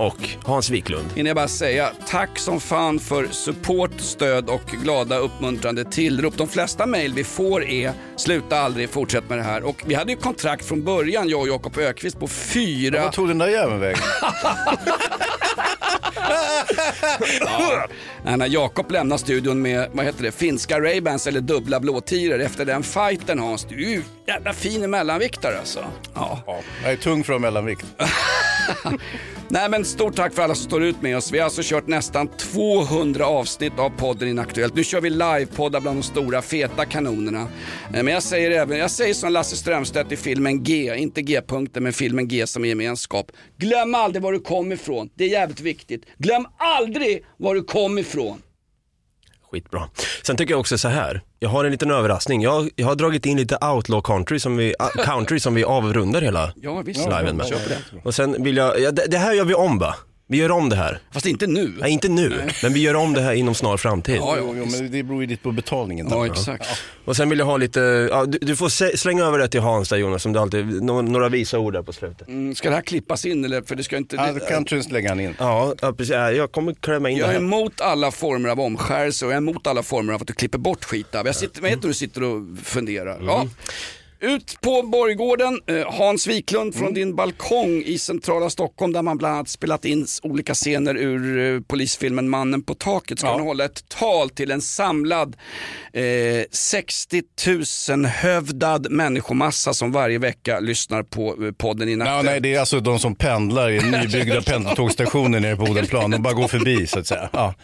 och 0.00 0.28
Hans 0.44 0.70
Wiklund. 0.70 1.06
Hinner 1.14 1.30
jag 1.30 1.36
bara 1.36 1.48
säga 1.48 1.90
tack 2.08 2.38
som 2.38 2.60
fan 2.60 2.98
för 2.98 3.26
support, 3.30 4.00
stöd 4.00 4.48
och 4.48 4.66
glada 4.82 5.18
uppmuntrande 5.18 5.84
tillrop. 5.84 6.36
De 6.36 6.48
flesta 6.48 6.86
mejl 6.86 7.14
vi 7.14 7.24
får 7.24 7.64
är 7.64 7.92
sluta 8.16 8.60
aldrig, 8.60 8.90
fortsätt 8.90 9.28
med 9.28 9.38
det 9.38 9.44
här. 9.44 9.62
Och 9.62 9.82
vi 9.86 9.94
hade 9.94 10.12
ju 10.12 10.18
kontrakt 10.18 10.64
från 10.64 10.84
början, 10.84 11.28
jag 11.28 11.40
och 11.40 11.48
Jakob 11.48 11.78
Ökvist 11.78 12.20
på 12.20 12.28
fyra... 12.28 13.02
Vad 13.02 13.12
tog 13.12 13.28
den 13.28 13.38
där 13.38 13.48
jäveln 13.48 13.80
vägen? 13.80 13.98
Ja. 17.40 17.86
När 18.36 18.46
Jakob 18.46 18.90
lämnar 18.90 19.16
studion 19.16 19.62
med, 19.62 19.88
vad 19.92 20.04
heter 20.04 20.22
det, 20.22 20.32
finska 20.32 20.80
Ray-Bans 20.80 21.28
eller 21.28 21.40
dubbla 21.40 21.80
blåtiror 21.80 22.40
efter 22.40 22.64
den 22.64 22.82
fighten 22.82 23.38
Hans, 23.38 23.64
du 23.64 23.74
är 23.84 23.90
ju 23.90 24.02
jävla 24.26 24.52
fin 24.52 24.90
mellanviktare 24.90 25.58
alltså. 25.58 25.84
Ja. 26.14 26.42
Ja, 26.46 26.60
jag 26.82 26.92
är 26.92 26.96
tung 26.96 27.24
för 27.24 27.38
mellanvikt. 27.38 27.84
Nej 29.52 29.70
men 29.70 29.84
stort 29.84 30.16
tack 30.16 30.34
för 30.34 30.42
alla 30.42 30.54
som 30.54 30.64
står 30.64 30.84
ut 30.84 31.02
med 31.02 31.16
oss. 31.16 31.32
Vi 31.32 31.38
har 31.38 31.44
alltså 31.44 31.60
kört 31.64 31.86
nästan 31.86 32.28
200 32.28 33.26
avsnitt 33.26 33.78
av 33.78 33.90
podden 33.90 34.28
Inaktuellt. 34.28 34.74
Nu 34.74 34.84
kör 34.84 35.00
vi 35.00 35.10
livepoddar 35.10 35.80
bland 35.80 35.98
de 35.98 36.02
stora 36.02 36.42
feta 36.42 36.84
kanonerna. 36.84 37.40
Eh, 37.94 38.02
men 38.02 38.06
jag 38.06 38.22
säger 38.22 38.50
även, 38.50 38.78
jag 38.78 38.90
säger 38.90 39.14
som 39.14 39.32
Lasse 39.32 39.56
Strömstedt 39.56 40.12
i 40.12 40.16
filmen 40.16 40.64
G, 40.64 40.94
inte 40.96 41.22
G-punkten 41.22 41.82
men 41.82 41.92
filmen 41.92 42.28
G 42.28 42.46
som 42.46 42.64
gemenskap. 42.64 43.32
Glöm 43.56 43.94
aldrig 43.94 44.22
var 44.22 44.32
du 44.32 44.40
kom 44.40 44.72
ifrån. 44.72 45.10
Det 45.14 45.24
är 45.24 45.28
jävligt 45.28 45.60
viktigt. 45.60 46.04
Glöm 46.18 46.46
aldrig 46.56 47.24
var 47.36 47.54
du 47.54 47.62
kom 47.62 47.98
ifrån. 47.98 48.42
Skitbra. 49.50 49.88
Sen 50.22 50.36
tycker 50.36 50.52
jag 50.52 50.60
också 50.60 50.78
så 50.78 50.88
här. 50.88 51.22
Jag 51.38 51.48
har 51.48 51.64
en 51.64 51.70
liten 51.72 51.90
överraskning. 51.90 52.42
Jag, 52.42 52.70
jag 52.76 52.86
har 52.86 52.94
dragit 52.94 53.26
in 53.26 53.36
lite 53.36 53.54
outlaw 53.56 54.02
country 54.02 54.38
som 54.38 54.56
vi, 54.56 54.74
country 55.04 55.40
som 55.40 55.54
vi 55.54 55.64
avrundar 55.64 56.20
hela 56.22 56.52
Ja 56.56 56.82
visst. 56.82 57.04
liven 57.06 57.36
med. 57.36 57.46
Det. 57.68 57.78
Och 58.04 58.14
sen 58.14 58.42
vill 58.44 58.56
jag, 58.56 58.80
ja, 58.80 58.90
det, 58.90 59.06
det 59.10 59.18
här 59.18 59.32
gör 59.32 59.44
vi 59.44 59.54
om 59.54 59.78
va? 59.78 59.94
Vi 60.30 60.36
gör 60.36 60.50
om 60.50 60.68
det 60.68 60.76
här. 60.76 60.98
Fast 61.12 61.26
inte 61.26 61.46
nu. 61.46 61.72
Nej, 61.80 61.90
inte 61.92 62.08
nu, 62.08 62.42
men 62.62 62.72
vi 62.72 62.80
gör 62.80 62.94
om 62.94 63.12
det 63.12 63.20
här 63.20 63.32
inom 63.32 63.54
snar 63.54 63.76
framtid. 63.76 64.16
Ja, 64.16 64.34
Jo, 64.38 64.54
jo, 64.58 64.66
men 64.66 64.90
det 64.90 65.02
beror 65.02 65.22
ju 65.22 65.28
lite 65.28 65.42
på 65.42 65.52
betalningen. 65.52 66.06
Ja, 66.10 66.14
Dava. 66.14 66.26
exakt. 66.26 66.68
Och 67.04 67.16
sen 67.16 67.28
vill 67.30 67.38
jag 67.38 67.46
ha 67.46 67.56
lite, 67.56 67.80
ja, 68.10 68.24
du, 68.26 68.38
du 68.40 68.56
får 68.56 68.96
slänga 68.96 69.24
över 69.24 69.38
det 69.38 69.48
till 69.48 69.60
Hans 69.60 69.88
där 69.88 69.96
Jonas, 69.96 70.22
som 70.22 70.32
du 70.32 70.38
alltid, 70.38 70.82
nå- 70.82 71.02
några 71.02 71.28
visa 71.28 71.58
ord 71.58 71.72
där 71.72 71.82
på 71.82 71.92
slutet. 71.92 72.28
Mm, 72.28 72.54
ska 72.54 72.68
det 72.68 72.74
här 72.74 72.82
klippas 72.82 73.24
in 73.26 73.44
eller? 73.44 73.62
För 73.62 73.74
det 73.74 73.82
ska 73.84 73.96
inte... 73.96 74.16
Ja, 74.16 74.32
då 74.32 74.38
kan 74.40 74.64
du 74.64 74.82
lägga 74.90 75.08
han 75.08 75.20
in. 75.20 75.34
Ja, 75.38 75.74
ja 75.80 75.92
precis. 75.92 76.14
Ja, 76.14 76.30
Jag 76.32 76.52
kommer 76.52 76.74
klämma 76.74 77.10
in 77.10 77.16
Jag 77.16 77.28
det 77.28 77.30
är 77.30 77.32
här. 77.32 77.40
emot 77.40 77.80
alla 77.80 78.10
former 78.10 78.48
av 78.48 78.60
omskärelse 78.60 79.24
och 79.26 79.30
jag 79.30 79.36
är 79.36 79.38
emot 79.38 79.66
alla 79.66 79.82
former 79.82 80.12
av 80.12 80.20
att 80.20 80.26
du 80.26 80.32
klipper 80.32 80.58
bort 80.58 80.84
skit 80.84 81.14
av. 81.14 81.26
Jag 81.26 81.36
sitter, 81.36 81.62
vet 81.62 81.82
du, 81.82 81.88
du 81.88 81.94
sitter 81.94 82.22
och 82.22 82.42
funderar. 82.64 83.18
Ja. 83.26 83.46
Ut 84.22 84.60
på 84.60 84.82
Borggården, 84.82 85.60
eh, 85.66 85.92
Hans 85.92 86.26
Wiklund 86.26 86.74
från 86.74 86.94
din 86.94 87.16
balkong 87.16 87.82
i 87.86 87.98
centrala 87.98 88.50
Stockholm 88.50 88.92
där 88.92 89.02
man 89.02 89.18
bland 89.18 89.34
annat 89.34 89.48
spelat 89.48 89.84
in 89.84 90.06
olika 90.22 90.54
scener 90.54 90.96
ur 90.96 91.54
eh, 91.56 91.60
polisfilmen 91.60 92.28
Mannen 92.28 92.62
på 92.62 92.74
taket 92.74 93.18
ska 93.18 93.30
han 93.30 93.40
hålla 93.40 93.64
ett 93.64 93.88
tal 93.88 94.30
till 94.30 94.50
en 94.50 94.60
samlad 94.60 95.36
eh, 95.92 96.02
60 96.50 97.22
000 97.90 98.04
hövdad 98.06 98.90
människomassa 98.90 99.74
som 99.74 99.92
varje 99.92 100.18
vecka 100.18 100.60
lyssnar 100.60 101.02
på 101.02 101.44
eh, 101.44 101.52
podden 101.52 101.88
i 101.88 101.92
Ja, 101.92 101.96
natten. 101.98 102.26
nej, 102.26 102.40
det 102.40 102.54
är 102.54 102.60
alltså 102.60 102.80
de 102.80 102.98
som 102.98 103.14
pendlar 103.14 103.70
i 103.70 103.80
nybyggda 103.90 104.42
pendeltågsstationer 104.46 105.40
nere 105.40 105.56
på 105.56 105.62
Odenplan. 105.62 106.10
De 106.10 106.22
bara 106.22 106.34
går 106.34 106.48
förbi 106.48 106.86
så 106.86 106.98
att 106.98 107.06
säga. 107.06 107.28
Ja. 107.32 107.54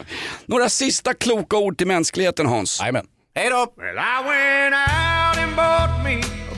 Några 0.47 0.69
sista 0.69 1.15
kloka 1.15 1.57
ord 1.57 1.79
till 1.79 1.87
mänskligheten 1.87 2.47
Hans. 2.47 2.81
Jajamän. 2.81 3.07
Hej 3.35 3.51
då! 3.51 3.67
Well, 3.77 3.97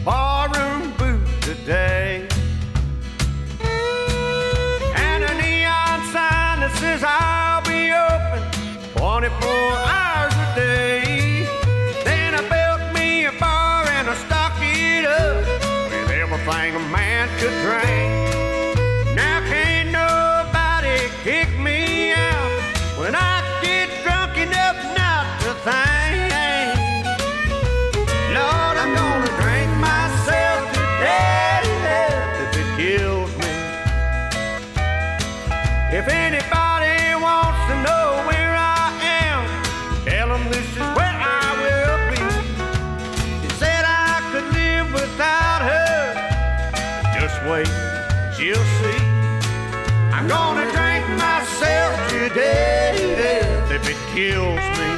Barroom 0.08 0.90
boot 0.96 1.20
today. 1.42 2.26
And 4.96 5.22
a 5.22 5.34
neon 5.34 6.00
sign 6.14 6.60
that 6.60 6.74
says 6.80 7.04
I'll 7.04 7.60
be 7.68 7.92
open 7.92 8.40
24 8.96 9.50
hours 9.50 9.87
Wait, 47.46 47.68
she'll 48.34 48.56
see. 48.56 49.04
I'm 50.12 50.26
gonna 50.26 50.70
drink 50.72 51.06
myself 51.16 52.10
to 52.10 52.28
death 52.34 53.70
if 53.70 53.88
it 53.88 53.96
kills 54.14 54.58
me. 54.78 54.97